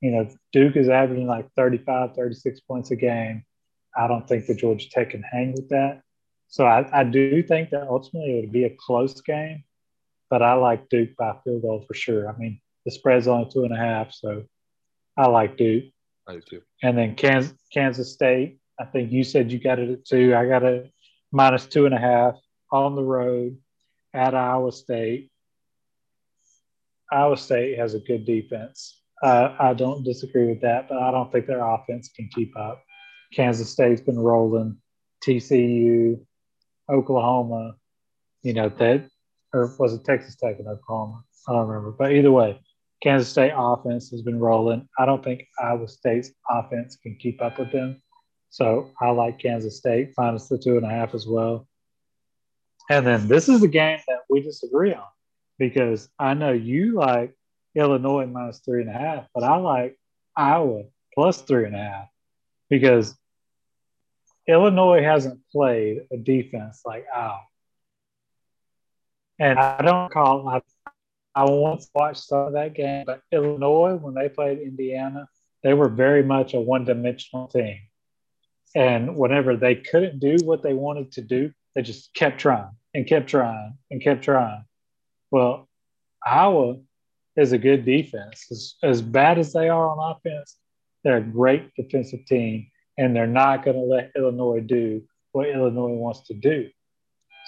You 0.00 0.10
know, 0.12 0.28
Duke 0.52 0.76
is 0.76 0.88
averaging 0.88 1.26
like 1.26 1.50
35, 1.56 2.14
36 2.14 2.60
points 2.60 2.90
a 2.90 2.96
game. 2.96 3.44
I 3.96 4.06
don't 4.06 4.28
think 4.28 4.46
that 4.46 4.58
Georgia 4.58 4.88
Tech 4.90 5.10
can 5.10 5.22
hang 5.22 5.52
with 5.52 5.70
that. 5.70 6.02
So 6.48 6.64
I, 6.64 7.00
I 7.00 7.04
do 7.04 7.42
think 7.42 7.70
that 7.70 7.88
ultimately 7.88 8.38
it 8.38 8.40
would 8.42 8.52
be 8.52 8.64
a 8.64 8.76
close 8.78 9.20
game, 9.20 9.64
but 10.30 10.42
I 10.42 10.54
like 10.54 10.88
Duke 10.88 11.16
by 11.16 11.34
field 11.44 11.62
goal 11.62 11.84
for 11.86 11.94
sure. 11.94 12.28
I 12.28 12.36
mean, 12.36 12.60
the 12.84 12.90
spread's 12.90 13.28
only 13.28 13.50
two 13.50 13.64
and 13.64 13.74
a 13.74 13.78
half, 13.78 14.12
so 14.12 14.44
I 15.16 15.26
like 15.26 15.56
Duke. 15.56 15.84
I 16.28 16.34
do 16.34 16.40
too. 16.40 16.62
And 16.82 16.96
then 16.96 17.14
Kansas, 17.14 17.54
Kansas 17.72 18.12
State. 18.12 18.58
I 18.78 18.84
think 18.84 19.10
you 19.10 19.24
said 19.24 19.50
you 19.50 19.58
got 19.58 19.78
it 19.78 19.90
at 19.90 20.04
two. 20.04 20.34
I 20.34 20.46
got 20.46 20.62
it 20.62 20.92
minus 21.32 21.66
two 21.66 21.86
and 21.86 21.94
a 21.94 21.98
half 21.98 22.34
on 22.70 22.94
the 22.94 23.02
road 23.02 23.58
at 24.14 24.34
Iowa 24.34 24.72
State. 24.72 25.30
Iowa 27.10 27.36
State 27.36 27.78
has 27.78 27.94
a 27.94 28.00
good 28.00 28.24
defense. 28.26 29.00
Uh, 29.22 29.54
I 29.58 29.74
don't 29.74 30.04
disagree 30.04 30.46
with 30.46 30.60
that, 30.60 30.88
but 30.88 30.98
I 30.98 31.10
don't 31.10 31.32
think 31.32 31.46
their 31.46 31.64
offense 31.64 32.10
can 32.14 32.28
keep 32.34 32.56
up. 32.56 32.82
Kansas 33.32 33.70
State's 33.70 34.00
been 34.00 34.18
rolling. 34.18 34.76
TCU, 35.24 36.20
Oklahoma, 36.90 37.74
you 38.42 38.52
know 38.52 38.68
that, 38.68 39.08
or 39.52 39.74
was 39.78 39.94
it 39.94 40.04
Texas 40.04 40.36
Tech 40.36 40.58
and 40.58 40.68
Oklahoma? 40.68 41.22
I 41.48 41.52
don't 41.52 41.68
remember, 41.68 41.92
but 41.92 42.12
either 42.12 42.32
way, 42.32 42.60
Kansas 43.02 43.28
State 43.28 43.52
offense 43.54 44.10
has 44.10 44.22
been 44.22 44.38
rolling. 44.38 44.88
I 44.98 45.06
don't 45.06 45.22
think 45.22 45.46
Iowa 45.62 45.88
State's 45.88 46.30
offense 46.48 46.96
can 46.96 47.16
keep 47.16 47.42
up 47.42 47.58
with 47.58 47.72
them. 47.72 48.02
So 48.50 48.90
I 49.00 49.10
like 49.10 49.38
Kansas 49.38 49.76
State 49.76 50.12
minus 50.16 50.48
the 50.48 50.58
two 50.58 50.76
and 50.76 50.86
a 50.86 50.88
half 50.88 51.14
as 51.14 51.26
well. 51.26 51.68
And 52.88 53.06
then 53.06 53.28
this 53.28 53.48
is 53.48 53.60
the 53.60 53.68
game 53.68 53.98
that 54.08 54.20
we 54.30 54.40
disagree 54.40 54.94
on 54.94 55.04
because 55.58 56.08
I 56.18 56.34
know 56.34 56.52
you 56.52 56.94
like 56.94 57.34
Illinois 57.74 58.26
minus 58.26 58.60
three 58.60 58.80
and 58.80 58.90
a 58.90 58.94
half, 58.94 59.26
but 59.34 59.42
I 59.42 59.56
like 59.56 59.98
Iowa 60.36 60.84
plus 61.14 61.42
three 61.42 61.66
and 61.66 61.74
a 61.74 61.78
half 61.78 62.08
because 62.70 63.14
Illinois 64.48 65.02
hasn't 65.02 65.40
played 65.50 66.02
a 66.12 66.16
defense 66.16 66.82
like 66.84 67.06
Iowa. 67.14 67.40
And 69.38 69.58
I 69.58 69.82
don't 69.82 70.10
call, 70.10 70.48
I 70.48 70.60
I 71.36 71.44
once 71.44 71.90
watched 71.94 72.24
some 72.24 72.46
of 72.46 72.52
that 72.54 72.72
game, 72.72 73.04
but 73.04 73.20
Illinois, 73.30 73.94
when 73.94 74.14
they 74.14 74.30
played 74.30 74.58
Indiana, 74.58 75.28
they 75.62 75.74
were 75.74 75.90
very 75.90 76.22
much 76.22 76.54
a 76.54 76.60
one 76.60 76.86
dimensional 76.86 77.46
team. 77.46 77.78
And 78.74 79.16
whenever 79.16 79.54
they 79.54 79.74
couldn't 79.74 80.18
do 80.18 80.36
what 80.44 80.62
they 80.62 80.72
wanted 80.72 81.12
to 81.12 81.20
do, 81.20 81.52
they 81.74 81.82
just 81.82 82.14
kept 82.14 82.40
trying 82.40 82.70
and 82.94 83.06
kept 83.06 83.28
trying 83.28 83.76
and 83.90 84.02
kept 84.02 84.24
trying. 84.24 84.64
Well, 85.30 85.68
Iowa 86.24 86.76
is 87.36 87.52
a 87.52 87.58
good 87.58 87.84
defense. 87.84 88.46
As, 88.50 88.74
as 88.82 89.02
bad 89.02 89.38
as 89.38 89.52
they 89.52 89.68
are 89.68 89.90
on 89.90 90.16
offense, 90.16 90.56
they're 91.04 91.18
a 91.18 91.22
great 91.22 91.74
defensive 91.74 92.24
team, 92.24 92.68
and 92.98 93.14
they're 93.14 93.26
not 93.26 93.64
going 93.64 93.76
to 93.76 93.82
let 93.82 94.12
Illinois 94.16 94.60
do 94.60 95.02
what 95.32 95.48
Illinois 95.48 95.94
wants 95.94 96.26
to 96.28 96.34
do. 96.34 96.68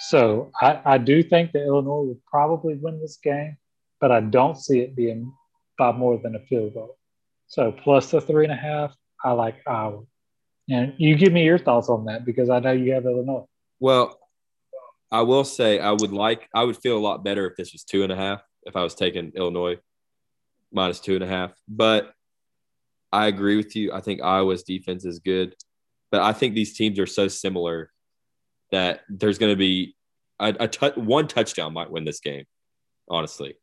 So 0.09 0.51
I, 0.61 0.79
I 0.85 0.97
do 0.97 1.23
think 1.23 1.51
that 1.51 1.65
Illinois 1.65 2.03
will 2.03 2.19
probably 2.31 2.75
win 2.75 3.01
this 3.01 3.17
game 3.17 3.57
but 3.99 4.11
I 4.11 4.21
don't 4.21 4.57
see 4.57 4.79
it 4.79 4.95
being 4.95 5.33
by 5.77 5.91
more 5.91 6.17
than 6.17 6.35
a 6.35 6.39
field 6.39 6.73
goal. 6.73 6.97
So 7.47 7.71
plus 7.71 8.11
the 8.11 8.21
three 8.21 8.45
and 8.45 8.53
a 8.53 8.57
half, 8.57 8.95
I 9.23 9.31
like 9.31 9.55
Iowa. 9.67 10.03
And 10.69 10.93
you 10.97 11.15
give 11.15 11.33
me 11.33 11.43
your 11.43 11.57
thoughts 11.57 11.89
on 11.89 12.05
that 12.05 12.25
because 12.25 12.49
I 12.49 12.59
know 12.59 12.71
you 12.71 12.93
have 12.93 13.05
Illinois. 13.05 13.45
Well, 13.79 14.19
I 15.11 15.21
will 15.23 15.43
say 15.43 15.79
I 15.79 15.91
would 15.91 16.11
like 16.11 16.47
I 16.53 16.63
would 16.63 16.77
feel 16.77 16.97
a 16.97 16.99
lot 16.99 17.23
better 17.23 17.47
if 17.47 17.55
this 17.57 17.73
was 17.73 17.83
two 17.83 18.03
and 18.03 18.11
a 18.11 18.15
half 18.15 18.41
if 18.63 18.75
I 18.75 18.83
was 18.83 18.93
taking 18.93 19.31
Illinois 19.35 19.77
minus 20.71 20.99
two 20.99 21.15
and 21.15 21.23
a 21.23 21.27
half. 21.27 21.51
But 21.67 22.13
I 23.11 23.27
agree 23.27 23.57
with 23.57 23.75
you. 23.75 23.91
I 23.93 24.01
think 24.01 24.21
Iowa's 24.21 24.63
defense 24.63 25.05
is 25.05 25.19
good, 25.19 25.55
but 26.11 26.21
I 26.21 26.33
think 26.33 26.53
these 26.53 26.75
teams 26.75 26.99
are 26.99 27.07
so 27.07 27.27
similar 27.27 27.91
that 28.71 29.01
there's 29.09 29.37
going 29.37 29.51
to 29.51 29.57
be 29.57 29.95
a, 30.39 30.55
a 30.59 30.67
t- 30.67 30.91
one 30.95 31.27
touchdown 31.27 31.73
might 31.73 31.89
win 31.89 32.05
this 32.05 32.19
game, 32.19 32.45
honestly. 33.09 33.55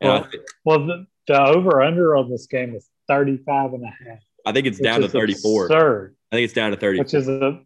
And 0.00 0.12
well, 0.12 0.22
think, 0.24 0.42
well 0.64 0.86
the, 0.86 1.06
the 1.26 1.40
over 1.40 1.82
under 1.82 2.16
on 2.16 2.30
this 2.30 2.46
game 2.46 2.74
is 2.74 2.88
35 3.08 3.74
and 3.74 3.84
a 3.84 3.86
half. 3.86 4.18
I 4.46 4.52
think 4.52 4.66
it's 4.66 4.78
down 4.78 5.00
to 5.00 5.08
34. 5.08 5.66
Absurd. 5.66 6.16
I 6.32 6.36
think 6.36 6.44
it's 6.44 6.54
down 6.54 6.70
to 6.70 6.76
30. 6.76 6.98
Which 6.98 7.14
is 7.14 7.28
a 7.28 7.60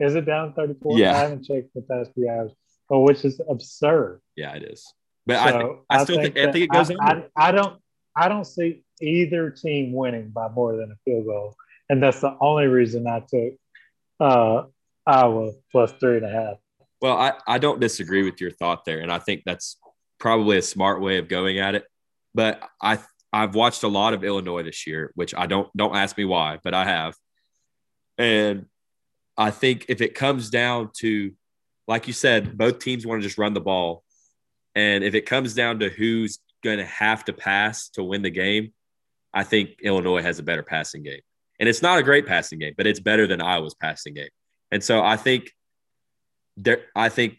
is 0.00 0.14
it 0.14 0.26
down 0.26 0.48
to 0.48 0.54
34? 0.54 0.98
Yeah. 0.98 1.12
I 1.12 1.18
haven't 1.18 1.44
checked 1.44 1.74
the 1.74 1.82
past 1.82 2.12
few 2.14 2.28
hours, 2.28 2.52
but 2.88 3.00
which 3.00 3.24
is 3.24 3.40
absurd. 3.48 4.20
Yeah, 4.36 4.54
it 4.54 4.62
is. 4.62 4.92
But 5.26 5.48
so 5.48 5.84
I, 5.90 5.96
I, 5.96 6.04
still 6.04 6.20
think, 6.20 6.34
think, 6.34 6.48
I 6.48 6.52
think 6.52 6.64
it 6.64 6.70
goes 6.70 6.90
I, 6.90 6.94
I, 7.00 7.48
I 7.48 7.52
don't 7.52 7.80
I 8.16 8.28
don't 8.28 8.46
see 8.46 8.82
either 9.02 9.50
team 9.50 9.92
winning 9.92 10.30
by 10.30 10.48
more 10.48 10.76
than 10.76 10.92
a 10.92 10.96
field 11.04 11.26
goal. 11.26 11.54
And 11.88 12.02
that's 12.02 12.20
the 12.20 12.36
only 12.40 12.66
reason 12.66 13.06
I 13.06 13.20
took 13.20 13.54
uh, 14.20 14.64
Iowa 15.06 15.52
plus 15.72 15.92
three 15.92 16.18
and 16.18 16.26
a 16.26 16.30
half. 16.30 16.56
Well, 17.00 17.16
I, 17.16 17.34
I 17.46 17.58
don't 17.58 17.80
disagree 17.80 18.24
with 18.24 18.40
your 18.40 18.50
thought 18.50 18.84
there. 18.84 19.00
And 19.00 19.12
I 19.12 19.18
think 19.18 19.42
that's 19.46 19.78
probably 20.18 20.58
a 20.58 20.62
smart 20.62 21.00
way 21.00 21.18
of 21.18 21.28
going 21.28 21.58
at 21.58 21.74
it. 21.74 21.84
But 22.34 22.62
I 22.82 22.98
I've 23.32 23.54
watched 23.54 23.82
a 23.82 23.88
lot 23.88 24.14
of 24.14 24.24
Illinois 24.24 24.62
this 24.62 24.86
year, 24.86 25.12
which 25.14 25.34
I 25.34 25.46
don't 25.46 25.68
don't 25.76 25.94
ask 25.94 26.16
me 26.16 26.24
why, 26.24 26.58
but 26.62 26.74
I 26.74 26.84
have. 26.84 27.14
And 28.16 28.66
I 29.36 29.50
think 29.50 29.86
if 29.88 30.00
it 30.00 30.14
comes 30.14 30.50
down 30.50 30.90
to, 30.98 31.32
like 31.86 32.06
you 32.06 32.12
said, 32.12 32.58
both 32.58 32.80
teams 32.80 33.06
want 33.06 33.22
to 33.22 33.26
just 33.26 33.38
run 33.38 33.54
the 33.54 33.60
ball. 33.60 34.02
And 34.74 35.04
if 35.04 35.14
it 35.14 35.26
comes 35.26 35.54
down 35.54 35.80
to 35.80 35.88
who's 35.88 36.38
going 36.64 36.78
to 36.78 36.84
have 36.84 37.24
to 37.26 37.32
pass 37.32 37.88
to 37.90 38.02
win 38.02 38.22
the 38.22 38.30
game, 38.30 38.72
I 39.32 39.44
think 39.44 39.80
Illinois 39.82 40.22
has 40.22 40.38
a 40.38 40.42
better 40.42 40.62
passing 40.62 41.02
game. 41.02 41.20
And 41.60 41.68
it's 41.68 41.82
not 41.82 41.98
a 41.98 42.02
great 42.02 42.26
passing 42.26 42.58
game, 42.58 42.74
but 42.76 42.86
it's 42.86 43.00
better 43.00 43.26
than 43.26 43.40
Iowa's 43.40 43.74
passing 43.74 44.14
game. 44.14 44.28
And 44.70 44.82
so 44.82 45.02
I 45.02 45.16
think 45.16 45.50
there 46.56 46.82
I 46.94 47.08
think 47.08 47.38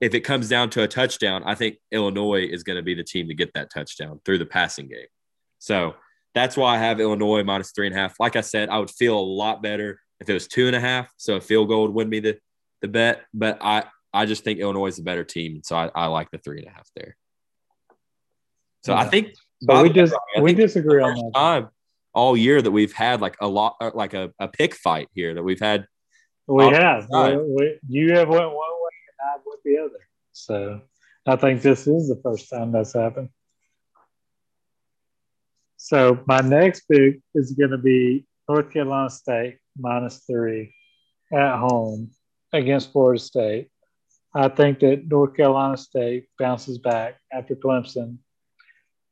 if 0.00 0.14
it 0.14 0.20
comes 0.20 0.48
down 0.48 0.70
to 0.70 0.82
a 0.82 0.88
touchdown, 0.88 1.42
I 1.44 1.54
think 1.54 1.76
Illinois 1.90 2.46
is 2.50 2.62
going 2.62 2.76
to 2.76 2.82
be 2.82 2.94
the 2.94 3.04
team 3.04 3.28
to 3.28 3.34
get 3.34 3.52
that 3.54 3.70
touchdown 3.70 4.20
through 4.24 4.38
the 4.38 4.46
passing 4.46 4.88
game. 4.88 5.06
So 5.58 5.94
that's 6.34 6.56
why 6.56 6.76
I 6.76 6.78
have 6.78 7.00
Illinois 7.00 7.42
minus 7.44 7.72
three 7.72 7.86
and 7.86 7.94
a 7.94 7.98
half. 7.98 8.18
Like 8.18 8.36
I 8.36 8.40
said, 8.40 8.70
I 8.70 8.78
would 8.78 8.90
feel 8.90 9.18
a 9.18 9.20
lot 9.20 9.62
better 9.62 10.00
if 10.20 10.28
it 10.28 10.32
was 10.32 10.48
two 10.48 10.66
and 10.66 10.76
a 10.76 10.80
half. 10.80 11.12
So 11.18 11.36
a 11.36 11.40
field 11.40 11.68
goal 11.68 11.82
would 11.82 11.94
win 11.94 12.08
me 12.08 12.20
the, 12.20 12.38
the 12.80 12.88
bet. 12.88 13.22
But 13.34 13.58
I, 13.60 13.84
I 14.12 14.24
just 14.24 14.42
think 14.42 14.58
Illinois 14.58 14.86
is 14.86 14.98
a 14.98 15.02
better 15.02 15.24
team. 15.24 15.60
So 15.64 15.76
I, 15.76 15.90
I 15.94 16.06
like 16.06 16.30
the 16.30 16.38
three 16.38 16.60
and 16.60 16.68
a 16.68 16.70
half 16.70 16.88
there. 16.96 17.16
So 18.84 18.94
yeah. 18.94 19.00
I 19.00 19.04
think 19.04 19.34
but 19.62 19.82
we 19.82 19.90
just 19.90 20.14
we 20.40 20.54
disagree 20.54 21.02
on 21.02 21.14
that. 21.14 21.32
Time 21.34 21.68
all 22.12 22.36
year 22.36 22.60
that 22.60 22.70
we've 22.70 22.92
had 22.92 23.20
like 23.20 23.36
a 23.40 23.46
lot, 23.46 23.76
uh, 23.80 23.90
like 23.94 24.14
a, 24.14 24.32
a 24.38 24.48
pick 24.48 24.74
fight 24.74 25.08
here 25.14 25.34
that 25.34 25.42
we've 25.42 25.60
had. 25.60 25.86
We 26.46 26.64
have. 26.64 27.06
We, 27.10 27.36
we, 27.36 27.78
you 27.88 28.14
have 28.14 28.28
went 28.28 28.42
one 28.42 28.52
way 28.52 28.96
and 29.08 29.30
I 29.30 29.36
went 29.44 29.60
the 29.64 29.78
other. 29.78 30.08
So 30.32 30.80
I 31.26 31.36
think 31.36 31.62
this 31.62 31.86
is 31.86 32.08
the 32.08 32.20
first 32.22 32.50
time 32.50 32.72
that's 32.72 32.94
happened. 32.94 33.28
So 35.76 36.20
my 36.26 36.40
next 36.40 36.82
pick 36.90 37.20
is 37.34 37.52
going 37.52 37.70
to 37.70 37.78
be 37.78 38.26
North 38.48 38.72
Carolina 38.72 39.10
State 39.10 39.58
minus 39.78 40.24
three 40.26 40.74
at 41.32 41.58
home 41.58 42.10
against 42.52 42.92
Florida 42.92 43.20
State. 43.20 43.68
I 44.34 44.48
think 44.48 44.80
that 44.80 45.06
North 45.06 45.36
Carolina 45.36 45.76
State 45.76 46.26
bounces 46.38 46.78
back 46.78 47.16
after 47.32 47.54
Clemson 47.54 48.18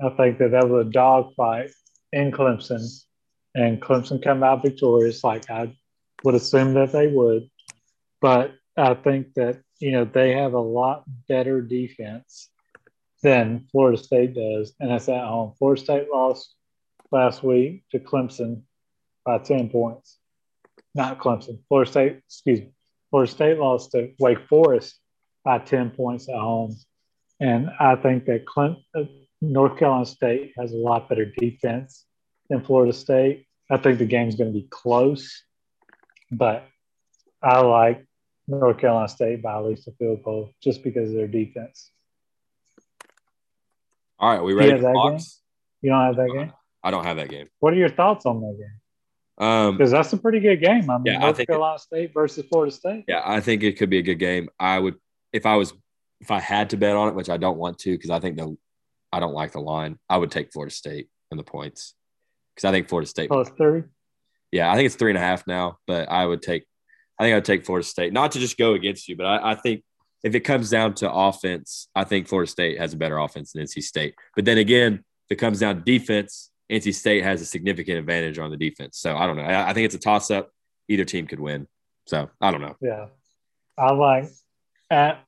I 0.01 0.11
think 0.11 0.39
that 0.39 0.53
that 0.53 0.69
was 0.69 0.87
a 0.87 0.91
dogfight 0.91 1.71
in 2.13 2.31
Clemson, 2.31 2.87
and 3.55 3.81
Clemson 3.83 4.23
come 4.23 4.43
out 4.43 4.63
victorious, 4.63 5.25
like 5.25 5.51
I 5.51 5.75
would 6.25 6.35
assume 6.35 6.75
that 6.75 6.93
they 6.93 7.09
would. 7.09 7.49
But 8.21 8.55
I 8.77 8.95
think 8.95 9.35
that 9.35 9.61
you 9.81 9.93
know 9.93 10.05
they 10.05 10.33
have 10.33 10.55
a 10.55 10.61
lot 10.61 11.05
better 11.29 11.61
defense 11.61 12.51
than 13.23 13.67
Florida 13.73 13.99
State 13.99 14.35
does, 14.35 14.75
and 14.79 14.91
that's 14.91 15.09
at 15.09 15.25
home. 15.25 15.55
Florida 15.59 15.83
State 15.83 16.09
lost 16.13 16.55
last 17.11 17.43
week 17.43 17.83
to 17.91 17.99
Clemson 17.99 18.63
by 19.25 19.39
ten 19.39 19.69
points. 19.69 20.19
Not 20.95 21.19
Clemson. 21.19 21.59
Florida 21.69 21.91
State, 21.91 22.17
excuse 22.27 22.61
me. 22.61 22.73
Florida 23.11 23.31
State 23.33 23.59
lost 23.59 23.93
to 23.93 24.13
Wake 24.21 24.47
Forest 24.49 25.01
by 25.45 25.59
ten 25.59 25.91
points 25.91 26.29
at 26.29 26.37
home, 26.37 26.77
and 27.41 27.71
I 27.81 27.97
think 27.97 28.27
that 28.27 28.45
Clemson 28.45 29.27
North 29.41 29.79
Carolina 29.79 30.07
State 30.07 30.53
has 30.59 30.73
a 30.73 30.77
lot 30.77 31.09
better 31.09 31.25
defense 31.25 32.05
than 32.49 32.65
Florida 32.65 32.93
State. 32.93 33.47
I 33.71 33.77
think 33.77 33.99
the 33.99 34.07
game's 34.07 34.37
going 34.37 34.53
to 34.53 34.59
be 34.59 34.67
close, 34.71 35.43
but 36.31 36.65
I 37.43 37.61
like 37.61 38.07
North 38.47 38.79
Carolina 38.79 39.09
State 39.09 39.43
by 39.43 39.57
at 39.57 39.65
least 39.65 39.87
a 39.89 39.93
field 39.93 40.23
goal 40.23 40.51
just 40.63 40.83
because 40.83 41.11
of 41.11 41.15
their 41.15 41.29
defense. 41.29 41.91
All 44.19 44.33
right, 44.33 44.43
we 44.43 44.55
ready 44.55 44.81
for 44.81 44.93
Game? 44.93 45.21
You 45.83 45.91
don't 45.91 46.05
have 46.07 46.17
that 46.17 46.31
game? 46.35 46.53
I 46.83 46.91
don't 46.91 47.05
have 47.05 47.19
that 47.19 47.29
game. 47.29 47.47
What 47.61 47.73
are 47.73 47.77
your 47.77 47.91
thoughts 47.91 48.27
on 48.27 48.41
that 48.41 48.57
game? 48.59 49.73
Because 49.77 49.93
um, 49.93 49.97
that's 49.97 50.13
a 50.13 50.17
pretty 50.17 50.41
good 50.41 50.61
game. 50.61 50.91
I 50.91 50.99
mean, 50.99 51.13
yeah, 51.13 51.19
North 51.19 51.47
Carolina 51.47 51.77
it, 51.77 51.81
State 51.81 52.13
versus 52.13 52.45
Florida 52.51 52.73
State. 52.73 53.05
Yeah, 53.07 53.23
I 53.25 53.41
think 53.41 53.63
it 53.63 53.79
could 53.79 53.91
be 53.91 53.99
a 53.99 54.03
good 54.03 54.17
game. 54.17 54.49
I 54.59 54.81
would, 54.81 54.97
if 55.33 55.47
I 55.47 55.55
was, 55.55 55.73
if 56.21 56.33
I 56.33 56.41
had 56.41 56.71
to 56.71 56.77
bet 56.77 56.97
on 56.97 57.09
it, 57.09 57.15
which 57.15 57.31
I 57.31 57.37
don't 57.37 57.59
want 57.59 57.79
to, 57.81 57.93
because 57.93 58.11
I 58.11 58.19
think 58.19 58.37
the 58.37 58.57
I 59.13 59.21
don't 59.21 59.35
like 59.35 59.53
the 59.53 59.61
line. 59.61 59.99
I 60.09 60.17
would 60.17 60.31
take 60.31 60.53
Florida 60.53 60.75
State 60.75 61.09
and 61.31 61.39
the 61.39 61.45
points 61.45 61.95
because 62.55 62.69
I 62.69 62.73
think 62.73 62.89
Florida 62.89 63.09
State 63.09 63.29
oh, 63.31 63.43
plus 63.43 63.51
three. 63.57 63.85
Yeah, 64.53 64.71
I 64.71 64.75
think 64.75 64.87
it's 64.87 64.95
three 64.95 65.11
and 65.11 65.19
a 65.19 65.23
half 65.23 65.47
now, 65.47 65.79
but 65.87 66.11
I 66.11 66.25
would 66.25 66.43
take. 66.43 66.65
I 67.19 67.25
think 67.25 67.33
I 67.33 67.37
would 67.37 67.45
take 67.45 67.67
Florida 67.67 67.87
State, 67.87 68.13
not 68.13 68.33
to 68.33 68.39
just 68.39 68.57
go 68.57 68.75
against 68.75 69.09
you, 69.09 69.17
but 69.17 69.27
I, 69.27 69.53
I 69.53 69.55
think 69.57 69.83
if 70.23 70.35
it 70.35 70.41
comes 70.41 70.71
down 70.71 70.95
to 70.95 71.11
offense, 71.11 71.89
I 71.95 72.05
think 72.05 72.29
Florida 72.29 72.51
State 72.51 72.79
has 72.79 72.93
a 72.93 72.97
better 72.97 73.19
offense 73.19 73.53
than 73.53 73.65
NC 73.65 73.83
State. 73.83 74.15
But 74.37 74.45
then 74.45 74.59
again, 74.59 75.05
if 75.29 75.33
it 75.33 75.37
comes 75.37 75.61
down 75.61 75.77
to 75.77 75.81
defense, 75.83 76.51
NC 76.71 76.95
State 76.95 77.25
has 77.25 77.41
a 77.41 77.45
significant 77.45 77.99
advantage 77.99 78.39
on 78.39 78.51
the 78.51 78.57
defense. 78.57 78.99
So 78.99 79.17
I 79.17 79.27
don't 79.27 79.37
know. 79.37 79.43
I, 79.43 79.71
I 79.71 79.73
think 79.73 79.87
it's 79.87 79.95
a 79.95 79.99
toss 79.99 80.31
up. 80.31 80.51
Either 80.89 81.05
team 81.05 81.27
could 81.27 81.41
win. 81.41 81.67
So 82.07 82.31
I 82.41 82.51
don't 82.51 82.61
know. 82.61 82.77
Yeah, 82.81 83.07
I 83.77 83.93
like 83.93 84.29
at 84.91 85.25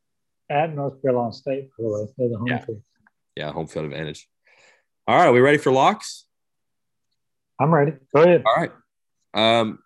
at 0.48 0.74
North 0.74 1.02
Carolina 1.02 1.32
State. 1.32 1.70
For 1.76 2.08
the, 2.16 2.28
the 2.28 2.36
home 2.36 2.46
yeah. 2.46 2.58
team 2.58 2.82
yeah, 3.36 3.52
home 3.52 3.66
field 3.66 3.86
advantage. 3.86 4.28
All 5.06 5.16
right, 5.16 5.26
are 5.26 5.32
we 5.32 5.40
ready 5.40 5.58
for 5.58 5.72
locks? 5.72 6.26
I'm 7.58 7.72
ready. 7.72 7.92
Go 8.14 8.22
ahead. 8.22 8.42
All 8.46 8.54
right. 8.56 8.72
Um, 9.34 9.78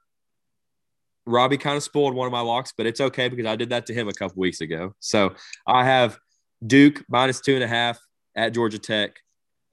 Robbie 1.26 1.58
kind 1.58 1.76
of 1.76 1.82
spoiled 1.82 2.14
one 2.14 2.26
of 2.26 2.32
my 2.32 2.40
locks, 2.40 2.72
but 2.76 2.86
it's 2.86 3.00
okay 3.00 3.28
because 3.28 3.46
I 3.46 3.56
did 3.56 3.70
that 3.70 3.86
to 3.86 3.94
him 3.94 4.08
a 4.08 4.12
couple 4.12 4.40
weeks 4.40 4.60
ago. 4.60 4.94
So 5.00 5.34
I 5.66 5.84
have 5.84 6.18
Duke 6.64 7.04
minus 7.08 7.40
two 7.40 7.54
and 7.54 7.64
a 7.64 7.68
half 7.68 7.98
at 8.36 8.54
Georgia 8.54 8.78
Tech. 8.78 9.16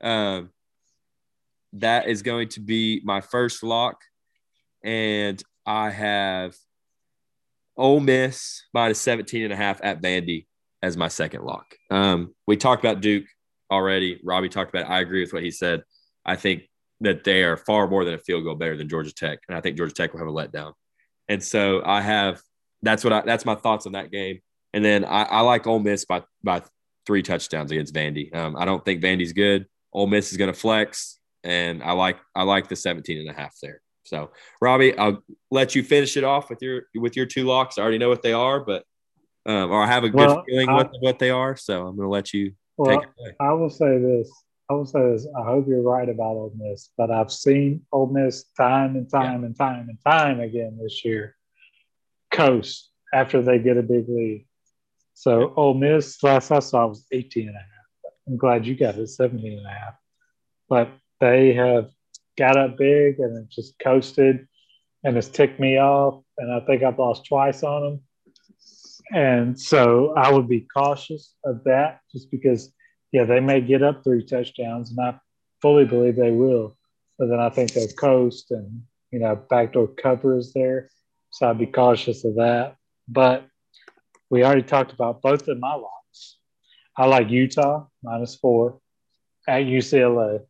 Um, 0.02 0.50
that 1.74 2.08
is 2.08 2.22
going 2.22 2.50
to 2.50 2.60
be 2.60 3.02
my 3.04 3.22
first 3.22 3.64
lock. 3.64 4.02
And 4.84 5.42
I 5.66 5.90
have 5.90 6.56
Ole 7.78 8.00
Miss 8.00 8.64
minus 8.74 9.00
17 9.00 9.44
and 9.44 9.54
a 9.54 9.56
half 9.56 9.80
at 9.84 10.02
Vandy 10.02 10.48
as 10.82 10.98
my 10.98 11.08
second 11.08 11.44
lock. 11.44 11.76
Um, 11.90 12.34
we 12.48 12.58
talked 12.58 12.84
about 12.84 13.02
Duke 13.02 13.26
already. 13.72 14.20
Robbie 14.24 14.50
talked 14.50 14.70
about. 14.70 14.90
It. 14.90 14.94
I 14.94 15.00
agree 15.00 15.22
with 15.22 15.34
what 15.34 15.44
he 15.44 15.52
said. 15.52 15.84
I 16.26 16.36
think 16.36 16.64
that 17.00 17.24
they 17.24 17.44
are 17.44 17.58
far 17.58 17.88
more 17.88 18.06
than 18.06 18.14
a 18.14 18.20
field 18.20 18.44
goal 18.44 18.56
better 18.56 18.78
than 18.78 18.90
Georgia 18.90 19.14
Tech, 19.14 19.40
and 19.48 19.58
I 19.58 19.62
think 19.62 19.78
Georgia 19.78 19.94
Tech 19.94 20.14
will 20.14 20.20
have 20.20 20.28
a 20.28 20.32
letdown. 20.32 20.74
And 21.28 21.44
so 21.44 21.82
I 21.86 22.02
have 22.02 22.42
that's 22.82 23.04
what 23.04 23.14
I 23.14 23.22
that's 23.22 23.46
my 23.46 23.56
thoughts 23.56 23.86
on 23.86 23.94
that 23.94 24.12
game. 24.12 24.40
And 24.74 24.84
then 24.86 25.04
I, 25.04 25.24
I 25.24 25.40
like 25.42 25.68
Ole 25.68 25.80
Miss 25.80 26.06
by 26.06 26.24
by 26.44 26.62
three 27.06 27.24
touchdowns 27.24 27.72
against 27.72 27.94
Vandy. 27.94 28.34
Um, 28.36 28.56
I 28.56 28.66
don't 28.66 28.84
think 28.86 29.02
Vandy's 29.02 29.34
good. 29.34 29.66
Ole 29.94 30.08
Miss 30.08 30.32
is 30.32 30.38
going 30.38 30.52
to 30.54 30.60
flex, 30.60 31.20
and 31.44 31.84
I 31.84 31.94
like 31.94 32.18
I 32.36 32.44
like 32.44 32.68
the 32.68 32.76
17 32.76 33.20
and 33.20 33.30
a 33.30 33.34
half 33.34 33.56
there. 33.62 33.82
So 34.04 34.32
Robbie, 34.62 34.98
I'll 34.98 35.24
let 35.52 35.76
you 35.76 35.84
finish 35.84 36.18
it 36.18 36.24
off 36.24 36.50
with 36.50 36.62
your 36.62 36.84
with 36.96 37.16
your 37.16 37.26
two 37.26 37.46
locks. 37.46 37.78
I 37.78 37.82
already 37.82 37.98
know 37.98 38.10
what 38.10 38.22
they 38.22 38.34
are, 38.34 38.60
but 38.60 38.84
um, 39.46 39.72
or 39.72 39.82
I 39.82 39.88
have 39.88 40.04
a 40.04 40.10
good 40.10 40.18
well, 40.18 40.44
feeling 40.48 40.70
I, 40.70 40.74
what 40.74 40.92
what 41.00 41.20
they 41.20 41.30
are. 41.30 41.56
So 41.56 41.88
I'm 41.88 41.96
going 41.96 42.08
to 42.08 42.12
let 42.12 42.34
you 42.34 42.54
well, 42.88 43.06
I 43.40 43.54
will 43.54 43.70
say 43.70 43.98
this. 43.98 44.32
I 44.70 44.74
will 44.74 44.86
say 44.86 45.02
this. 45.12 45.28
I 45.38 45.44
hope 45.44 45.68
you're 45.68 45.82
right 45.82 46.08
about 46.08 46.36
Ole 46.36 46.54
Miss, 46.56 46.90
but 46.98 47.12
I've 47.12 47.32
seen 47.32 47.82
Ole 47.92 48.08
Miss 48.08 48.46
time 48.58 48.96
and 48.96 49.10
time 49.10 49.42
yeah. 49.42 49.48
and 49.48 49.58
time 49.58 49.90
and 49.90 49.98
time 50.06 50.40
again 50.40 50.80
this 50.82 51.04
year 51.04 51.36
coast 52.32 52.90
after 53.14 53.42
they 53.42 53.60
get 53.60 53.78
a 53.78 53.84
big 53.84 54.08
lead. 54.08 54.46
So 55.14 55.40
yeah. 55.40 55.48
Ole 55.58 55.74
Miss, 55.74 56.24
last 56.24 56.52
I 56.52 56.60
saw, 56.60 56.88
was 56.88 57.06
18 57.12 57.48
and 57.48 57.56
a 57.56 57.60
half. 57.60 58.14
I'm 58.28 58.38
glad 58.38 58.66
you 58.66 58.76
got 58.76 58.98
it 58.98 59.08
17 59.08 59.58
and 59.58 59.66
a 59.66 59.70
half. 59.70 59.94
But 60.70 60.90
they 61.20 61.54
have 61.54 61.90
got 62.38 62.58
up 62.58 62.78
big 62.78 63.20
and 63.20 63.38
it 63.38 63.50
just 63.50 63.78
coasted 63.80 64.48
and 65.04 65.18
it's 65.18 65.28
ticked 65.28 65.60
me 65.60 65.78
off. 65.78 66.24
And 66.38 66.52
I 66.52 66.66
think 66.66 66.82
I've 66.82 66.98
lost 66.98 67.26
twice 67.26 67.64
on 67.64 67.84
them. 67.84 68.02
And 69.14 69.60
so 69.60 70.14
I 70.16 70.32
would 70.32 70.48
be 70.48 70.62
cautious 70.62 71.34
of 71.44 71.64
that 71.66 72.00
just 72.12 72.32
because 72.32 72.72
yeah, 73.12 73.26
they 73.26 73.42
may 73.42 73.60
get 73.60 73.84
up 73.84 74.04
three 74.04 74.24
touchdowns, 74.26 74.92
and 74.92 75.00
I 75.00 75.20
fully 75.62 75.86
believe 75.86 76.16
they 76.16 76.32
will. 76.32 76.78
But 77.20 77.28
then 77.28 77.40
I 77.40 77.50
think 77.50 77.74
they'll 77.74 77.88
coast 77.90 78.52
and 78.52 78.84
you 79.12 79.20
know 79.20 79.36
backdoor 79.50 79.88
cover 79.88 80.38
is 80.38 80.54
there, 80.54 80.90
so 81.30 81.50
I'd 81.50 81.60
be 81.60 81.66
cautious 81.66 82.24
of 82.24 82.36
that. 82.36 82.78
But 83.08 83.46
we 84.30 84.44
already 84.44 84.64
talked 84.64 84.94
about 84.94 85.22
both 85.22 85.48
of 85.48 85.60
my 85.60 85.76
locks. 85.76 86.38
I 86.98 87.06
like 87.06 87.30
Utah 87.30 87.88
minus 88.02 88.36
four 88.36 88.80
at 89.48 89.64
UCLA. 89.64 90.46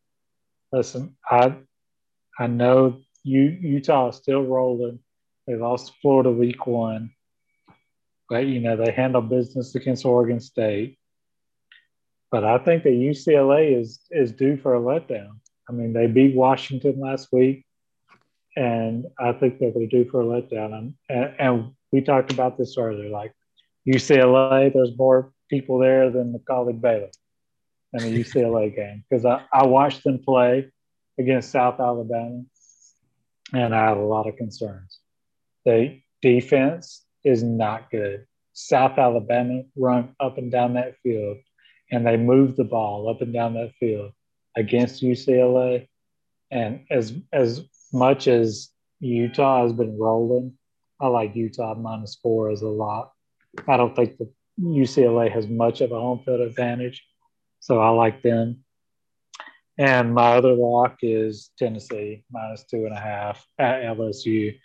Listen, 0.71 1.17
I 1.29 1.55
I 2.38 2.47
know 2.47 3.01
you 3.23 3.41
Utah 3.41 4.09
is 4.09 4.17
still 4.17 4.43
rolling. 4.43 4.99
They 5.47 5.55
lost 5.55 5.93
Florida 6.01 6.31
week 6.31 6.67
one, 6.67 7.11
you 8.40 8.60
know 8.60 8.78
they 8.78 8.91
handle 8.91 9.22
business 9.22 9.76
against 9.76 10.06
Oregon 10.06 10.40
State. 10.40 10.98
But 12.32 12.45
I 12.45 12.60
think 12.60 12.84
that 12.84 12.91
UCLA 12.91 13.78
is 13.78 13.99
is 14.10 14.32
due 14.32 14.58
for 14.58 14.76
a 14.76 14.80
letdown. 14.80 15.40
I 15.70 15.74
mean, 15.74 15.94
they 15.94 16.08
beat 16.08 16.36
Washington 16.36 16.99
last 16.99 17.30
week, 17.32 17.66
and 18.56 19.06
I 19.20 19.34
think 19.34 19.60
that 19.60 19.74
they're 19.76 19.88
due 19.88 20.10
for 20.10 20.22
a 20.22 20.26
letdown. 20.26 20.94
And, 21.10 21.36
and 21.40 21.72
we 21.91 22.02
talked 22.02 22.32
about 22.32 22.58
this 22.58 22.78
earlier. 22.78 23.10
Like 23.10 23.34
UCLA, 23.88 24.74
there's 24.74 24.98
more 24.98 25.34
people 25.49 25.80
there 25.80 26.10
than 26.10 26.32
the 26.32 26.40
college 26.40 26.82
Baylor 26.82 27.10
in 27.94 28.03
the 28.03 28.20
UCLA 28.24 28.74
game 28.74 29.03
because 29.10 29.26
I, 29.26 29.44
I 29.53 29.66
watched 29.66 30.03
them 30.03 30.20
play 30.20 30.72
against 31.20 31.52
South 31.52 31.80
Alabama, 31.80 32.44
and 33.53 33.76
I 33.76 33.90
had 33.90 33.98
a 33.98 34.02
lot 34.02 34.28
of 34.28 34.38
concerns. 34.38 34.99
The 35.66 35.99
defense 36.22 37.06
is 37.23 37.43
not 37.43 37.91
good. 37.91 38.26
South 38.53 38.98
Alabama 38.98 39.64
run 39.76 40.15
up 40.19 40.38
and 40.38 40.52
down 40.52 40.73
that 40.73 40.95
field, 41.03 41.38
and 41.91 42.06
they 42.06 42.18
move 42.18 42.56
the 42.56 42.64
ball 42.64 43.10
up 43.10 43.22
and 43.22 43.34
down 43.34 43.53
that 43.53 43.73
field 43.80 44.11
against 44.56 45.03
UCLA. 45.03 45.88
And 46.49 46.85
as 46.89 47.14
as 47.31 47.61
much 47.93 48.27
as 48.27 48.69
Utah 48.99 49.64
has 49.64 49.73
been 49.73 49.98
rolling, 49.98 50.57
I 50.99 51.07
like 51.07 51.35
Utah 51.35 51.73
minus 51.76 52.15
four 52.15 52.49
as 52.49 52.61
a 52.61 52.68
lot. 52.68 53.11
I 53.68 53.77
don't 53.77 53.95
think 53.95 54.18
the 54.18 54.31
UCLA 54.60 55.31
has 55.31 55.48
much 55.48 55.81
of 55.81 55.91
a 55.91 55.99
home 55.99 56.19
field 56.26 56.41
advantage, 56.41 57.03
so 57.60 57.80
I 57.80 57.89
like 57.89 58.22
them. 58.22 58.64
And 59.77 60.14
my 60.14 60.34
other 60.34 60.53
lock 60.53 60.98
is 61.02 61.52
Tennessee 61.57 62.23
minus 62.31 62.65
two 62.65 62.85
and 62.85 62.93
a 62.93 62.99
half 62.99 63.43
at 63.57 63.81
LSU. 63.81 64.56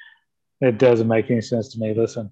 It 0.61 0.78
doesn't 0.78 1.09
make 1.09 1.31
any 1.31 1.41
sense 1.41 1.69
to 1.70 1.78
me. 1.78 1.95
Listen, 1.95 2.31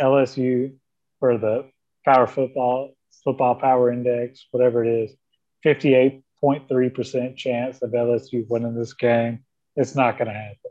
LSU 0.00 0.74
for 1.20 1.38
the 1.38 1.70
power 2.04 2.26
football, 2.26 2.94
football 3.24 3.54
power 3.54 3.92
index, 3.92 4.46
whatever 4.50 4.84
it 4.84 4.88
is, 4.88 5.16
58.3% 5.64 7.36
chance 7.36 7.82
of 7.82 7.90
LSU 7.90 8.46
winning 8.48 8.74
this 8.74 8.94
game. 8.94 9.40
It's 9.76 9.94
not 9.94 10.18
going 10.18 10.28
to 10.28 10.34
happen. 10.34 10.70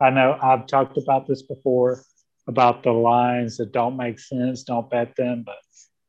I 0.00 0.10
know 0.10 0.38
I've 0.40 0.66
talked 0.66 0.96
about 0.96 1.26
this 1.26 1.42
before 1.42 2.02
about 2.46 2.82
the 2.82 2.92
lines 2.92 3.58
that 3.58 3.72
don't 3.72 3.96
make 3.96 4.18
sense. 4.18 4.62
Don't 4.62 4.88
bet 4.88 5.14
them, 5.16 5.42
but 5.44 5.58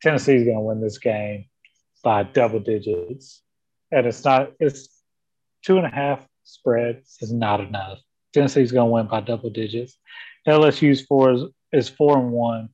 Tennessee's 0.01 0.45
going 0.45 0.57
to 0.57 0.61
win 0.61 0.81
this 0.81 0.97
game 0.97 1.45
by 2.03 2.23
double 2.23 2.59
digits 2.59 3.43
and 3.91 4.07
it's 4.07 4.23
not 4.23 4.51
it's 4.59 4.89
two 5.63 5.77
and 5.77 5.85
a 5.85 5.89
half 5.89 6.25
spread 6.43 7.03
is 7.19 7.31
not 7.31 7.59
enough. 7.59 7.99
Tennessee's 8.33 8.71
going 8.71 8.87
to 8.87 8.93
win 8.93 9.07
by 9.07 9.21
double 9.21 9.49
digits. 9.49 9.97
LSU's 10.47 11.01
four 11.01 11.49
is, 11.71 11.89
four 11.89 12.17
and 12.17 12.31
one, 12.31 12.69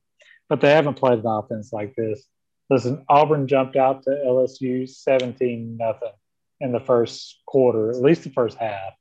but 0.48 0.60
they 0.60 0.70
haven't 0.70 0.94
played 0.94 1.20
an 1.20 1.26
offense 1.26 1.72
like 1.72 1.94
this. 1.96 2.24
Listen, 2.70 3.04
Auburn 3.08 3.46
jumped 3.48 3.76
out 3.76 4.02
to 4.02 4.10
LSU 4.10 4.88
seventeen 4.88 5.76
nothing 5.76 6.12
in 6.60 6.72
the 6.72 6.80
first 6.80 7.40
quarter, 7.46 7.90
at 7.90 8.02
least 8.02 8.24
the 8.24 8.30
first 8.30 8.58
half. 8.58 8.92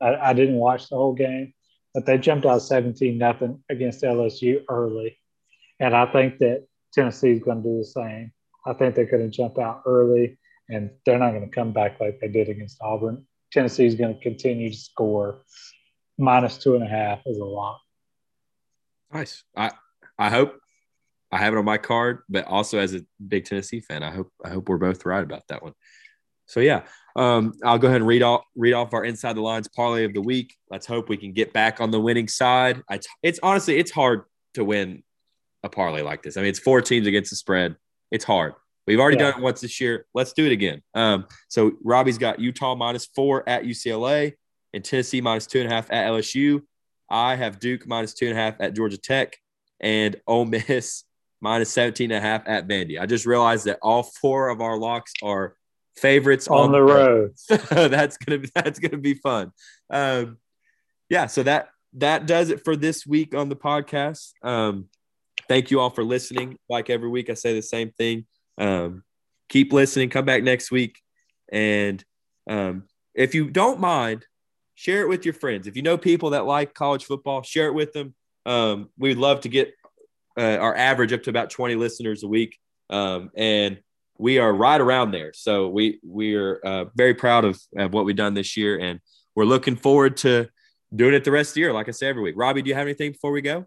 I, 0.00 0.16
I 0.16 0.32
didn't 0.32 0.56
watch 0.56 0.88
the 0.88 0.96
whole 0.96 1.14
game, 1.14 1.52
but 1.94 2.06
they 2.06 2.18
jumped 2.18 2.46
out 2.46 2.62
seventeen 2.62 3.18
nothing 3.18 3.62
against 3.70 4.02
LSU 4.02 4.62
early, 4.68 5.18
and 5.78 5.94
I 5.94 6.06
think 6.06 6.38
that 6.38 6.66
Tennessee 6.92 7.32
is 7.32 7.42
going 7.42 7.62
to 7.62 7.68
do 7.68 7.78
the 7.78 7.84
same. 7.84 8.32
I 8.66 8.72
think 8.72 8.94
they're 8.94 9.04
going 9.04 9.30
to 9.30 9.36
jump 9.36 9.58
out 9.58 9.82
early 9.86 10.38
and 10.68 10.90
they're 11.04 11.18
not 11.18 11.30
going 11.30 11.48
to 11.48 11.54
come 11.54 11.72
back 11.72 12.00
like 12.00 12.18
they 12.20 12.28
did 12.28 12.48
against 12.48 12.78
Auburn. 12.82 13.24
Tennessee 13.52 13.86
is 13.86 13.94
going 13.94 14.14
to 14.14 14.20
continue 14.20 14.70
to 14.70 14.76
score. 14.76 15.42
Minus 16.18 16.58
two 16.58 16.74
and 16.74 16.82
a 16.82 16.88
half 16.88 17.20
is 17.26 17.38
a 17.38 17.44
lot. 17.44 17.78
Nice. 19.12 19.44
I 19.56 19.70
I 20.18 20.30
hope 20.30 20.58
I 21.32 21.38
have 21.38 21.54
it 21.54 21.58
on 21.58 21.64
my 21.64 21.78
card, 21.78 22.20
but 22.28 22.46
also 22.46 22.78
as 22.78 22.94
a 22.94 23.02
big 23.26 23.44
Tennessee 23.44 23.80
fan, 23.80 24.02
I 24.02 24.10
hope 24.10 24.32
I 24.44 24.50
hope 24.50 24.68
we're 24.68 24.78
both 24.78 25.04
right 25.04 25.22
about 25.22 25.46
that 25.48 25.62
one. 25.62 25.72
So 26.46 26.60
yeah, 26.60 26.82
um, 27.16 27.54
I'll 27.64 27.78
go 27.78 27.88
ahead 27.88 28.00
and 28.00 28.06
read 28.06 28.22
off 28.22 28.44
read 28.54 28.72
off 28.72 28.94
our 28.94 29.04
inside 29.04 29.34
the 29.34 29.40
lines 29.40 29.68
parlay 29.68 30.04
of 30.04 30.14
the 30.14 30.20
week. 30.20 30.54
Let's 30.70 30.86
hope 30.86 31.08
we 31.08 31.16
can 31.16 31.32
get 31.32 31.52
back 31.52 31.80
on 31.80 31.90
the 31.90 32.00
winning 32.00 32.28
side. 32.28 32.82
I, 32.88 33.00
it's 33.22 33.40
honestly 33.42 33.78
it's 33.78 33.90
hard 33.90 34.22
to 34.54 34.64
win 34.64 35.02
a 35.62 35.68
parlay 35.68 36.02
like 36.02 36.22
this. 36.22 36.36
I 36.36 36.40
mean, 36.40 36.50
it's 36.50 36.58
four 36.58 36.80
teams 36.80 37.06
against 37.06 37.30
the 37.30 37.36
spread. 37.36 37.76
It's 38.10 38.24
hard. 38.24 38.54
We've 38.86 39.00
already 39.00 39.16
yeah. 39.16 39.30
done 39.30 39.40
it 39.40 39.42
once 39.42 39.60
this 39.60 39.80
year. 39.80 40.06
Let's 40.14 40.32
do 40.32 40.46
it 40.46 40.52
again. 40.52 40.82
Um, 40.94 41.26
so 41.48 41.72
Robbie's 41.82 42.18
got 42.18 42.38
Utah 42.38 42.76
minus 42.76 43.06
four 43.06 43.46
at 43.48 43.64
UCLA 43.64 44.34
and 44.72 44.84
Tennessee 44.84 45.20
minus 45.20 45.46
two 45.46 45.60
and 45.60 45.70
a 45.70 45.74
half 45.74 45.90
at 45.90 46.06
LSU. 46.06 46.62
I 47.08 47.36
have 47.36 47.60
Duke 47.60 47.86
minus 47.86 48.14
two 48.14 48.28
and 48.28 48.38
a 48.38 48.40
half 48.40 48.54
at 48.60 48.74
Georgia 48.74 48.98
Tech 48.98 49.36
and 49.80 50.16
Ole 50.26 50.46
Miss 50.46 51.04
minus 51.40 51.70
17 51.70 52.10
and 52.10 52.18
a 52.18 52.26
half 52.26 52.42
at 52.46 52.66
Vandy. 52.66 53.00
I 53.00 53.06
just 53.06 53.26
realized 53.26 53.66
that 53.66 53.78
all 53.82 54.02
four 54.02 54.48
of 54.48 54.60
our 54.60 54.78
locks 54.78 55.12
are 55.22 55.56
favorites 55.96 56.48
on, 56.48 56.66
on 56.66 56.72
the 56.72 56.82
road. 56.82 57.34
road. 57.50 57.60
that's 57.90 58.16
gonna 58.16 58.38
be 58.38 58.50
that's 58.54 58.78
gonna 58.78 58.98
be 58.98 59.14
fun. 59.14 59.52
Um, 59.90 60.38
yeah, 61.08 61.26
so 61.26 61.42
that 61.42 61.68
that 61.94 62.26
does 62.26 62.50
it 62.50 62.64
for 62.64 62.76
this 62.76 63.06
week 63.06 63.34
on 63.34 63.48
the 63.48 63.56
podcast. 63.56 64.32
Um, 64.42 64.88
thank 65.48 65.70
you 65.70 65.80
all 65.80 65.90
for 65.90 66.04
listening. 66.04 66.58
Like 66.68 66.90
every 66.90 67.08
week, 67.08 67.30
I 67.30 67.34
say 67.34 67.54
the 67.54 67.62
same 67.62 67.92
thing. 67.92 68.26
Um, 68.58 69.02
keep 69.48 69.72
listening. 69.72 70.10
Come 70.10 70.24
back 70.24 70.42
next 70.42 70.70
week. 70.70 71.00
And 71.50 72.04
um, 72.48 72.84
if 73.14 73.34
you 73.34 73.50
don't 73.50 73.80
mind, 73.80 74.26
share 74.76 75.00
it 75.00 75.08
with 75.08 75.24
your 75.24 75.34
friends. 75.34 75.66
If 75.66 75.74
you 75.74 75.82
know 75.82 75.98
people 75.98 76.30
that 76.30 76.46
like 76.46 76.74
college 76.74 77.06
football, 77.06 77.42
share 77.42 77.66
it 77.66 77.74
with 77.74 77.92
them. 77.92 78.14
Um, 78.44 78.90
we'd 78.96 79.16
love 79.16 79.40
to 79.40 79.48
get 79.48 79.74
uh, 80.38 80.58
our 80.58 80.76
average 80.76 81.12
up 81.12 81.24
to 81.24 81.30
about 81.30 81.50
20 81.50 81.74
listeners 81.74 82.22
a 82.22 82.28
week. 82.28 82.58
Um, 82.90 83.30
and 83.34 83.78
we 84.18 84.38
are 84.38 84.52
right 84.52 84.80
around 84.80 85.10
there. 85.10 85.32
So 85.34 85.68
we 85.68 85.98
we 86.04 86.36
are 86.36 86.60
uh, 86.64 86.84
very 86.94 87.14
proud 87.14 87.44
of, 87.44 87.60
of 87.76 87.92
what 87.92 88.04
we've 88.04 88.14
done 88.14 88.34
this 88.34 88.56
year, 88.56 88.78
and 88.78 89.00
we're 89.34 89.44
looking 89.44 89.76
forward 89.76 90.16
to 90.18 90.48
doing 90.94 91.14
it 91.14 91.24
the 91.24 91.32
rest 91.32 91.50
of 91.50 91.54
the 91.54 91.60
year. 91.60 91.72
Like 91.72 91.88
I 91.88 91.92
say 91.92 92.06
every 92.06 92.22
week. 92.22 92.34
Robbie, 92.36 92.62
do 92.62 92.68
you 92.68 92.74
have 92.74 92.86
anything 92.86 93.12
before 93.12 93.32
we 93.32 93.42
go? 93.42 93.66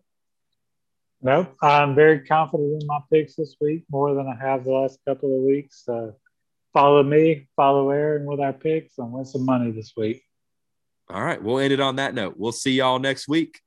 No, 1.21 1.47
I'm 1.61 1.95
very 1.95 2.21
confident 2.21 2.81
in 2.81 2.87
my 2.87 2.99
picks 3.11 3.35
this 3.35 3.57
week, 3.59 3.83
more 3.91 4.13
than 4.13 4.27
I 4.27 4.35
have 4.41 4.63
the 4.63 4.71
last 4.71 4.99
couple 5.05 5.35
of 5.35 5.43
weeks. 5.43 5.85
Follow 6.73 7.03
me, 7.03 7.47
follow 7.55 7.89
Aaron 7.89 8.25
with 8.25 8.39
our 8.39 8.53
picks, 8.53 8.97
and 8.99 9.11
win 9.11 9.25
some 9.25 9.45
money 9.45 9.71
this 9.71 9.93
week. 9.97 10.23
All 11.09 11.23
right. 11.23 11.41
We'll 11.41 11.59
end 11.59 11.73
it 11.73 11.79
on 11.79 11.95
that 11.95 12.13
note. 12.13 12.35
We'll 12.37 12.51
see 12.51 12.73
y'all 12.73 12.99
next 12.99 13.27
week. 13.27 13.61